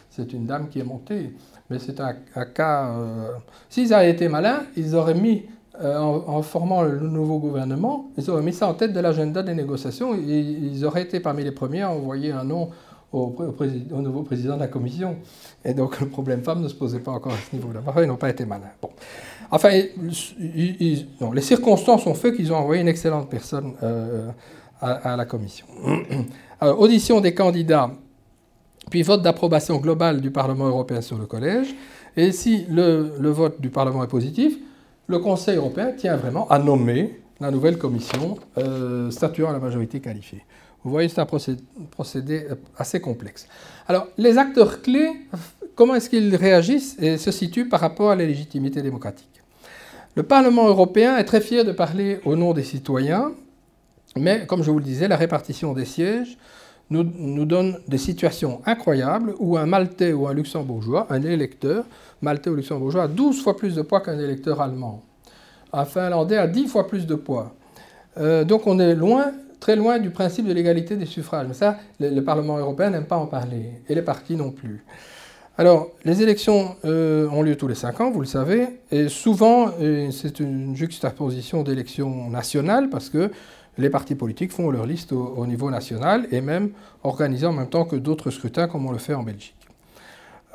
c'est 0.10 0.34
une 0.34 0.48
dame 0.48 0.68
qui 0.70 0.80
est 0.80 0.84
montée. 0.84 1.36
Mais 1.70 1.78
c'est 1.78 2.00
un, 2.00 2.16
cas... 2.46 2.96
Euh, 2.96 3.30
s'ils 3.70 3.94
avaient 3.94 4.10
été 4.10 4.30
malins, 4.30 4.64
ils 4.76 4.96
auraient 4.96 5.14
mis, 5.14 5.44
euh, 5.82 5.98
en, 5.98 6.42
formant 6.44 6.84
le 6.84 7.00
nouveau 7.00 7.40
gouvernement, 7.40 8.12
ils 8.18 8.30
auraient 8.30 8.44
mis 8.44 8.54
ça 8.54 8.68
en 8.68 8.74
tête 8.74 8.94
de 8.94 9.00
l'agenda 9.00 9.42
des 9.42 9.56
négociations, 9.56 10.16
ils 10.16 10.86
auraient 10.86 11.02
été 11.02 11.20
parmi 11.20 11.44
les 11.44 11.52
premiers 11.52 11.82
à 11.82 11.92
envoyer 11.92 12.32
un 12.32 12.44
nom 12.44 12.70
au, 13.14 14.02
nouveau 14.02 14.24
président 14.24 14.56
de 14.56 14.60
la 14.60 14.68
commission. 14.68 15.16
Et 15.64 15.74
donc 15.74 16.00
le 16.00 16.08
problème 16.10 16.44
femme 16.44 16.62
ne 16.62 16.68
se 16.68 16.76
posait 16.76 17.00
pas 17.00 17.12
encore 17.12 17.34
à 17.34 17.38
ce 17.50 17.56
niveau-là. 17.56 17.82
Ils 17.98 18.08
n'ont 18.08 18.18
pas 18.18 18.30
été 18.30 18.46
malins. 18.46 18.72
Bon. 18.82 18.90
Enfin, 19.52 19.70
les 20.40 21.42
circonstances 21.42 22.08
ont 22.08 22.16
fait 22.16 22.34
qu'ils 22.34 22.52
ont 22.52 22.58
envoyé 22.58 22.82
une 22.82 22.88
excellente 22.88 23.30
personne 23.30 23.74
euh, 23.84 24.30
à, 24.82 25.16
la 25.16 25.26
commission. 25.26 25.68
Audition 26.62 27.22
des 27.22 27.34
candidats, 27.34 27.92
puis 28.90 29.04
vote 29.04 29.22
d'approbation 29.22 29.78
globale 29.78 30.22
du 30.22 30.32
Parlement 30.32 30.68
européen 30.68 31.02
sur 31.02 31.18
le 31.18 31.26
collège. 31.26 31.76
Et 32.18 32.32
si 32.32 32.66
le, 32.70 33.30
vote 33.30 33.62
du 33.62 33.70
Parlement 33.70 34.04
est 34.04 34.08
positif, 34.08 34.58
le 35.08 35.20
Conseil 35.20 35.58
européen 35.58 35.92
tient 35.92 36.16
vraiment 36.16 36.48
à 36.50 36.60
nommer 36.60 37.20
la 37.40 37.52
nouvelle 37.52 37.78
commission 37.78 38.38
euh, 38.58 39.12
statuant 39.12 39.50
à 39.50 39.54
la 39.54 39.60
majorité 39.60 40.00
qualifiée. 40.00 40.44
Vous 40.84 40.92
voyez, 40.92 41.08
c'est 41.10 41.22
un 41.22 41.28
procédé 41.92 42.48
assez 42.78 43.00
complexe. 43.00 43.48
Alors, 43.88 44.08
les 44.18 44.38
acteurs 44.38 44.82
clés, 44.82 45.12
comment 45.76 45.96
est-ce 45.96 46.10
qu'ils 46.10 46.36
réagissent 46.36 46.98
et 47.00 47.18
se 47.18 47.32
situent 47.32 47.70
par 47.70 47.80
rapport 47.80 48.12
à 48.12 48.16
la 48.16 48.26
légitimité 48.26 48.82
démocratique? 48.82 49.30
Le 50.16 50.24
Parlement 50.24 50.68
européen 50.68 51.18
est 51.18 51.24
très 51.24 51.42
fier 51.42 51.64
de 51.64 51.72
parler 51.72 52.20
au 52.26 52.36
nom 52.36 52.54
des 52.54 52.64
citoyens, 52.64 53.32
mais 54.16 54.46
comme 54.46 54.62
je 54.62 54.72
vous 54.72 54.78
le 54.78 54.84
disais, 54.84 55.08
la 55.08 55.16
répartition 55.16 55.74
des 55.74 55.86
sièges 55.86 56.38
nous, 56.94 57.12
nous 57.18 57.46
donne 57.46 57.80
des 57.88 57.98
situations 57.98 58.62
incroyables 58.66 59.34
où 59.40 59.58
un 59.58 59.66
Maltais 59.66 60.14
ou 60.14 60.28
un 60.28 60.34
Luxembourgeois, 60.34 61.08
un 61.10 61.22
électeur, 61.24 61.86
Maltais 62.22 62.50
ou 62.50 62.56
Luxembourgeois, 62.56 63.04
a 63.04 63.08
12 63.08 63.42
fois 63.42 63.58
plus 63.58 63.76
de 63.76 63.82
poids 63.82 64.02
qu'un 64.02 64.20
électeur 64.20 64.62
allemand. 64.62 65.02
Un 65.74 65.86
Finlandais 65.86 66.38
a 66.38 66.48
10 66.48 66.68
fois 66.68 66.88
plus 66.88 67.08
de 67.08 67.16
poids. 67.16 67.54
Euh, 68.18 68.44
donc 68.44 68.68
on 68.68 68.80
est 68.80 68.94
loin 68.96 69.32
très 69.60 69.76
loin 69.78 69.98
du 69.98 70.10
principe 70.10 70.46
de 70.46 70.54
l'égalité 70.54 70.98
des 70.98 71.06
suffrages. 71.06 71.48
Mais 71.48 71.54
ça, 71.54 71.78
le, 72.00 72.20
Parlement 72.22 72.58
européen 72.58 72.90
n'aime 72.90 73.06
pas 73.06 73.16
en 73.16 73.28
parler, 73.28 73.72
et 73.88 73.96
les 73.96 74.02
partis 74.02 74.36
non 74.36 74.52
plus. 74.52 74.84
Alors, 75.58 75.92
les 76.04 76.22
élections 76.22 76.76
euh, 76.84 77.30
ont 77.30 77.42
lieu 77.42 77.56
tous 77.56 77.70
les 77.70 77.76
cinq 77.76 78.02
ans, 78.02 78.12
vous 78.12 78.20
le 78.20 78.28
savez, 78.28 78.68
et 78.92 79.08
souvent, 79.08 79.72
c'est 80.12 80.42
une 80.42 80.76
juxtaposition 80.76 81.64
d'élections 81.64 82.30
nationales, 82.30 82.90
parce 82.90 83.10
que 83.10 83.32
les 83.78 83.90
partis 83.90 84.16
politiques 84.16 84.52
font 84.52 84.70
leur 84.70 84.86
liste 84.86 85.14
au, 85.14 85.46
niveau 85.48 85.70
national, 85.72 86.28
et 86.32 86.42
même 86.42 86.72
organisés 87.04 87.48
en 87.48 87.54
même 87.54 87.70
temps 87.70 87.86
que 87.86 87.96
d'autres 87.96 88.32
scrutins, 88.32 88.68
comme 88.68 88.86
on 88.86 88.92
le 88.92 88.98
fait 88.98 89.14
en 89.14 89.24
Belgique. 89.24 89.56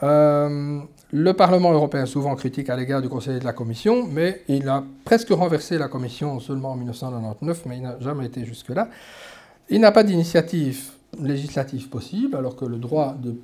Euh, 0.02 0.78
le 1.10 1.32
Parlement 1.32 1.72
européen 1.72 2.06
souvent 2.06 2.36
critique 2.36 2.70
à 2.70 2.76
l'égard 2.76 3.02
du 3.02 3.08
Conseil 3.08 3.40
de 3.40 3.44
la 3.44 3.52
Commission, 3.52 4.06
mais 4.08 4.42
il 4.46 4.68
a 4.68 4.84
presque 5.04 5.30
renversé 5.30 5.78
la 5.78 5.88
Commission 5.88 6.38
seulement 6.38 6.72
en 6.72 6.76
1999, 6.76 7.62
mais 7.66 7.78
il 7.78 7.82
n'a 7.82 7.98
jamais 8.00 8.26
été 8.26 8.44
jusque-là. 8.44 8.88
Il 9.70 9.80
n'a 9.80 9.90
pas 9.90 10.04
d'initiative 10.04 10.92
législative 11.20 11.88
possible, 11.88 12.36
alors 12.36 12.54
que 12.54 12.64
le 12.64 12.76
droit 12.76 13.16
de 13.18 13.34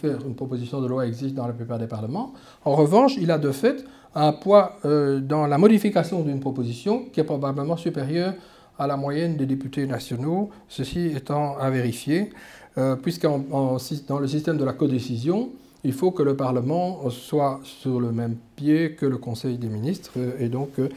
faire 0.00 0.18
une 0.26 0.34
proposition 0.34 0.80
de 0.80 0.86
loi 0.86 1.06
existe 1.06 1.34
dans 1.34 1.46
la 1.46 1.52
plupart 1.52 1.78
des 1.78 1.86
parlements. 1.86 2.32
En 2.64 2.74
revanche, 2.74 3.16
il 3.16 3.30
a 3.30 3.38
de 3.38 3.50
fait 3.50 3.84
un 4.14 4.32
poids 4.32 4.76
euh, 4.84 5.20
dans 5.20 5.46
la 5.46 5.58
modification 5.58 6.22
d'une 6.22 6.40
proposition 6.40 7.06
qui 7.12 7.20
est 7.20 7.24
probablement 7.24 7.76
supérieur 7.76 8.34
à 8.78 8.86
la 8.86 8.96
moyenne 8.96 9.36
des 9.36 9.46
députés 9.46 9.86
nationaux, 9.86 10.50
ceci 10.68 11.06
étant 11.14 11.56
à 11.58 11.70
vérifier, 11.70 12.30
euh, 12.76 12.96
puisqu'en 12.96 13.38
dans 13.38 14.18
le 14.18 14.26
système 14.26 14.56
de 14.56 14.64
la 14.64 14.72
codécision, 14.72 15.50
il 15.84 15.92
faut 15.92 16.10
que 16.10 16.22
le 16.22 16.34
Parlement 16.34 17.08
soit 17.10 17.60
sur 17.62 18.00
le 18.00 18.10
même 18.10 18.36
pied 18.56 18.94
que 18.94 19.06
le 19.06 19.18
Conseil 19.18 19.58
des 19.58 19.68
ministres 19.68 20.12
et 20.38 20.48
donc 20.48 20.70
euh, 20.78 20.88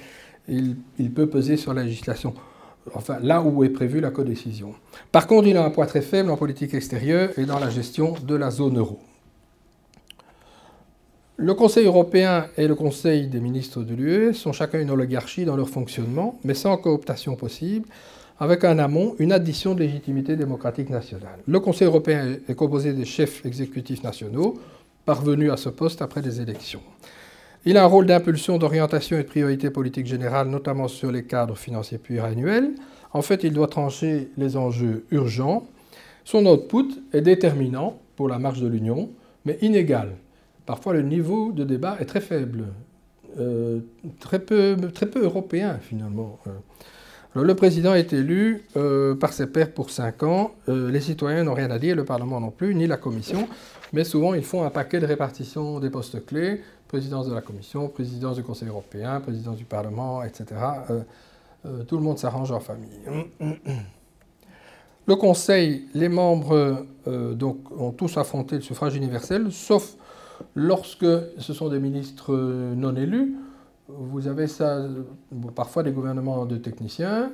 il, 0.48 1.12
peut 1.14 1.28
peser 1.28 1.58
sur 1.58 1.74
la 1.74 1.84
législation. 1.84 2.34
Enfin, 2.94 3.18
là 3.22 3.42
où 3.42 3.66
est 3.66 3.70
prévue 3.70 4.00
la 4.00 4.12
codécision. 4.12 4.74
Par 5.12 5.28
contre, 5.28 5.48
il 5.48 5.58
a 5.58 5.66
un 5.66 5.70
poids 5.70 5.88
très 5.88 6.02
faible 6.02 6.32
en 6.32 6.38
politique 6.38 6.74
extérieure 6.74 7.38
et 7.38 7.46
dans 7.46 7.60
la 7.60 7.70
gestion 7.70 8.16
de 8.26 8.36
la 8.36 8.50
zone 8.50 8.78
euro. 8.78 9.00
Le 11.40 11.54
Conseil 11.54 11.86
européen 11.86 12.48
et 12.58 12.68
le 12.68 12.74
Conseil 12.74 13.28
des 13.28 13.40
ministres 13.40 13.84
de 13.84 13.94
l'UE 13.94 14.34
sont 14.34 14.54
chacun 14.54 14.82
une 14.82 14.90
oligarchie 14.90 15.46
dans 15.46 15.56
leur 15.56 15.70
fonctionnement, 15.70 16.40
mais 16.44 16.56
sans 16.56 16.76
cooptation 16.78 17.36
possible, 17.36 17.88
avec 18.40 18.64
un 18.64 18.80
amont 18.80 19.14
une 19.20 19.32
addition 19.32 19.76
de 19.76 19.82
légitimité 19.82 20.36
démocratique 20.36 20.90
nationale. 20.90 21.38
Le 21.46 21.60
Conseil 21.60 21.86
européen 21.86 22.38
est 22.50 22.56
composé 22.56 22.92
des 22.94 23.06
chefs 23.06 23.46
exécutifs 23.46 24.02
nationaux, 24.02 24.56
parvenu 25.06 25.52
à 25.52 25.58
ce 25.58 25.70
poste 25.70 26.02
après 26.02 26.24
des 26.24 26.42
élections. 26.42 26.82
Il 27.66 27.78
a 27.78 27.84
un 27.84 27.88
rôle 27.88 28.08
d'impulsion, 28.08 28.58
d'orientation 28.58 29.20
et 29.20 29.22
de 29.22 29.28
priorité 29.28 29.70
politique 29.70 30.08
générale, 30.08 30.48
notamment 30.48 30.88
sur 30.88 31.12
les 31.12 31.22
cadres 31.22 31.56
financiers 31.56 32.00
pluriannuels. 32.00 32.72
En 33.14 33.22
fait, 33.22 33.44
il 33.44 33.54
doit 33.54 33.68
trancher 33.68 34.32
les 34.38 34.58
enjeux 34.58 35.06
urgents. 35.12 35.68
Son 36.26 36.48
output 36.48 36.88
est 37.14 37.22
déterminant 37.22 38.00
pour 38.16 38.28
la 38.28 38.40
marche 38.40 38.60
de 38.60 38.68
l'Union, 38.68 39.12
mais 39.46 39.60
inégal. 39.62 40.16
Parfois, 40.68 40.92
le 40.92 41.02
niveau 41.02 41.54
de 41.54 41.64
débat 41.64 41.96
est 42.02 42.06
très 42.06 42.20
faible, 42.20 42.66
euh, 43.40 43.80
très, 44.20 44.38
peu, 44.40 44.76
européen 45.16 45.80
finalement. 45.82 46.40
le 47.36 47.56
président 47.56 47.94
est 47.94 48.12
élu 48.12 48.64
euh, 48.76 49.16
par 49.16 49.32
ses 49.32 49.48
pairs 49.48 49.72
pour 49.72 49.92
cinq 49.92 50.24
ans. 50.24 50.52
Euh, 50.68 50.92
les 50.92 51.00
citoyens 51.00 51.46
n'ont 51.46 51.54
rien 51.54 51.72
à 51.72 51.80
dire, 51.80 51.96
le 51.96 52.04
Parlement 52.04 52.42
non 52.42 52.52
plus, 52.52 52.76
ni 52.76 52.86
la 52.86 52.98
Commission 52.98 53.48
mais 53.94 54.04
souvent 54.04 54.34
ils 54.34 54.44
font 54.44 54.64
un 54.64 54.70
paquet 54.70 55.00
de 55.00 55.06
répartition 55.06 55.80
des 55.80 55.90
postes 55.90 56.26
clés, 56.26 56.62
présidence 56.90 57.30
de 57.30 57.34
la 57.34 57.40
Commission, 57.40 57.88
présidence 57.88 58.36
du 58.36 58.44
Conseil 58.44 58.68
européen, 58.68 59.22
présidence 59.22 59.56
du 59.56 59.64
Parlement, 59.64 60.22
etc. 60.24 60.46
Tout 61.88 61.96
le 61.96 62.04
monde 62.04 62.18
s'arrange 62.18 62.52
en 62.52 62.60
famille. 62.60 63.00
Le 65.06 65.16
Conseil, 65.16 65.86
les 65.94 66.10
membres 66.10 66.86
donc, 67.06 67.72
ont 67.72 67.92
tous 67.92 68.18
affronté 68.18 68.56
le 68.56 68.62
suffrage 68.62 68.98
universel, 68.98 69.54
sauf 69.54 69.96
lorsque 70.56 71.06
ce 71.38 71.54
sont 71.54 71.70
des 71.70 71.80
ministres 71.80 72.36
non 72.76 72.96
élus. 72.96 73.36
Vous 73.90 74.28
avez 74.28 74.48
ça, 74.48 74.86
parfois 75.56 75.82
des 75.82 75.92
gouvernements 75.92 76.46
de 76.46 76.58
techniciens. 76.58 77.32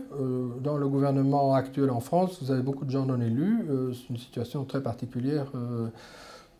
dans 0.61 0.77
le 0.77 0.87
gouvernement 0.87 1.55
actuel 1.55 1.89
en 1.89 1.99
France, 1.99 2.37
vous 2.43 2.51
avez 2.51 2.61
beaucoup 2.61 2.85
de 2.85 2.91
gens 2.91 3.05
non 3.05 3.19
élus. 3.19 3.65
C'est 3.93 4.09
une 4.09 4.17
situation 4.17 4.63
très 4.63 4.83
particulière 4.83 5.47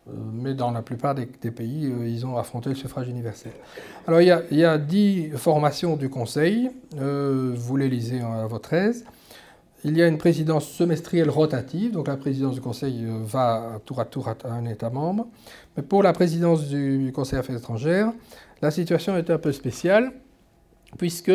euh, 0.06 0.12
mais 0.32 0.52
dans 0.54 0.70
la 0.70 0.82
plupart 0.82 1.14
des, 1.14 1.26
pays, 1.26 1.86
euh, 1.86 2.06
ils 2.06 2.26
ont 2.26 2.36
affronté 2.36 2.68
le 2.68 2.74
suffrage 2.74 3.08
universel. 3.08 3.52
Alors 4.06 4.20
il 4.20 4.26
y 4.26 4.64
a, 4.64 4.78
dix 4.78 5.30
formations 5.30 5.96
du 5.96 6.10
Conseil, 6.10 6.70
euh, 6.98 7.52
vous 7.56 7.76
les 7.76 7.88
lisez 7.88 8.20
à 8.20 8.46
votre 8.46 8.74
aise. 8.74 9.04
Il 9.86 9.98
y 9.98 10.02
a 10.02 10.08
une 10.08 10.16
présidence 10.16 10.66
semestrielle 10.66 11.28
rotative, 11.28 11.92
donc 11.92 12.08
la 12.08 12.16
présidence 12.16 12.54
du 12.54 12.62
Conseil 12.62 13.04
va 13.22 13.80
tour 13.84 14.00
à 14.00 14.06
tour 14.06 14.28
à 14.28 14.36
un 14.50 14.64
État 14.64 14.88
membre. 14.88 15.26
Mais 15.76 15.82
pour 15.82 16.02
la 16.02 16.14
présidence 16.14 16.68
du 16.68 17.12
Conseil 17.14 17.38
Affaires 17.38 17.58
étrangères, 17.58 18.10
la 18.62 18.70
situation 18.70 19.14
est 19.18 19.28
un 19.28 19.36
peu 19.36 19.52
spéciale, 19.52 20.12
puisque 20.96 21.32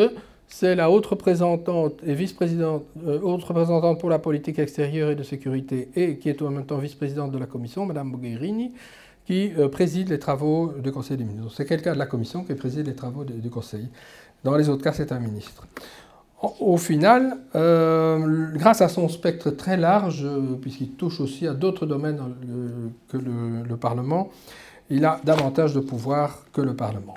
c'est 0.47 0.73
la 0.73 0.89
haute 0.89 1.05
représentante 1.05 2.01
et 2.03 2.15
vice-présidente, 2.15 2.85
euh, 3.05 3.19
haute 3.21 3.43
représentante 3.43 3.99
pour 3.99 4.09
la 4.09 4.17
politique 4.17 4.57
extérieure 4.57 5.11
et 5.11 5.15
de 5.15 5.21
sécurité, 5.21 5.89
et 5.95 6.17
qui 6.17 6.27
est 6.29 6.41
en 6.41 6.49
même 6.49 6.65
temps 6.65 6.79
vice-présidente 6.79 7.31
de 7.31 7.37
la 7.37 7.45
Commission, 7.45 7.85
Mme 7.85 8.09
Mogherini, 8.09 8.73
qui 9.27 9.53
euh, 9.59 9.67
préside 9.67 10.09
les 10.09 10.17
travaux 10.17 10.73
du 10.79 10.91
Conseil 10.91 11.17
des 11.17 11.23
ministres. 11.23 11.53
C'est 11.55 11.67
quelqu'un 11.67 11.93
de 11.93 11.99
la 11.99 12.07
Commission 12.07 12.43
qui 12.43 12.55
préside 12.55 12.87
les 12.87 12.95
travaux 12.95 13.23
du 13.23 13.49
Conseil. 13.51 13.89
Dans 14.43 14.55
les 14.55 14.69
autres 14.69 14.83
cas, 14.83 14.93
c'est 14.93 15.11
un 15.11 15.19
ministre. 15.19 15.67
Au 16.41 16.77
final, 16.77 17.37
euh, 17.55 18.47
grâce 18.53 18.81
à 18.81 18.87
son 18.87 19.09
spectre 19.09 19.49
très 19.49 19.75
large, 19.75 20.25
puisqu'il 20.61 20.91
touche 20.91 21.19
aussi 21.19 21.45
à 21.45 21.53
d'autres 21.53 21.85
domaines 21.85 22.19
que 23.09 23.17
le, 23.17 23.63
le 23.67 23.77
Parlement, 23.77 24.29
il 24.89 25.03
a 25.03 25.19
davantage 25.25 25.73
de 25.73 25.81
pouvoir 25.81 26.45
que 26.53 26.61
le 26.61 26.75
Parlement. 26.75 27.15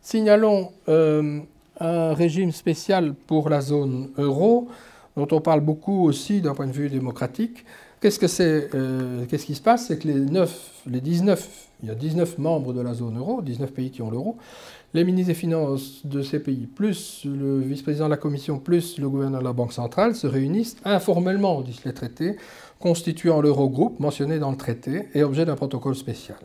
Signalons 0.00 0.70
un 1.82 2.14
régime 2.14 2.52
spécial 2.52 3.14
pour 3.14 3.48
la 3.48 3.60
zone 3.60 4.10
euro, 4.18 4.68
dont 5.16 5.28
on 5.32 5.40
parle 5.40 5.60
beaucoup 5.60 6.04
aussi 6.04 6.40
d'un 6.40 6.54
point 6.54 6.66
de 6.66 6.72
vue 6.72 6.88
démocratique. 6.88 7.64
Qu'est-ce 8.00 8.18
que 8.18 8.26
c'est 8.26 8.70
euh, 8.74 9.24
Qu'est-ce 9.28 9.46
qui 9.46 9.54
se 9.54 9.62
passe? 9.62 9.86
C'est 9.86 9.98
que 9.98 10.08
les, 10.08 10.14
9, 10.14 10.82
les 10.86 11.00
19, 11.00 11.68
il 11.82 11.88
y 11.88 11.92
a 11.92 11.94
19 11.94 12.38
membres 12.38 12.72
de 12.72 12.80
la 12.80 12.94
zone 12.94 13.18
euro, 13.18 13.42
19 13.42 13.72
pays 13.72 13.90
qui 13.90 14.02
ont 14.02 14.10
l'euro, 14.10 14.36
les 14.94 15.04
ministres 15.04 15.28
des 15.28 15.34
Finances 15.34 16.04
de 16.04 16.22
ces 16.22 16.38
pays, 16.38 16.66
plus 16.66 17.24
le 17.24 17.60
vice-président 17.60 18.06
de 18.06 18.10
la 18.10 18.18
Commission, 18.18 18.58
plus 18.58 18.98
le 18.98 19.08
gouverneur 19.08 19.40
de 19.40 19.46
la 19.46 19.52
Banque 19.54 19.72
centrale, 19.72 20.14
se 20.14 20.26
réunissent 20.26 20.76
informellement, 20.84 21.62
disent 21.62 21.84
les 21.84 21.94
traités, 21.94 22.36
constituant 22.78 23.40
l'Eurogroupe 23.40 24.00
mentionné 24.00 24.38
dans 24.38 24.50
le 24.50 24.56
traité 24.56 25.08
et 25.14 25.22
objet 25.22 25.46
d'un 25.46 25.56
protocole 25.56 25.94
spécial. 25.94 26.38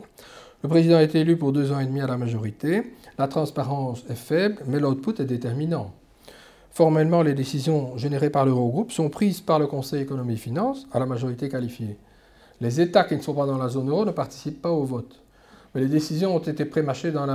Le 0.64 0.70
président 0.70 1.00
est 1.00 1.14
élu 1.16 1.38
pour 1.38 1.52
deux 1.52 1.72
ans 1.72 1.80
et 1.80 1.86
demi 1.86 2.02
à 2.02 2.08
la 2.08 2.18
majorité. 2.18 2.94
La 3.18 3.28
transparence 3.28 4.04
est 4.10 4.16
faible, 4.16 4.58
mais 4.66 4.80
l'output 4.80 5.22
est 5.22 5.26
déterminant. 5.26 5.92
Formellement, 6.72 7.24
les 7.24 7.34
décisions 7.34 7.98
générées 7.98 8.30
par 8.30 8.46
l'Eurogroupe 8.46 8.92
sont 8.92 9.10
prises 9.10 9.42
par 9.42 9.60
le 9.60 9.68
Conseil 9.68 10.04
économie 10.04 10.34
et 10.34 10.38
finances 10.38 10.88
à 10.92 11.00
la 11.00 11.06
majorité 11.06 11.50
qualifiée. 11.50 11.98
Les 12.62 12.80
États 12.80 13.04
qui 13.04 13.16
ne 13.16 13.22
sont 13.22 13.34
pas 13.34 13.46
dans 13.46 13.58
la 13.58 13.68
zone 13.68 13.90
euro 13.90 14.06
ne 14.06 14.12
participent 14.12 14.62
pas 14.62 14.72
au 14.72 14.84
vote. 14.84 15.22
Les 15.78 15.88
décisions 15.88 16.36
ont 16.36 16.40
été 16.40 16.66
prémâchées 16.66 17.12
dans 17.12 17.28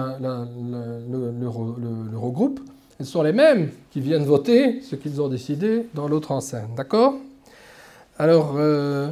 l'Eurogroupe. 2.11 2.61
Ce 2.99 3.05
sont 3.05 3.23
les 3.23 3.33
mêmes 3.33 3.71
qui 3.91 4.01
viennent 4.01 4.25
voter 4.25 4.81
ce 4.83 4.97
qu'ils 4.97 5.23
ont 5.23 5.29
décidé 5.29 5.87
dans 5.95 6.09
l'autre 6.09 6.33
enceinte. 6.33 6.75
D'accord? 6.77 7.15
Alors, 8.19 8.55
euh, 8.57 9.11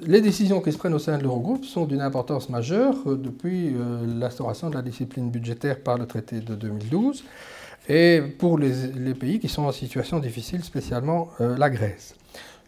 les 0.00 0.20
décisions 0.20 0.60
qui 0.60 0.72
se 0.72 0.78
prennent 0.78 0.94
au 0.94 0.98
sein 0.98 1.18
de 1.18 1.22
l'Eurogroupe 1.22 1.64
sont 1.64 1.86
d'une 1.86 2.00
importance 2.00 2.48
majeure 2.48 2.94
euh, 3.06 3.16
depuis 3.16 3.68
euh, 3.74 4.04
l'instauration 4.18 4.70
de 4.70 4.74
la 4.74 4.82
discipline 4.82 5.30
budgétaire 5.30 5.80
par 5.80 5.96
le 5.96 6.06
traité 6.06 6.40
de 6.40 6.54
2012 6.54 7.24
et 7.88 8.22
pour 8.38 8.58
les, 8.58 9.14
pays 9.14 9.40
qui 9.40 9.48
sont 9.48 9.62
en 9.62 9.72
situation 9.72 10.18
difficile, 10.20 10.62
spécialement 10.62 11.30
la 11.40 11.68
Grèce. 11.68 12.14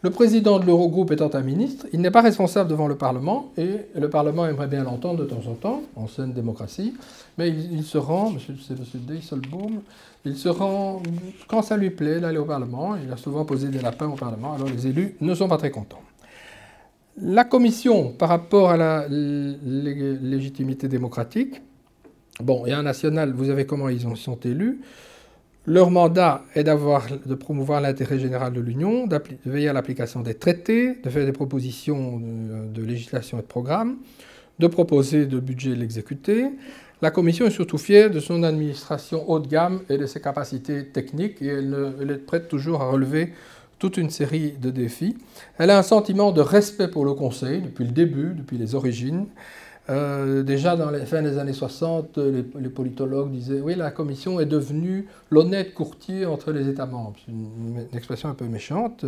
Le 0.04 0.10
président 0.10 0.58
de 0.58 0.66
l'Eurogroupe 0.66 1.12
étant 1.12 1.30
un 1.32 1.40
ministre, 1.40 1.86
il 1.94 2.02
n'est 2.02 2.10
pas 2.10 2.20
responsable 2.20 2.68
devant 2.68 2.88
le 2.88 2.94
Parlement 2.94 3.50
et 3.56 3.86
le 3.98 4.10
Parlement 4.10 4.44
aimerait 4.46 4.66
bien 4.66 4.84
l'entendre 4.84 5.20
de 5.20 5.24
temps 5.24 5.50
en 5.50 5.54
temps, 5.54 5.82
en 5.96 6.08
saine 6.08 6.34
démocratie, 6.34 6.92
mais 7.38 7.48
il, 7.48 7.82
se 7.84 7.96
rend, 7.96 8.34
c'est 8.38 8.74
M. 8.74 8.84
Dijsselboom, 8.92 9.80
il 10.26 10.36
se 10.36 10.50
rend 10.50 11.02
quand 11.48 11.62
ça 11.62 11.78
lui 11.78 11.88
plaît 11.88 12.20
d'aller 12.20 12.36
au 12.36 12.44
Parlement. 12.44 12.96
Il 13.02 13.10
a 13.10 13.16
souvent 13.16 13.46
posé 13.46 13.68
des 13.68 13.80
lapins 13.80 14.08
au 14.08 14.14
Parlement, 14.14 14.52
alors 14.52 14.68
les 14.68 14.86
élus 14.86 15.16
ne 15.22 15.34
sont 15.34 15.48
pas 15.48 15.56
très 15.56 15.70
contents. 15.70 16.02
La 17.22 17.44
Commission, 17.44 18.10
par 18.10 18.28
rapport 18.28 18.68
à 18.72 18.76
la 18.76 19.06
légitimité 19.08 20.86
démocratique, 20.86 21.62
bon, 22.40 22.66
et 22.66 22.74
un 22.74 22.82
national, 22.82 23.32
vous 23.32 23.46
savez 23.46 23.64
comment 23.64 23.88
ils 23.88 24.02
sont 24.18 24.38
élus. 24.44 24.82
Leur 25.66 25.90
mandat 25.90 26.44
est 26.54 26.64
de 26.64 27.34
promouvoir 27.34 27.80
l'intérêt 27.80 28.18
général 28.18 28.52
de 28.52 28.60
l'Union, 28.60 29.06
de 29.06 29.18
veiller 29.46 29.68
à 29.68 29.72
l'application 29.72 30.20
des 30.20 30.34
traités, 30.34 30.98
de 31.02 31.08
faire 31.08 31.24
des 31.24 31.32
propositions 31.32 32.20
de, 32.20 32.82
législation 32.82 33.38
et 33.38 33.42
de 33.42 33.46
programme, 33.46 33.96
de 34.58 34.66
proposer 34.66 35.24
de 35.24 35.40
budget 35.40 35.70
et 35.70 35.76
l'exécuter. 35.76 36.50
La 37.00 37.10
Commission 37.10 37.46
est 37.46 37.50
surtout 37.50 37.78
fière 37.78 38.10
de 38.10 38.20
son 38.20 38.42
administration 38.42 39.28
haut 39.28 39.38
de 39.38 39.48
gamme 39.48 39.80
et 39.88 39.96
de 39.96 40.04
ses 40.04 40.20
capacités 40.20 40.86
techniques 40.86 41.40
et 41.40 41.46
elle 41.46 42.10
est 42.10 42.26
prête 42.26 42.48
toujours 42.48 42.82
à 42.82 42.90
relever 42.90 43.32
toute 43.78 43.96
une 43.96 44.10
série 44.10 44.52
de 44.52 44.70
défis. 44.70 45.16
Elle 45.58 45.70
a 45.70 45.78
un 45.78 45.82
sentiment 45.82 46.30
de 46.30 46.42
respect 46.42 46.88
pour 46.88 47.06
le 47.06 47.14
Conseil 47.14 47.62
depuis 47.62 47.84
le 47.84 47.90
début, 47.90 48.34
depuis 48.34 48.58
les 48.58 48.74
origines. 48.74 49.26
Euh, 49.90 50.42
déjà 50.42 50.76
dans 50.76 50.90
les 50.90 51.04
fins 51.04 51.20
des 51.20 51.36
années 51.36 51.52
60, 51.52 52.16
les, 52.16 52.68
politologues 52.70 53.30
disaient 53.30 53.60
oui, 53.60 53.74
la 53.74 53.90
Commission 53.90 54.40
est 54.40 54.46
devenue 54.46 55.06
l'honnête 55.30 55.74
courtier 55.74 56.24
entre 56.24 56.52
les 56.52 56.68
États 56.68 56.86
membres. 56.86 57.16
C'est 57.26 57.32
une, 57.32 57.86
expression 57.94 58.30
un 58.30 58.34
peu 58.34 58.46
méchante, 58.46 59.04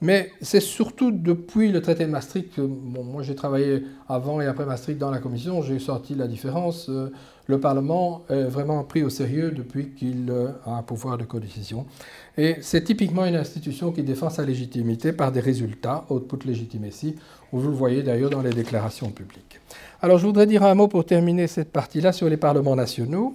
mais 0.00 0.32
c'est 0.40 0.60
surtout 0.60 1.10
depuis 1.10 1.70
le 1.72 1.82
traité 1.82 2.06
de 2.06 2.10
Maastricht 2.10 2.54
que 2.54 2.62
bon, 2.62 3.04
moi 3.04 3.22
j'ai 3.22 3.34
travaillé 3.34 3.84
avant 4.08 4.40
et 4.40 4.46
après 4.46 4.64
Maastricht 4.64 4.98
dans 4.98 5.10
la 5.10 5.18
Commission, 5.18 5.60
j'ai 5.60 5.78
sorti 5.78 6.14
la 6.14 6.26
différence. 6.26 6.88
Euh, 6.88 7.12
le 7.48 7.58
Parlement 7.58 8.24
est 8.28 8.44
vraiment 8.44 8.84
pris 8.84 9.02
au 9.02 9.08
sérieux 9.08 9.50
depuis 9.50 9.88
qu'il 9.90 10.30
a 10.66 10.70
un 10.70 10.82
pouvoir 10.82 11.16
de 11.16 11.24
codécision. 11.24 11.86
Et 12.36 12.56
c'est 12.60 12.84
typiquement 12.84 13.24
une 13.24 13.36
institution 13.36 13.90
qui 13.90 14.02
défend 14.02 14.28
sa 14.28 14.44
légitimité 14.44 15.12
par 15.12 15.32
des 15.32 15.40
résultats, 15.40 16.04
output 16.10 16.46
legitimacy, 16.46 17.16
où 17.52 17.58
vous 17.58 17.68
le 17.68 17.74
voyez 17.74 18.02
d'ailleurs 18.02 18.28
dans 18.28 18.42
les 18.42 18.52
déclarations 18.52 19.10
publiques. 19.10 19.60
Alors 20.02 20.18
je 20.18 20.26
voudrais 20.26 20.46
dire 20.46 20.62
un 20.62 20.74
mot 20.74 20.88
pour 20.88 21.06
terminer 21.06 21.46
cette 21.46 21.72
partie-là 21.72 22.12
sur 22.12 22.28
les 22.28 22.36
parlements 22.36 22.76
nationaux. 22.76 23.34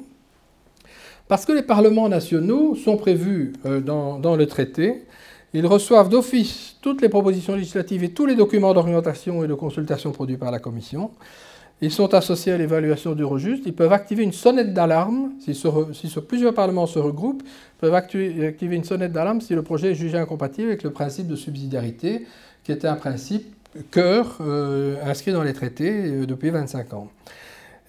Parce 1.27 1.45
que 1.45 1.52
les 1.52 1.64
parlements 1.64 2.07
nationaux 2.07 2.76
sont 2.76 2.98
prévus 2.98 3.53
euh, 3.65 3.80
dans, 3.81 4.35
le 4.35 4.45
traité, 4.45 5.06
ils 5.56 5.65
reçoivent 5.65 6.10
d'office 6.10 6.76
toutes 6.81 7.02
les 7.02 7.10
propositions 7.10 7.56
législatives 7.56 8.03
et 8.03 8.10
tous 8.10 8.27
les 8.27 8.35
documents 8.35 8.73
d'orientation 8.73 9.44
et 9.44 9.48
de 9.48 9.53
consultation 9.56 10.11
produits 10.11 10.38
par 10.38 10.52
la 10.52 10.60
Commission. 10.60 11.11
Ils 11.82 11.91
sont 11.91 12.14
associés 12.14 12.54
à 12.54 12.58
l'évaluation 12.58 13.14
d'Eurojust. 13.14 13.64
Ils 13.66 13.74
peuvent 13.74 13.91
activer 13.91 14.24
une 14.24 14.32
sonnette 14.32 14.74
d'alarme. 14.74 15.32
Si, 15.40 15.54
si, 15.54 16.20
plusieurs 16.22 16.54
parlements 16.54 16.88
se 16.88 17.00
regroupent, 17.00 17.44
ils 17.44 17.80
peuvent 17.82 17.95
activer 17.95 18.76
une 18.76 18.86
sonnette 18.86 19.12
d'alarme 19.12 19.41
si 19.41 19.54
le 19.54 19.64
projet 19.64 19.91
est 19.91 19.95
jugé 19.95 20.18
incompatible 20.18 20.70
avec 20.70 20.84
le 20.84 20.91
principe 20.91 21.28
de 21.28 21.36
subsidiarité, 21.36 22.26
qui 22.64 22.72
était 22.72 22.88
un 22.88 22.95
principe 22.95 23.54
cœur 23.91 24.38
euh, 24.41 24.95
inscrit 25.04 25.34
dans 25.34 25.44
les 25.44 25.54
traités 25.54 25.91
euh, 25.91 26.26
depuis 26.26 26.52
25 26.52 26.94
ans. 26.94 27.10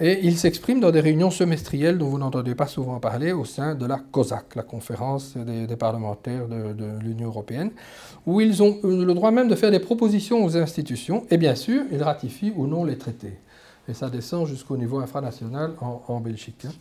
Et 0.01 0.27
il 0.27 0.37
s'exprime 0.37 0.81
dans 0.81 0.91
des 0.91 0.99
réunions 0.99 1.31
semestrielles 1.31 1.99
dont 1.99 2.09
vous 2.09 2.19
n'entendez 2.19 2.57
pas 2.57 2.67
souvent 2.67 2.99
parler 2.99 3.31
au 3.31 3.45
sein 3.45 3.77
de 3.77 3.87
la 3.87 4.01
COSAC, 4.11 4.57
la 4.57 4.65
conférence 4.65 5.37
des, 5.37 5.77
parlementaires 5.77 6.49
de, 6.49 6.73
de 6.73 6.99
l'Union 7.01 7.29
européenne, 7.29 7.71
où 8.27 8.41
ils 8.41 8.61
ont 8.61 8.81
le 8.83 9.15
droit 9.15 9.31
même 9.31 9.47
de 9.47 9.55
faire 9.55 9.71
des 9.71 9.79
propositions 9.79 10.45
aux 10.45 10.57
institutions, 10.57 11.25
et 11.31 11.37
bien 11.37 11.55
sûr, 11.55 11.83
ils 11.93 12.03
ratifient 12.03 12.53
ou 12.57 12.67
non 12.67 12.85
les 12.85 12.99
traités. 12.99 13.35
Et 13.89 13.95
ça 13.95 14.09
descend 14.09 14.47
jusqu'au 14.47 14.77
niveau 14.77 14.99
infranational 14.99 15.73
en, 15.81 16.21
Belgique. 16.21 16.65
Hein. 16.67 16.73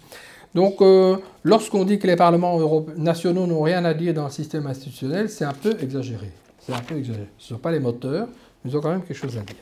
Donc, 0.56 0.82
euh, 0.82 1.18
lorsqu'on 1.44 1.84
dit 1.84 2.00
que 2.00 2.08
les 2.08 2.16
parlements 2.16 2.86
nationaux 2.96 3.48
n'ont 3.48 3.62
rien 3.64 3.84
à 3.86 3.94
dire 3.94 4.14
dans 4.14 4.26
le 4.26 4.32
système 4.32 4.68
institutionnel, 4.68 5.30
c'est 5.30 5.46
un 5.46 5.54
peu 5.54 5.76
exagéré. 5.82 6.32
C'est 6.60 6.74
un 6.74 6.80
peu 6.80 6.98
exagéré. 6.98 7.28
Ce 7.38 7.54
ne 7.54 7.58
sont 7.58 7.62
pas 7.62 7.72
les 7.72 7.80
moteurs, 7.80 8.28
ils 8.64 8.78
ont 8.78 8.80
quand 8.80 8.92
même 8.92 9.04
quelque 9.04 9.18
chose 9.18 9.38
à 9.38 9.42
dire. 9.42 9.56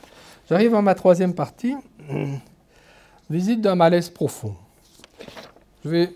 J'arrive 0.49 0.75
à 0.75 0.81
ma 0.81 0.93
troisième 0.93 1.33
partie. 1.33 1.75
Visite 3.29 3.61
d'un 3.61 3.75
malaise 3.75 4.09
profond. 4.09 4.53
Je 5.85 5.89
vais 5.89 6.13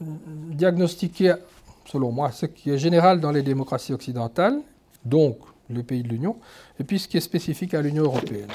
diagnostiquer, 0.00 1.34
selon 1.84 2.12
moi, 2.12 2.30
ce 2.30 2.46
qui 2.46 2.70
est 2.70 2.78
général 2.78 3.20
dans 3.20 3.32
les 3.32 3.42
démocraties 3.42 3.92
occidentales, 3.92 4.60
donc 5.04 5.38
les 5.68 5.82
pays 5.82 6.02
de 6.02 6.08
l'Union, 6.08 6.36
et 6.78 6.84
puis 6.84 6.98
ce 6.98 7.08
qui 7.08 7.16
est 7.16 7.20
spécifique 7.20 7.74
à 7.74 7.82
l'Union 7.82 8.04
européenne. 8.04 8.48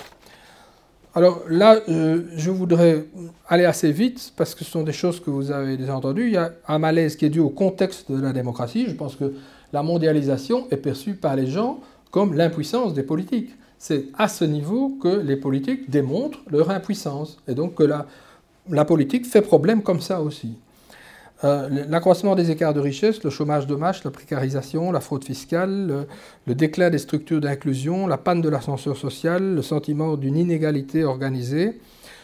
Alors 1.16 1.44
là, 1.48 1.80
euh, 1.90 2.24
je 2.36 2.50
voudrais 2.50 3.06
aller 3.48 3.66
assez 3.66 3.92
vite 3.92 4.34
parce 4.36 4.56
que 4.56 4.66
ce 4.66 4.72
sont 4.72 4.82
des 4.82 4.94
choses 4.94 5.20
que 5.20 5.30
vous 5.30 5.52
avez 5.52 5.78
déjà 5.78 5.96
entendues. 5.96 6.26
Il 6.28 6.34
y 6.34 6.38
a 6.38 6.54
un 6.68 6.80
malaise 6.80 7.16
qui 7.16 7.26
est 7.26 7.30
dû 7.30 7.40
au 7.40 7.50
contexte 7.50 8.12
de 8.12 8.20
la 8.20 8.34
démocratie. 8.34 8.86
Je 8.88 8.96
pense 8.96 9.16
que 9.16 9.34
la 9.72 9.84
mondialisation 9.84 10.68
est 10.72 10.78
perçue 10.78 11.14
par 11.14 11.36
les 11.36 11.46
gens 11.46 11.82
comme 12.10 12.34
l'impuissance 12.34 12.96
des 12.96 13.04
politiques. 13.04 13.52
C'est 13.78 14.06
à 14.18 14.28
ce 14.28 14.44
niveau 14.44 14.98
que 15.02 15.20
les 15.20 15.36
politiques 15.36 15.90
démontrent 15.90 16.40
leur 16.50 16.72
impuissance, 16.72 17.38
et 17.48 17.54
donc 17.54 17.76
que 17.76 17.84
la, 17.84 18.08
la 18.70 18.86
politique 18.86 19.26
fait 19.26 19.42
problème 19.42 19.84
comme 19.84 20.00
ça 20.00 20.22
aussi. 20.22 20.56
Euh, 21.44 21.68
l'accroissement 21.90 22.36
des 22.36 22.52
écarts 22.52 22.74
de 22.74 22.80
richesse, 22.80 23.22
le 23.24 23.30
chômage 23.30 23.68
de 23.68 23.76
masse, 23.76 24.04
la 24.06 24.12
précarisation, 24.12 24.92
la 24.92 25.02
fraude 25.02 25.26
fiscale, 25.26 26.06
le, 26.48 26.56
déclin 26.56 26.90
des 26.90 27.00
structures 27.00 27.42
d'inclusion, 27.42 28.08
la 28.08 28.18
panne 28.18 28.42
de 28.42 28.48
l'ascenseur 28.48 28.96
social, 28.96 29.56
le 29.56 29.62
sentiment 29.62 30.16
d'une 30.16 30.38
inégalité 30.38 31.04
organisée 31.04 31.80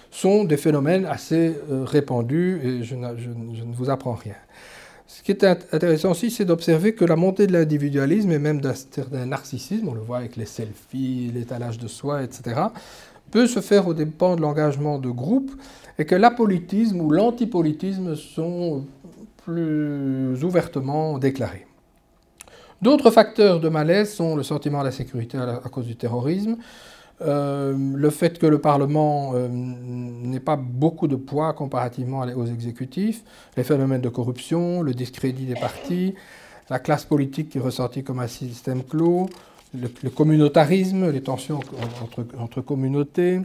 sont 0.09 0.45
des 0.45 0.57
phénomènes 0.57 1.05
assez 1.05 1.53
euh, 1.69 1.83
répandus 1.83 2.61
et 2.63 2.83
je, 2.83 2.95
ne 2.95 3.73
vous 3.73 3.89
apprends 3.89 4.15
rien. 4.15 4.35
Ce 5.05 5.21
qui 5.21 5.31
est 5.31 5.43
intéressant 5.43 6.11
aussi, 6.11 6.31
c'est 6.31 6.45
d'observer 6.45 6.93
que 6.93 7.03
la 7.03 7.15
montée 7.15 7.45
de 7.45 7.51
l'individualisme 7.51 8.31
et 8.31 8.39
même 8.39 8.61
d'un 8.61 9.25
narcissisme, 9.25 9.89
on 9.89 9.93
le 9.93 10.01
voit 10.01 10.17
avec 10.17 10.37
les 10.37 10.45
selfies, 10.45 11.31
l'étalage 11.33 11.77
de 11.77 11.87
soi, 11.87 12.23
etc., 12.23 12.61
peut 13.31 13.47
se 13.47 13.59
faire 13.59 13.87
au 13.87 13.93
dépens 13.93 14.35
de 14.35 14.41
l'engagement 14.41 14.97
de 14.97 15.09
groupe 15.09 15.51
et 15.97 16.05
que 16.05 16.15
l'apolitisme 16.15 17.01
ou 17.01 17.11
l'antipolitisme 17.11 18.15
sont 18.15 18.85
plus 19.43 20.43
ouvertement 20.43 21.17
déclarés. 21.17 21.65
D'autres 22.81 23.11
facteurs 23.11 23.59
de 23.59 23.67
malaise 23.67 24.13
sont 24.13 24.35
le 24.35 24.43
sentiment 24.43 24.83
d'insécurité 24.83 25.37
à, 25.37 25.67
cause 25.69 25.85
du 25.85 25.97
terrorisme, 25.97 26.57
euh, 27.21 27.75
le 27.77 28.09
fait 28.09 28.39
que 28.39 28.45
le 28.45 28.59
Parlement 28.59 29.33
euh, 29.35 29.49
n'ait 29.49 30.39
pas 30.39 30.55
beaucoup 30.55 31.07
de 31.07 31.17
poids 31.17 31.51
comparativement 31.51 32.21
aux 32.21 32.45
exécutifs, 32.45 33.23
les 33.57 33.65
phénomènes 33.65 33.99
de 33.99 34.07
corruption, 34.07 34.81
le 34.81 34.93
discrédit 34.93 35.45
des 35.45 35.55
partis, 35.55 36.15
la 36.69 36.79
classe 36.79 37.03
politique 37.03 37.49
qui 37.49 37.57
est 37.57 37.61
ressortie 37.61 38.03
comme 38.03 38.19
un 38.19 38.27
système 38.27 38.83
clos, 38.83 39.29
le, 39.73 40.09
communautarisme, 40.09 41.11
les 41.11 41.21
tensions 41.21 41.59
entre, 42.01 42.25
entre, 42.39 42.61
communautés, 42.61 43.41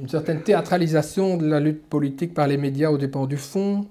une 0.00 0.08
certaine 0.08 0.42
théâtralisation 0.42 1.36
de 1.36 1.46
la 1.46 1.60
lutte 1.60 1.84
politique 1.86 2.32
par 2.32 2.46
les 2.46 2.56
médias 2.56 2.90
aux 2.90 2.98
dépens 2.98 3.26
du 3.26 3.36
fond, 3.36 3.86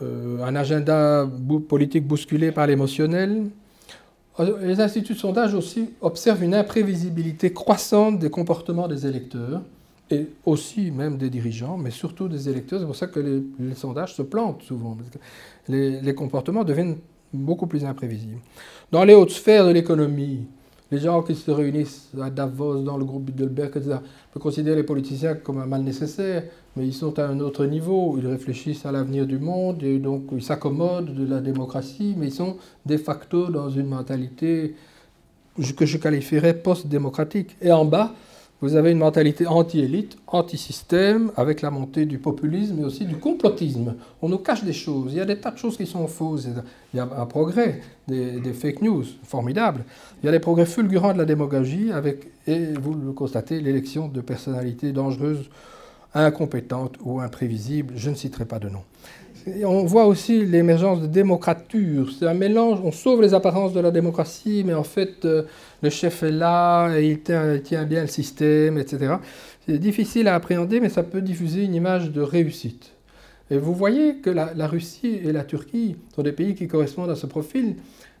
un 0.00 0.56
agenda 0.56 1.28
politique 1.68 2.06
bousculé 2.06 2.52
par 2.52 2.66
l'émotionnel, 2.66 3.46
les 4.60 4.80
instituts 4.80 5.14
de 5.14 5.18
sondage 5.18 5.54
aussi 5.54 5.90
observent 6.00 6.42
une 6.42 6.54
imprévisibilité 6.54 7.52
croissante 7.52 8.18
des 8.18 8.28
comportements 8.28 8.86
des 8.86 9.06
électeurs 9.06 9.62
et 10.10 10.28
aussi 10.44 10.90
même 10.90 11.16
des 11.16 11.30
dirigeants, 11.30 11.76
mais 11.76 11.90
surtout 11.90 12.28
des 12.28 12.48
électeurs. 12.48 12.80
C'est 12.80 12.86
pour 12.86 12.96
ça 12.96 13.06
que 13.06 13.20
les, 13.20 13.74
sondages 13.74 14.14
se 14.14 14.22
plantent 14.22 14.62
souvent. 14.62 14.96
les, 15.68 16.14
comportements 16.14 16.64
deviennent 16.64 16.98
beaucoup 17.32 17.66
plus 17.66 17.84
imprévisibles. 17.84 18.40
Dans 18.92 19.04
les 19.04 19.14
hautes 19.14 19.30
sphères 19.30 19.66
de 19.66 19.72
l'économie, 19.72 20.46
les 20.92 20.98
gens 20.98 21.22
qui 21.22 21.34
se 21.34 21.50
réunissent 21.50 22.10
à 22.20 22.30
Davos, 22.30 22.82
dans 22.82 22.96
le 22.96 23.04
groupe 23.04 23.24
Bilderberg, 23.24 23.76
etc., 23.76 23.96
peuvent 24.32 24.42
considérer 24.42 24.76
les 24.76 24.84
politiciens 24.84 25.34
comme 25.34 25.58
un 25.58 25.66
mal 25.66 25.82
nécessaire, 25.82 26.44
mais 26.76 26.86
ils 26.86 26.92
sont 26.94 27.18
à 27.18 27.26
un 27.26 27.40
autre 27.40 27.64
niveau. 27.66 28.16
Ils 28.18 28.26
réfléchissent 28.26 28.86
à 28.86 28.92
l'avenir 28.92 29.26
du 29.26 29.38
monde 29.38 29.82
et 29.82 29.98
donc 29.98 30.24
ils 30.32 30.42
s'accommodent 30.42 31.14
de 31.14 31.26
la 31.26 31.40
démocratie, 31.40 32.14
mais 32.16 32.26
ils 32.26 32.34
sont 32.34 32.56
de 32.84 32.96
facto 32.96 33.46
dans 33.46 33.70
une 33.70 33.86
mentalité 33.86 34.74
que 35.76 35.86
je 35.86 35.96
qualifierais 35.96 36.54
post-démocratique. 36.54 37.56
Et 37.62 37.72
en 37.72 37.84
bas, 37.84 38.12
vous 38.62 38.74
avez 38.74 38.92
une 38.92 38.98
mentalité 38.98 39.46
anti-élite, 39.46 40.16
anti-système, 40.26 41.30
avec 41.36 41.60
la 41.60 41.70
montée 41.70 42.06
du 42.06 42.18
populisme 42.18 42.80
et 42.80 42.84
aussi 42.84 43.04
du 43.04 43.16
complotisme. 43.16 43.94
On 44.22 44.30
nous 44.30 44.38
cache 44.38 44.64
des 44.64 44.72
choses. 44.72 45.12
Il 45.12 45.18
y 45.18 45.20
a 45.20 45.26
des 45.26 45.38
tas 45.38 45.50
de 45.50 45.58
choses 45.58 45.76
qui 45.76 45.86
sont 45.86 46.06
fausses. 46.06 46.48
Il 46.94 46.96
y 46.96 47.00
a 47.00 47.08
un 47.18 47.26
progrès 47.26 47.82
des, 48.08 48.40
fake 48.54 48.80
news, 48.80 49.04
formidable. 49.24 49.84
Il 50.22 50.26
y 50.26 50.28
a 50.30 50.32
des 50.32 50.40
progrès 50.40 50.64
fulgurants 50.64 51.12
de 51.12 51.18
la 51.18 51.26
démagogie, 51.26 51.92
avec, 51.92 52.28
et 52.46 52.72
vous 52.80 52.94
le 52.94 53.12
constatez, 53.12 53.60
l'élection 53.60 54.08
de 54.08 54.22
personnalités 54.22 54.92
dangereuses, 54.92 55.50
incompétentes 56.24 56.96
ou 57.02 57.20
imprévisibles. 57.20 57.94
Je 57.96 58.10
ne 58.10 58.14
citerai 58.14 58.44
pas 58.44 58.58
de 58.58 58.68
nom 58.68 58.82
on 59.64 59.84
voit 59.84 60.06
aussi 60.06 60.44
l'émergence 60.44 61.00
de 61.00 61.06
démocrature. 61.06 62.10
C'est 62.18 62.26
un 62.26 62.34
mélange, 62.34 62.80
on 62.82 62.92
sauve 62.92 63.22
les 63.22 63.34
apparences 63.34 63.72
de 63.72 63.80
la 63.80 63.90
démocratie, 63.90 64.64
mais 64.66 64.74
en 64.74 64.82
fait, 64.82 65.24
euh, 65.24 65.42
le 65.82 65.90
chef 65.90 66.22
est 66.22 66.32
là, 66.32 66.96
et 66.96 67.10
il 67.10 67.20
tient, 67.20 67.84
bien 67.84 68.02
le 68.02 68.08
système, 68.08 68.78
etc. 68.78 69.14
C'est 69.66 69.78
difficile 69.78 70.28
à 70.28 70.34
appréhender, 70.34 70.80
mais 70.80 70.88
ça 70.88 71.02
peut 71.02 71.20
diffuser 71.20 71.62
une 71.62 71.74
image 71.74 72.10
de 72.10 72.20
réussite. 72.20 72.92
Et 73.50 73.58
vous 73.58 73.74
voyez 73.74 74.16
que 74.16 74.30
la 74.30 74.66
Russie 74.66 75.20
et 75.22 75.30
la 75.30 75.44
Turquie 75.44 75.94
sont 76.16 76.22
des 76.22 76.32
pays 76.32 76.56
qui 76.56 76.66
correspondent 76.66 77.10
à 77.10 77.14
ce 77.14 77.26
profil 77.26 77.76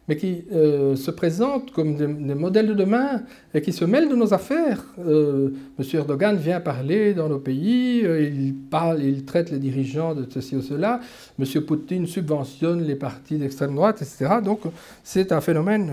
mais 0.08 0.16
qui 0.16 0.44
euh, 0.52 0.94
se 0.96 1.10
présentent 1.10 1.72
comme 1.72 1.96
des, 1.96 2.06
modèles 2.06 2.68
de 2.68 2.74
demain 2.74 3.22
et 3.54 3.60
qui 3.60 3.72
se 3.72 3.84
mêlent 3.84 4.08
de 4.08 4.14
nos 4.14 4.32
affaires. 4.32 4.84
Euh, 4.98 5.50
Monsieur 5.78 6.00
Erdogan 6.00 6.36
vient 6.36 6.60
parler 6.60 7.14
dans 7.14 7.28
nos 7.28 7.38
pays, 7.38 8.02
euh, 8.04 8.54
il 9.00 9.24
traite 9.24 9.50
les 9.50 9.58
dirigeants 9.58 10.14
de 10.14 10.26
ceci 10.30 10.56
ou 10.56 10.62
cela. 10.62 11.00
Monsieur 11.38 11.64
Poutine 11.64 12.06
subventionne 12.06 12.82
les 12.82 12.94
partis 12.94 13.38
d'extrême 13.38 13.74
droite, 13.74 14.02
etc. 14.02 14.36
Donc 14.44 14.60
c'est 15.02 15.32
un 15.32 15.40
phénomène. 15.40 15.90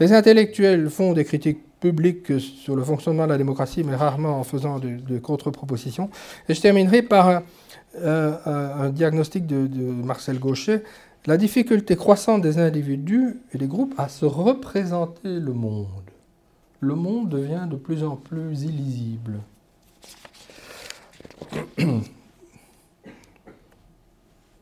Les 0.00 0.12
intellectuels 0.12 0.88
font 0.88 1.12
des 1.12 1.24
critiques 1.24 1.60
publiques 1.80 2.38
sur 2.38 2.76
le 2.76 2.82
fonctionnement 2.82 3.24
de 3.24 3.32
la 3.32 3.38
démocratie, 3.38 3.82
mais 3.82 3.96
rarement 3.96 4.38
en 4.38 4.44
faisant 4.44 4.78
de, 4.78 5.18
contre-propositions. 5.18 6.10
Et 6.48 6.54
je 6.54 6.60
terminerai 6.60 7.02
par 7.02 7.42
un, 8.00 8.88
diagnostic 8.90 9.46
de, 9.46 9.66
de 9.66 9.82
Marcel 9.82 10.38
Gauchet 10.38 10.84
la 11.26 11.36
difficulté 11.36 11.94
croissante 11.96 12.42
des 12.42 12.58
individus 12.58 13.40
et 13.52 13.58
des 13.58 13.68
groupes 13.68 13.94
à 13.96 14.08
se 14.08 14.24
représenter 14.24 15.38
le 15.38 15.52
monde. 15.52 15.86
Le 16.80 16.96
monde 16.96 17.28
devient 17.28 17.68
de 17.70 17.76
plus 17.76 18.02
en 18.02 18.16
plus 18.16 18.62
illisible. 18.62 19.38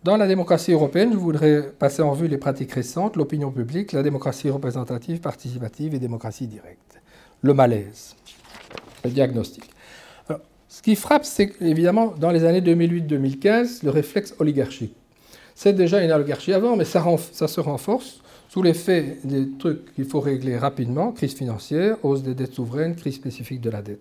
Dans 0.05 0.17
la 0.17 0.27
démocratie 0.27 0.73
européenne, 0.73 1.13
je 1.13 1.19
voudrais 1.19 1.73
passer 1.79 2.03
en 2.03 2.11
revue 2.11 2.29
les 2.29 2.39
pratiques 2.39 2.73
récentes, 2.73 3.17
l'opinion 3.17 3.51
publique, 3.51 3.93
la 3.93 4.03
démocratie 4.03 4.51
représentative, 4.51 5.21
participative 5.21 5.95
et 5.95 5.99
démocratie 5.99 6.47
directe. 6.47 7.01
Le 7.43 7.55
malaise, 7.55 8.17
le 9.05 9.11
diagnostic. 9.11 9.65
ce 10.69 10.83
qui 10.83 10.97
frappe, 10.97 11.25
c'est 11.25 11.53
évidemment 11.63 12.15
dans 12.19 12.31
les 12.31 12.45
années 12.45 12.61
2008-2015, 12.61 13.85
le 13.85 13.91
réflexe 13.91 14.35
oligarchique. 14.39 14.95
C'est 15.63 15.75
déjà 15.75 16.03
une 16.03 16.11
oligarchie 16.11 16.55
avant, 16.55 16.75
mais 16.75 16.87
ça, 16.87 17.05
se 17.05 17.61
renforce 17.61 18.23
sous 18.49 18.63
l'effet 18.63 19.19
des 19.25 19.47
trucs 19.59 19.95
qu'il 19.95 20.07
faut 20.07 20.21
régler 20.21 20.57
rapidement, 20.57 21.13
crise 21.13 21.35
financière, 21.35 21.99
hausse 22.03 22.23
des 22.23 22.35
dettes 22.35 22.55
souveraines, 22.55 22.97
crise 22.97 23.17
spécifique 23.17 23.61
de 23.61 23.69
la 23.69 23.83
dette. 23.83 24.01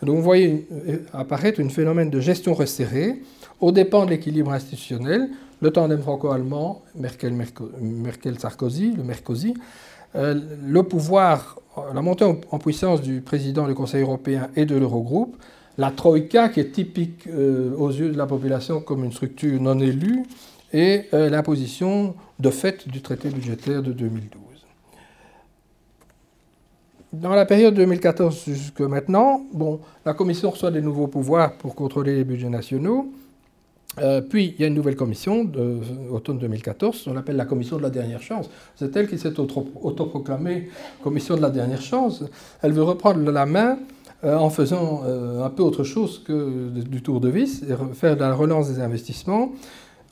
Donc 0.00 0.14
vous 0.14 0.22
voyez 0.22 0.68
apparaître 1.12 1.60
un 1.60 1.68
phénomène 1.70 2.08
de 2.08 2.20
gestion 2.20 2.54
resserrée 2.54 3.20
au 3.58 3.72
dépend 3.72 4.04
de 4.04 4.10
l'équilibre 4.10 4.52
institutionnel, 4.52 5.28
le 5.60 5.72
tandem 5.72 6.00
franco-allemand, 6.00 6.82
Merkel-Sarkozy, 6.94 8.92
le 8.96 9.02
Merkozy, 9.02 9.54
euh, 10.14 10.38
le 10.64 10.82
pouvoir, 10.84 11.58
la 11.92 12.00
montée 12.00 12.24
en 12.24 12.58
puissance 12.60 13.02
du 13.02 13.22
président 13.22 13.66
du 13.66 13.74
Conseil 13.74 14.02
européen 14.02 14.50
et 14.54 14.66
de 14.66 14.76
l'Eurogroupe, 14.76 15.34
la 15.78 15.90
Troïka, 15.90 16.48
qui 16.50 16.60
est 16.60 16.70
typique 16.70 17.26
euh, 17.26 17.74
aux 17.76 17.90
yeux 17.90 18.12
de 18.12 18.16
la 18.16 18.26
population 18.26 18.80
comme 18.80 19.02
une 19.02 19.12
structure 19.12 19.60
non 19.60 19.80
élue, 19.80 20.22
et 20.72 21.04
euh, 21.12 21.28
l'imposition 21.28 22.14
de 22.38 22.50
fait 22.50 22.88
du 22.88 23.02
traité 23.02 23.28
budgétaire 23.28 23.82
de 23.82 23.92
2012. 23.92 24.40
Dans 27.12 27.34
la 27.34 27.44
période 27.44 27.74
2014 27.74 28.44
jusque 28.46 28.80
maintenant, 28.80 29.42
bon, 29.52 29.80
la 30.06 30.14
Commission 30.14 30.50
reçoit 30.50 30.70
des 30.70 30.80
nouveaux 30.80 31.08
pouvoirs 31.08 31.58
pour 31.58 31.74
contrôler 31.74 32.14
les 32.14 32.24
budgets 32.24 32.48
nationaux. 32.48 33.12
Euh, 33.98 34.22
puis, 34.22 34.54
il 34.56 34.60
y 34.62 34.64
a 34.64 34.68
une 34.68 34.74
nouvelle 34.74 34.96
commission, 34.96 35.46
automne 36.10 36.38
2014, 36.38 37.06
on 37.08 37.12
l'appelle 37.12 37.36
la 37.36 37.44
commission 37.44 37.76
de 37.76 37.82
la 37.82 37.90
dernière 37.90 38.22
chance. 38.22 38.48
C'est 38.76 38.96
elle 38.96 39.06
qui 39.08 39.18
s'est 39.18 39.38
autoproclamée 39.38 40.70
commission 41.02 41.36
de 41.36 41.42
la 41.42 41.50
dernière 41.50 41.82
chance. 41.82 42.24
Elle 42.62 42.72
veut 42.72 42.82
reprendre 42.82 43.30
la 43.30 43.44
main 43.44 43.78
euh, 44.24 44.36
en 44.36 44.50
faisant 44.50 45.02
euh, 45.04 45.44
un 45.44 45.50
peu 45.50 45.64
autre 45.64 45.82
chose 45.82 46.22
que 46.24 46.68
du 46.70 47.02
tour 47.02 47.20
de 47.20 47.28
vis, 47.28 47.64
et 47.64 47.74
faire 47.94 48.14
de 48.14 48.20
la 48.20 48.32
relance 48.32 48.68
des 48.68 48.80
investissements 48.80 49.50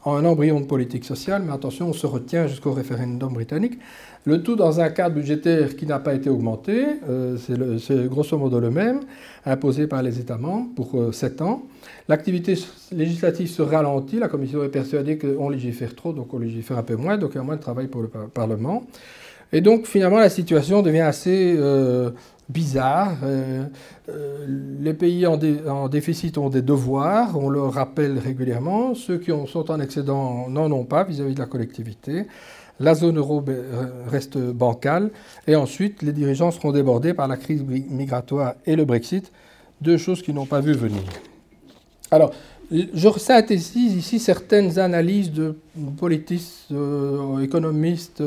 en 0.04 0.16
un 0.16 0.24
embryon 0.24 0.60
de 0.60 0.66
politique 0.66 1.04
sociale, 1.04 1.42
mais 1.44 1.52
attention, 1.52 1.88
on 1.88 1.92
se 1.92 2.06
retient 2.06 2.46
jusqu'au 2.46 2.72
référendum 2.72 3.32
britannique. 3.32 3.78
Le 4.24 4.42
tout 4.42 4.56
dans 4.56 4.80
un 4.80 4.90
cadre 4.90 5.14
budgétaire 5.16 5.76
qui 5.76 5.86
n'a 5.86 5.98
pas 5.98 6.14
été 6.14 6.28
augmenté, 6.28 6.84
c'est 7.38 8.08
grosso 8.08 8.36
modo 8.36 8.60
le 8.60 8.70
même, 8.70 9.00
imposé 9.46 9.86
par 9.86 10.02
les 10.02 10.18
États 10.18 10.36
membres 10.36 10.68
pour 10.74 11.14
7 11.14 11.40
ans. 11.42 11.62
L'activité 12.08 12.54
législative 12.92 13.48
se 13.48 13.62
ralentit, 13.62 14.18
la 14.18 14.28
Commission 14.28 14.62
est 14.62 14.68
persuadée 14.68 15.16
qu'on 15.16 15.48
légifère 15.48 15.94
trop, 15.94 16.12
donc 16.12 16.34
on 16.34 16.38
légifère 16.38 16.78
un 16.78 16.82
peu 16.82 16.96
moins, 16.96 17.16
donc 17.16 17.30
il 17.34 17.36
y 17.36 17.40
a 17.40 17.44
moins 17.44 17.56
de 17.56 17.62
travail 17.62 17.88
pour 17.88 18.02
le 18.02 18.08
Parlement. 18.08 18.84
Et 19.52 19.60
donc 19.60 19.86
finalement 19.86 20.18
la 20.18 20.28
situation 20.28 20.82
devient 20.82 21.00
assez 21.00 21.54
euh, 21.58 22.10
bizarre. 22.50 23.16
Euh, 23.22 23.64
euh, 24.08 24.46
les 24.80 24.94
pays 24.94 25.26
en, 25.26 25.88
déficit 25.88 26.36
ont 26.38 26.50
des 26.50 26.62
devoirs, 26.62 27.38
on 27.38 27.48
le 27.48 27.62
rappelle 27.62 28.18
régulièrement. 28.18 28.94
Ceux 28.94 29.18
qui 29.18 29.30
sont 29.46 29.70
en 29.70 29.80
excédent 29.80 30.48
n'en 30.48 30.70
ont 30.70 30.84
pas 30.84 31.04
vis-à-vis 31.04 31.32
-vis 31.32 31.34
de 31.34 31.40
la 31.40 31.46
collectivité. 31.46 32.26
La 32.80 32.94
zone 32.94 33.18
euro 33.18 33.44
reste 34.08 34.38
bancale. 34.38 35.10
Et 35.46 35.54
ensuite, 35.54 36.02
les 36.02 36.12
dirigeants 36.12 36.50
seront 36.50 36.72
débordés 36.72 37.14
par 37.14 37.28
la 37.28 37.36
crise 37.36 37.62
migratoire 37.62 38.54
et 38.64 38.74
le 38.74 38.84
Brexit, 38.86 39.30
deux 39.82 39.98
choses 39.98 40.22
qu'ils 40.22 40.34
n'ont 40.34 40.46
pas 40.46 40.60
vu 40.60 40.72
venir. 40.72 41.02
Alors, 42.10 42.32
je 42.70 43.08
synthétise 43.18 43.94
ici 43.94 44.18
certaines 44.18 44.78
analyses 44.78 45.32
de 45.32 45.56
politistes, 45.98 46.72
euh, 46.72 47.40
économistes, 47.40 48.22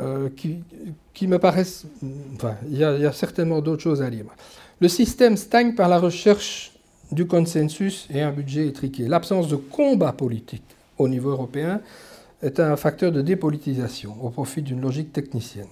euh, 0.00 0.28
qui, 0.36 1.26
me 1.26 1.38
paraissent... 1.38 1.86
Enfin, 2.34 2.56
il 2.68 2.78
y, 2.78 2.84
a, 2.84 3.12
certainement 3.12 3.60
d'autres 3.60 3.82
choses 3.82 4.02
à 4.02 4.10
lire. 4.10 4.24
Le 4.80 4.88
système 4.88 5.36
stagne 5.36 5.74
par 5.74 5.88
la 5.88 5.98
recherche 5.98 6.72
du 7.12 7.26
consensus 7.26 8.06
et 8.12 8.20
un 8.22 8.32
budget 8.32 8.66
étriqué. 8.66 9.06
L'absence 9.06 9.48
de 9.48 9.56
combat 9.56 10.12
politique 10.12 10.64
au 10.98 11.08
niveau 11.08 11.30
européen 11.30 11.80
est 12.42 12.60
un 12.60 12.76
facteur 12.76 13.12
de 13.12 13.22
dépolitisation 13.22 14.16
au 14.22 14.30
profit 14.30 14.62
d'une 14.62 14.80
logique 14.80 15.12
technicienne. 15.12 15.68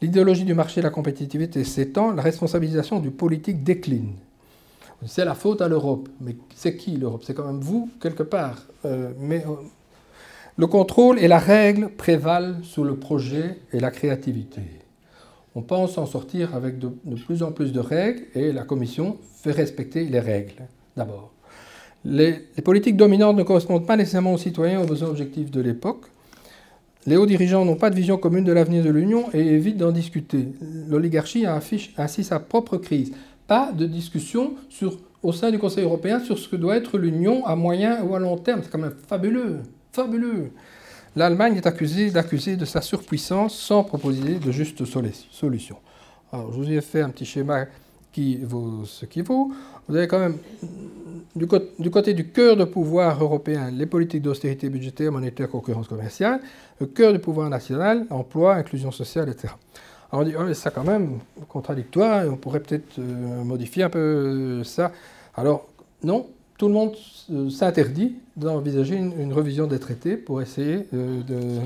L'idéologie 0.00 0.44
du 0.44 0.54
marché 0.54 0.80
et 0.80 0.82
la 0.82 0.90
compétitivité 0.90 1.64
s'étend, 1.64 2.12
la 2.12 2.22
responsabilisation 2.22 3.00
du 3.00 3.10
politique 3.10 3.62
décline. 3.62 4.12
C'est 5.06 5.24
la 5.24 5.34
faute 5.34 5.60
à 5.60 5.68
l'Europe. 5.68 6.08
Mais 6.20 6.36
c'est 6.54 6.76
qui 6.76 6.92
l'Europe? 6.92 7.22
C'est 7.24 7.34
quand 7.34 7.46
même 7.46 7.60
vous, 7.60 7.90
quelque 8.00 8.22
part. 8.22 8.62
Euh, 8.84 9.12
mais 9.18 9.44
euh, 9.46 9.54
le 10.60 10.66
contrôle 10.66 11.18
et 11.18 11.26
la 11.26 11.38
règle 11.38 11.88
prévalent 11.88 12.62
sur 12.62 12.84
le 12.84 12.94
projet 12.94 13.56
et 13.72 13.80
la 13.80 13.90
créativité. 13.90 14.60
On 15.54 15.62
pense 15.62 15.96
en 15.96 16.04
sortir 16.04 16.54
avec 16.54 16.78
de, 16.78 16.88
plus 17.24 17.42
en 17.42 17.50
plus 17.50 17.72
de 17.72 17.80
règles 17.80 18.24
et 18.34 18.52
la 18.52 18.64
Commission 18.64 19.16
fait 19.42 19.52
respecter 19.52 20.04
les 20.04 20.20
règles, 20.20 20.52
d'abord. 20.98 21.32
Les, 22.04 22.32
politiques 22.62 22.98
dominantes 22.98 23.38
ne 23.38 23.42
correspondent 23.42 23.86
pas 23.86 23.96
nécessairement 23.96 24.34
aux 24.34 24.38
citoyens 24.38 24.82
aux 24.82 24.86
besoins 24.86 25.08
objectifs 25.08 25.50
de 25.50 25.62
l'époque. 25.62 26.04
Les 27.06 27.16
hauts 27.16 27.24
dirigeants 27.24 27.64
n'ont 27.64 27.76
pas 27.76 27.88
de 27.88 27.96
vision 27.96 28.18
commune 28.18 28.44
de 28.44 28.52
l'avenir 28.52 28.84
de 28.84 28.90
l'Union 28.90 29.30
et 29.32 29.40
évitent 29.40 29.78
d'en 29.78 29.92
discuter. 29.92 30.48
L'oligarchie 30.90 31.46
affiche 31.46 31.94
ainsi 31.96 32.22
sa 32.22 32.38
propre 32.38 32.76
crise 32.76 33.12
pas 33.46 33.72
de 33.72 33.86
discussion 33.86 34.56
au 35.22 35.32
sein 35.32 35.50
du 35.50 35.58
Conseil 35.58 35.84
européen 35.84 36.20
sur 36.20 36.38
ce 36.38 36.50
que 36.50 36.56
doit 36.56 36.76
être 36.76 36.98
l'Union 36.98 37.46
à 37.46 37.56
moyen 37.56 38.02
ou 38.04 38.14
à 38.14 38.18
long 38.18 38.36
terme. 38.36 38.60
C'est 38.62 38.70
quand 38.70 38.78
même 38.78 38.94
fabuleux, 39.08 39.60
fabuleux. 39.92 40.50
L'Allemagne 41.16 41.56
est 41.56 41.66
accusée 41.66 42.10
d'accuser 42.10 42.56
de 42.56 42.64
sa 42.64 42.80
surpuissance 42.80 43.56
sans 43.56 43.82
proposer 43.82 44.34
de 44.34 44.52
justes 44.52 44.84
solutions. 44.84 45.78
Alors, 46.32 46.52
je 46.52 46.56
vous 46.56 46.70
ai 46.70 46.80
fait 46.80 47.00
un 47.00 47.10
petit 47.10 47.24
schéma 47.24 47.66
qui 48.12 48.38
vaut 48.38 48.84
ce 48.84 49.06
qui 49.06 49.22
vaut. 49.22 49.50
Vous 49.88 49.96
avez 49.96 50.06
quand 50.06 50.20
même, 50.20 50.38
du, 51.34 51.46
côté 51.90 52.14
du 52.14 52.28
cœur 52.28 52.56
de 52.56 52.64
pouvoir 52.64 53.22
européen, 53.22 53.70
les 53.72 53.86
politiques 53.86 54.22
d'austérité 54.22 54.68
budgétaire, 54.68 55.10
monétaire, 55.10 55.48
concurrence 55.48 55.88
commerciale, 55.88 56.40
le 56.80 56.86
cœur 56.86 57.12
du 57.12 57.18
pouvoir 57.18 57.50
national, 57.50 58.06
emploi, 58.10 58.54
inclusion 58.54 58.92
sociale, 58.92 59.28
etc. 59.28 59.54
Alors 60.12 60.24
on 60.24 60.28
dit, 60.28 60.34
oh, 60.38 60.54
c'est 60.54 60.74
quand 60.74 60.84
même 60.84 61.18
contradictoire, 61.48 62.24
on 62.28 62.36
pourrait 62.36 62.60
peut-être 62.60 62.98
euh, 62.98 63.44
modifier 63.44 63.84
un 63.84 63.90
peu 63.90 63.98
euh, 63.98 64.64
ça. 64.64 64.92
Alors 65.36 65.68
non, 66.02 66.28
tout 66.60 66.68
le 66.68 66.74
monde 66.74 66.94
euh, 67.32 67.48
s'interdit 67.48 68.16
d'envisager 68.36 68.94
une, 68.94 69.32
revision 69.32 69.66
des 69.66 69.78
traités 69.78 70.18
pour 70.18 70.42
essayer, 70.42 70.86
de, 70.92 71.60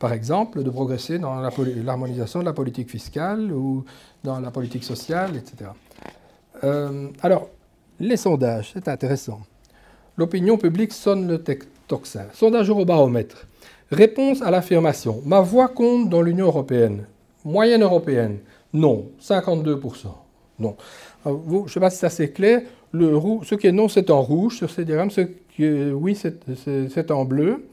par 0.00 0.12
exemple, 0.12 0.64
de 0.64 0.70
progresser 0.70 1.20
dans 1.20 1.40
l'harmonisation 1.84 2.40
de 2.40 2.44
la 2.46 2.52
politique 2.52 2.90
fiscale 2.90 3.52
ou 3.52 3.84
dans 4.24 4.40
la 4.40 4.50
politique 4.50 4.82
sociale, 4.82 5.36
etc. 5.36 5.70
alors, 7.22 7.48
les 8.00 8.16
sondages, 8.16 8.70
c'est 8.74 8.88
intéressant. 8.88 9.40
L'opinion 10.16 10.58
publique 10.58 10.92
sonne 10.92 11.28
le 11.28 11.44
tocsin. 11.86 12.26
Sondage 12.32 12.68
Eurobaromètre. 12.68 13.46
Réponse 13.92 14.42
à 14.42 14.50
l'affirmation. 14.50 15.22
Ma 15.24 15.40
voix 15.40 15.68
compte 15.68 16.08
dans 16.08 16.22
l'Union 16.22 16.46
européenne. 16.46 17.06
Moyenne 17.44 17.82
européenne, 17.82 18.38
non. 18.72 19.10
52%, 19.22 20.06
non. 20.58 20.76
je 21.24 21.30
ne 21.30 21.68
sais 21.68 21.80
pas 21.80 21.90
si 21.90 21.98
ça 21.98 22.10
c'est 22.10 22.32
clair. 22.32 22.62
Le 22.92 23.20
ce 23.44 23.54
qui 23.54 23.66
est 23.66 23.72
non, 23.72 23.88
c'est 23.88 24.10
en 24.10 24.20
rouge 24.20 24.56
sur 24.56 24.70
ces 24.70 24.84
diagrammes. 24.84 25.10
Ce 25.10 25.22
qui 25.54 25.64
est 25.64 25.90
oui, 25.90 26.16
c'est 26.16 27.10
en 27.10 27.24
bleu. 27.24 27.64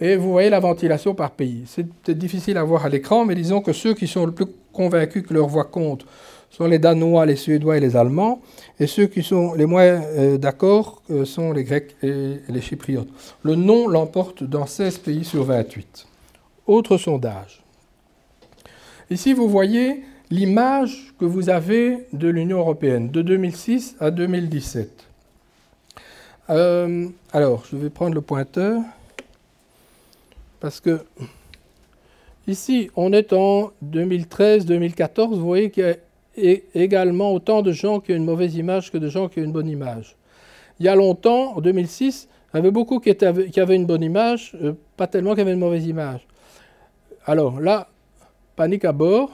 Et 0.00 0.16
vous 0.16 0.30
voyez 0.30 0.50
la 0.50 0.60
ventilation 0.60 1.14
par 1.14 1.30
pays. 1.30 1.64
C'est 1.66 2.10
difficile 2.10 2.58
à 2.58 2.64
voir 2.64 2.84
à 2.84 2.88
l'écran, 2.88 3.24
mais 3.24 3.34
disons 3.34 3.62
que 3.62 3.72
ceux 3.72 3.94
qui 3.94 4.06
sont 4.06 4.26
le 4.26 4.32
plus 4.32 4.46
convaincus 4.72 5.24
que 5.26 5.32
leur 5.32 5.46
voix 5.46 5.64
compte 5.64 6.04
sont 6.50 6.66
les 6.66 6.78
Danois, 6.78 7.26
les 7.26 7.36
Suédois 7.36 7.78
et 7.78 7.80
les 7.80 7.96
Allemands. 7.96 8.40
Et 8.78 8.86
ceux 8.86 9.06
qui 9.06 9.22
sont 9.22 9.54
les 9.54 9.66
moins 9.66 9.82
euh, 9.82 10.38
d'accord 10.38 11.02
euh, 11.10 11.24
sont 11.24 11.52
les 11.52 11.64
Grecs 11.64 11.96
et 12.02 12.40
les 12.48 12.60
Chypriotes. 12.60 13.08
Le 13.42 13.54
non 13.54 13.88
l'emporte 13.88 14.44
dans 14.44 14.66
16 14.66 14.98
pays 14.98 15.24
sur 15.24 15.44
28. 15.44 16.06
Autre 16.66 16.98
sondage. 16.98 17.62
Ici, 19.10 19.32
vous 19.32 19.48
voyez 19.48 20.02
l'image 20.30 21.14
que 21.18 21.24
vous 21.24 21.50
avez 21.50 22.06
de 22.12 22.28
l'Union 22.28 22.58
européenne 22.58 23.10
de 23.10 23.22
2006 23.22 23.96
à 24.00 24.10
2017. 24.10 25.04
Euh, 26.50 27.08
alors, 27.32 27.64
je 27.70 27.76
vais 27.76 27.90
prendre 27.90 28.14
le 28.14 28.20
pointeur 28.20 28.80
parce 30.60 30.80
que 30.80 31.00
ici, 32.46 32.90
on 32.96 33.12
est 33.12 33.32
en 33.32 33.72
2013-2014. 33.84 35.30
Vous 35.30 35.44
voyez 35.44 35.70
qu'il 35.70 35.98
y 36.36 36.50
a 36.50 36.56
également 36.74 37.32
autant 37.32 37.62
de 37.62 37.72
gens 37.72 38.00
qui 38.00 38.12
ont 38.12 38.16
une 38.16 38.24
mauvaise 38.24 38.56
image 38.56 38.90
que 38.90 38.98
de 38.98 39.08
gens 39.08 39.28
qui 39.28 39.40
ont 39.40 39.44
une 39.44 39.52
bonne 39.52 39.68
image. 39.68 40.16
Il 40.78 40.86
y 40.86 40.88
a 40.88 40.94
longtemps, 40.94 41.56
en 41.56 41.60
2006, 41.60 42.28
Il 42.52 42.56
y 42.56 42.58
avait 42.60 42.70
beaucoup 42.70 43.00
qui, 43.00 43.14
qui 43.14 43.60
avaient 43.60 43.76
une 43.76 43.86
bonne 43.86 44.02
image, 44.02 44.56
euh, 44.62 44.72
pas 44.96 45.06
tellement 45.06 45.34
qui 45.34 45.40
avaient 45.40 45.52
une 45.52 45.58
mauvaise 45.58 45.86
image. 45.86 46.26
Alors 47.26 47.60
là, 47.60 47.88
panique 48.54 48.84
à 48.84 48.92
bord, 48.92 49.30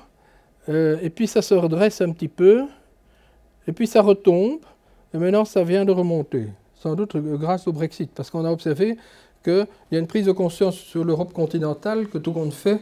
euh, 0.69 0.99
et 1.03 1.11
puis 1.11 1.27
ça 1.27 1.43
se 1.43 1.55
redresse 1.55 2.01
un 2.01 2.11
petit 2.13 2.29
peu, 2.29 2.65
et 3.67 3.73
puis 3.73 3.87
ça 3.87 4.03
retombe, 4.03 4.61
et 5.15 5.19
maintenant 5.19 5.45
ça 5.45 5.65
vient 5.65 5.85
de 5.85 5.93
remonter, 5.93 6.49
sans 6.75 6.95
doute 6.95 7.17
grâce 7.17 7.67
au 7.67 7.73
Brexit, 7.73 8.11
parce 8.15 8.31
qu'on 8.31 8.45
a 8.45 8.51
observé 8.51 8.97
qu'il 9.43 9.67
y 9.91 9.97
a 9.97 9.99
une 9.99 10.07
prise 10.07 10.27
de 10.27 10.33
conscience 10.33 10.77
sur 10.77 11.05
l'Europe 11.05 11.33
continentale 11.33 12.09
que 12.09 12.19
tout 12.19 12.33
compte 12.33 12.53
fait 12.53 12.81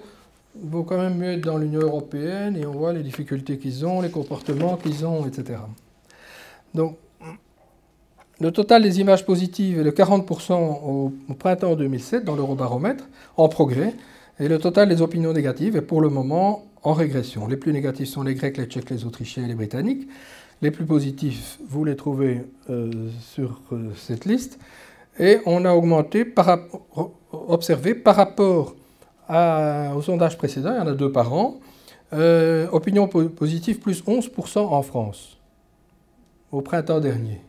vaut 0.54 0.82
quand 0.82 0.98
même 0.98 1.16
mieux 1.16 1.32
être 1.32 1.44
dans 1.44 1.58
l'Union 1.58 1.80
européenne 1.80 2.56
et 2.56 2.66
on 2.66 2.72
voit 2.72 2.92
les 2.92 3.02
difficultés 3.02 3.58
qu'ils 3.58 3.86
ont, 3.86 4.00
les 4.00 4.10
comportements 4.10 4.76
qu'ils 4.76 5.06
ont, 5.06 5.26
etc. 5.26 5.60
Donc, 6.74 6.96
le 8.40 8.50
total 8.52 8.82
des 8.82 9.00
images 9.00 9.24
positives 9.26 9.80
est 9.80 9.84
de 9.84 9.90
40% 9.90 10.54
au, 10.54 11.12
printemps 11.38 11.76
2007 11.76 12.24
dans 12.24 12.34
l'eurobaromètre, 12.34 13.04
en 13.36 13.48
progrès, 13.48 13.94
et 14.38 14.48
le 14.48 14.58
total 14.58 14.88
des 14.88 15.02
opinions 15.02 15.34
négatives 15.34 15.76
est 15.76 15.82
pour 15.82 16.00
le 16.00 16.08
moment 16.08 16.64
en 16.82 16.92
régression. 16.92 17.46
Les 17.46 17.56
plus 17.56 17.72
négatifs 17.72 18.08
sont 18.08 18.22
les 18.22 18.34
Grecs, 18.34 18.56
les 18.56 18.66
Tchèques, 18.66 18.90
les 18.90 19.04
Autrichiens 19.04 19.44
et 19.44 19.48
les 19.48 19.54
Britanniques. 19.54 20.08
Les 20.62 20.70
plus 20.70 20.84
positifs, 20.84 21.58
vous 21.66 21.84
les 21.84 21.96
trouvez 21.96 22.42
euh, 22.68 23.08
sur 23.20 23.60
euh, 23.72 23.90
cette 23.96 24.26
liste. 24.26 24.58
Et 25.18 25.38
on 25.46 25.64
a 25.64 25.72
augmenté, 25.72 26.34
observé 27.32 27.94
par 27.94 28.16
rapport 28.16 28.74
au 29.28 30.02
sondage 30.02 30.36
précédent, 30.36 30.72
il 30.72 30.78
y 30.78 30.80
en 30.80 30.86
a 30.86 30.94
deux 30.94 31.12
par 31.12 31.32
an, 31.32 31.60
euh, 32.12 32.66
opinion 32.72 33.06
positive 33.06 33.78
plus 33.78 34.02
11% 34.04 34.58
en 34.58 34.82
France, 34.82 35.38
au 36.50 36.62
printemps 36.62 37.00
dernier. 37.00 37.40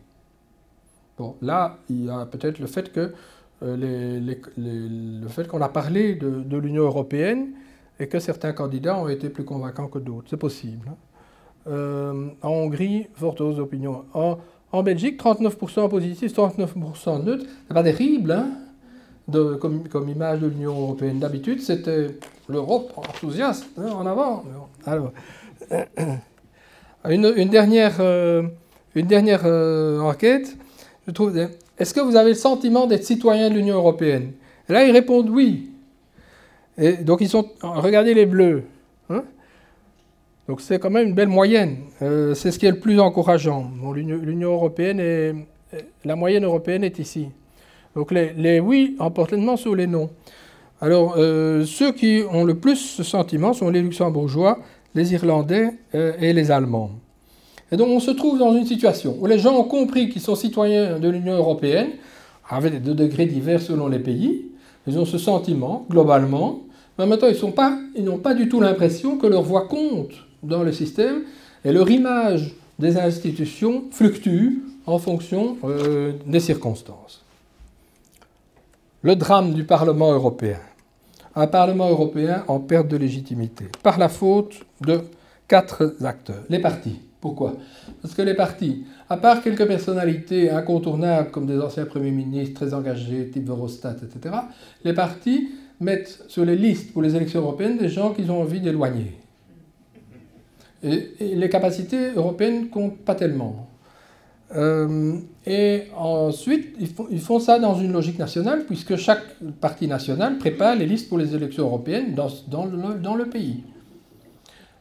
Bon, 1.18 1.36
là, 1.42 1.78
il 1.90 2.06
y 2.06 2.10
a 2.10 2.26
peut-être 2.26 2.60
le 2.60 2.68
fait 2.68 2.92
que 2.92 3.14
le 3.62 5.28
fait 5.28 5.48
qu'on 5.48 5.62
a 5.62 5.70
parlé 5.70 6.16
de, 6.16 6.58
l'Union 6.58 6.84
européenne 6.84 7.52
et 8.02 8.08
que 8.08 8.20
certains 8.20 8.52
candidats 8.52 8.98
ont 8.98 9.08
été 9.08 9.30
plus 9.30 9.46
convaincants 9.46 9.88
que 9.88 10.00
d'autres. 10.00 10.28
C'est 10.28 10.38
possible. 10.38 10.88
Hein. 10.90 10.96
Euh, 11.68 12.28
en 12.42 12.50
Hongrie, 12.50 13.08
forte 13.14 13.40
hausse 13.42 13.58
d'opinion. 13.58 14.06
En, 14.14 14.84
Belgique, 14.84 15.22
39% 15.22 15.88
positif, 15.88 16.34
39% 16.34 17.24
neutre. 17.24 17.46
C'est 17.68 17.74
pas 17.74 17.84
terrible, 17.84 18.32
hein 18.32 18.50
de, 19.28 19.54
comme, 19.54 20.10
image 20.10 20.40
de 20.40 20.48
l'Union 20.48 20.72
européenne. 20.72 21.20
D'habitude, 21.20 21.62
c'était 21.62 22.08
l'Europe 22.50 22.92
enthousiaste, 22.96 23.68
hein, 23.78 23.92
en 23.92 24.08
avant. 24.08 24.44
Alors, 24.86 25.12
une, 27.08 27.50
dernière, 27.50 27.98
euh, 28.00 28.44
une 28.96 29.06
dernière 29.06 29.42
euh, 29.46 30.00
enquête, 30.00 30.58
je 31.06 31.12
trouve. 31.12 31.38
Est-ce 31.78 31.94
que 31.94 32.02
vous 32.02 32.16
avez 32.16 32.30
le 32.30 32.36
sentiment 32.36 32.88
d'être 32.88 33.04
citoyen 33.04 33.52
de 33.52 33.56
l'Union 33.56 33.76
européenne? 33.76 34.32
Là, 34.70 34.86
ils 34.86 34.92
répondent 34.92 35.30
oui. 35.30 35.71
Et 36.82 36.94
donc, 36.98 37.22
ils 37.22 37.30
sont. 37.30 37.48
Regardez 37.62 38.14
les 38.14 38.26
bleus. 38.26 38.64
Hein 39.10 39.24
donc, 40.50 40.60
c'est 40.60 40.80
quand 40.80 40.90
même 40.90 41.08
une 41.08 41.14
belle 41.14 41.30
moyenne. 41.30 41.78
Euh, 42.02 42.34
c'est 42.34 42.52
ce 42.52 42.60
qui 42.60 42.66
est 42.66 42.72
le 42.72 42.80
plus 42.80 43.00
encourageant. 43.00 43.72
L'Union 43.96 44.52
européenne 44.52 45.00
est. 45.00 45.34
La 46.04 46.16
moyenne 46.16 46.44
européenne 46.44 46.84
est 46.84 47.00
ici. 47.00 47.30
Donc 47.96 48.12
les, 48.12 48.60
oui 48.60 48.96
emportent 49.00 49.32
lentement 49.32 49.58
sur 49.58 49.76
les 49.76 49.88
non. 49.88 50.10
Alors, 50.80 51.16
euh, 51.18 51.66
ceux 51.66 51.92
qui 51.92 52.24
ont 52.32 52.44
le 52.44 52.56
plus 52.56 52.78
ce 52.78 53.04
sentiment 53.04 53.54
sont 53.54 53.70
les 53.70 53.82
luxembourgeois, 53.82 54.60
les 54.96 55.14
irlandais 55.14 55.70
euh, 55.94 56.14
et 56.20 56.34
les 56.34 56.50
allemands. 56.50 56.92
Et 57.72 57.78
donc, 57.78 57.90
on 57.90 58.00
se 58.00 58.12
trouve 58.12 58.40
dans 58.40 58.54
une 58.56 58.66
situation 58.66 59.16
où 59.20 59.28
les 59.28 59.40
gens 59.40 59.56
ont 59.56 59.64
compris 59.64 60.10
qu'ils 60.10 60.22
sont 60.22 60.36
citoyens 60.36 61.00
de 61.00 61.10
l'Union 61.10 61.34
européenne, 61.34 61.90
avec 62.50 62.82
des 62.82 62.94
degrés 62.94 63.28
divers 63.28 63.62
selon 63.62 63.88
les 63.88 64.00
pays. 64.00 64.48
Ils 64.88 64.98
ont 64.98 65.06
ce 65.06 65.18
sentiment, 65.18 65.86
globalement. 65.90 66.62
Mais 66.98 67.06
en 67.06 67.08
même 67.08 67.20
temps, 67.20 67.28
ils 67.28 68.04
n'ont 68.04 68.18
pas, 68.18 68.34
du 68.34 68.50
tout 68.50 68.62
l'impression 68.62 69.18
que 69.18 69.28
leur 69.28 69.44
voix 69.44 69.68
compte 69.68 70.14
dans 70.44 70.64
le 70.64 70.72
système 70.72 71.24
et 71.64 71.72
leur 71.72 71.90
image 71.90 72.54
des 72.80 72.98
institutions 72.98 73.86
fluctue 73.92 74.64
en 74.86 74.98
fonction 74.98 75.58
euh, 75.64 76.14
des 76.26 76.40
circonstances. 76.40 77.24
Le 79.04 79.16
drame 79.16 79.54
du 79.54 79.64
Parlement 79.64 80.12
européen. 80.14 80.60
Un 81.36 81.48
Parlement 81.48 81.90
européen 81.90 82.44
en 82.48 82.60
perte 82.60 82.88
de 82.88 82.98
légitimité 82.98 83.66
par 83.84 83.98
la 83.98 84.10
faute 84.10 84.66
de 84.82 85.02
quatre 85.48 85.96
acteurs. 86.04 86.44
Les 86.50 86.60
partis. 86.60 87.00
Pourquoi? 87.22 87.54
Parce 88.02 88.16
que 88.16 88.24
les 88.24 88.34
partis, 88.34 88.84
à 89.08 89.16
part 89.16 89.44
quelques 89.44 89.68
personnalités 89.68 90.50
incontournables 90.50 91.30
comme 91.30 91.46
des 91.46 91.60
anciens 91.60 91.86
premiers 91.86 92.12
ministres 92.12 92.56
très 92.56 92.74
engagés, 92.74 93.30
type 93.30 93.48
Eurostat, 93.48 93.96
etc., 94.04 94.36
les 94.84 94.94
partis 94.94 95.50
mettent 95.82 96.24
sur 96.28 96.46
les 96.46 96.56
listes 96.56 96.94
pour 96.94 97.02
les 97.02 97.16
élections 97.16 97.42
européennes 97.42 97.78
des 97.78 97.90
gens 97.90 98.14
qu'ils 98.14 98.32
ont 98.32 98.42
envie 98.42 98.62
d'éloigner. 98.62 99.14
Et, 100.84 101.36
les 101.36 101.50
capacités 101.50 102.12
européennes 102.16 102.70
comptent 102.70 103.00
pas 103.00 103.16
tellement. 103.16 103.68
Euh, 104.56 105.18
et 105.46 105.84
ensuite, 105.96 106.76
ils 107.10 107.20
font, 107.20 107.40
ça 107.40 107.58
dans 107.60 107.76
une 107.76 107.94
logique 107.94 108.20
nationale, 108.20 108.66
puisque 108.66 108.96
chaque 108.96 109.24
parti 109.60 109.88
national 109.88 110.38
prépare 110.38 110.76
les 110.76 110.86
listes 110.86 111.10
pour 111.10 111.18
les 111.18 111.36
élections 111.36 111.64
européennes 111.64 112.14
dans, 112.16 112.66
le, 112.66 113.26
pays. 113.26 113.64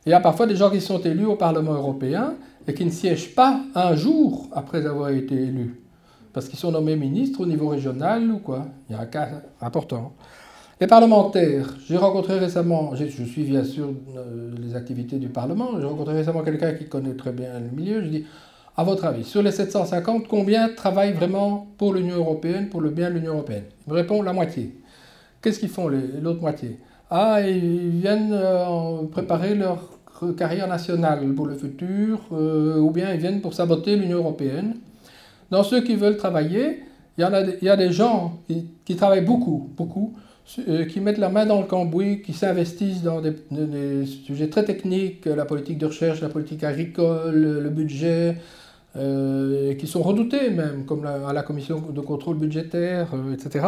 Il 0.06 0.10
y 0.10 0.12
a 0.12 0.20
parfois 0.20 0.46
des 0.46 0.56
gens 0.56 0.70
qui 0.70 0.80
sont 0.80 1.00
élus 1.00 1.26
au 1.26 1.36
Parlement 1.36 1.74
européen 1.74 2.34
et 2.66 2.74
qui 2.74 2.84
ne 2.84 2.90
siègent 2.90 3.34
pas 3.34 3.60
un 3.74 3.94
jour 3.94 4.48
après 4.52 4.84
avoir 4.84 5.10
été 5.10 5.34
élus, 5.34 5.80
parce 6.32 6.48
qu'ils 6.48 6.58
sont 6.58 6.72
nommés 6.72 6.96
ministres 6.96 7.40
au 7.40 7.46
niveau 7.46 7.68
régional 7.68 8.30
ou 8.30 8.38
quoi. 8.38 8.66
Il 8.88 8.96
y 8.96 8.98
a 8.98 9.02
un 9.02 9.06
cas 9.06 9.28
important. 9.60 10.14
Les 10.80 10.86
parlementaires, 10.86 11.74
j'ai 11.86 11.98
rencontré 11.98 12.38
récemment, 12.38 12.94
je, 12.94 13.04
suis 13.04 13.42
bien 13.42 13.64
sûr 13.64 13.90
euh, 14.16 14.50
les 14.58 14.74
activités 14.74 15.18
du 15.18 15.28
Parlement, 15.28 15.78
j'ai 15.78 15.84
rencontré 15.84 16.14
récemment 16.14 16.40
quelqu'un 16.40 16.72
qui 16.72 16.86
connaît 16.86 17.12
très 17.12 17.32
bien 17.32 17.60
le 17.60 17.68
milieu, 17.76 18.02
je 18.02 18.08
dis, 18.08 18.24
à 18.78 18.82
votre 18.82 19.04
avis, 19.04 19.24
sur 19.24 19.42
les 19.42 19.50
750, 19.50 20.26
combien 20.26 20.70
travaillent 20.70 21.12
vraiment 21.12 21.66
pour 21.76 21.92
l'Union 21.92 22.16
européenne, 22.16 22.70
pour 22.70 22.80
le 22.80 22.88
bien 22.88 23.10
de 23.10 23.16
l'Union 23.16 23.34
européenne? 23.34 23.64
Il 23.86 23.92
me 23.92 23.98
répond 23.98 24.22
la 24.22 24.32
moitié. 24.32 24.74
Qu'est-ce 25.42 25.60
qu'ils 25.60 25.68
font 25.68 25.88
l'autre 25.88 26.40
moitié? 26.40 26.78
Ah, 27.10 27.42
ils 27.46 27.90
viennent 27.90 28.32
euh, 28.32 29.02
préparer 29.12 29.54
leur 29.54 29.98
carrière 30.38 30.66
nationale 30.66 31.30
pour 31.34 31.46
le 31.46 31.56
futur, 31.56 32.20
euh, 32.32 32.78
ou 32.78 32.90
bien 32.90 33.12
ils 33.12 33.20
viennent 33.20 33.42
pour 33.42 33.52
saboter 33.52 33.96
l'Union 33.96 34.18
européenne. 34.18 34.76
Dans 35.50 35.62
ceux 35.62 35.82
qui 35.82 35.94
veulent 35.94 36.16
travailler, 36.16 36.84
il 37.18 37.22
y, 37.62 37.68
a, 37.68 37.76
des 37.76 37.92
gens 37.92 38.38
qui, 38.86 38.96
travaillent 38.96 39.24
beaucoup, 39.24 39.68
beaucoup, 39.76 40.14
qui 40.88 41.00
mettent 41.00 41.18
la 41.18 41.28
main 41.28 41.46
dans 41.46 41.60
le 41.60 41.66
cambouis, 41.66 42.22
qui 42.22 42.32
s'investissent 42.32 43.02
dans 43.02 43.20
des, 43.20 43.34
sujets 44.26 44.48
très 44.48 44.64
techniques, 44.64 45.26
la 45.26 45.44
politique 45.44 45.78
de 45.78 45.86
recherche, 45.86 46.20
la 46.20 46.28
politique 46.28 46.64
agricole, 46.64 47.60
le 47.62 47.70
budget, 47.70 48.36
euh, 48.96 49.74
qui 49.74 49.86
sont 49.86 50.02
redoutés 50.02 50.50
même, 50.50 50.84
comme 50.84 51.06
à 51.06 51.32
la 51.32 51.42
commission 51.44 51.80
de 51.94 52.00
contrôle 52.00 52.38
budgétaire, 52.38 53.06
euh, 53.14 53.34
etc. 53.34 53.66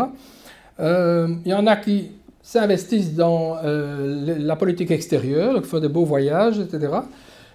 Euh, 0.81 1.29
il 1.45 1.53
y 1.53 1.55
en 1.55 1.65
a 1.69 1.77
qui 1.77 2.11
s'investissent 2.43 3.15
dans 3.15 3.59
la 3.63 4.57
politique 4.57 4.91
extérieure, 4.91 5.63
qui 5.63 5.69
font 5.69 5.79
des 5.79 5.89
beaux 5.89 6.05
voyages, 6.05 6.59
etc. 6.59 6.93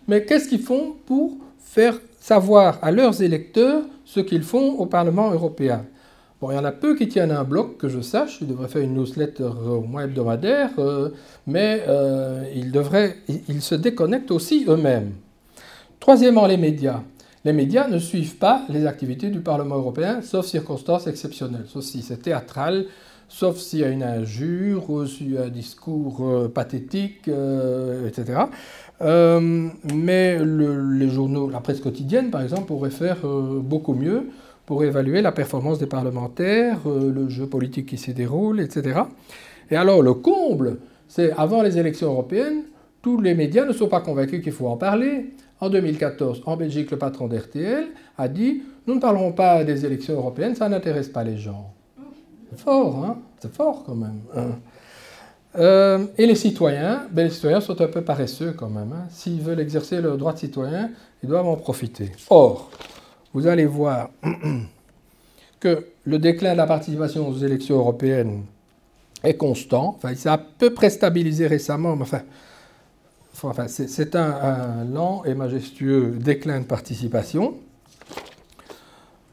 Mais 0.08 0.24
qu'est-ce 0.24 0.48
qu'ils 0.48 0.62
font 0.62 0.96
pour 1.06 1.36
faire 1.60 2.00
savoir 2.22 2.80
à 2.82 2.90
leurs 2.90 3.22
électeurs 3.22 3.84
ce 4.06 4.22
qu'ils 4.22 4.44
font 4.44 4.76
au 4.80 4.86
Parlement 4.86 5.30
européen? 5.32 5.84
Bon, 6.40 6.52
il 6.52 6.56
y 6.56 6.58
en 6.58 6.66
a 6.66 6.72
peu 6.72 6.96
qui 6.96 7.08
tiennent 7.08 7.32
un 7.32 7.44
bloc, 7.44 7.78
que 7.78 7.90
je 7.90 8.00
sache, 8.02 8.40
ils 8.42 8.48
devraient 8.48 8.68
faire 8.68 8.84
une 8.84 8.94
newsletter 8.94 9.44
au 9.44 9.82
moins 9.82 10.04
hebdomadaire, 10.04 10.70
mais 11.48 11.84
ils, 12.54 12.72
devraient, 12.72 13.18
ils 13.28 13.62
se 13.64 13.74
déconnectent 13.74 14.30
aussi 14.30 14.66
eux-mêmes. 14.68 15.14
Troisièmement, 16.00 16.46
les 16.46 16.58
médias 16.58 17.02
les 17.48 17.54
médias 17.54 17.88
ne 17.88 17.98
suivent 17.98 18.36
pas 18.36 18.64
les 18.68 18.86
activités 18.86 19.30
du 19.30 19.40
Parlement 19.40 19.78
européen, 19.78 20.22
sauf 20.22 20.46
circonstances 20.46 21.08
exceptionnelles, 21.08 21.64
sauf 21.66 21.82
si 21.82 22.02
c'est 22.02 22.18
théâtral, 22.18 22.88
sauf 23.30 23.58
s'il 23.58 23.80
y 23.80 23.84
a 23.86 23.88
une 23.88 24.04
injure, 24.04 24.90
ou 24.90 25.06
s'il 25.06 25.32
y 25.32 25.38
a 25.38 25.44
un 25.44 25.50
discours 25.50 26.28
euh, 26.28 26.50
pathétique, 26.50 27.30
euh, 27.30 28.06
etc. 28.06 28.40
Euh, 29.02 29.70
mais 29.94 30.40
les 30.44 31.10
journaux, 31.10 31.50
la 31.50 31.62
presse 31.62 31.80
quotidienne, 31.80 32.32
par 32.32 32.42
exemple, 32.42 32.66
pourraient 32.66 32.90
faire 32.90 33.20
beaucoup 33.26 33.94
mieux 33.94 34.30
pour 34.68 34.84
évaluer 34.84 35.24
la 35.24 35.32
performance 35.32 35.80
des 35.80 35.88
parlementaires, 35.88 36.80
le 36.86 37.30
jeu 37.30 37.48
politique 37.48 37.88
qui 37.88 37.98
s'y 37.98 38.14
déroule, 38.14 38.60
etc. 38.60 39.00
Et 39.72 39.78
alors, 39.78 40.04
le 40.04 40.14
comble, 40.14 40.78
c'est 41.08 41.32
avant 41.32 41.64
les 41.64 41.80
élections 41.80 42.08
européennes, 42.08 42.64
tous 43.02 43.22
les 43.22 43.34
médias 43.34 43.66
ne 43.66 43.72
sont 43.72 43.88
pas 43.88 44.02
convaincus 44.02 44.44
qu'il 44.44 44.52
faut 44.52 44.68
en 44.68 44.76
parler. 44.76 45.34
En 45.62 45.70
2014, 45.70 46.44
en 46.46 46.58
Belgique, 46.58 46.92
le 46.92 46.98
patron 46.98 47.28
d'RTL 47.28 47.88
a 48.18 48.28
dit 48.28 48.62
Nous 48.86 48.96
ne 48.96 49.00
parlerons 49.00 49.32
pas 49.32 49.64
des 49.64 49.86
élections 49.86 50.16
européennes, 50.16 50.54
ça 50.54 50.68
n'intéresse 50.68 51.08
pas 51.08 51.24
les 51.24 51.38
gens. 51.38 51.74
Fort, 52.58 53.06
hein 53.06 53.18
C'est 53.40 53.54
fort 53.54 53.84
quand 53.86 53.96
même. 53.96 54.20
Hein. 54.36 54.50
Euh, 55.58 56.06
et 56.18 56.28
les 56.28 56.36
citoyens, 56.36 57.08
ben, 57.12 57.24
les 57.24 57.30
citoyens 57.30 57.62
sont 57.62 57.80
un 57.82 57.88
peu 57.88 58.02
paresseux 58.02 58.54
quand 58.56 58.70
même. 58.70 58.92
Hein. 58.94 59.08
S'ils 59.10 59.42
veulent 59.42 59.62
exercer 59.62 60.02
leur 60.02 60.18
droit 60.18 60.34
de 60.34 60.40
citoyen, 60.40 60.92
ils 61.24 61.30
doivent 61.30 61.48
en 61.48 61.56
profiter. 61.56 62.12
Or, 62.30 62.70
vous 63.38 63.46
allez 63.46 63.68
voir 63.68 64.10
que 65.60 65.86
le 66.06 66.18
déclin 66.18 66.54
de 66.54 66.58
la 66.58 66.66
participation 66.66 67.30
aux 67.30 67.38
élections 67.38 67.78
européennes 67.78 68.46
est 69.24 69.36
constant. 69.36 69.94
Enfin, 69.96 70.10
il 70.10 70.18
s'est 70.18 70.28
à 70.28 70.40
peu 70.40 70.74
près 70.74 70.90
stabilisé 70.90 71.46
récemment, 71.46 71.96
mais 71.96 72.06
enfin, 73.44 73.68
c'est 73.68 74.16
un, 74.16 74.86
lent 74.92 75.24
et 75.24 75.36
majestueux 75.36 76.16
déclin 76.20 76.62
de 76.62 76.66
participation. 76.66 77.54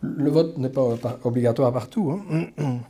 Le 0.02 0.28
vote 0.28 0.58
n'est 0.58 0.68
pas 0.68 0.98
obligatoire 1.24 1.72
partout. 1.72 2.20
Hein. 2.30 2.48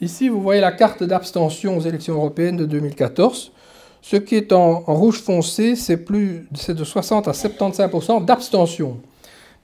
Ici, 0.00 0.30
vous 0.30 0.40
voyez 0.40 0.62
la 0.62 0.72
carte 0.72 1.02
d'abstention 1.02 1.76
aux 1.76 1.82
élections 1.82 2.14
européennes 2.14 2.56
de 2.56 2.64
2014. 2.64 3.52
Ce 4.00 4.16
qui 4.16 4.36
est 4.36 4.54
en 4.54 4.78
rouge 4.78 5.20
foncé, 5.20 5.76
c'est 5.76 6.02
de 6.08 6.84
60 6.84 7.28
à 7.28 7.32
75% 7.32 8.24
d'abstention. 8.24 8.96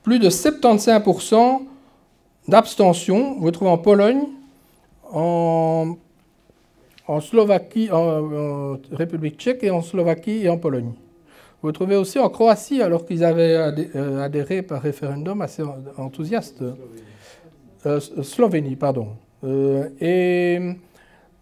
Plus 0.02 0.18
de 0.18 0.28
75% 0.28 1.62
d'abstention, 2.48 3.36
vous 3.38 3.50
trouvez 3.50 3.70
en 3.70 3.78
Pologne, 3.78 4.24
en, 5.12 5.96
Slovaquie, 7.20 7.90
en, 7.90 8.78
République 8.90 9.38
tchèque 9.38 9.62
et 9.62 9.70
en 9.70 9.82
Slovaquie 9.82 10.44
et 10.44 10.48
en 10.48 10.58
Pologne. 10.58 10.92
Vous 11.60 11.68
le 11.68 11.72
trouvez 11.72 11.96
aussi 11.96 12.18
en 12.18 12.28
Croatie, 12.28 12.82
alors 12.82 13.06
qu'ils 13.06 13.24
avaient 13.24 13.54
euh, 13.94 14.20
adhéré 14.20 14.62
par 14.62 14.82
référendum 14.82 15.40
assez 15.42 15.62
enthousiaste. 15.96 16.64
Euh, 17.86 18.00
Slovénie, 18.00 18.76
pardon. 18.76 19.08
Euh, 19.44 19.88
et 20.00 20.58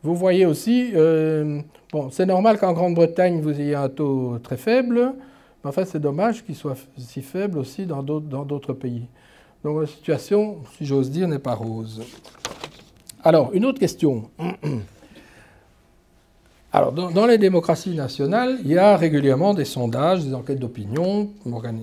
vous 0.03 0.15
voyez 0.15 0.47
aussi, 0.47 0.93
euh, 0.95 1.61
bon, 1.93 2.11
c'est 2.11 2.25
normal 2.25 2.59
qu'en 2.59 2.73
Grande-Bretagne, 2.73 3.41
vous 3.41 3.61
ayez 3.61 3.75
un 3.75 3.91
taux 3.91 4.39
très 4.43 4.57
faible, 4.57 5.13
mais 5.63 5.69
enfin, 5.71 5.85
c'est 5.85 6.01
dommage 6.01 6.45
qu'il 6.45 6.57
soit 6.57 6.77
si 6.97 7.23
faible 7.23 7.59
aussi 7.59 7.87
dans 7.87 8.03
d'autres 8.03 8.73
pays. 8.73 9.07
Donc 9.63 9.81
la 9.81 9.87
situation, 9.87 10.59
si 10.79 10.87
j'ose 10.87 11.11
dire, 11.11 11.29
n'est 11.29 11.39
pas 11.39 11.55
rose. 11.55 12.03
Alors, 13.23 13.51
une 13.53 13.67
autre 13.67 13.79
question. 13.79 14.31
Alors, 16.73 16.93
dans, 16.93 17.27
les 17.27 17.37
démocraties 17.37 17.97
nationales, 17.97 18.59
il 18.63 18.69
y 18.69 18.79
a 18.79 18.97
régulièrement 18.97 19.55
des 19.55 19.65
sondages, 19.65 20.25
des 20.25 20.35
enquêtes 20.35 20.61
d'opinion 20.61 21.29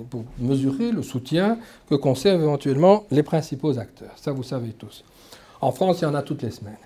pour 0.10 0.24
mesurer 0.40 0.92
le 0.94 1.04
soutien 1.04 1.60
que 1.90 1.96
conservent 1.96 2.42
éventuellement 2.42 3.04
les 3.12 3.22
principaux 3.22 3.78
acteurs. 3.78 4.14
Ça, 4.16 4.32
vous 4.32 4.44
savez 4.44 4.70
tous. 4.70 5.04
En 5.60 5.74
France, 5.74 6.00
il 6.00 6.06
y 6.06 6.08
en 6.08 6.16
a 6.16 6.22
toutes 6.22 6.42
les 6.42 6.52
semaines. 6.52 6.78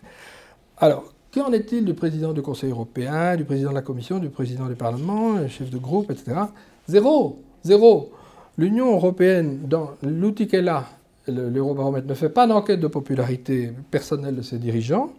Alors, 0.78 1.14
qu'en 1.32 1.54
est-il 1.54 1.86
du 1.86 1.94
président 1.94 2.34
du 2.34 2.42
Conseil 2.42 2.72
européen, 2.72 3.36
du 3.38 3.46
président 3.46 3.70
de 3.70 3.76
la 3.76 3.84
Commission, 3.84 4.18
du 4.18 4.30
président 4.30 4.66
du 4.66 4.76
Parlement, 4.76 5.48
chef 5.48 5.70
de 5.70 5.78
groupe, 5.78 6.10
etc. 6.10 6.38
Zéro 6.88 7.40
Zéro 7.64 8.12
L'Union 8.58 8.94
européenne, 8.94 9.62
dans 9.64 9.92
l'outil 10.04 10.48
qu'elle 10.48 10.68
a, 10.68 10.86
l'Eurobaromètre, 11.28 12.06
ne 12.06 12.14
fait 12.14 12.30
pas 12.30 12.48
d'enquête 12.48 12.80
de 12.80 12.88
popularité 12.88 13.72
personnelle 13.90 14.36
de 14.36 14.42
ses 14.42 14.58
dirigeants. 14.58 15.12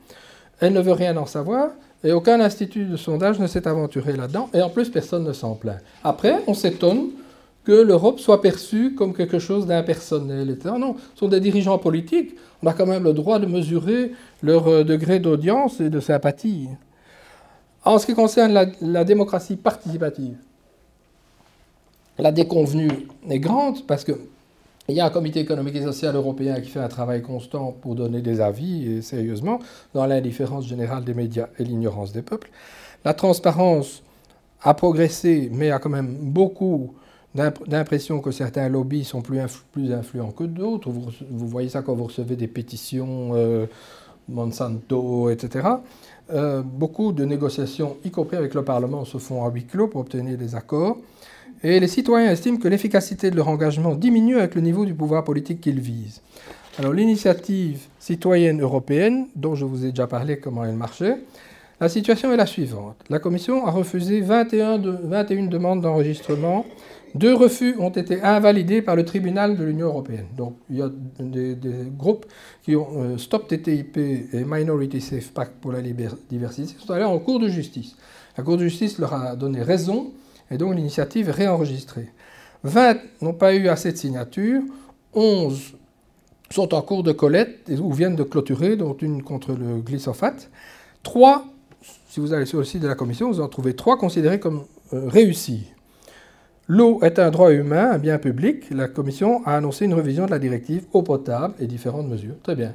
Elle 0.61 0.75
ne 0.75 0.81
veut 0.81 0.93
rien 0.93 1.17
en 1.17 1.27
savoir. 1.27 1.71
Et 2.05 2.13
aucun 2.13 2.41
institut 2.41 2.85
de 2.85 2.97
sondage 2.97 3.39
ne 3.39 3.47
s'est 3.47 3.67
aventuré 3.67 4.17
là-dedans. 4.17 4.51
Et 4.53 4.61
en 4.61 4.69
plus, 4.69 4.91
personne 4.91 5.25
ne 5.25 5.33
s'en 5.33 5.55
plaint. 5.55 5.79
Après, 6.05 6.41
on 6.47 6.55
s'étonne 6.55 7.11
que 7.65 7.73
l'Europe 7.73 8.19
soit 8.19 8.43
perçue 8.43 8.95
comme 8.95 9.15
quelque 9.15 9.39
chose 9.39 9.67
d'impersonnel. 9.67 10.59
Non, 10.65 10.97
ce 11.15 11.21
sont 11.21 11.29
des 11.29 11.41
dirigeants 11.41 11.79
politiques. 11.79 12.35
On 12.63 12.67
a 12.67 12.73
quand 12.73 12.87
même 12.87 13.05
le 13.05 13.13
droit 13.13 13.39
de 13.39 13.47
mesurer 13.47 14.13
leur 14.43 14.69
euh, 14.69 14.85
degré 14.85 15.21
d'audience 15.21 15.81
et 15.81 15.91
de 15.91 16.01
sympathie. 16.01 16.69
En 17.85 17.99
ce 17.99 18.07
qui 18.07 18.15
concerne 18.15 18.71
la, 18.81 19.05
démocratie 19.05 19.57
participative, 19.57 20.37
la 22.19 22.33
déconvenue 22.33 23.09
est 23.29 23.39
grande 23.39 23.87
parce 23.87 24.05
qu'il 24.05 24.17
y 24.89 25.01
a 25.01 25.07
un 25.07 25.11
comité 25.11 25.41
économique 25.41 25.77
et 25.77 25.83
social 25.83 26.15
européen 26.15 26.61
qui 26.61 26.71
fait 26.71 26.81
un 26.81 26.89
travail 26.89 27.23
constant 27.23 27.73
pour 27.73 27.95
donner 27.95 28.21
des 28.21 28.41
avis, 28.41 28.91
et 28.91 29.03
sérieusement, 29.03 29.59
dans 29.95 30.07
l'indifférence 30.07 30.67
générale 30.67 31.05
des 31.05 31.15
médias 31.15 31.49
et 31.59 31.65
l'ignorance 31.65 32.13
des 32.13 32.23
peuples. 32.23 32.51
La 33.05 33.15
transparence 33.15 34.03
a 34.63 34.75
progressé, 34.75 35.51
mais 35.53 35.71
a 35.71 35.79
quand 35.79 35.91
même 35.91 36.17
beaucoup 36.21 36.95
d'impression 37.35 38.21
que 38.21 38.31
certains 38.31 38.69
lobbies 38.69 39.05
sont 39.05 39.23
plus, 39.23 39.41
plus 39.73 39.93
influents 39.93 40.33
que 40.33 40.45
d'autres. 40.45 40.91
Vous, 40.91 41.49
voyez 41.49 41.71
ça 41.71 41.83
quand 41.83 41.95
vous 41.95 42.05
recevez 42.05 42.37
des 42.37 42.47
pétitions 42.47 43.31
euh, 43.35 43.67
Monsanto, 44.29 45.31
etc. 45.31 45.67
Euh, 46.31 46.63
beaucoup 46.63 47.13
de 47.13 47.25
négociations, 47.25 47.97
y 48.05 48.11
compris 48.11 48.37
avec 48.37 48.55
le 48.55 48.65
Parlement, 48.65 49.05
se 49.05 49.19
font 49.19 49.45
à 49.45 49.51
huis 49.51 49.65
clos 49.65 49.89
pour 49.89 50.03
obtenir 50.03 50.37
des 50.37 50.55
accords. 50.55 50.99
Et 51.65 51.79
les 51.79 51.89
citoyens 51.89 52.31
estiment 52.31 52.59
que 52.59 52.69
l'efficacité 52.69 53.31
de 53.31 53.37
leur 53.37 53.49
engagement 53.49 53.95
diminue 53.95 54.39
avec 54.39 54.55
le 54.55 54.61
niveau 54.61 54.85
du 54.85 54.95
pouvoir 54.95 55.25
politique 55.25 55.61
qu'ils 55.61 55.81
visent. 55.81 56.21
Alors 56.79 56.93
l'initiative 56.93 57.83
citoyenne 57.99 58.61
européenne, 58.61 59.27
dont 59.37 59.55
je 59.55 59.65
vous 59.65 59.85
ai 59.85 59.91
déjà 59.91 60.07
parlé 60.07 60.39
comment 60.39 60.65
elle 60.65 60.75
marchait, 60.75 61.19
la 61.81 61.89
situation 61.89 62.33
est 62.33 62.37
la 62.37 62.47
suivante. 62.47 62.97
La 63.11 63.19
Commission 63.19 63.67
a 63.67 63.71
refusé 63.71 64.21
21, 64.21 64.79
de, 64.79 64.91
21 65.03 65.47
demandes 65.47 65.81
d'enregistrement 65.81 66.65
deux 67.15 67.35
refus 67.35 67.77
ont 67.79 67.91
été 67.91 68.23
invalidés 68.23 68.81
par 68.81 68.97
le 68.97 69.05
tribunal 69.05 69.57
de 69.57 69.65
l'Union 69.65 69.89
européenne. 69.89 70.27
Donc 70.37 70.57
il 70.71 70.79
y 70.79 70.83
a 70.83 70.91
des, 71.19 71.57
groupes 71.97 72.27
qui 72.63 72.75
ont 72.75 72.89
euh, 72.97 73.19
Stop 73.19 73.49
TTIP 73.49 73.97
et 73.99 74.45
Minority 74.47 75.01
Safe 75.01 75.31
Pact 75.33 75.53
pour 75.61 75.73
la 75.73 75.81
diversité 75.83 76.75
sont 76.79 76.93
allés 76.93 77.05
en 77.05 77.19
cours 77.19 77.39
de 77.39 77.49
justice. 77.49 77.97
La 78.39 78.45
Cour 78.45 78.57
de 78.57 78.65
justice 78.65 78.99
leur 78.99 79.13
a 79.13 79.37
donné 79.37 79.63
raison 79.63 80.13
et 80.53 80.59
donc 80.59 80.75
l'initiative 80.75 81.29
est 81.29 81.33
réenregistrée. 81.33 82.09
20 82.65 82.97
n'ont 83.23 83.33
pas 83.33 83.55
eu 83.55 83.69
assez 83.69 83.91
de 83.91 83.97
signatures, 83.97 84.63
11 85.15 85.75
sont 86.51 86.75
en 86.75 86.83
cours 86.83 87.03
de 87.03 87.13
collecte 87.13 87.71
ou 87.71 87.93
viennent 87.93 88.17
de 88.17 88.23
clôturer, 88.23 88.77
dont 88.77 88.95
une 88.95 89.23
contre 89.23 89.53
le 89.53 89.81
glyphosate. 89.81 90.51
3, 91.03 91.45
si 92.09 92.21
vous 92.21 92.33
allez 92.33 92.47
sur 92.47 92.59
le 92.59 92.65
site 92.65 92.83
de 92.83 92.89
la 92.89 92.95
Commission, 92.95 93.31
vous 93.31 93.41
en 93.41 93.49
trouvez 93.49 93.75
3 93.75 93.97
considérés 93.99 94.39
comme 94.39 94.65
euh, 94.93 95.09
réussis. 95.09 95.73
L'eau 96.69 97.01
est 97.03 97.19
un 97.19 97.31
droit 97.31 97.53
humain, 97.53 97.91
un 97.93 97.99
bien 97.99 98.19
public. 98.19 98.71
La 98.71 98.87
Commission 98.87 99.45
a 99.45 99.57
annoncé 99.57 99.87
une 99.87 99.95
révision 99.95 100.27
de 100.27 100.31
la 100.31 100.39
directive 100.39 100.85
eau 100.93 101.03
potable 101.03 101.55
et 101.59 101.67
différentes 101.67 102.07
mesures. 102.07 102.37
Très 102.43 102.55
bien. 102.55 102.75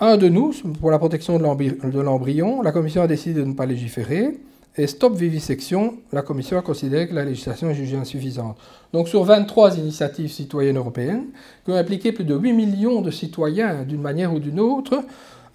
Un 0.00 0.16
de 0.16 0.28
nous, 0.28 0.52
pour 0.80 0.90
la 0.90 0.98
protection 0.98 1.38
de 1.38 2.00
l'embryon, 2.00 2.62
la 2.62 2.72
Commission 2.72 3.02
a 3.02 3.06
décidé 3.06 3.40
de 3.40 3.46
ne 3.46 3.54
pas 3.54 3.66
légiférer. 3.66 4.38
Et 4.76 4.86
stop 4.86 5.16
vivisection, 5.16 5.94
la 6.12 6.22
Commission 6.22 6.56
a 6.58 6.62
considéré 6.62 7.08
que 7.08 7.14
la 7.14 7.24
législation 7.24 7.68
est 7.70 7.74
jugée 7.74 7.96
insuffisante. 7.96 8.56
Donc 8.92 9.08
sur 9.08 9.24
23 9.24 9.76
initiatives 9.78 10.30
citoyennes 10.30 10.76
européennes, 10.76 11.26
qui 11.64 11.72
ont 11.72 11.76
impliqué 11.76 12.12
plus 12.12 12.24
de 12.24 12.34
8 12.34 12.52
millions 12.52 13.00
de 13.00 13.10
citoyens 13.10 13.82
d'une 13.82 14.00
manière 14.00 14.32
ou 14.32 14.38
d'une 14.38 14.60
autre, 14.60 15.02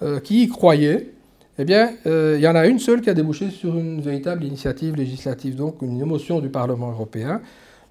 euh, 0.02 0.20
qui 0.20 0.44
y 0.44 0.48
croyaient, 0.50 1.14
eh 1.60 1.66
euh, 2.08 2.36
il 2.38 2.44
y 2.44 2.48
en 2.48 2.56
a 2.56 2.66
une 2.66 2.80
seule 2.80 3.02
qui 3.02 3.10
a 3.10 3.14
débouché 3.14 3.52
sur 3.52 3.78
une 3.78 4.02
véritable 4.02 4.44
initiative 4.44 4.96
législative, 4.96 5.56
donc 5.56 5.82
une 5.82 6.02
émotion 6.02 6.40
du 6.40 6.50
Parlement 6.50 6.92
européen, 6.92 7.42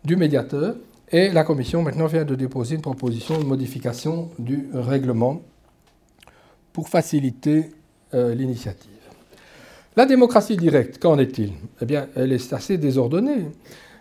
du 0.05 0.16
médiateur, 0.16 0.74
et 1.12 1.31
la 1.31 1.44
Commission 1.44 1.82
maintenant 1.82 2.07
vient 2.07 2.24
de 2.24 2.35
déposer 2.35 2.74
une 2.74 2.81
proposition 2.81 3.39
de 3.39 3.44
modification 3.44 4.31
du 4.39 4.69
règlement 4.74 5.43
pour 6.73 6.89
faciliter 6.89 7.70
euh, 8.15 8.35
l'initiative. 8.35 8.91
La 9.94 10.06
démocratie 10.06 10.56
directe, 10.56 10.98
qu'en 10.98 11.19
est-il? 11.19 11.52
Eh 11.82 11.85
bien, 11.85 12.06
elle 12.16 12.32
est 12.32 12.52
assez 12.55 12.78
désordonnée. 12.78 13.44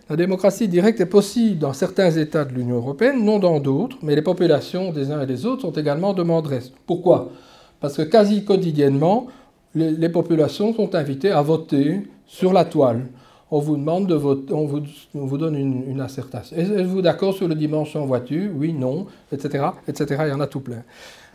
La 0.08 0.16
démocratie 0.16 0.66
directe 0.66 1.02
est 1.02 1.06
possible 1.06 1.58
dans 1.58 1.74
certains 1.74 2.10
États 2.10 2.46
de 2.46 2.54
l'Union 2.54 2.76
européenne, 2.76 3.22
non 3.22 3.38
dans 3.38 3.60
d'autres, 3.60 3.98
mais 4.02 4.14
les 4.14 4.22
populations 4.22 4.90
des 4.90 5.10
uns 5.10 5.20
et 5.20 5.26
des 5.26 5.44
autres 5.44 5.62
sont 5.62 5.72
également 5.72 6.14
demanderesses. 6.14 6.72
Pourquoi? 6.86 7.30
Parce 7.78 7.98
que 7.98 8.02
quasi 8.02 8.46
quotidiennement, 8.46 9.26
les, 9.74 10.08
populations 10.08 10.74
sont 10.74 10.94
invitées 10.94 11.30
à 11.30 11.42
voter 11.42 12.02
sur 12.26 12.54
la 12.54 12.64
toile. 12.64 13.06
On 13.50 13.58
vous 13.58 13.76
demande 13.76 14.06
de 14.06 14.14
voter, 14.14 14.54
on 14.54 14.64
vous, 14.64 15.38
donne 15.38 15.56
une, 15.56 15.90
une. 15.90 16.00
Êtes-vous 16.00 17.02
d'accord 17.02 17.34
sur 17.34 17.48
le 17.48 17.54
dimanche 17.54 17.96
en 17.96 18.06
voiture? 18.06 18.50
Oui, 18.56 18.72
non, 18.72 19.08
etc., 19.30 19.66
etc. 19.86 20.22
Il 20.26 20.30
y 20.30 20.32
en 20.32 20.40
a 20.40 20.46
tout 20.46 20.60
plein. 20.60 20.84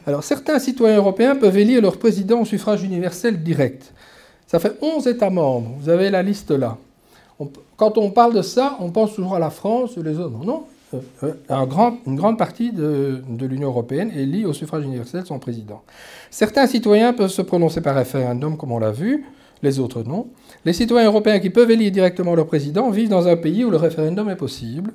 Alors, 0.08 0.24
certains 0.24 0.58
citoyens 0.58 0.98
européens 0.98 1.36
peuvent 1.36 1.58
élire 1.58 1.82
leur 1.82 1.98
président 1.98 2.42
au 2.42 2.46
suffrage 2.46 2.82
universel 2.82 3.44
direct. 3.44 3.94
Ça 4.48 4.60
fait 4.60 4.78
11 4.82 5.08
États 5.08 5.30
membres. 5.30 5.72
Vous 5.80 5.90
avez 5.90 6.10
la 6.10 6.24
liste 6.24 6.52
là. 6.52 6.78
quand 7.76 7.98
on 7.98 8.12
parle 8.12 8.34
de 8.34 8.42
ça, 8.42 8.78
on 8.80 8.90
pense 8.90 9.14
toujours 9.14 9.36
à 9.36 9.40
la 9.40 9.50
France 9.50 9.98
ou 9.98 10.02
les 10.02 10.18
autres. 10.18 10.44
Non. 10.44 10.64
Euh, 10.94 11.34
euh, 11.52 11.90
une 12.06 12.16
grande 12.16 12.38
partie 12.38 12.72
de, 12.72 13.22
l'Union 13.42 13.68
européenne 13.68 14.10
élit 14.16 14.46
au 14.46 14.54
suffrage 14.54 14.86
universel 14.86 15.26
son 15.26 15.38
président. 15.38 15.82
Certains 16.32 16.66
citoyens 16.66 17.12
peuvent 17.12 17.30
se 17.30 17.42
prononcer 17.42 17.82
par 17.82 17.96
référendum, 17.96 18.56
comme 18.56 18.72
on 18.72 18.80
l'a 18.80 18.92
vu, 18.92 19.26
les 19.62 19.80
autres 19.80 20.04
non. 20.04 20.28
Les 20.64 20.72
citoyens 20.72 21.08
européens 21.08 21.40
qui 21.40 21.50
peuvent 21.50 21.70
élire 21.70 21.92
directement 21.92 22.36
leur 22.36 22.48
président 22.48 22.90
vivent 22.90 23.10
dans 23.10 23.28
un 23.28 23.36
pays 23.36 23.66
où 23.66 23.70
le 23.70 23.76
référendum 23.76 24.30
est 24.30 24.38
possible, 24.38 24.94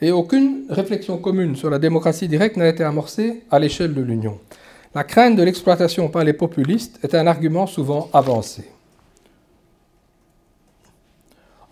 et 0.00 0.10
aucune 0.10 0.64
réflexion 0.70 1.18
commune 1.18 1.54
sur 1.54 1.68
la 1.68 1.78
démocratie 1.78 2.28
directe 2.28 2.56
n'a 2.56 2.68
été 2.68 2.82
amorcée 2.82 3.42
à 3.50 3.58
l'échelle 3.58 3.92
de 3.92 4.00
l'Union. 4.00 4.38
La 4.94 5.04
crainte 5.04 5.36
de 5.36 5.42
l'exploitation 5.42 6.08
par 6.08 6.24
les 6.24 6.32
populistes 6.32 6.98
est 7.02 7.14
un 7.14 7.26
argument 7.26 7.66
souvent 7.66 8.08
avancé. 8.14 8.64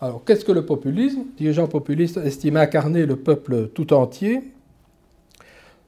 Alors, 0.04 0.22
qu'est-ce 0.22 0.44
que 0.44 0.52
le 0.52 0.66
populisme? 0.66 1.20
Dirigeants 1.38 1.66
populistes 1.66 2.18
estiment 2.18 2.60
incarner 2.60 3.06
le 3.06 3.16
peuple 3.16 3.70
tout 3.72 3.94
entier. 3.94 4.42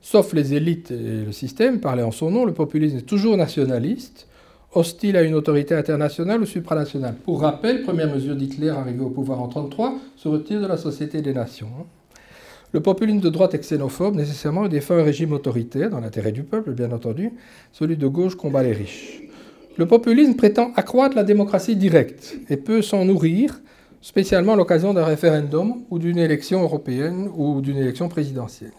sauf 0.00 0.32
les 0.32 0.54
élites 0.54 0.90
et 0.90 1.26
le 1.26 1.32
système, 1.32 1.80
parlaient 1.80 2.02
en 2.02 2.12
son 2.12 2.30
nom, 2.30 2.46
le 2.46 2.54
populisme 2.54 2.96
est 2.96 3.02
toujours 3.02 3.36
nationaliste, 3.36 4.26
hostile 4.72 5.18
à 5.18 5.22
une 5.22 5.34
autorité 5.34 5.74
internationale 5.74 6.40
ou 6.40 6.46
supranationale. 6.46 7.16
Pour 7.26 7.42
rappel, 7.42 7.82
première 7.82 8.10
mesure 8.10 8.36
d'Hitler 8.36 8.70
arrivé 8.70 9.00
au 9.00 9.10
pouvoir 9.10 9.40
en 9.40 9.48
1933, 9.48 9.98
se 10.16 10.28
retire 10.28 10.62
de 10.62 10.66
la 10.66 10.78
Société 10.78 11.20
des 11.20 11.34
Nations. 11.34 11.68
Le 12.72 12.80
populisme 12.80 13.20
de 13.20 13.28
droite 13.28 13.52
est 13.52 13.58
xénophobe, 13.58 14.14
nécessairement, 14.14 14.66
défend 14.66 14.94
un 14.94 15.02
régime 15.02 15.32
autoritaire, 15.32 15.90
dans 15.90 16.00
l'intérêt 16.00 16.32
du 16.32 16.42
peuple, 16.42 16.70
bien 16.70 16.90
entendu. 16.90 17.32
Celui 17.70 17.98
de 17.98 18.06
gauche 18.06 18.34
combat 18.34 18.62
les 18.62 18.72
riches. 18.72 19.20
Le 19.76 19.84
populisme 19.84 20.36
prétend 20.36 20.72
accroître 20.74 21.14
la 21.14 21.24
démocratie 21.24 21.76
directe 21.76 22.38
et 22.48 22.56
peut 22.56 22.80
s'en 22.80 23.04
nourrir, 23.04 23.60
spécialement 24.06 24.54
l'occasion 24.54 24.94
d'un 24.94 25.04
référendum 25.04 25.82
ou 25.90 25.98
d'une 25.98 26.18
élection 26.18 26.62
européenne 26.62 27.28
ou 27.36 27.60
d'une 27.60 27.76
élection 27.76 28.08
présidentielle. 28.08 28.70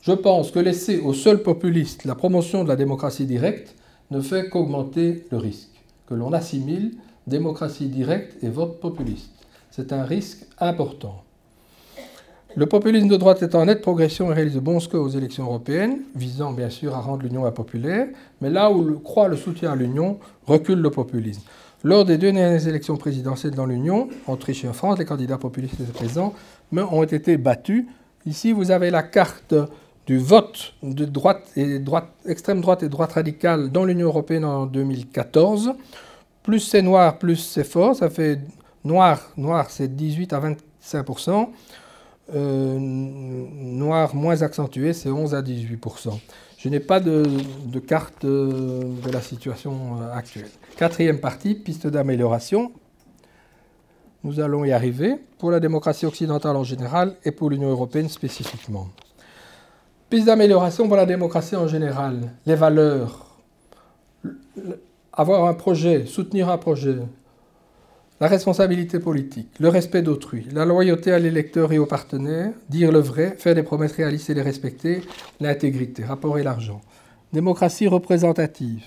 Je 0.00 0.12
pense 0.12 0.50
que 0.50 0.58
laisser 0.58 0.98
au 0.98 1.12
seul 1.12 1.42
populiste 1.42 2.06
la 2.06 2.14
promotion 2.14 2.64
de 2.64 2.68
la 2.68 2.76
démocratie 2.76 3.26
directe 3.26 3.74
ne 4.10 4.22
fait 4.22 4.48
qu'augmenter 4.48 5.26
le 5.30 5.36
risque, 5.36 5.84
que 6.08 6.14
l'on 6.14 6.32
assimile 6.32 6.92
démocratie 7.26 7.88
directe 7.88 8.42
et 8.42 8.48
vote 8.48 8.80
populiste. 8.80 9.30
C'est 9.70 9.92
un 9.92 10.04
risque 10.04 10.46
important. 10.58 11.22
Le 12.54 12.64
populisme 12.64 13.08
de 13.08 13.16
droite 13.18 13.42
est 13.42 13.54
en 13.54 13.66
nette 13.66 13.82
progression 13.82 14.30
et 14.30 14.34
réalise 14.34 14.54
de 14.54 14.60
bons 14.60 14.80
scores 14.80 15.04
aux 15.04 15.10
élections 15.10 15.44
européennes, 15.44 15.98
visant 16.14 16.52
bien 16.52 16.70
sûr 16.70 16.94
à 16.94 17.00
rendre 17.02 17.24
l'Union 17.24 17.44
impopulaire, 17.44 18.06
mais 18.40 18.48
là 18.48 18.70
où 18.70 18.98
croît 19.00 19.28
le 19.28 19.36
soutien 19.36 19.72
à 19.72 19.76
l'Union, 19.76 20.18
recule 20.46 20.78
le 20.78 20.90
populisme. 20.90 21.42
Lors 21.86 22.04
des 22.04 22.18
deux 22.18 22.32
dernières 22.32 22.66
élections 22.66 22.96
présidentielles 22.96 23.54
dans 23.54 23.64
l'Union, 23.64 24.08
en 24.26 24.32
Autriche 24.32 24.64
et 24.64 24.68
en 24.68 24.72
France, 24.72 24.98
les 24.98 25.04
candidats 25.04 25.38
populistes 25.38 25.86
présents 25.92 26.34
ont 26.72 27.04
été 27.04 27.36
battus. 27.36 27.84
Ici, 28.26 28.50
vous 28.50 28.72
avez 28.72 28.90
la 28.90 29.04
carte 29.04 29.54
du 30.04 30.18
vote 30.18 30.74
de 30.82 31.04
droite 31.04 31.48
et 31.54 31.78
droite, 31.78 32.08
extrême 32.26 32.60
droite 32.60 32.82
et 32.82 32.88
droite 32.88 33.12
radicale 33.12 33.70
dans 33.70 33.84
l'Union 33.84 34.08
européenne 34.08 34.44
en 34.44 34.66
2014. 34.66 35.74
Plus 36.42 36.58
c'est 36.58 36.82
noir, 36.82 37.20
plus 37.20 37.36
c'est 37.36 37.62
fort. 37.62 37.94
Ça 37.94 38.10
fait 38.10 38.40
noir, 38.84 39.20
noir, 39.36 39.70
c'est 39.70 39.94
18 39.94 40.32
à 40.32 40.42
25% 40.92 41.50
euh, 42.34 42.76
noir 42.80 44.16
moins 44.16 44.42
accentué, 44.42 44.92
c'est 44.92 45.10
11 45.10 45.36
à 45.36 45.42
18% 45.42 46.18
Je 46.58 46.68
n'ai 46.68 46.80
pas 46.80 46.98
de, 46.98 47.24
carte 47.78 48.24
euh, 48.24 48.82
de 49.04 49.10
la 49.12 49.20
situation 49.20 50.00
euh, 50.00 50.12
actuelle. 50.12 50.50
Quatrième 50.76 51.20
partie, 51.20 51.54
piste 51.54 51.86
d'amélioration. 51.86 52.70
Nous 54.24 54.40
allons 54.40 54.62
y 54.66 54.72
arriver. 54.72 55.14
Pour 55.38 55.50
la 55.50 55.58
démocratie 55.58 56.04
occidentale 56.04 56.54
en 56.54 56.64
général 56.64 57.16
et 57.24 57.30
pour 57.30 57.48
l'Union 57.48 57.70
européenne 57.70 58.10
spécifiquement. 58.10 58.88
Piste 60.10 60.26
d'amélioration 60.26 60.86
pour 60.86 60.98
la 60.98 61.06
démocratie 61.06 61.56
en 61.56 61.66
général, 61.66 62.30
les 62.44 62.54
valeurs, 62.54 63.38
avoir 65.14 65.46
un 65.48 65.54
projet, 65.54 66.04
soutenir 66.04 66.50
un 66.50 66.58
projet, 66.58 66.98
la 68.20 68.28
responsabilité 68.28 68.98
politique, 68.98 69.48
le 69.58 69.68
respect 69.68 70.02
d'autrui, 70.02 70.46
la 70.52 70.66
loyauté 70.66 71.10
à 71.10 71.18
l'électeur 71.18 71.72
et 71.72 71.78
aux 71.78 71.86
partenaires, 71.86 72.52
dire 72.68 72.92
le 72.92 73.00
vrai, 73.00 73.34
faire 73.38 73.54
des 73.54 73.62
promesses 73.62 73.92
réalistes 73.92 74.28
et 74.28 74.34
les 74.34 74.42
respecter, 74.42 75.00
l'intégrité, 75.40 76.04
rapport 76.04 76.38
et 76.38 76.42
l'argent. 76.42 76.82
Démocratie 77.32 77.88
représentative, 77.88 78.84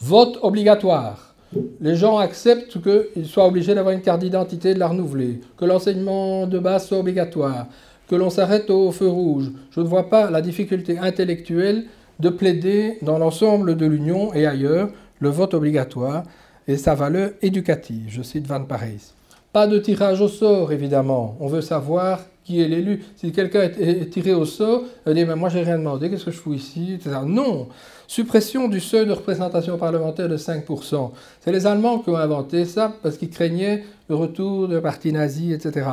vote 0.00 0.38
obligatoire. 0.42 1.34
Les 1.80 1.96
gens 1.96 2.18
acceptent 2.18 2.78
qu'ils 2.82 3.26
soient 3.26 3.46
obligés 3.46 3.74
d'avoir 3.74 3.94
une 3.94 4.02
carte 4.02 4.20
d'identité 4.20 4.70
et 4.70 4.74
de 4.74 4.78
la 4.78 4.88
renouveler, 4.88 5.40
que 5.56 5.64
l'enseignement 5.64 6.46
de 6.46 6.58
base 6.58 6.86
soit 6.86 6.98
obligatoire, 6.98 7.66
que 8.08 8.16
l'on 8.16 8.30
s'arrête 8.30 8.68
au 8.70 8.92
feu 8.92 9.08
rouge. 9.08 9.50
Je 9.70 9.80
ne 9.80 9.86
vois 9.86 10.10
pas 10.10 10.30
la 10.30 10.42
difficulté 10.42 10.98
intellectuelle 10.98 11.84
de 12.20 12.28
plaider 12.28 12.98
dans 13.02 13.18
l'ensemble 13.18 13.76
de 13.76 13.86
l'Union 13.86 14.34
et 14.34 14.46
ailleurs 14.46 14.90
le 15.20 15.28
vote 15.30 15.54
obligatoire 15.54 16.24
et 16.66 16.76
sa 16.76 16.94
valeur 16.94 17.30
éducative. 17.40 18.06
Je 18.08 18.22
cite 18.22 18.46
Van 18.46 18.64
Parijs. 18.64 19.14
Pas 19.52 19.66
de 19.66 19.78
tirage 19.78 20.20
au 20.20 20.28
sort, 20.28 20.72
évidemment. 20.72 21.36
On 21.40 21.46
veut 21.46 21.62
savoir 21.62 22.20
qui 22.44 22.60
est 22.60 22.68
l'élu. 22.68 23.02
Si 23.16 23.32
quelqu'un 23.32 23.62
est 23.62 24.10
tiré 24.10 24.34
au 24.34 24.44
sort, 24.44 24.82
il 25.06 25.14
dit 25.14 25.24
mais 25.24 25.36
Moi, 25.36 25.48
j'ai 25.48 25.62
rien 25.62 25.78
demandé, 25.78 26.10
qu'est-ce 26.10 26.26
que 26.26 26.30
je 26.30 26.36
fous 26.36 26.54
ici 26.54 26.98
Non 27.26 27.68
Suppression 28.08 28.68
du 28.68 28.80
seuil 28.80 29.06
de 29.06 29.12
représentation 29.12 29.76
parlementaire 29.76 30.28
de 30.28 30.36
5%. 30.36 31.10
C'est 31.40 31.52
les 31.52 31.66
Allemands 31.66 31.98
qui 31.98 32.08
ont 32.08 32.16
inventé 32.16 32.64
ça 32.64 32.92
parce 33.02 33.18
qu'ils 33.18 33.30
craignaient 33.30 33.84
le 34.08 34.14
retour 34.16 34.66
de 34.66 34.80
parti 34.80 35.12
nazi, 35.12 35.52
etc. 35.52 35.86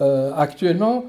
Euh, 0.00 0.30
actuellement, 0.36 1.06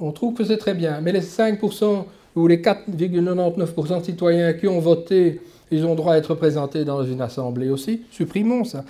on 0.00 0.12
trouve 0.12 0.34
que 0.34 0.44
c'est 0.44 0.56
très 0.56 0.74
bien. 0.74 1.00
Mais 1.00 1.12
les 1.12 1.20
5% 1.20 2.04
ou 2.34 2.46
les 2.48 2.58
4,99% 2.58 4.00
de 4.00 4.04
citoyens 4.04 4.52
qui 4.52 4.66
ont 4.66 4.80
voté 4.80 5.40
ils 5.70 5.84
ont 5.84 5.94
droit 5.94 6.14
à 6.14 6.16
être 6.16 6.30
représentés 6.30 6.84
dans 6.84 7.04
une 7.04 7.20
assemblée 7.20 7.70
aussi. 7.70 8.02
Supprimons 8.10 8.64
ça. 8.64 8.84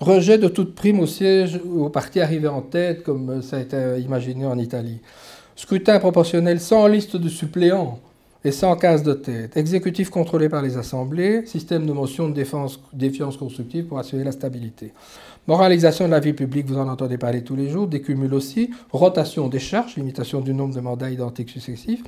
Rejet 0.00 0.38
de 0.38 0.48
toute 0.48 0.74
prime 0.74 1.00
au 1.00 1.06
siège 1.06 1.60
au 1.64 1.88
parti 1.88 2.20
arrivé 2.20 2.48
en 2.48 2.62
tête, 2.62 3.02
comme 3.02 3.42
ça 3.42 3.58
a 3.58 3.60
été 3.60 3.76
imaginé 4.00 4.46
en 4.46 4.58
Italie. 4.58 4.98
Scrutin 5.54 5.98
proportionnel 5.98 6.58
sans 6.58 6.86
liste 6.86 7.16
de 7.16 7.28
suppléants 7.28 8.00
et 8.44 8.52
sans 8.52 8.76
case 8.76 9.02
de 9.02 9.12
tête. 9.12 9.56
Exécutif 9.56 10.10
contrôlé 10.10 10.48
par 10.48 10.62
les 10.62 10.76
assemblées. 10.76 11.46
Système 11.46 11.86
de 11.86 11.92
motion 11.92 12.28
de 12.28 12.34
défiance 12.92 13.36
constructive 13.36 13.86
pour 13.86 13.98
assurer 13.98 14.24
la 14.24 14.32
stabilité. 14.32 14.92
Moralisation 15.46 16.06
de 16.06 16.10
la 16.10 16.20
vie 16.20 16.32
publique, 16.32 16.66
vous 16.66 16.78
en 16.78 16.88
entendez 16.88 17.18
parler 17.18 17.42
tous 17.42 17.56
les 17.56 17.68
jours. 17.68 17.86
Décumul 17.86 18.34
aussi. 18.34 18.70
Rotation 18.90 19.48
des 19.48 19.58
charges, 19.58 19.96
limitation 19.96 20.40
du 20.40 20.54
nombre 20.54 20.74
de 20.74 20.80
mandats 20.80 21.10
identiques 21.10 21.50
successifs. 21.50 22.02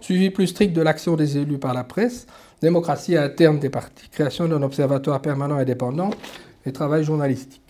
Suivi 0.00 0.30
plus 0.30 0.48
strict 0.48 0.74
de 0.74 0.82
l'action 0.82 1.16
des 1.16 1.38
élus 1.38 1.58
par 1.58 1.74
la 1.74 1.84
presse 1.84 2.26
démocratie 2.60 3.16
interne 3.16 3.58
des 3.58 3.70
partis, 3.70 4.08
création 4.10 4.48
d'un 4.48 4.62
observatoire 4.62 5.20
permanent 5.20 5.56
indépendant 5.56 6.10
et 6.66 6.72
travail 6.72 7.04
journalistique. 7.04 7.62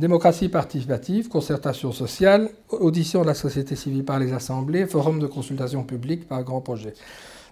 Démocratie 0.00 0.48
participative, 0.48 1.28
concertation 1.28 1.92
sociale, 1.92 2.48
audition 2.70 3.20
de 3.20 3.26
la 3.26 3.34
société 3.34 3.76
civile 3.76 4.02
par 4.02 4.18
les 4.18 4.32
assemblées, 4.32 4.86
forum 4.86 5.18
de 5.20 5.26
consultation 5.26 5.82
publique 5.82 6.26
par 6.26 6.42
grands 6.42 6.62
projets. 6.62 6.94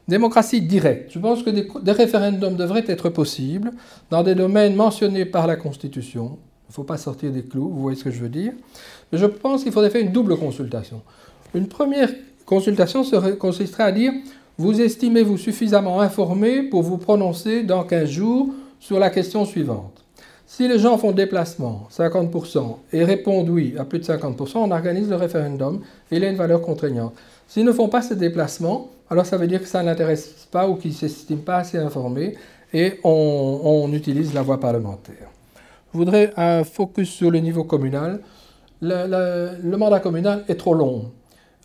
Démocratie 0.08 0.62
directe. 0.62 1.12
Je 1.12 1.18
pense 1.18 1.42
que 1.42 1.50
des, 1.50 1.92
référendums 1.92 2.56
devraient 2.56 2.86
être 2.88 3.10
possibles 3.10 3.72
dans 4.08 4.22
des 4.22 4.34
domaines 4.34 4.74
mentionnés 4.74 5.26
par 5.26 5.46
la 5.46 5.56
Constitution. 5.56 6.38
Il 6.68 6.70
ne 6.70 6.72
faut 6.72 6.84
pas 6.84 6.96
sortir 6.96 7.32
des 7.32 7.42
clous, 7.42 7.68
vous 7.68 7.82
voyez 7.82 7.98
ce 7.98 8.04
que 8.04 8.10
je 8.10 8.20
veux 8.20 8.30
dire. 8.30 8.54
Mais 9.12 9.18
je 9.18 9.26
pense 9.26 9.62
qu'il 9.62 9.72
faudrait 9.72 9.90
faire 9.90 10.00
une 10.00 10.12
double 10.12 10.38
consultation. 10.38 11.02
Une 11.54 11.68
première 11.68 12.08
consultation 12.46 13.02
consisterait 13.38 13.84
à 13.84 13.92
dire 13.92 14.14
vous 14.56 14.80
estimez-vous 14.80 15.36
suffisamment 15.36 16.00
informé 16.00 16.62
pour 16.62 16.82
vous 16.82 16.96
prononcer 16.96 17.62
dans 17.62 17.84
15 17.84 18.08
jours 18.08 18.48
sur 18.80 18.98
la 18.98 19.10
question 19.10 19.44
suivante? 19.44 19.97
Si 20.50 20.66
les 20.66 20.78
gens 20.78 20.96
font 20.96 21.12
déplacement, 21.12 21.86
50%, 21.92 22.76
et 22.94 23.04
répondent 23.04 23.50
oui 23.50 23.74
à 23.78 23.84
plus 23.84 23.98
de 23.98 24.04
50%, 24.04 24.56
on 24.56 24.70
organise 24.70 25.10
le 25.10 25.16
référendum 25.16 25.82
et 26.10 26.16
il 26.16 26.24
a 26.24 26.30
une 26.30 26.36
valeur 26.36 26.62
contraignante. 26.62 27.12
S'ils 27.46 27.66
ne 27.66 27.70
font 27.70 27.90
pas 27.90 28.00
ce 28.00 28.14
déplacement, 28.14 28.88
alors 29.10 29.26
ça 29.26 29.36
veut 29.36 29.46
dire 29.46 29.60
que 29.60 29.68
ça 29.68 29.82
n'intéresse 29.82 30.48
pas 30.50 30.66
ou 30.66 30.76
qu'ils 30.76 30.92
ne 30.92 30.96
s'estiment 30.96 31.42
pas 31.42 31.58
assez 31.58 31.76
informés 31.76 32.34
et 32.72 32.98
on, 33.04 33.90
utilise 33.92 34.32
la 34.32 34.40
voie 34.40 34.58
parlementaire. 34.58 35.28
Je 35.92 35.98
voudrais 35.98 36.32
un 36.38 36.64
focus 36.64 37.10
sur 37.10 37.30
le 37.30 37.40
niveau 37.40 37.64
communal. 37.64 38.20
le 38.80 39.76
mandat 39.76 40.00
communal 40.00 40.44
est 40.48 40.56
trop 40.56 40.72
long. 40.72 41.12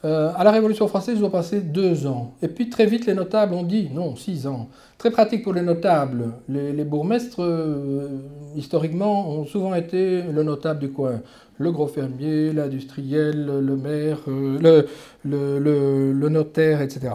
Euh, 0.06 0.32
à 0.36 0.44
la 0.44 0.52
Révolution 0.52 0.88
française, 0.90 1.16
ils 1.18 1.24
ont 1.24 1.30
passé 1.30 1.62
deux 1.62 2.08
ans. 2.08 2.34
Et 2.42 2.50
puis 2.50 2.70
très 2.70 2.86
vite, 2.86 3.06
les 3.06 3.14
notables 3.14 3.54
ont 3.54 3.64
dit 3.64 3.90
non, 3.94 4.18
six 4.18 4.48
ans. 4.48 4.68
Très 4.98 5.12
pratique 5.12 5.44
pour 5.44 5.54
les 5.54 5.62
notables. 5.62 6.34
Les, 6.50 6.84
bourgmestres, 6.84 7.42
euh, 7.42 8.08
historiquement, 8.56 9.30
ont 9.30 9.46
souvent 9.46 9.74
été 9.76 10.24
le 10.24 10.44
notable 10.44 10.82
du 10.82 10.90
coin. 10.90 11.22
Le 11.58 11.72
gros 11.72 11.88
fermier, 11.88 12.52
l'industriel, 12.52 13.46
le 13.46 13.78
maire, 13.78 14.20
euh, 14.28 14.84
le, 15.24 16.30
notaire, 16.30 16.82
etc. 16.82 17.14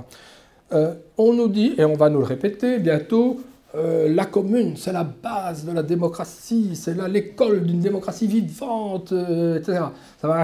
on 0.70 1.32
nous 1.34 1.48
dit, 1.48 1.74
et 1.76 1.84
on 1.84 1.94
va 1.94 2.08
nous 2.08 2.20
le 2.20 2.24
répéter 2.24 2.78
bientôt, 2.78 3.40
la 3.74 4.24
commune, 4.24 4.76
c'est 4.76 4.92
la 4.92 5.04
base 5.04 5.64
de 5.64 5.72
la 5.72 5.82
démocratie, 5.82 6.70
c'est 6.74 6.96
l'école 7.08 7.64
d'une 7.64 7.80
démocratie 7.80 8.26
vivante, 8.26 9.12
etc. 9.12 9.80
Ça 10.20 10.28
va 10.28 10.42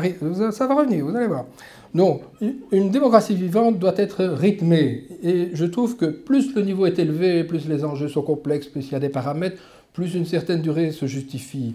revenir, 0.74 1.04
vous 1.04 1.16
allez 1.16 1.26
voir. 1.26 1.46
Donc, 1.94 2.22
une 2.72 2.90
démocratie 2.90 3.36
vivante 3.36 3.78
doit 3.78 3.94
être 3.96 4.24
rythmée. 4.24 5.04
Et 5.22 5.50
je 5.52 5.64
trouve 5.64 5.96
que 5.96 6.06
plus 6.06 6.52
le 6.54 6.62
niveau 6.62 6.86
est 6.86 6.98
élevé, 6.98 7.44
plus 7.44 7.68
les 7.68 7.84
enjeux 7.84 8.08
sont 8.08 8.22
complexes, 8.22 8.66
plus 8.66 8.88
il 8.88 8.92
y 8.92 8.94
a 8.96 9.00
des 9.00 9.08
paramètres, 9.08 9.62
plus 9.92 10.14
une 10.14 10.26
certaine 10.26 10.60
durée 10.60 10.90
se 10.90 11.06
justifie. 11.06 11.74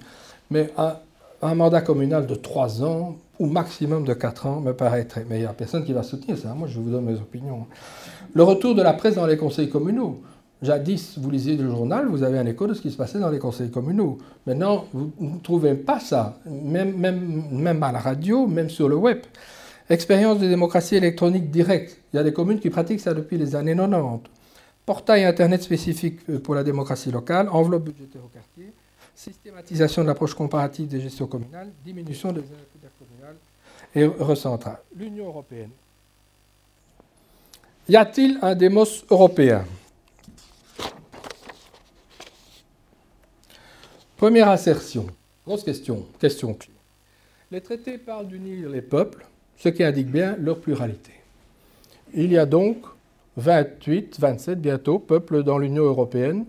Mais 0.51 0.69
un, 0.77 1.55
mandat 1.55 1.79
communal 1.79 2.27
de 2.27 2.35
3 2.35 2.83
ans, 2.83 3.15
ou 3.39 3.45
maximum 3.45 4.03
de 4.03 4.13
4 4.13 4.45
ans, 4.47 4.59
me 4.59 4.73
paraît 4.73 5.05
très... 5.05 5.25
Mais 5.29 5.39
il 5.39 5.47
n'y 5.47 5.53
personne 5.57 5.85
qui 5.85 5.93
va 5.93 6.03
soutenir 6.03 6.37
ça. 6.37 6.53
Moi, 6.53 6.67
je 6.67 6.79
vous 6.79 6.89
donne 6.89 7.05
mes 7.05 7.15
opinions. 7.15 7.65
Le 8.33 8.43
retour 8.43 8.75
de 8.75 8.81
la 8.81 8.91
presse 8.91 9.15
dans 9.15 9.25
les 9.25 9.37
conseils 9.37 9.69
communaux. 9.69 10.19
Jadis, 10.61 11.17
vous 11.17 11.31
lisiez 11.31 11.55
le 11.55 11.69
journal, 11.69 12.07
vous 12.07 12.23
avez 12.23 12.37
un 12.37 12.45
écho 12.45 12.67
de 12.67 12.73
ce 12.73 12.81
qui 12.81 12.91
se 12.91 12.97
passait 12.97 13.19
dans 13.19 13.29
les 13.29 13.39
conseils 13.39 13.71
communaux. 13.71 14.17
Maintenant, 14.45 14.83
vous 14.91 15.13
ne 15.21 15.39
trouvez 15.39 15.75
pas 15.75 16.01
ça, 16.01 16.37
même 16.45 17.81
à 17.81 17.91
la 17.93 17.99
radio, 17.99 18.45
même 18.45 18.69
sur 18.69 18.89
le 18.89 18.97
web. 18.97 19.19
Expérience 19.89 20.39
de 20.39 20.47
démocratie 20.47 20.95
électronique 20.95 21.49
directe. 21.49 21.97
Il 22.13 22.17
y 22.17 22.19
a 22.19 22.23
des 22.23 22.31
communes 22.31 22.59
qui 22.59 22.69
pratiquent 22.69 22.99
ça 22.99 23.13
depuis 23.13 23.37
les 23.37 23.55
années 23.55 23.75
90. 23.75 24.29
Portail 24.85 25.23
Internet 25.23 25.63
spécifique 25.63 26.25
pour 26.41 26.55
la 26.55 26.63
démocratie 26.63 27.11
locale, 27.11 27.49
enveloppe 27.49 27.85
budgétaire 27.85 28.23
au 28.23 28.27
quartier, 28.27 28.71
systématisation 29.15 30.03
de 30.03 30.07
l'approche 30.07 30.33
comparative 30.33 30.87
des 30.87 31.01
gestions 31.01 31.27
communales, 31.27 31.69
diminution 31.83 32.31
des 32.31 32.41
intercommunales 32.41 33.35
et 33.95 34.05
recentrage. 34.05 34.77
L'Union 34.95 35.25
européenne. 35.27 35.71
Y 37.87 37.95
a-t-il 37.95 38.37
un 38.41 38.53
démos 38.55 39.03
européen? 39.09 39.65
Première 44.15 44.49
assertion. 44.49 45.07
Grosse 45.45 45.63
question, 45.63 46.05
question 46.19 46.53
clé. 46.53 46.73
Les 47.51 47.61
traités 47.61 47.97
parlent 47.97 48.27
d'unir 48.27 48.69
les 48.69 48.81
peuples, 48.81 49.25
ce 49.59 49.69
qui 49.69 49.83
indique 49.83 50.09
bien 50.09 50.35
leur 50.39 50.59
pluralité. 50.59 51.11
Il 52.13 52.31
y 52.31 52.37
a 52.37 52.45
donc 52.45 52.77
28, 53.37 54.19
27 54.19 54.59
bientôt 54.59 54.99
peuples 54.99 55.43
dans 55.43 55.57
l'Union 55.57 55.83
européenne, 55.83 56.45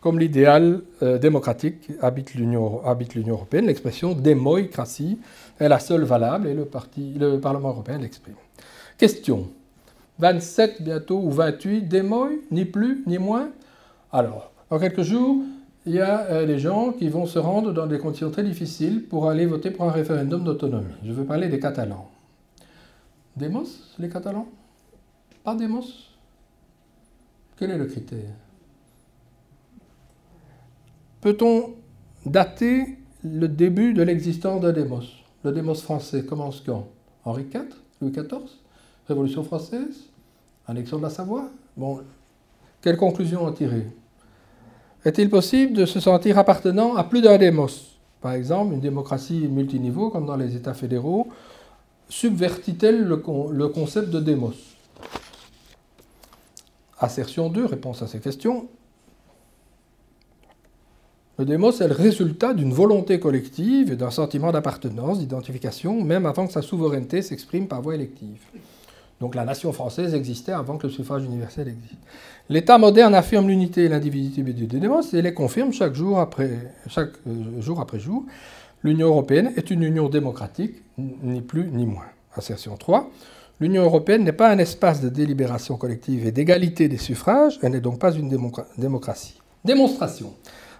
comme 0.00 0.18
l'idéal 0.18 0.82
euh, 1.02 1.18
démocratique 1.18 1.88
habite 2.00 2.34
l'Union 2.34 2.82
européenne. 3.28 3.66
L'expression 3.66 4.12
démocratie 4.12 5.18
est 5.58 5.68
la 5.68 5.78
seule 5.78 6.04
valable 6.04 6.48
et 6.48 6.54
le, 6.54 7.38
Parlement 7.40 7.70
européen 7.70 7.98
l'exprime. 7.98 8.34
Question 8.96 9.48
27 10.18 10.82
bientôt 10.82 11.20
ou 11.20 11.30
28 11.30 11.82
démoï, 11.82 12.40
ni 12.50 12.64
plus 12.64 13.02
ni 13.06 13.18
moins? 13.18 13.50
Alors, 14.12 14.50
dans 14.70 14.78
quelques 14.78 15.02
jours, 15.02 15.42
il 15.86 15.94
y 15.94 16.00
a 16.00 16.26
euh, 16.26 16.46
des 16.46 16.58
gens 16.58 16.92
qui 16.92 17.08
vont 17.08 17.26
se 17.26 17.38
rendre 17.38 17.72
dans 17.72 17.86
des 17.86 17.98
conditions 17.98 18.30
très 18.30 18.42
difficiles 18.42 19.04
pour 19.04 19.30
aller 19.30 19.46
voter 19.46 19.70
pour 19.70 19.86
un 19.86 19.92
référendum 19.92 20.42
d'autonomie. 20.44 20.86
Je 21.04 21.12
veux 21.12 21.24
parler 21.24 21.48
des 21.48 21.60
Catalans. 21.60 22.08
Demos, 23.38 23.94
les 23.98 24.08
Catalans? 24.08 24.48
Pas 25.44 25.54
Demos 25.54 25.84
Quel 27.56 27.70
est 27.70 27.78
le 27.78 27.86
critère? 27.86 28.34
Peut-on 31.20 31.74
dater 32.26 32.98
le 33.22 33.46
début 33.46 33.94
de 33.94 34.02
l'existence 34.02 34.60
d'un 34.60 34.72
Demos 34.72 35.04
Le 35.44 35.52
Demos 35.52 35.74
français 35.74 36.24
commence 36.24 36.60
quand? 36.60 36.88
Henri 37.24 37.44
IV 37.44 37.66
Louis 38.00 38.10
XIV 38.10 38.42
Révolution 39.06 39.44
française 39.44 40.04
Annexion 40.66 40.98
de 40.98 41.02
la 41.02 41.10
Savoie? 41.10 41.48
Bon, 41.76 42.00
quelle 42.82 42.96
conclusion 42.96 43.44
en 43.44 43.52
tirer? 43.52 43.86
Est-il 45.04 45.30
possible 45.30 45.74
de 45.74 45.86
se 45.86 46.00
sentir 46.00 46.38
appartenant 46.38 46.96
à 46.96 47.04
plus 47.04 47.22
d'un 47.22 47.38
démos? 47.38 47.98
Par 48.20 48.32
exemple, 48.32 48.74
une 48.74 48.80
démocratie 48.80 49.46
multiniveau, 49.46 50.10
comme 50.10 50.26
dans 50.26 50.36
les 50.36 50.56
États 50.56 50.74
fédéraux, 50.74 51.28
subvertit-elle 52.08 53.04
le, 53.04 53.68
concept 53.68 54.10
de 54.10 54.20
démos? 54.20 54.56
Assertion 56.98 57.48
2, 57.48 57.64
réponse 57.64 58.02
à 58.02 58.06
ces 58.06 58.20
questions. 58.20 58.68
Le 61.38 61.44
démos 61.44 61.80
est 61.80 61.86
le 61.86 61.94
résultat 61.94 62.52
d'une 62.52 62.72
volonté 62.72 63.20
collective 63.20 63.92
et 63.92 63.96
d'un 63.96 64.10
sentiment 64.10 64.50
d'appartenance, 64.50 65.20
d'identification, 65.20 66.02
même 66.02 66.26
avant 66.26 66.48
que 66.48 66.52
sa 66.52 66.62
souveraineté 66.62 67.22
s'exprime 67.22 67.68
par 67.68 67.80
voie 67.80 67.94
élective. 67.94 68.40
Donc 69.20 69.34
la 69.34 69.44
nation 69.44 69.72
française 69.72 70.14
existait 70.14 70.52
avant 70.52 70.78
que 70.78 70.86
le 70.86 70.92
suffrage 70.92 71.24
universel 71.24 71.68
existe. 71.68 72.00
L'État 72.48 72.78
moderne 72.78 73.14
affirme 73.14 73.48
l'unité 73.48 73.84
et 73.84 73.88
l'individualité 73.88 74.66
du 74.66 74.80
démos 74.80 75.12
et 75.12 75.22
les 75.22 75.34
confirme 75.34 75.72
chaque 75.72 75.94
jour 75.94 76.18
après, 76.20 76.72
chaque, 76.88 77.12
euh, 77.26 77.60
jour, 77.60 77.80
après 77.80 77.98
jour. 77.98 78.24
L'Union 78.82 79.08
européenne 79.08 79.52
est 79.56 79.70
une 79.70 79.82
union 79.82 80.08
démocratique, 80.08 80.82
ni 80.96 81.40
plus 81.40 81.68
ni 81.70 81.84
moins. 81.86 82.06
Assertion 82.34 82.76
3. 82.76 83.10
L'Union 83.60 83.82
européenne 83.82 84.22
n'est 84.22 84.32
pas 84.32 84.50
un 84.50 84.58
espace 84.58 85.00
de 85.00 85.08
délibération 85.08 85.76
collective 85.76 86.26
et 86.26 86.30
d'égalité 86.30 86.88
des 86.88 86.96
suffrages, 86.96 87.58
elle 87.62 87.72
n'est 87.72 87.80
donc 87.80 87.98
pas 87.98 88.12
une 88.12 88.28
démocratie. 88.76 89.40
Démonstration. 89.64 90.32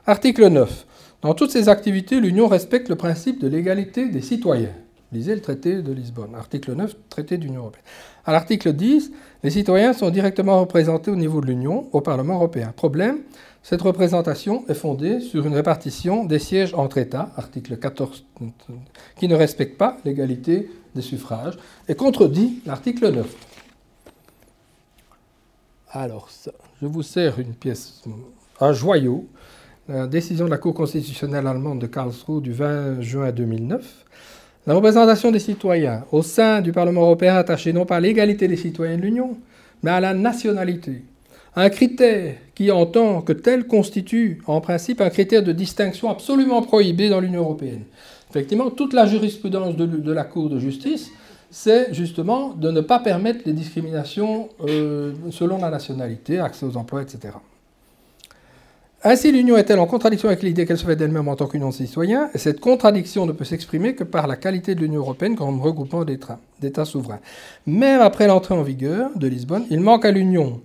Article 0.07 0.47
9. 0.47 0.87
Dans 1.23 1.35
toutes 1.35 1.51
ses 1.51 1.69
activités, 1.69 2.21
l'Union 2.21 2.47
respecte 2.47 2.89
le 2.89 2.95
principe 2.95 3.41
de 3.41 3.49
l'égalité 3.49 4.09
des 4.09 4.23
citoyens. 4.23 4.71
Lisez 5.11 5.35
le 5.35 5.41
traité 5.41 5.83
de 5.83 5.93
Lisbonne. 5.93 6.35
Article 6.37 6.75
9, 6.75 6.95
traité 7.09 7.39
d'Union 7.39 7.63
européenne. 7.63 7.85
À 8.25 8.33
l'article 8.33 8.75
10, 8.75 9.11
les 9.43 9.51
citoyens 9.51 9.95
sont 9.95 10.11
directement 10.11 10.61
représentés 10.61 11.11
au 11.11 11.17
niveau 11.17 11.41
de 11.41 11.47
l'Union, 11.47 11.89
au 11.93 12.01
Parlement 12.01 12.35
européen. 12.35 12.73
Problème, 12.77 13.21
cette 13.69 13.83
représentation 13.83 14.65
est 14.67 14.73
fondée 14.73 15.21
sur 15.21 15.45
une 15.45 15.53
répartition 15.53 16.25
des 16.25 16.39
sièges 16.39 16.73
entre 16.73 16.97
États, 16.97 17.33
article 17.37 17.77
14, 17.77 18.25
qui 19.17 19.29
ne 19.29 19.35
respecte 19.35 19.77
pas 19.77 19.99
l'égalité 20.07 20.71
des 20.95 21.03
suffrages 21.03 21.59
et 21.87 21.95
contredit 21.95 22.63
l'article 22.65 23.13
9. 23.13 23.27
Alors, 25.91 26.31
je 26.81 26.87
vous 26.87 27.03
sers 27.03 27.39
une 27.39 27.53
pièce, 27.53 28.03
un 28.59 28.73
joyau, 28.73 29.27
la 29.87 30.07
décision 30.07 30.47
de 30.47 30.51
la 30.51 30.57
Cour 30.57 30.73
constitutionnelle 30.73 31.47
allemande 31.47 31.79
de 31.79 31.87
Karlsruhe 31.87 32.41
du 32.41 32.53
20 32.53 33.03
juin 33.03 33.33
2009 33.33 34.07
la 34.67 34.75
représentation 34.75 35.31
des 35.31 35.39
citoyens 35.41 36.05
au 36.11 36.23
sein 36.23 36.63
du 36.63 36.73
Parlement 36.73 37.03
européen 37.03 37.37
attachée 37.37 37.75
non 37.75 37.85
pas 37.85 37.97
à 37.97 38.01
l'égalité 38.01 38.49
des 38.49 38.57
citoyens 38.57 38.97
de 38.97 39.03
l'Union, 39.03 39.39
mais 39.83 39.91
à 39.91 40.01
la 40.01 40.15
nationalité. 40.15 41.05
Un 41.61 41.71
critère 41.71 42.37
qui, 42.55 42.71
en 42.71 42.87
tant 42.87 43.21
que 43.21 43.33
tel, 43.33 43.67
constitue 43.67 44.41
en 44.47 44.61
principe 44.61 45.01
un 45.01 45.11
critère 45.11 45.43
de 45.43 45.51
distinction 45.51 46.09
absolument 46.09 46.63
prohibé 46.63 47.09
dans 47.09 47.19
l'Union 47.19 47.41
européenne. 47.41 47.83
Effectivement, 48.31 48.71
toute 48.71 48.93
la 48.93 49.07
jurisprudence 49.07 49.75
de, 49.75 50.13
la 50.13 50.23
Cour 50.23 50.51
de 50.51 50.61
justice, 50.61 51.11
c'est 51.51 51.93
justement 51.93 52.51
de 52.51 52.71
ne 52.71 52.81
pas 52.81 53.01
permettre 53.01 53.41
les 53.45 53.53
discriminations 53.53 54.51
euh, 54.69 55.15
selon 55.33 55.59
la 55.59 55.69
nationalité, 55.69 56.39
accès 56.39 56.65
aux 56.65 56.77
emplois, 56.77 57.03
etc. 57.03 57.35
Ainsi, 59.03 59.33
l'Union 59.33 59.57
est-elle 59.57 59.81
en 59.81 59.87
contradiction 59.87 60.29
avec 60.29 60.45
l'idée 60.45 60.65
qu'elle 60.65 60.79
se 60.79 60.87
fait 60.87 60.95
d'elle-même 60.95 61.27
en 61.27 61.35
tant 61.35 61.49
qu'union 61.49 61.71
de 61.71 61.75
citoyens? 61.75 62.31
Et 62.35 62.39
cette 62.39 62.61
contradiction 62.61 63.27
ne 63.27 63.33
peut 63.33 63.45
s'exprimer 63.45 63.97
que 63.97 64.05
par 64.05 64.29
la 64.29 64.37
qualité 64.37 64.77
de 64.77 64.81
l'Union 64.81 65.01
européenne 65.01 65.35
comme 65.35 65.61
regroupement 65.61 66.05
d'États 66.05 66.85
souverains. 66.85 67.19
Même 67.67 68.01
après 68.01 68.29
l'entrée 68.29 68.55
en 68.55 68.63
vigueur 68.63 69.11
de 69.17 69.27
Lisbonne, 69.27 69.65
il 69.71 69.81
manque 69.81 70.05
à 70.05 70.13
l'Union 70.13 70.61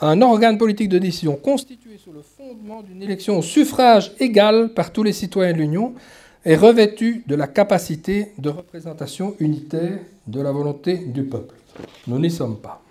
un 0.00 0.20
organe 0.20 0.58
politique 0.58 0.88
de 0.88 0.98
décision 0.98 1.36
constitué 1.36 1.98
sur 1.98 2.12
le 2.12 2.22
fondement 2.22 2.82
d'une 2.82 3.02
élection 3.02 3.38
au 3.38 3.42
suffrage 3.42 4.12
égal 4.18 4.70
par 4.74 4.92
tous 4.92 5.02
les 5.02 5.12
citoyens 5.12 5.52
de 5.52 5.58
l'Union 5.58 5.94
et 6.44 6.56
revêtu 6.56 7.24
de 7.26 7.34
la 7.34 7.48
capacité 7.48 8.32
de 8.38 8.50
représentation 8.50 9.34
unitaire 9.40 9.98
de 10.26 10.40
la 10.40 10.52
volonté 10.52 10.98
du 10.98 11.24
peuple. 11.24 11.54
Nous 12.06 12.18
n'y 12.18 12.30
sommes 12.30 12.58
pas. 12.58 12.82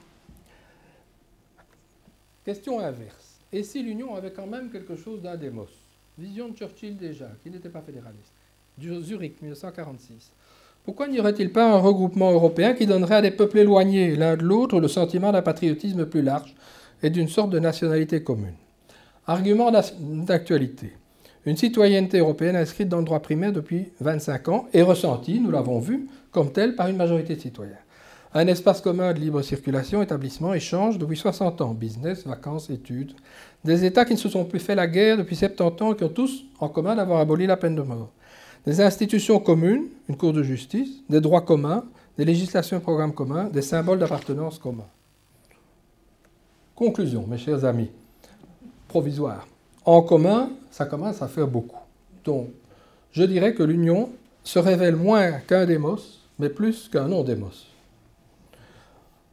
Question 2.44 2.80
inverse. 2.80 3.40
Et 3.52 3.64
si 3.64 3.82
l'Union 3.82 4.16
avait 4.16 4.32
quand 4.32 4.48
même 4.48 4.70
quelque 4.70 4.96
chose 4.96 5.22
d'un 5.22 5.36
démos 5.36 5.70
Vision 6.18 6.50
de 6.50 6.56
Churchill 6.56 6.96
déjà, 6.96 7.28
qui 7.44 7.50
n'était 7.50 7.70
pas 7.70 7.82
fédéraliste. 7.82 8.32
Zurich, 8.80 9.42
1946. 9.42 10.32
Pourquoi 10.86 11.08
n'y 11.08 11.20
aurait-il 11.20 11.52
pas 11.52 11.74
un 11.74 11.78
regroupement 11.78 12.32
européen 12.32 12.74
qui 12.74 12.86
donnerait 12.86 13.16
à 13.16 13.22
des 13.22 13.32
peuples 13.32 13.60
éloignés 13.60 14.16
l'un 14.16 14.38
de 14.38 14.44
l'autre 14.44 14.80
le 14.80 14.88
sentiment 14.88 15.32
d'un 15.32 15.42
patriotisme 15.42 16.06
plus 16.06 16.22
large? 16.22 16.56
Et 17.04 17.10
d'une 17.10 17.28
sorte 17.28 17.50
de 17.50 17.60
nationalité 17.60 18.24
commune 18.24 18.56
Argument 19.28 19.72
d'actualité. 20.00 20.94
Une 21.46 21.58
citoyenneté 21.58 22.20
européenne 22.20 22.56
inscrite 22.56 22.90
dans 22.90 23.00
le 23.00 23.06
droit 23.06 23.20
primaire 23.20 23.52
depuis 23.52 23.92
25 24.00 24.50
ans 24.50 24.66
et 24.74 24.82
ressentie, 24.82 25.40
nous 25.40 25.52
l'avons 25.52 25.80
vu, 25.80 26.08
comme 26.32 26.52
telle 26.52 26.76
par 26.76 26.88
une 26.88 26.98
majorité 26.98 27.36
de 27.36 27.42
citoyens. 27.42 27.78
Un 28.34 28.48
espace 28.48 28.82
commun 28.82 29.14
de 29.14 29.20
libre 29.20 29.42
circulation, 29.42 30.02
établissement, 30.02 30.54
échange 30.54 30.98
depuis 30.98 31.18
60 31.18 31.62
ans. 31.62 31.74
Business, 31.74 32.28
vacances, 32.28 32.70
études. 32.70 33.14
Des 33.64 33.86
États 33.86 34.06
qui 34.06 34.14
ne 34.14 34.18
se 34.18 34.28
sont 34.28 34.44
plus 34.44 34.60
fait 34.60 34.76
la 34.76 34.88
guerre 34.88 35.18
depuis 35.18 35.36
70 35.36 35.84
ans 35.84 35.94
et 35.94 35.96
qui 35.96 36.04
ont 36.04 36.10
tous 36.10 36.44
en 36.60 36.68
commun 36.68 36.96
d'avoir 36.96 37.20
aboli 37.20 37.48
la 37.48 37.58
peine 37.58 37.76
de 37.76 37.82
mort. 37.82 38.12
Des 38.66 38.82
institutions 38.82 39.40
communes, 39.40 39.86
une 40.10 40.18
cour 40.18 40.34
de 40.34 40.44
justice, 40.44 40.90
des 41.10 41.22
droits 41.22 41.42
communs, 41.42 41.86
des 42.18 42.26
législations 42.26 42.78
et 42.78 42.82
programmes 42.82 43.14
communs, 43.14 43.46
des 43.46 43.62
symboles 43.62 44.00
d'appartenance 44.00 44.60
communs. 44.60 44.90
Conclusion, 46.76 47.26
mes 47.28 47.38
chers 47.38 47.64
amis. 47.66 47.90
Provisoire. 48.88 49.48
En 49.86 50.02
commun, 50.02 50.50
ça 50.72 50.86
commence 50.86 51.22
à 51.22 51.28
faire 51.28 51.48
beaucoup. 51.48 51.82
Donc, 52.24 52.50
je 53.12 53.24
dirais 53.24 53.54
que 53.54 53.64
l'union 53.64 54.10
se 54.44 54.60
révèle 54.60 54.96
moins 54.96 55.34
qu'un 55.34 55.66
démos, 55.66 56.22
mais 56.38 56.50
plus 56.50 56.90
qu'un 56.90 57.08
non-démos 57.08 57.68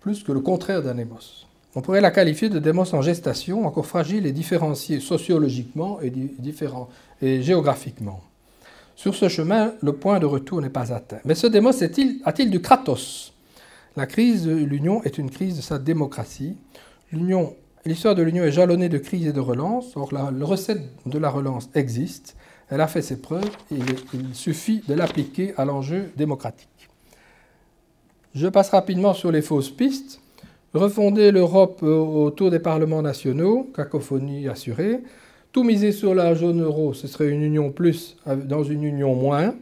plus 0.03 0.25
que 0.25 0.33
le 0.33 0.41
contraire 0.41 0.83
d'un 0.83 0.95
démos. 0.95 1.47
On 1.75 1.81
pourrait 1.81 2.01
la 2.01 2.11
qualifier 2.11 2.51
de 2.51 2.59
démos 2.59 2.93
en 2.93 3.01
gestation, 3.01 3.65
encore 3.67 3.87
fragile 3.87 4.27
et 4.27 4.33
différenciée 4.33 5.01
sociologiquement 5.01 6.01
et, 6.03 7.43
géographiquement. 7.43 8.21
Sur 8.95 9.15
ce 9.15 9.29
chemin, 9.29 9.73
le 9.81 9.95
point 9.95 10.19
de 10.19 10.27
retour 10.27 10.61
n'est 10.61 10.71
pas 10.71 10.93
atteint. 10.93 11.21
Mais 11.25 11.35
ce 11.35 11.47
démos 11.47 11.81
a-t-il 11.81 12.51
du 12.51 12.61
kratos? 12.61 13.33
La 13.97 14.07
crise 14.07 14.45
de 14.45 14.53
l'Union 14.53 15.03
est 15.05 15.19
une 15.19 15.31
crise 15.31 15.57
de 15.57 15.63
sa 15.63 15.79
démocratie. 15.79 16.57
L'histoire 17.13 18.15
de 18.15 18.23
l'Union 18.23 18.45
est 18.45 18.53
jalonnée 18.53 18.89
de 18.89 18.97
crises 18.97 19.27
et 19.27 19.33
de 19.33 19.41
relances. 19.41 19.97
Or, 19.97 20.13
la, 20.13 20.31
recette 20.47 20.81
de 21.05 21.19
la 21.19 21.29
relance 21.29 21.69
existe. 21.75 22.37
Elle 22.71 22.81
a 22.81 22.87
fait 22.87 23.03
ses 23.03 23.21
preuves. 23.21 23.51
Il 23.71 24.35
suffit 24.35 24.83
de 24.89 24.95
l'appliquer 24.95 25.53
à 25.59 25.65
l'enjeu 25.67 26.11
démocratique. 26.17 26.89
Je 28.35 28.47
passe 28.47 28.71
rapidement 28.71 29.13
sur 29.13 29.31
les 29.31 29.43
fausses 29.43 29.71
pistes. 29.71 30.21
Refonder 30.73 31.33
l'Europe 31.33 31.83
autour 31.83 32.51
des 32.51 32.61
parlements 32.61 33.03
nationaux, 33.03 33.71
cacophonie 33.77 34.49
assurée. 34.49 35.01
Tout 35.53 35.65
miser 35.65 35.93
sur 35.93 36.15
la 36.15 36.35
zone 36.35 36.63
euro, 36.63 36.95
ce 36.95 37.07
serait 37.07 37.29
une 37.29 37.43
union 37.43 37.71
plus 37.71 38.17
dans 38.27 38.65
une 38.65 38.85
union 38.85 39.15
moins, 39.15 39.55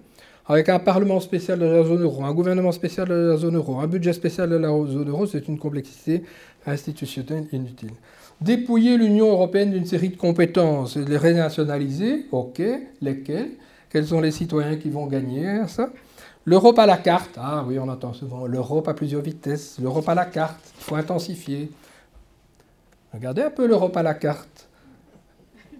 avec 0.47 0.69
un 0.69 0.79
parlement 0.79 1.21
spécial 1.21 1.59
de 1.59 1.65
la 1.65 1.85
zone 1.85 2.03
euro, 2.03 2.25
un 2.25 2.35
gouvernement 2.35 2.73
spécial 2.73 3.09
de 3.09 3.15
la 3.15 3.37
zone 3.37 3.57
euro, 3.57 3.79
un 3.79 3.87
budget 3.87 4.13
spécial 4.13 4.51
de 4.51 4.57
la 4.57 4.69
zone 4.69 5.09
euro, 5.09 5.27
c'est 5.27 5.47
une 5.47 5.59
complexité 5.59 6.25
institutionnelle 6.67 7.47
inutile. 7.53 7.93
Dépouiller 8.41 8.97
l'Union 8.97 9.31
européenne 9.31 9.71
d'une 9.71 9.85
série 9.85 10.09
de 10.09 10.17
compétences 10.17 10.97
les 10.97 11.17
rénationaliser, 11.17 12.27
ok, 12.33 12.63
lesquelles? 13.03 13.53
Quels 13.91 14.07
sont 14.07 14.21
les 14.21 14.31
citoyens 14.31 14.77
qui 14.77 14.89
vont 14.89 15.07
gagner 15.07 15.63
L'Europe 16.45 16.79
à 16.79 16.87
la 16.87 16.97
carte, 16.97 17.33
ah 17.37 17.65
oui, 17.67 17.79
on 17.79 17.89
entend 17.89 18.15
souvent 18.15 18.47
l'Europe 18.47 18.89
à 18.89 18.95
plusieurs 18.95 19.21
vitesses, 19.21 19.79
l'Europe 19.81 20.09
à 20.09 20.15
la 20.15 20.25
carte, 20.25 20.61
il 20.79 20.85
faut 20.85 20.95
intensifier. 20.95 21.71
Regardez 23.13 23.43
un 23.43 23.51
peu 23.51 23.67
l'Europe 23.67 23.97
à 23.97 24.03
la 24.03 24.15
carte. 24.15 24.60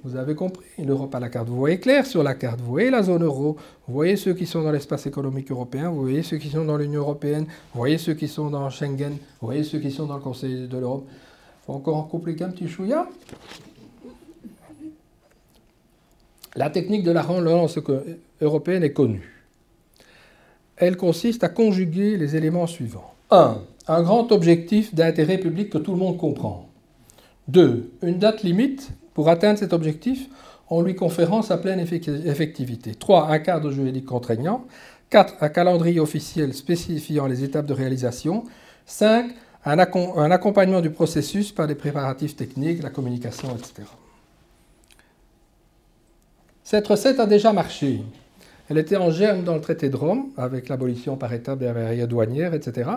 Vous 0.03 0.17
avez 0.17 0.35
compris, 0.35 0.65
l'Europe 0.79 1.15
à 1.15 1.21
la 1.21 1.29
carte. 1.29 1.49
Vous 1.49 1.57
voyez 1.57 1.79
clair 1.79 2.07
sur 2.07 2.23
la 2.23 2.35
carte, 2.35 2.61
vous 2.61 2.71
voyez 2.71 2.91
la 2.91 3.03
zone 3.03 3.23
euro, 3.23 3.57
vous 3.87 3.95
voyez 3.95 4.17
ceux 4.17 4.33
qui 4.33 4.47
sont 4.47 4.63
dans 4.63 4.73
l'espace 4.73 5.07
économique 5.07 5.51
européen, 5.51 5.91
vous 5.91 6.01
voyez 6.03 6.23
ceux 6.23 6.39
qui 6.39 6.49
sont 6.49 6.65
dans 6.65 6.77
l'Union 6.77 7.01
européenne, 7.01 7.45
vous 7.45 7.79
voyez 7.79 7.99
ceux 7.99 8.15
qui 8.15 8.29
sont 8.29 8.51
dans 8.51 8.71
Schengen, 8.71 9.13
vous 9.41 9.47
voyez 9.47 9.63
ceux 9.63 9.79
qui 9.79 9.91
sont 9.91 10.07
dans 10.07 10.17
le 10.17 10.23
Conseil 10.23 10.69
de 10.69 10.79
l'Europe. 10.79 11.07
Faut 11.67 11.75
encore 11.75 11.97
en 11.97 12.05
compliquer 12.05 12.45
un 12.45 12.51
petit 12.51 12.69
chouïa. 12.69 13.07
La 16.57 16.71
technique 16.71 17.05
de 17.05 17.11
la 17.11 17.23
relance 17.23 17.79
européenne 18.41 18.83
est 18.83 18.93
connue 18.93 19.41
elle 20.81 20.97
consiste 20.97 21.45
à 21.45 21.49
conjuguer 21.49 22.17
les 22.17 22.37
éléments 22.37 22.67
suivants. 22.67 23.13
1. 23.31 23.59
Un 23.87 24.03
grand 24.03 24.33
objectif 24.33 24.95
d'intérêt 24.95 25.39
public 25.39 25.71
que 25.71 25.79
tout 25.79 25.93
le 25.93 25.99
monde 25.99 26.17
comprend. 26.17 26.69
2. 27.49 27.93
Une 28.03 28.19
date 28.19 28.43
limite 28.43 28.91
pour 29.21 29.29
atteindre 29.29 29.59
cet 29.59 29.75
objectif 29.75 30.31
en 30.71 30.81
lui 30.81 30.95
conférant 30.95 31.43
sa 31.43 31.59
pleine 31.59 31.79
effectivité. 31.79 32.95
3. 32.95 33.29
Un 33.29 33.39
cadre 33.39 33.71
juridique 33.71 34.07
contraignant. 34.07 34.65
4. 35.11 35.35
Un 35.43 35.51
calendrier 35.51 36.01
officiel 36.01 36.55
spécifiant 36.55 37.27
les 37.27 37.45
étapes 37.45 37.67
de 37.67 37.75
réalisation. 37.75 38.45
5. 38.87 39.31
Un, 39.67 39.79
accompagnement 40.31 40.81
du 40.81 40.89
processus 40.89 41.53
par 41.53 41.67
des 41.67 41.75
préparatifs 41.75 42.35
techniques, 42.35 42.83
la 42.83 42.89
communication, 42.89 43.51
etc. 43.51 43.87
Cette 46.65 46.87
recette 46.87 47.21
a 47.21 47.27
déjà 47.27 47.53
marché. 47.53 48.01
Elle 48.71 48.79
était 48.79 48.97
en 48.97 49.11
germe 49.11 49.45
dans 49.45 49.55
le 49.55 49.61
traité 49.61 49.91
de 49.91 49.97
Rome, 49.97 50.31
avec 50.39 50.71
l'abolition 50.71 51.19
par 51.19 51.31
étapes 51.35 51.59
des 51.59 51.71
barrières 51.71 52.09
douanières, 52.09 52.55
etc. 52.55 52.89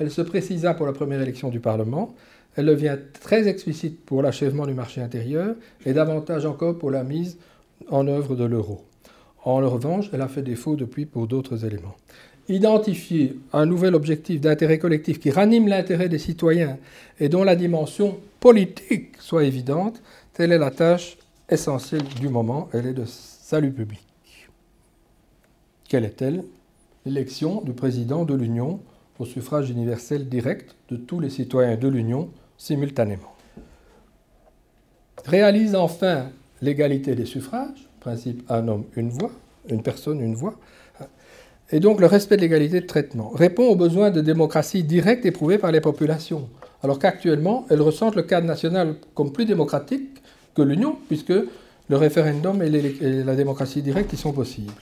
Elle 0.00 0.10
se 0.10 0.22
précisa 0.22 0.72
pour 0.72 0.86
la 0.86 0.94
première 0.94 1.20
élection 1.20 1.50
du 1.50 1.60
Parlement. 1.60 2.14
Elle 2.56 2.66
devient 2.66 2.96
très 3.20 3.48
explicite 3.48 4.04
pour 4.04 4.22
l'achèvement 4.22 4.66
du 4.66 4.72
marché 4.72 5.02
intérieur 5.02 5.54
et 5.84 5.92
davantage 5.92 6.46
encore 6.46 6.78
pour 6.78 6.90
la 6.90 7.04
mise 7.04 7.36
en 7.90 8.08
œuvre 8.08 8.34
de 8.34 8.44
l'euro. 8.44 8.82
En 9.44 9.56
revanche, 9.56 10.08
elle 10.12 10.22
a 10.22 10.28
fait 10.28 10.42
défaut 10.42 10.74
depuis 10.74 11.04
pour 11.04 11.26
d'autres 11.26 11.64
éléments. 11.64 11.94
Identifier 12.48 13.38
un 13.52 13.66
nouvel 13.66 13.94
objectif 13.94 14.40
d'intérêt 14.40 14.78
collectif 14.78 15.20
qui 15.20 15.30
ranime 15.30 15.68
l'intérêt 15.68 16.08
des 16.08 16.18
citoyens 16.18 16.78
et 17.20 17.28
dont 17.28 17.44
la 17.44 17.56
dimension 17.56 18.18
politique 18.40 19.16
soit 19.18 19.44
évidente, 19.44 20.00
telle 20.32 20.52
est 20.52 20.58
la 20.58 20.70
tâche 20.70 21.18
essentielle 21.48 22.04
du 22.20 22.28
moment, 22.28 22.68
elle 22.72 22.86
est 22.86 22.94
de 22.94 23.04
salut 23.04 23.72
public. 23.72 24.00
Quelle 25.88 26.04
est-elle? 26.04 26.42
L'élection 27.04 27.60
du 27.60 27.72
président 27.72 28.24
de 28.24 28.34
l'Union 28.34 28.80
au 29.18 29.24
suffrage 29.24 29.70
universel 29.70 30.28
direct 30.28 30.74
de 30.88 30.96
tous 30.96 31.20
les 31.20 31.30
citoyens 31.30 31.76
de 31.76 31.88
l'Union 31.88 32.30
simultanément. 32.58 33.34
Réalise 35.24 35.74
enfin 35.74 36.30
l'égalité 36.62 37.14
des 37.14 37.26
suffrages, 37.26 37.88
principe 38.00 38.48
un 38.50 38.68
homme, 38.68 38.84
une 38.96 39.10
voix, 39.10 39.32
une 39.68 39.82
personne, 39.82 40.20
une 40.20 40.34
voix, 40.34 40.54
et 41.70 41.80
donc 41.80 42.00
le 42.00 42.06
respect 42.06 42.36
de 42.36 42.42
l'égalité 42.42 42.80
de 42.80 42.86
traitement. 42.86 43.30
Répond 43.30 43.64
aux 43.64 43.74
besoins 43.74 44.10
de 44.10 44.20
démocratie 44.20 44.84
directe 44.84 45.26
éprouvés 45.26 45.58
par 45.58 45.72
les 45.72 45.80
populations, 45.80 46.48
alors 46.82 46.98
qu'actuellement, 46.98 47.66
elles 47.70 47.82
ressentent 47.82 48.14
le 48.14 48.22
cadre 48.22 48.46
national 48.46 48.96
comme 49.14 49.32
plus 49.32 49.46
démocratique 49.46 50.22
que 50.54 50.62
l'Union, 50.62 50.96
puisque 51.08 51.34
le 51.88 51.96
référendum 51.96 52.62
et 52.62 52.70
la 53.24 53.34
démocratie 53.34 53.82
directe 53.82 54.12
y 54.12 54.16
sont 54.16 54.32
possibles. 54.32 54.72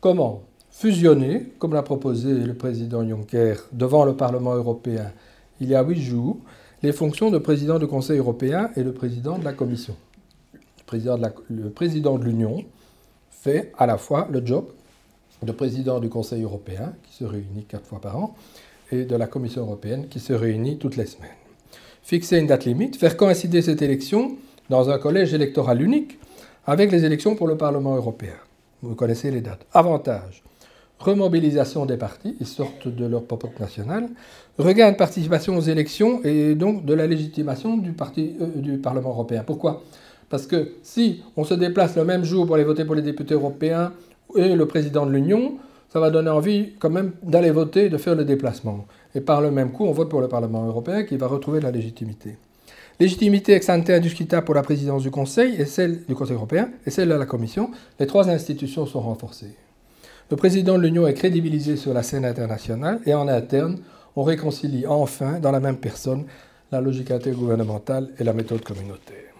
Comment? 0.00 0.42
Fusionner, 0.82 1.46
comme 1.60 1.74
l'a 1.74 1.84
proposé 1.84 2.34
le 2.34 2.54
président 2.54 3.08
Juncker 3.08 3.54
devant 3.72 4.04
le 4.04 4.16
Parlement 4.16 4.56
européen 4.56 5.12
il 5.60 5.68
y 5.68 5.76
a 5.76 5.84
huit 5.84 6.02
jours, 6.02 6.38
les 6.82 6.92
fonctions 6.92 7.30
de 7.30 7.38
président 7.38 7.78
du 7.78 7.86
Conseil 7.86 8.18
européen 8.18 8.68
et 8.74 8.82
de 8.82 8.90
président 8.90 9.38
de 9.38 9.44
la 9.44 9.52
Commission. 9.52 9.94
Le 10.90 11.68
président 11.68 12.18
de 12.18 12.24
l'Union 12.24 12.64
fait 13.30 13.70
à 13.78 13.86
la 13.86 13.96
fois 13.96 14.26
le 14.32 14.44
job 14.44 14.64
de 15.44 15.52
président 15.52 16.00
du 16.00 16.08
Conseil 16.08 16.42
européen, 16.42 16.94
qui 17.04 17.14
se 17.14 17.24
réunit 17.24 17.64
quatre 17.68 17.86
fois 17.86 18.00
par 18.00 18.16
an, 18.16 18.34
et 18.90 19.04
de 19.04 19.14
la 19.14 19.28
Commission 19.28 19.62
européenne, 19.62 20.08
qui 20.08 20.18
se 20.18 20.32
réunit 20.32 20.78
toutes 20.78 20.96
les 20.96 21.06
semaines. 21.06 21.30
Fixer 22.02 22.38
une 22.38 22.48
date 22.48 22.64
limite, 22.64 22.96
faire 22.96 23.16
coïncider 23.16 23.62
cette 23.62 23.82
élection 23.82 24.36
dans 24.68 24.90
un 24.90 24.98
collège 24.98 25.32
électoral 25.32 25.80
unique 25.80 26.18
avec 26.66 26.90
les 26.90 27.04
élections 27.04 27.36
pour 27.36 27.46
le 27.46 27.56
Parlement 27.56 27.94
européen. 27.94 28.34
Vous 28.82 28.96
connaissez 28.96 29.30
les 29.30 29.42
dates. 29.42 29.64
Avantage 29.72 30.42
remobilisation 31.02 31.84
des 31.86 31.96
partis, 31.96 32.36
ils 32.40 32.46
sortent 32.46 32.88
de 32.88 33.06
leur 33.06 33.24
popote 33.24 33.58
nationale, 33.58 34.08
regain 34.58 34.92
de 34.92 34.96
participation 34.96 35.56
aux 35.56 35.60
élections 35.60 36.20
et 36.24 36.54
donc 36.54 36.84
de 36.84 36.94
la 36.94 37.06
légitimation 37.06 37.76
du, 37.76 37.94
euh, 38.18 38.78
Parlement 38.82 39.10
européen. 39.10 39.42
Pourquoi? 39.44 39.82
Parce 40.30 40.46
que 40.46 40.72
si 40.82 41.22
on 41.36 41.44
se 41.44 41.54
déplace 41.54 41.96
le 41.96 42.04
même 42.04 42.24
jour 42.24 42.46
pour 42.46 42.54
aller 42.54 42.64
voter 42.64 42.84
pour 42.84 42.94
les 42.94 43.02
députés 43.02 43.34
européens 43.34 43.92
et 44.36 44.54
le 44.54 44.66
président 44.66 45.04
de 45.04 45.10
l'Union, 45.12 45.54
ça 45.92 46.00
va 46.00 46.10
donner 46.10 46.30
envie 46.30 46.72
quand 46.78 46.88
même 46.88 47.12
d'aller 47.22 47.50
voter, 47.50 47.90
de 47.90 47.98
faire 47.98 48.14
le 48.14 48.24
déplacement. 48.24 48.86
Et 49.14 49.20
par 49.20 49.42
le 49.42 49.50
même 49.50 49.72
coup, 49.72 49.84
on 49.84 49.92
vote 49.92 50.08
pour 50.08 50.22
le 50.22 50.28
Parlement 50.28 50.64
européen 50.66 51.02
qui 51.02 51.18
va 51.18 51.26
retrouver 51.26 51.60
la 51.60 51.70
légitimité. 51.70 52.36
Légitimité 52.98 53.52
ex 53.52 53.68
ante 53.68 53.90
indiscutable 53.90 54.44
pour 54.44 54.54
la 54.54 54.62
présidence 54.62 55.02
du 55.02 55.10
Conseil 55.10 55.60
et 55.60 55.66
celle 55.66 56.04
du 56.06 56.14
Conseil 56.14 56.36
européen 56.36 56.70
et 56.86 56.90
celle 56.90 57.08
de 57.08 57.14
la 57.14 57.26
Commission. 57.26 57.70
Les 57.98 58.06
trois 58.06 58.30
institutions 58.30 58.86
sont 58.86 59.00
renforcées. 59.00 59.54
Le 60.32 60.36
président 60.36 60.78
de 60.78 60.82
l'Union 60.82 61.06
est 61.06 61.12
crédibilisé 61.12 61.76
sur 61.76 61.92
la 61.92 62.02
scène 62.02 62.24
internationale 62.24 63.00
et 63.04 63.12
en 63.12 63.28
interne, 63.28 63.76
on 64.16 64.22
réconcilie 64.22 64.86
enfin 64.86 65.38
dans 65.38 65.50
la 65.50 65.60
même 65.60 65.76
personne 65.76 66.24
la 66.70 66.80
logique 66.80 67.10
intergouvernementale 67.10 68.08
et 68.18 68.24
la 68.24 68.32
méthode 68.32 68.62
communautaire. 68.62 69.34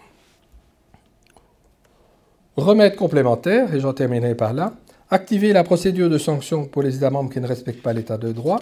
Remède 2.58 2.94
complémentaire, 2.94 3.74
et 3.74 3.80
j'en 3.80 3.94
terminerai 3.94 4.34
par 4.34 4.52
là, 4.52 4.74
activer 5.08 5.54
la 5.54 5.64
procédure 5.64 6.10
de 6.10 6.18
sanction 6.18 6.66
pour 6.66 6.82
les 6.82 6.94
États 6.94 7.08
membres 7.08 7.32
qui 7.32 7.40
ne 7.40 7.46
respectent 7.46 7.82
pas 7.82 7.94
l'état 7.94 8.18
de 8.18 8.30
droit 8.30 8.60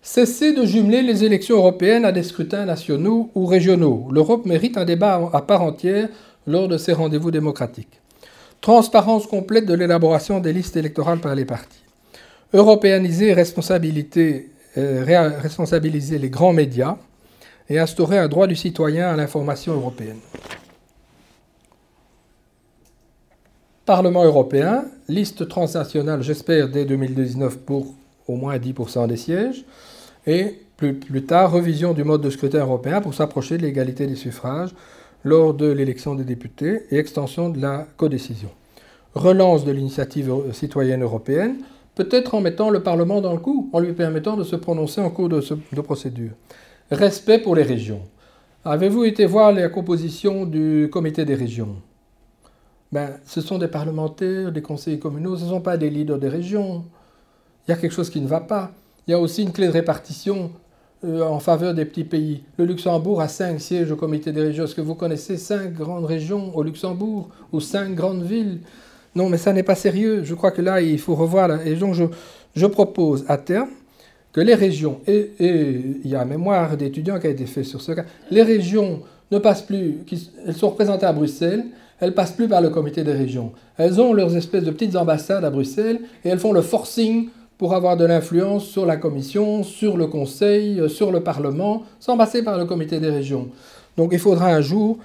Cessez 0.00 0.54
de 0.54 0.64
jumeler 0.64 1.02
les 1.02 1.24
élections 1.24 1.56
européennes 1.56 2.06
à 2.06 2.12
des 2.12 2.22
scrutins 2.22 2.64
nationaux 2.64 3.28
ou 3.34 3.44
régionaux. 3.44 4.08
L'Europe 4.10 4.46
mérite 4.46 4.78
un 4.78 4.86
débat 4.86 5.28
à 5.30 5.42
part 5.42 5.60
entière 5.60 6.08
lors 6.46 6.68
de 6.68 6.78
ces 6.78 6.94
rendez-vous 6.94 7.30
démocratiques. 7.30 8.00
Transparence 8.66 9.28
complète 9.28 9.64
de 9.64 9.74
l'élaboration 9.74 10.40
des 10.40 10.52
listes 10.52 10.76
électorales 10.76 11.20
par 11.20 11.36
les 11.36 11.44
partis. 11.44 11.84
Européaniser 12.52 13.30
euh, 13.30 15.04
responsabiliser 15.40 16.18
les 16.18 16.30
grands 16.30 16.52
médias 16.52 16.96
et 17.68 17.78
instaurer 17.78 18.18
un 18.18 18.26
droit 18.26 18.48
du 18.48 18.56
citoyen 18.56 19.08
à 19.08 19.14
l'information 19.14 19.72
européenne. 19.74 20.18
Parlement 23.84 24.24
européen, 24.24 24.86
liste 25.06 25.46
transnationale, 25.46 26.24
j'espère, 26.24 26.68
dès 26.68 26.84
2019 26.86 27.58
pour 27.58 27.94
au 28.26 28.34
moins 28.34 28.58
10% 28.58 29.06
des 29.06 29.16
sièges 29.16 29.64
et 30.26 30.58
plus, 30.76 31.24
tard, 31.24 31.52
revision 31.52 31.92
du 31.92 32.02
mode 32.02 32.22
de 32.22 32.30
scrutin 32.30 32.58
européen 32.58 33.00
pour 33.00 33.14
s'approcher 33.14 33.58
de 33.58 33.62
l'égalité 33.62 34.08
des 34.08 34.16
suffrages 34.16 34.70
lors 35.26 35.54
de 35.54 35.66
l'élection 35.66 36.14
des 36.14 36.22
députés 36.22 36.82
et 36.92 36.98
extension 36.98 37.48
de 37.48 37.60
la 37.60 37.88
codécision. 37.96 38.48
Relance 39.12 39.64
de 39.64 39.72
l'initiative 39.72 40.32
citoyenne 40.52 41.02
européenne, 41.02 41.56
peut-être 41.96 42.36
en 42.36 42.40
mettant 42.40 42.70
le 42.70 42.84
Parlement 42.84 43.20
dans 43.20 43.32
le 43.32 43.40
coup, 43.40 43.68
en 43.72 43.80
lui 43.80 43.92
permettant 43.92 44.36
de 44.36 44.44
se 44.44 44.54
prononcer 44.54 45.00
en 45.00 45.10
cours 45.10 45.28
de, 45.28 45.80
procédure. 45.80 46.30
Respect 46.92 47.40
pour 47.40 47.56
les 47.56 47.64
régions. 47.64 48.02
Avez-vous 48.64 49.02
été 49.02 49.26
voir 49.26 49.50
la 49.50 49.68
composition 49.68 50.46
du 50.46 50.88
comité 50.92 51.24
des 51.24 51.34
régions? 51.34 51.74
Ben, 52.92 53.18
Ce 53.24 53.40
sont 53.40 53.58
des 53.58 53.66
parlementaires, 53.66 54.52
des 54.52 54.62
conseillers 54.62 55.00
communaux, 55.00 55.36
ce 55.36 55.42
ne 55.44 55.48
sont 55.48 55.60
pas 55.60 55.76
des 55.76 55.90
leaders 55.90 56.20
des 56.20 56.28
régions. 56.28 56.84
Il 57.66 57.72
y 57.72 57.74
a 57.74 57.76
quelque 57.76 57.94
chose 57.94 58.10
qui 58.10 58.20
ne 58.20 58.28
va 58.28 58.38
pas. 58.38 58.70
Il 59.08 59.10
y 59.10 59.14
a 59.14 59.18
aussi 59.18 59.42
une 59.42 59.50
clé 59.50 59.66
de 59.66 59.72
répartition 59.72 60.36
euh, 60.44 60.65
en 61.04 61.38
faveur 61.40 61.74
des 61.74 61.84
petits 61.84 62.04
pays. 62.04 62.42
Le 62.58 62.64
Luxembourg 62.64 63.20
a 63.20 63.28
cinq 63.28 63.60
sièges 63.60 63.90
au 63.92 63.96
comité 63.96 64.32
des 64.32 64.42
régions. 64.42 64.64
Est-ce 64.64 64.74
que 64.74 64.80
vous 64.80 64.94
connaissez 64.94 65.36
cinq 65.36 65.74
grandes 65.74 66.04
régions 66.04 66.56
au 66.56 66.62
Luxembourg 66.62 67.28
ou 67.52 67.60
cinq 67.60 67.94
grandes 67.94 68.22
villes? 68.22 68.60
Non, 69.14 69.28
mais 69.28 69.38
ça 69.38 69.52
n'est 69.52 69.62
pas 69.62 69.74
sérieux. 69.74 70.22
Je 70.24 70.34
crois 70.34 70.50
que 70.50 70.62
là, 70.62 70.80
il 70.80 70.98
faut 70.98 71.14
revoir. 71.14 71.66
Et 71.66 71.74
donc, 71.74 71.94
je, 72.54 72.66
propose 72.66 73.24
à 73.28 73.38
terme 73.38 73.70
que 74.32 74.40
les 74.40 74.54
régions, 74.54 75.00
et, 75.06 75.32
il 75.38 76.10
y 76.10 76.14
a 76.14 76.20
un 76.20 76.26
mémoire 76.26 76.76
d'étudiants 76.76 77.18
qui 77.18 77.26
a 77.26 77.30
été 77.30 77.46
fait 77.46 77.64
sur 77.64 77.80
ce 77.80 77.92
cas, 77.92 78.04
les 78.30 78.42
régions 78.42 79.00
ne 79.30 79.38
passent 79.38 79.62
plus, 79.62 79.98
elles 80.46 80.54
sont 80.54 80.68
représentées 80.68 81.06
à 81.06 81.12
Bruxelles, 81.12 81.64
elles 81.98 82.14
passent 82.14 82.32
plus 82.32 82.46
par 82.46 82.60
le 82.60 82.68
comité 82.68 83.04
des 83.04 83.12
régions. 83.12 83.52
Elles 83.78 84.00
ont 84.00 84.12
leurs 84.12 84.36
espèces 84.36 84.64
de 84.64 84.70
petites 84.70 84.96
ambassades 84.96 85.44
à 85.44 85.50
Bruxelles 85.50 86.00
et 86.24 86.28
elles 86.28 86.38
font 86.38 86.52
le 86.52 86.60
forcing 86.60 87.30
pour 87.58 87.74
avoir 87.74 87.96
de 87.96 88.04
l'influence 88.04 88.64
sur 88.64 88.86
la 88.86 88.96
Commission, 88.96 89.62
sur 89.62 89.96
le 89.96 90.06
Conseil, 90.06 90.80
euh, 90.80 90.88
sur 90.88 91.10
le 91.10 91.20
Parlement, 91.20 91.84
sans 92.00 92.16
passer 92.16 92.42
par 92.42 92.58
le 92.58 92.64
comité 92.66 93.00
des 93.00 93.10
régions. 93.10 93.48
Donc 93.96 94.10
il 94.12 94.18
faudra 94.18 94.48
un 94.48 94.60
jour 94.60 94.98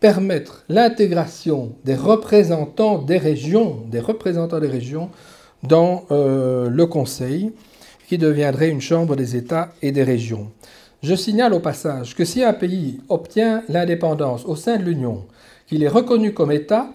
permettre 0.00 0.64
l'intégration 0.68 1.74
des 1.84 1.94
représentants 1.94 2.98
des 2.98 3.18
régions, 3.18 3.84
des 3.90 4.00
représentants 4.00 4.60
des 4.60 4.68
régions 4.68 5.10
dans 5.62 6.04
euh, 6.10 6.70
le 6.70 6.86
Conseil, 6.86 7.52
qui 8.08 8.16
deviendrait 8.16 8.70
une 8.70 8.80
chambre 8.80 9.14
des 9.14 9.36
États 9.36 9.72
et 9.82 9.92
des 9.92 10.02
régions. 10.02 10.50
Je 11.02 11.14
signale 11.14 11.54
au 11.54 11.60
passage 11.60 12.16
que 12.16 12.24
si 12.24 12.42
un 12.42 12.54
pays 12.54 13.00
obtient 13.08 13.62
l'indépendance 13.68 14.44
au 14.46 14.56
sein 14.56 14.78
de 14.78 14.84
l'Union, 14.84 15.24
qu'il 15.66 15.82
est 15.82 15.88
reconnu 15.88 16.32
comme 16.32 16.50
État, 16.50 16.90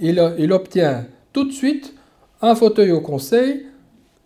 il, 0.00 0.34
il 0.38 0.52
obtient 0.52 1.06
tout 1.32 1.44
de 1.44 1.52
suite 1.52 1.94
un 2.42 2.54
fauteuil 2.54 2.90
au 2.92 3.00
Conseil, 3.00 3.66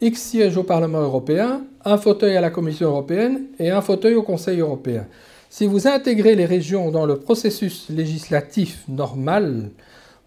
X 0.03 0.23
sièges 0.23 0.57
au 0.57 0.63
Parlement 0.63 1.01
européen, 1.01 1.63
un 1.85 1.99
fauteuil 1.99 2.37
à 2.37 2.41
la 2.41 2.49
Commission 2.49 2.89
européenne 2.89 3.43
et 3.59 3.71
un 3.71 3.83
fauteuil 3.83 4.15
au 4.15 4.23
Conseil 4.23 4.61
européen. 4.61 5.07
Si 5.51 5.67
vous 5.67 5.87
intégrez 5.87 6.35
les 6.37 6.47
régions 6.47 6.91
dans 6.91 7.05
le 7.05 7.17
processus 7.17 7.89
législatif 7.91 8.85
normal, 8.89 9.71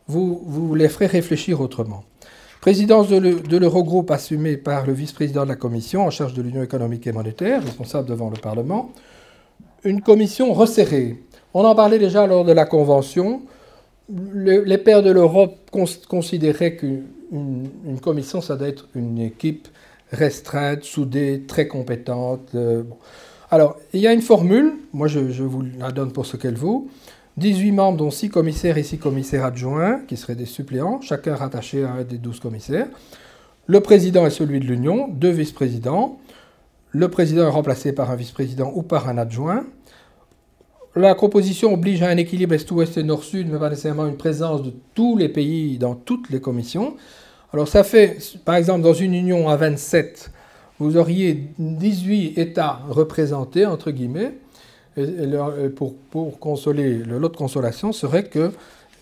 vous, 0.08 0.44
vous 0.46 0.76
les 0.76 0.90
ferez 0.90 1.08
réfléchir 1.08 1.60
autrement. 1.60 2.04
Présidence 2.62 3.10
de 3.10 3.58
l'Eurogroupe 3.58 4.12
assumée 4.12 4.58
par 4.58 4.86
le 4.86 4.94
vice-président 4.94 5.44
de 5.44 5.50
la 5.50 5.56
Commission 5.56 6.06
en 6.06 6.12
charge 6.12 6.34
de 6.34 6.42
l'Union 6.42 6.62
économique 6.62 7.08
et 7.08 7.12
monétaire, 7.12 7.64
responsable 7.64 8.08
devant 8.08 8.30
le 8.30 8.38
Parlement. 8.38 8.92
Une 9.84 10.02
commission 10.02 10.54
resserrée. 10.54 11.24
On 11.54 11.66
en 11.66 11.74
parlait 11.74 12.00
déjà 12.00 12.28
lors 12.28 12.46
de 12.46 12.54
la 12.54 12.66
Convention. 12.66 13.42
les 14.34 14.78
pères 14.78 15.04
de 15.04 15.12
l'Europe 15.12 15.72
considéraient 16.08 16.76
que 16.76 17.02
une, 17.34 18.00
commission, 18.00 18.42
ça 18.42 18.56
doit 18.56 18.68
être 18.68 18.88
une 18.96 19.20
équipe 19.20 19.68
restreinte, 20.12 20.84
soudée, 20.84 21.44
très 21.48 21.68
compétente. 21.68 22.50
Euh, 22.56 22.84
Alors, 23.50 23.78
il 23.94 24.00
y 24.00 24.08
a 24.08 24.14
une 24.14 24.22
formule, 24.22 24.74
moi 24.94 25.08
je, 25.08 25.20
vous 25.20 25.64
la 25.80 25.92
donne 25.92 26.12
pour 26.12 26.26
ce 26.26 26.38
qu'elle 26.38 26.56
vaut. 26.56 26.88
18 27.38 27.72
membres, 27.72 27.98
dont 27.98 28.12
6 28.12 28.30
commissaires 28.30 28.78
et 28.78 28.84
6 28.84 29.00
commissaires 29.00 29.46
adjoints, 29.46 30.02
qui 30.08 30.18
seraient 30.18 30.36
des 30.36 30.46
suppléants, 30.46 31.02
chacun 31.02 31.36
rattaché 31.36 31.84
à 31.84 31.94
un 31.94 32.04
des 32.04 32.20
12 32.20 32.40
commissaires. 32.40 32.88
Le 33.66 33.80
président 33.80 34.26
est 34.28 34.32
celui 34.32 34.60
de 34.60 34.66
l'Union, 34.66 35.08
deux 35.08 35.32
vice-présidents. 35.32 36.20
Le 36.92 37.08
président 37.10 37.44
est 37.44 37.50
remplacé 37.50 37.92
par 37.92 38.12
un 38.12 38.16
vice-président 38.16 38.72
ou 38.76 38.84
par 38.84 39.10
un 39.10 39.18
adjoint. 39.18 39.66
La 40.96 41.16
composition 41.16 41.74
oblige 41.74 42.04
à 42.04 42.10
un 42.10 42.18
équilibre 42.18 42.54
est-ouest 42.54 42.98
et 43.00 43.04
nord-sud, 43.04 43.50
mais 43.50 43.58
pas 43.58 43.70
nécessairement 43.72 44.06
une 44.06 44.18
présence 44.18 44.62
de 44.62 44.72
tous 44.94 45.18
les 45.18 45.28
pays 45.28 45.80
dans 45.80 45.96
toutes 45.96 46.30
les 46.30 46.40
commissions. 46.40 46.96
Alors 47.54 47.68
ça 47.68 47.84
fait, 47.84 48.18
par 48.46 48.56
exemple, 48.56 48.82
dans 48.82 48.94
une 48.94 49.14
union 49.14 49.48
à 49.48 49.56
27, 49.56 50.32
vous 50.80 50.98
auriez 50.98 51.50
18 51.60 52.40
États 52.40 52.80
représentés, 52.90 53.68
entre 53.68 53.92
guillemets, 53.92 54.34
et, 54.98 55.06
pour, 55.76 55.96
pour, 55.96 56.40
consoler, 56.40 56.98
le 56.98 57.20
lot 57.20 57.30
de 57.30 57.38
consolation 57.38 57.92
serait 57.92 58.26
que 58.26 58.52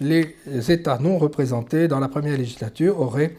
les 0.01 0.35
États 0.69 0.97
non 0.99 1.17
représentés 1.17 1.87
dans 1.87 1.99
la 1.99 2.09
première 2.09 2.37
législature 2.37 2.99
auraient 2.99 3.35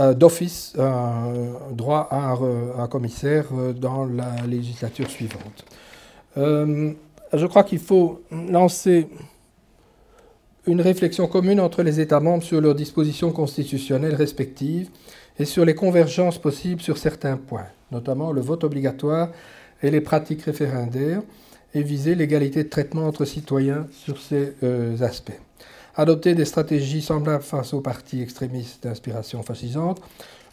euh, 0.00 0.14
d'office 0.14 0.74
euh, 0.78 1.52
droit 1.70 2.08
à 2.10 2.34
un, 2.78 2.88
commissaire 2.88 3.46
euh, 3.52 3.72
dans 3.72 4.04
la 4.04 4.46
législature 4.46 5.08
suivante. 5.08 5.64
je 6.36 7.46
crois 7.46 7.64
qu'il 7.64 7.78
faut 7.78 8.22
lancer 8.30 9.06
une 10.66 10.80
réflexion 10.80 11.26
commune 11.26 11.60
entre 11.60 11.82
les 11.82 12.00
États 12.00 12.20
membres 12.20 12.44
sur 12.44 12.60
leurs 12.60 12.74
dispositions 12.74 13.32
constitutionnelles 13.32 14.14
respectives 14.14 14.88
et 15.38 15.44
sur 15.44 15.64
les 15.64 15.74
convergences 15.74 16.38
possibles 16.38 16.80
sur 16.80 16.98
certains 16.98 17.36
points, 17.36 17.66
notamment 17.90 18.32
le 18.32 18.40
vote 18.40 18.62
obligatoire 18.64 19.30
et 19.82 19.90
les 19.90 20.00
pratiques 20.00 20.42
référendaires, 20.42 21.22
et 21.74 21.82
viser 21.82 22.14
l'égalité 22.14 22.64
de 22.64 22.68
traitement 22.68 23.06
entre 23.06 23.24
citoyens 23.24 23.86
sur 23.92 24.20
ces 24.20 24.52
euh, 24.62 25.00
aspects. 25.00 25.40
Adopter 25.96 26.34
des 26.34 26.44
stratégies 26.44 27.02
semblables 27.02 27.42
face 27.42 27.72
aux 27.72 27.80
partis 27.80 28.20
extrémistes 28.20 28.84
d'inspiration 28.84 29.42
fascisante, 29.42 30.00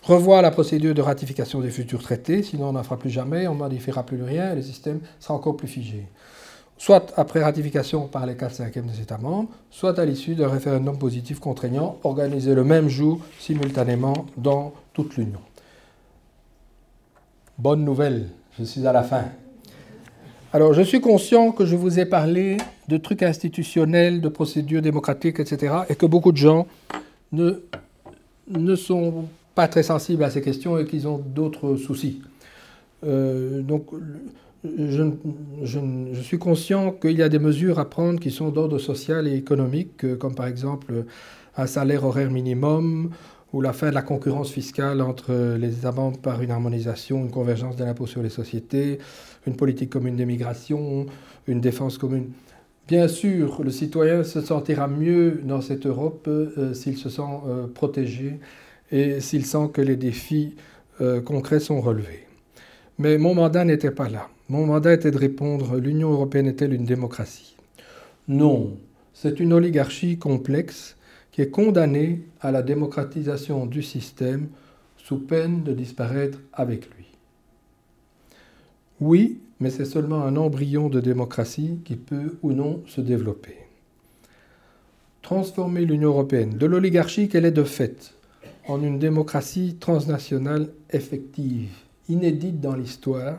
revoir 0.02 0.42
la 0.42 0.50
procédure 0.50 0.96
de 0.96 1.02
ratification 1.02 1.60
des 1.60 1.72
futurs 1.72 2.02
traités, 2.02 2.42
sinon 2.42 2.70
on 2.70 2.72
n'en 2.72 2.84
fera 2.84 2.98
plus 2.98 3.10
jamais, 3.10 3.48
on 3.48 3.54
ne 3.54 3.60
modifiera 3.60 4.06
plus 4.06 4.24
rien 4.24 4.54
et 4.54 4.56
le 4.56 4.62
système 4.62 5.02
sera 5.20 5.34
encore 5.34 5.58
plus 5.58 5.68
figé 5.68 6.08
soit 6.80 7.14
après 7.18 7.44
ratification 7.44 8.08
par 8.08 8.26
les 8.26 8.36
4 8.36 8.56
5 8.56 8.74
des 8.80 9.02
États 9.02 9.18
membres, 9.20 9.50
soit 9.70 10.00
à 10.00 10.06
l'issue 10.06 10.34
d'un 10.34 10.48
référendum 10.48 10.98
positif 10.98 11.40
contraignant 11.40 11.98
organisé 12.04 12.56
le 12.56 12.64
même 12.64 12.88
jour 12.88 13.20
simultanément 13.38 14.26
dans 14.38 14.74
toute 14.94 15.18
l'Union. 15.18 15.42
Bonne 17.58 17.84
nouvelle, 17.84 18.30
je 18.58 18.64
suis 18.64 18.88
à 18.88 18.94
la 18.94 19.04
fin. 19.04 19.26
Alors, 20.54 20.74
je 20.74 20.82
suis 20.82 21.02
conscient 21.02 21.52
que 21.52 21.66
je 21.66 21.76
vous 21.76 22.00
ai 22.00 22.06
parlé 22.06 22.58
de 22.88 22.98
trucs 22.98 23.24
institutionnels, 23.24 24.22
de 24.22 24.30
procédures 24.30 24.82
démocratiques, 24.82 25.40
etc., 25.42 25.74
et 25.90 25.96
que 25.96 26.06
beaucoup 26.06 26.32
de 26.32 26.38
gens 26.38 26.66
ne, 27.34 27.56
sont 28.76 29.26
pas 29.54 29.68
très 29.68 29.84
sensibles 29.84 30.24
à 30.24 30.30
ces 30.30 30.42
questions 30.42 30.80
et 30.80 30.86
qu'ils 30.86 31.08
ont 31.10 31.18
d'autres 31.18 31.76
soucis. 31.76 32.22
Euh, 33.06 33.62
donc, 33.62 33.88
je, 34.64 36.22
suis 36.22 36.38
conscient 36.38 36.92
qu'il 36.92 37.18
y 37.18 37.24
a 37.24 37.30
des 37.30 37.40
mesures 37.40 37.80
à 37.80 37.90
prendre 37.90 38.20
qui 38.20 38.32
sont 38.32 38.50
d'ordre 38.50 38.78
social 38.78 39.28
et 39.28 39.36
économique, 39.36 40.04
euh, 40.04 40.16
comme 40.16 40.36
par 40.36 40.48
exemple 40.48 41.06
un 41.56 41.66
salaire 41.66 42.04
horaire 42.04 42.30
minimum 42.30 43.12
ou 43.54 43.62
la 43.62 43.74
fin 43.74 43.90
de 43.90 43.96
la 43.96 44.02
concurrence 44.02 44.52
fiscale 44.52 45.02
entre 45.02 45.56
les 45.58 45.80
États 45.80 45.92
membres 45.92 46.20
par 46.20 46.42
une 46.42 46.52
harmonisation, 46.52 47.22
une 47.22 47.32
convergence 47.32 47.78
de 47.78 47.84
l'impôt 47.84 48.06
sur 48.06 48.22
les 48.22 48.30
sociétés, 48.30 49.00
une 49.48 49.56
politique 49.56 49.90
commune 49.90 50.16
d'immigration, 50.16 51.08
une 51.48 51.62
défense 51.62 51.98
commune. 51.98 52.30
Bien 52.88 53.08
sûr, 53.08 53.64
le 53.64 53.72
citoyen 53.72 54.24
se 54.24 54.42
sentira 54.42 54.88
mieux 54.88 55.42
dans 55.44 55.62
cette 55.62 55.86
Europe 55.86 56.28
euh, 56.28 56.74
s'il 56.74 56.98
se 56.98 57.10
sent 57.10 57.22
euh, 57.48 57.68
protégé 57.68 58.40
et 58.92 59.20
s'il 59.22 59.46
sent 59.46 59.70
que 59.74 59.82
les 59.82 59.96
défis 59.96 60.56
concrets 61.24 61.62
sont 61.62 61.80
relevés. 61.80 62.28
Mais 62.98 63.18
mon 63.18 63.34
mandat 63.34 63.64
n'était 63.64 63.92
pas 63.92 64.10
là. 64.10 64.28
Mon 64.50 64.66
mandat 64.66 64.94
était 64.94 65.12
de 65.12 65.18
répondre 65.18 65.78
l'Union 65.78 66.12
européenne 66.12 66.48
est-elle 66.48 66.74
une 66.74 66.86
démocratie? 66.86 67.56
Non, 68.28 68.78
c'est 69.14 69.40
une 69.40 69.54
oligarchie 69.54 70.18
complexe 70.18 70.98
qui 71.32 71.42
est 71.42 71.52
condamnée 71.52 72.22
à 72.42 72.52
la 72.52 72.64
démocratisation 72.64 73.68
du 73.68 73.84
système 73.84 74.48
sous 74.98 75.20
peine 75.20 75.62
de 75.64 75.72
disparaître 75.74 76.40
avec 76.52 76.90
lui. 76.96 77.06
Oui, 79.00 79.38
mais 79.60 79.70
c'est 79.70 79.86
seulement 79.86 80.24
un 80.24 80.36
embryon 80.36 80.90
de 80.90 81.00
démocratie 81.00 81.78
qui 81.86 81.96
peut 81.96 82.38
ou 82.42 82.52
non 82.52 82.82
se 82.88 83.02
développer. 83.02 83.56
Transformer 85.22 85.86
l'Union 85.86 86.10
européenne 86.10 86.58
de 86.58 86.66
l'oligarchie 86.66 87.30
qu'elle 87.30 87.46
est 87.46 87.52
de 87.52 87.64
fait 87.64 88.16
en 88.68 88.82
une 88.82 88.98
démocratie 88.98 89.78
transnationale 89.80 90.70
effective 90.90 91.70
inédite 92.08 92.60
dans 92.60 92.76
l'histoire 92.76 93.38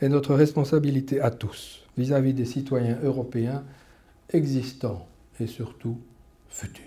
est 0.00 0.08
notre 0.08 0.34
responsabilité 0.34 1.20
à 1.20 1.30
tous 1.30 1.84
vis-à-vis 1.96 2.34
des 2.34 2.44
citoyens 2.44 2.98
européens 3.02 3.64
existants 4.30 5.06
et 5.40 5.46
surtout 5.46 5.98
futurs. 6.48 6.84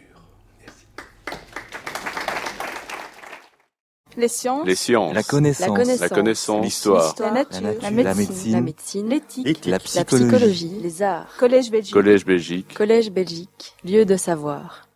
Les 4.17 4.27
sciences. 4.27 5.13
La 5.13 5.23
connaissance. 5.23 5.99
La 6.01 6.09
connaissance. 6.09 6.63
L'histoire. 6.63 7.15
La, 7.19 7.31
nature. 7.31 7.61
La, 7.81 7.91
médecine. 8.61 9.09
L'éthique. 9.09 9.65
La, 9.65 9.79
psychologie. 9.79 10.79
Les 10.81 11.01
arts. 11.01 11.33
Collège 11.37 11.71
Belgique. 11.71 11.93
Collège 11.93 12.25
Belgique. 12.25 12.73
Collège 12.73 13.11
Belgique. 13.11 13.75
Lieu 13.85 14.05
de 14.05 14.17
savoir. 14.17 14.89